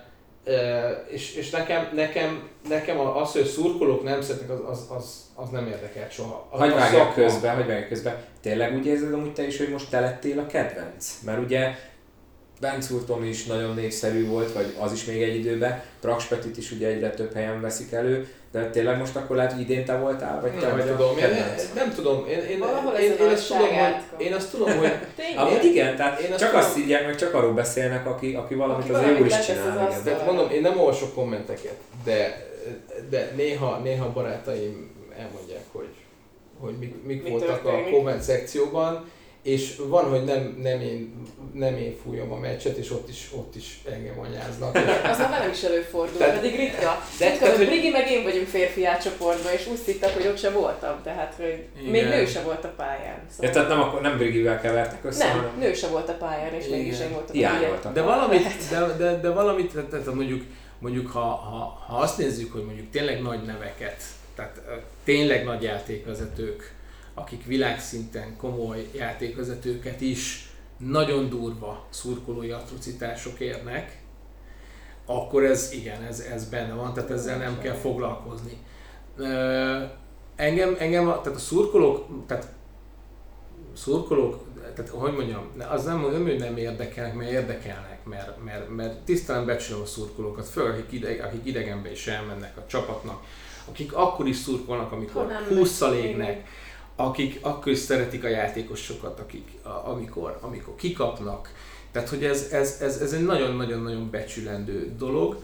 eh, 0.44 0.98
és, 1.08 1.36
és 1.36 1.50
nekem, 1.50 1.90
nekem, 1.94 2.50
nekem 2.70 3.00
az, 3.00 3.32
hogy 3.32 3.46
szurkolók 3.46 4.04
nem 4.04 4.22
szeretnek, 4.22 4.50
az, 4.50 4.70
az, 4.70 4.86
az, 4.98 5.32
az 5.36 5.50
nem 5.50 5.68
érdekel 5.68 6.10
soha. 6.10 6.48
A- 6.52 6.58
Hagy 6.58 6.74
vágjak 6.74 7.14
közben, 7.14 7.56
hagy 7.56 7.68
vágjak 7.68 7.88
közben. 7.88 8.16
Tényleg 8.42 8.76
úgy 8.76 8.86
érzed 8.86 9.14
amúgy 9.14 9.34
te 9.34 9.44
is, 9.48 9.58
hogy 9.58 9.70
most 9.70 9.90
te 9.90 10.00
lettél 10.00 10.40
a 10.40 10.46
kedvenc? 10.48 11.20
Mert 11.26 11.40
ugye 11.40 11.76
Bence 12.60 12.94
úr 12.94 13.06
Tomi 13.06 13.28
is 13.28 13.46
nagyon 13.46 13.76
népszerű 13.76 14.28
volt, 14.28 14.54
vagy 14.54 14.76
az 14.80 14.92
is 14.92 15.06
még 15.06 15.22
egy 15.22 15.36
időben. 15.36 15.82
Praks 16.02 16.26
Petit 16.26 16.58
is 16.58 16.72
ugye 16.72 16.88
egyre 16.88 17.10
több 17.10 17.34
helyen 17.34 17.62
veszik 17.62 17.92
elő, 17.92 18.28
de 18.62 18.70
tényleg 18.70 18.98
most 18.98 19.16
akkor 19.16 19.36
lehet, 19.36 19.52
hogy 19.52 19.62
idén 19.62 19.86
te 19.86 19.98
voltál, 19.98 20.42
vagy 20.42 20.52
te 20.52 20.68
Nem 20.68 20.78
vagy 20.78 20.86
tudom, 20.86 21.16
a 21.16 21.20
én, 21.20 21.44
nem 21.76 21.94
tudom, 21.96 22.26
én, 22.30 22.40
én, 22.40 22.60
Valahol 22.60 22.94
én, 22.94 23.12
ez 23.12 23.20
én, 23.20 23.28
a 23.28 23.32
azt 23.32 23.48
tudom, 23.48 23.68
hogy, 23.68 24.26
én 24.26 24.34
azt 24.34 24.52
tudom, 24.52 24.78
hogy? 24.78 24.92
Amúgy 25.38 25.64
igen, 25.66 25.96
tehát 25.96 26.20
Én 26.20 26.30
azt 26.32 26.40
csak 26.40 26.50
tudom- 26.50 26.66
azt 26.66 26.74
szidják, 26.74 27.06
meg 27.06 27.16
csak 27.16 27.34
arról 27.34 27.54
beszélnek, 27.54 28.08
aki, 28.08 28.34
aki 28.34 28.54
valamit 28.56 28.84
Aki 28.84 28.94
az 28.94 29.02
valamit 29.02 29.26
is 29.26 29.34
az 29.38 29.46
csinál. 29.46 29.74
igen. 29.74 29.78
asztalra. 29.88 30.18
de 30.20 30.24
mondom, 30.26 30.50
én 30.50 30.62
nem 30.62 30.80
olvasok 30.80 31.14
kommenteket, 31.14 31.76
de, 32.04 32.48
de 33.10 33.32
néha, 33.36 33.80
néha 33.84 34.12
barátaim 34.12 34.92
elmondják, 35.18 35.64
hogy, 35.72 35.90
hogy 36.60 36.78
mik, 36.80 37.04
mik 37.06 37.24
Mi 37.24 37.30
voltak 37.30 37.50
a 37.50 37.62
történik? 37.70 37.94
komment 37.94 38.22
szekcióban, 38.22 39.10
és 39.42 39.76
van, 39.88 40.10
hogy 40.10 40.24
nem, 40.24 40.58
nem, 40.62 40.82
én, 40.82 41.26
nem 41.54 41.78
én 41.78 41.96
fújom 42.04 42.32
a 42.32 42.38
meccset, 42.40 42.78
és 42.78 42.92
ott 42.92 43.10
is, 43.10 43.30
ott 43.36 43.56
is 43.56 43.82
engem 43.92 44.20
anyáznak. 44.20 44.76
Az 45.12 45.18
már 45.18 45.30
velem 45.30 45.50
is 45.52 45.62
előfordul, 45.64 46.18
Tehát- 46.18 46.36
pedig 46.36 46.56
ritka. 46.56 46.98
De- 47.20 47.30
ritka, 47.30 47.44
tehát, 47.44 47.58
hogy 47.58 47.66
Brigi 47.66 47.90
meg 47.90 48.12
én 48.12 48.24
vagyunk 48.24 48.48
férfi 48.48 48.86
átcsoportban, 48.86 49.52
és 49.54 49.68
úgy 49.68 49.80
hittak, 49.86 50.10
hogy 50.14 50.28
ott 50.28 50.38
sem 50.38 50.54
voltam, 50.54 51.00
tehát 51.04 51.34
hogy 51.38 51.64
Igen. 51.80 51.92
még 51.92 52.04
nő 52.04 52.26
se 52.26 52.42
volt 52.42 52.64
a 52.64 52.74
pályán. 52.78 53.20
Ja, 53.26 53.32
Szóval. 53.32 53.52
tehát 53.52 53.68
nem, 53.70 53.80
akkor 53.80 54.02
nem 54.02 54.18
Brigivel 54.18 54.62
kevertek 54.62 55.04
össze, 55.06 55.28
nem, 55.28 55.38
hanem 55.38 55.58
nő 55.60 55.74
se 55.74 55.88
volt 55.88 56.10
a 56.10 56.14
pályán, 56.14 56.54
és 56.54 56.66
Igen. 56.68 56.78
mégis 56.80 57.00
én 57.00 57.12
voltam. 57.12 57.36
hiányoltak. 57.36 57.94
De 57.94 58.02
valamit, 58.02 58.70
de, 58.70 58.86
de, 58.98 59.20
de 59.20 59.30
valamit, 59.30 59.72
tehát 59.74 59.90
tehát 59.90 60.14
mondjuk, 60.14 60.42
mondjuk 60.80 61.08
ha, 61.12 61.20
ha, 61.20 61.84
ha 61.88 61.98
azt 61.98 62.18
nézzük, 62.18 62.52
hogy 62.54 62.64
mondjuk 62.66 62.90
tényleg 62.92 63.22
nagy 63.22 63.42
neveket, 63.42 64.04
tehát 64.36 64.62
tényleg 65.04 65.44
nagy 65.44 65.62
játékvezetők, 65.62 66.76
akik 67.18 67.46
világszinten 67.46 68.38
komoly 68.38 68.90
játékvezetőket 68.94 70.02
is 70.02 70.50
nagyon 70.78 71.30
durva 71.30 71.86
szurkolói 71.90 72.52
atrocitások 72.52 73.40
érnek, 73.40 74.02
akkor 75.06 75.44
ez 75.44 75.72
igen, 75.72 76.04
ez, 76.04 76.20
ez 76.20 76.50
benne 76.50 76.74
van, 76.74 76.94
tehát 76.94 77.10
ezzel 77.10 77.38
nem 77.38 77.60
kell 77.60 77.74
foglalkozni. 77.74 78.58
Engem, 80.36 80.76
engem 80.80 81.08
a, 81.08 81.22
tehát 81.22 81.38
a 81.38 81.42
szurkolók, 81.42 82.06
tehát 82.28 82.54
szurkolók, 83.74 84.44
tehát 84.76 84.92
hogy 84.92 85.14
mondjam, 85.14 85.52
az 85.70 85.86
nem, 85.86 86.02
nem 86.12 86.24
hogy 86.24 86.40
nem 86.40 86.58
érdekelnek, 86.58 87.16
mert 87.16 87.32
érdekelnek, 87.32 88.04
mert, 88.04 88.44
mert, 88.44 88.76
mert 88.76 88.98
tisztán 88.98 89.46
becsülöm 89.46 89.82
a 89.82 89.86
szurkolókat, 89.86 90.48
főleg 90.48 90.72
akik, 90.72 90.92
ide, 90.92 91.24
akik 91.24 91.46
idegenbe 91.46 91.92
is 91.92 92.08
elmennek 92.08 92.58
a 92.58 92.66
csapatnak, 92.68 93.24
akik 93.70 93.94
akkor 93.94 94.28
is 94.28 94.36
szurkolnak, 94.36 94.92
amikor 94.92 95.22
Ha 95.22 95.28
nem 95.28 95.58
20 95.58 95.80
megy. 96.18 96.44
Akik 97.00 97.40
akkor 97.42 97.72
is 97.72 97.78
szeretik 97.78 98.24
a 98.24 98.28
játékosokat, 98.28 99.20
akik, 99.20 99.48
a, 99.64 99.90
amikor, 99.90 100.38
amikor 100.42 100.76
kikapnak. 100.76 101.54
Tehát, 101.92 102.10
hogy 102.10 102.26
ez, 102.26 102.48
ez, 102.52 102.78
ez, 102.82 103.02
ez 103.02 103.14
egy 103.14 103.24
nagyon-nagyon-nagyon 103.24 104.10
becsülendő 104.10 104.92
dolog. 104.98 105.44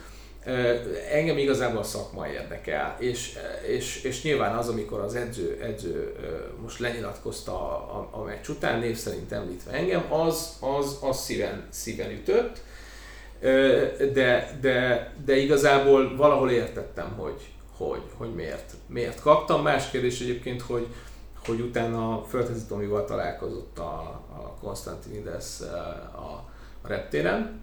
Engem 1.11 1.37
igazából 1.37 1.79
a 1.79 1.83
szakma 1.83 2.27
érdekel, 2.27 2.95
és, 2.99 3.37
és, 3.67 4.03
és 4.03 4.23
nyilván 4.23 4.55
az, 4.55 4.67
amikor 4.67 4.99
az 4.99 5.15
edző, 5.15 5.59
edző 5.61 6.15
most 6.61 6.79
lenyilatkozta 6.79 7.51
a, 7.51 7.73
a, 7.99 8.19
a 8.19 8.23
meccs 8.23 8.47
után, 8.49 8.79
név 8.79 8.97
szerint 8.97 9.31
említve 9.31 9.71
engem, 9.71 10.11
az, 10.11 10.57
az, 10.59 10.97
az 11.01 11.21
szíven, 11.21 11.67
szíven 11.69 12.11
ütött, 12.11 12.61
de, 14.13 14.57
de, 14.61 15.11
de 15.25 15.37
igazából 15.37 16.15
valahol 16.15 16.51
értettem, 16.51 17.13
hogy, 17.17 17.41
hogy, 17.77 18.01
hogy 18.17 18.33
miért, 18.33 18.73
miért 18.87 19.21
kaptam. 19.21 19.61
Más 19.61 19.89
kérdés 19.89 20.19
egyébként, 20.19 20.61
hogy, 20.61 20.87
hogy 21.45 21.59
utána 21.59 22.17
a 22.17 22.23
Földhezi 22.23 22.65
Tomival 22.67 23.05
találkozott 23.05 23.79
a, 23.79 23.99
a 24.33 24.57
Konstantinides 24.61 25.45
ö, 25.61 25.65
a, 25.65 26.45
a 26.81 26.87
reptéren, 26.87 27.61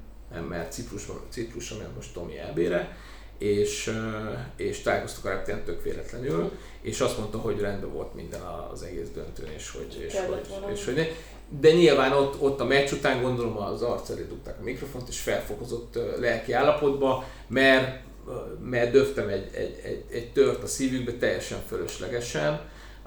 mert 0.48 0.72
Cipruson, 0.72 1.20
Cipruson 1.28 1.78
ment 1.78 1.94
most 1.94 2.12
Tomi 2.12 2.38
elbére, 2.38 2.96
és, 3.38 3.86
ö, 3.86 4.32
és 4.56 4.80
találkoztak 4.80 5.24
a 5.24 5.28
reptéren 5.28 5.64
tök 5.64 5.82
véletlenül, 5.82 6.50
és 6.80 7.00
azt 7.00 7.18
mondta, 7.18 7.38
hogy 7.38 7.60
rendben 7.60 7.92
volt 7.92 8.14
minden 8.14 8.40
az 8.40 8.82
egész 8.82 9.08
döntőn, 9.14 9.50
és 9.54 9.70
hogy, 9.70 10.02
és, 10.06 10.12
Kellett 10.12 10.46
hogy, 10.46 10.72
és 10.72 10.84
hogy 10.84 10.94
ne. 10.94 11.04
De 11.60 11.72
nyilván 11.72 12.12
ott, 12.12 12.40
ott 12.40 12.60
a 12.60 12.64
meccs 12.64 12.92
után 12.92 13.22
gondolom 13.22 13.56
az 13.56 13.82
arc 13.82 14.10
elé 14.10 14.22
dugták 14.22 14.56
a 14.60 14.62
mikrofont, 14.62 15.08
és 15.08 15.20
felfokozott 15.20 15.96
ö, 15.96 16.20
lelki 16.20 16.52
állapotba, 16.52 17.24
mert, 17.46 18.00
mert 18.62 18.90
döftem 18.90 19.28
egy, 19.28 19.48
egy, 19.54 19.80
egy, 19.82 20.04
egy 20.10 20.32
tört 20.32 20.62
a 20.62 20.66
szívükbe 20.66 21.12
teljesen 21.12 21.58
fölöslegesen, 21.68 22.60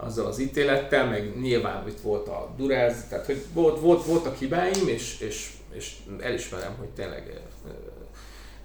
azzal 0.05 0.25
az 0.25 0.39
ítélettel, 0.39 1.05
meg 1.05 1.39
nyilván 1.41 1.87
itt 1.87 1.99
volt 1.99 2.27
a 2.27 2.53
duráz, 2.57 3.05
tehát 3.09 3.25
hogy 3.25 3.43
volt, 3.53 3.79
volt, 3.79 4.05
voltak 4.05 4.37
hibáim, 4.37 4.87
és, 4.87 5.19
és, 5.19 5.51
és 5.73 5.95
elismerem, 6.21 6.75
hogy 6.77 6.89
tényleg 6.89 7.41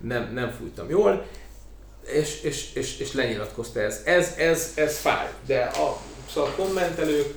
nem, 0.01 0.33
nem 0.33 0.51
fújtam 0.51 0.91
jól, 0.91 1.27
és, 2.13 2.43
és, 2.43 2.75
és, 2.75 2.99
és 2.99 3.13
lenyilatkozta 3.13 3.81
ez. 3.81 4.03
Ez, 4.05 4.35
ez, 4.39 4.73
ez 4.77 4.99
fáj, 4.99 5.31
de 5.47 5.63
a, 5.63 5.97
szóval 6.31 6.51
a 6.51 6.63
kommentelők, 6.63 7.35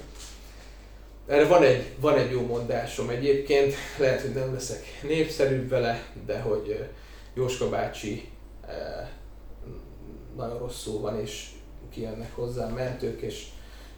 erre 1.27 1.47
van 1.47 1.63
egy, 1.63 1.85
van 1.99 2.17
egy 2.17 2.31
jó 2.31 2.45
mondásom 2.45 3.09
egyébként, 3.09 3.73
lehet, 3.97 4.21
hogy 4.21 4.33
nem 4.33 4.53
leszek 4.53 4.85
népszerűbb 5.01 5.69
vele, 5.69 6.03
de 6.25 6.39
hogy 6.39 6.87
Jóska 7.33 7.69
bácsi 7.69 8.29
nagyon 10.35 10.57
rosszul 10.57 11.01
van, 11.01 11.19
és 11.19 11.49
kijönnek 11.91 12.35
hozzá 12.35 12.67
mentők, 12.67 13.21
és 13.21 13.45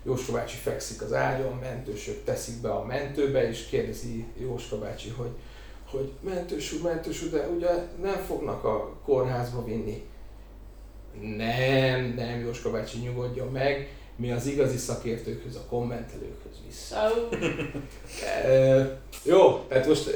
Jóska 0.05 0.31
bácsi 0.31 0.57
fekszik 0.57 1.01
az 1.01 1.13
ágyon, 1.13 1.57
mentősök 1.61 2.23
teszik 2.23 2.61
be 2.61 2.69
a 2.69 2.85
mentőbe, 2.85 3.49
és 3.49 3.65
kérdezi 3.65 4.25
Jóska 4.41 4.77
bácsi, 4.77 5.09
hogy, 5.09 5.31
hogy 5.85 6.11
mentős 6.21 6.73
úr, 6.73 6.81
mentős 6.81 7.23
úr, 7.23 7.29
de 7.29 7.47
ugye 7.47 7.69
nem 8.01 8.23
fognak 8.27 8.63
a 8.63 8.97
kórházba 9.05 9.63
vinni. 9.63 10.03
Nem, 11.21 12.13
nem, 12.15 12.39
Jóska 12.39 12.71
bácsi 12.71 12.97
nyugodjon 12.97 13.51
meg, 13.51 13.89
mi 14.15 14.31
az 14.31 14.45
igazi 14.45 14.77
szakértőkhöz, 14.77 15.55
a 15.55 15.65
kommentelőkhöz 15.69 16.55
vissza. 16.67 17.11
E, 18.45 19.01
jó, 19.31 19.65
tehát 19.67 19.87
most 19.87 20.09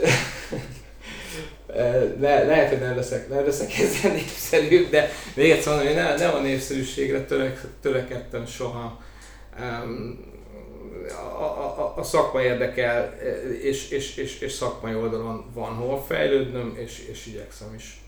le, 2.19 2.43
lehet, 2.43 2.69
hogy 2.69 2.79
nem 2.79 2.95
leszek, 2.95 3.29
nem 3.29 3.45
leszek 3.45 3.77
ezzel 3.77 4.11
népszerűbb, 4.11 4.89
de 4.89 5.09
még 5.35 5.49
egyszer 5.51 5.73
mondom, 5.73 5.93
hogy 5.93 6.03
nem, 6.03 6.17
nem 6.17 6.35
a 6.35 6.39
népszerűségre 6.39 7.25
törek, 7.25 7.61
törekedtem 7.81 8.45
soha. 8.45 9.05
A, 11.37 11.41
a, 11.41 11.93
a, 11.97 12.03
szakma 12.03 12.41
érdekel, 12.41 13.13
e, 13.21 13.51
és, 13.61 13.89
és, 13.89 14.17
és, 14.17 14.39
és 14.39 14.51
szakmai 14.51 14.95
oldalon 14.95 15.45
van 15.53 15.73
hol 15.73 16.03
fejlődnöm, 16.07 16.77
és, 16.79 17.07
és 17.11 17.25
igyekszem 17.25 17.73
is, 17.75 18.01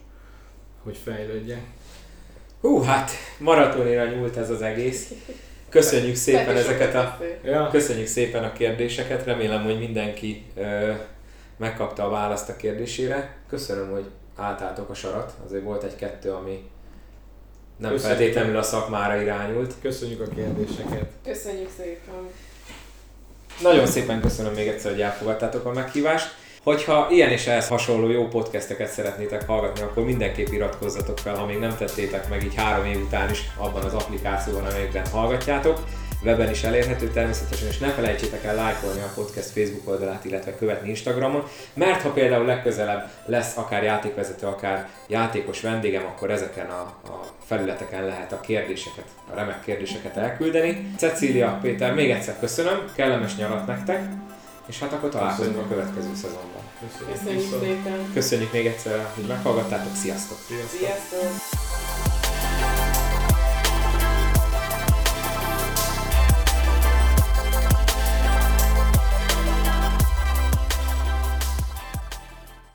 hogy 0.83 0.97
fejlődjek. 1.03 1.61
Hú, 2.61 2.81
hát 2.81 3.11
maratonira 3.37 4.05
nyúlt 4.05 4.37
ez 4.37 4.49
az 4.49 4.61
egész. 4.61 5.11
Köszönjük 5.69 6.15
szépen 6.15 6.55
ezeket 6.55 6.95
a. 6.95 7.19
Ja. 7.43 7.67
Köszönjük 7.71 8.07
szépen 8.07 8.43
a 8.43 8.53
kérdéseket, 8.53 9.25
remélem, 9.25 9.63
hogy 9.63 9.79
mindenki 9.79 10.45
ö, 10.55 10.91
megkapta 11.57 12.03
a 12.03 12.09
választ 12.09 12.49
a 12.49 12.55
kérdésére. 12.55 13.37
Köszönöm, 13.49 13.91
hogy 13.91 14.05
álltátok 14.35 14.89
a 14.89 14.93
sarat, 14.93 15.33
azért 15.45 15.63
volt 15.63 15.83
egy-kettő, 15.83 16.31
ami 16.31 16.69
nem 17.79 17.91
Köszönjük. 17.91 18.17
feltétlenül 18.17 18.57
a 18.57 18.63
szakmára 18.63 19.21
irányult. 19.21 19.73
Köszönjük 19.81 20.21
a 20.21 20.27
kérdéseket. 20.35 21.05
Köszönjük 21.25 21.69
szépen. 21.77 22.29
Nagyon 23.61 23.87
szépen 23.87 24.21
köszönöm 24.21 24.53
még 24.53 24.67
egyszer, 24.67 24.91
hogy 24.91 25.01
elfogadtátok 25.01 25.65
a 25.65 25.71
meghívást. 25.71 26.35
Hogyha 26.63 27.07
ilyen 27.09 27.29
és 27.29 27.47
ehhez 27.47 27.67
hasonló 27.67 28.09
jó 28.09 28.27
podcasteket 28.27 28.91
szeretnétek 28.91 29.47
hallgatni, 29.47 29.81
akkor 29.81 30.05
mindenképp 30.05 30.47
iratkozzatok 30.47 31.17
fel, 31.17 31.35
ha 31.35 31.45
még 31.45 31.59
nem 31.59 31.77
tettétek 31.77 32.29
meg 32.29 32.43
így 32.43 32.55
három 32.55 32.85
év 32.85 33.01
után 33.01 33.29
is 33.29 33.49
abban 33.57 33.83
az 33.83 33.93
applikációban, 33.93 34.65
amelyikben 34.65 35.07
hallgatjátok. 35.07 35.79
Weben 36.23 36.49
is 36.49 36.63
elérhető 36.63 37.07
természetesen, 37.07 37.67
és 37.67 37.77
ne 37.77 37.89
felejtsétek 37.89 38.43
el 38.43 38.55
lájkolni 38.55 39.01
a 39.01 39.11
podcast 39.15 39.49
Facebook 39.49 39.87
oldalát, 39.87 40.25
illetve 40.25 40.55
követni 40.55 40.89
Instagramon, 40.89 41.43
mert 41.73 42.01
ha 42.01 42.09
például 42.09 42.45
legközelebb 42.45 43.09
lesz 43.25 43.57
akár 43.57 43.83
játékvezető, 43.83 44.47
akár 44.47 44.89
játékos 45.07 45.61
vendégem, 45.61 46.05
akkor 46.05 46.31
ezeken 46.31 46.69
a, 46.69 46.81
a 46.81 47.25
felületeken 47.45 48.05
lehet 48.05 48.31
a 48.31 48.39
kérdéseket, 48.39 49.05
a 49.31 49.35
remek 49.35 49.61
kérdéseket 49.63 50.17
elküldeni. 50.17 50.91
Cecília, 50.97 51.57
Péter, 51.61 51.93
még 51.93 52.09
egyszer 52.09 52.39
köszönöm, 52.39 52.91
kellemes 52.95 53.35
nyarat 53.35 53.67
nektek, 53.67 54.09
és 54.67 54.79
hát 54.79 54.93
akkor 54.93 55.09
találkozunk 55.09 55.57
a 55.57 55.67
következő 55.67 56.09
szezonban. 56.15 56.61
Köszönjük 57.11 57.41
szépen! 57.61 58.11
Köszönjük 58.13 58.51
még 58.51 58.65
egyszer, 58.65 59.07
hogy 59.15 59.23
meghallgattátok, 59.27 59.95
sziasztok! 59.95 60.37
Sziasztok! 60.47 60.79
Sziasztok! 60.79 62.18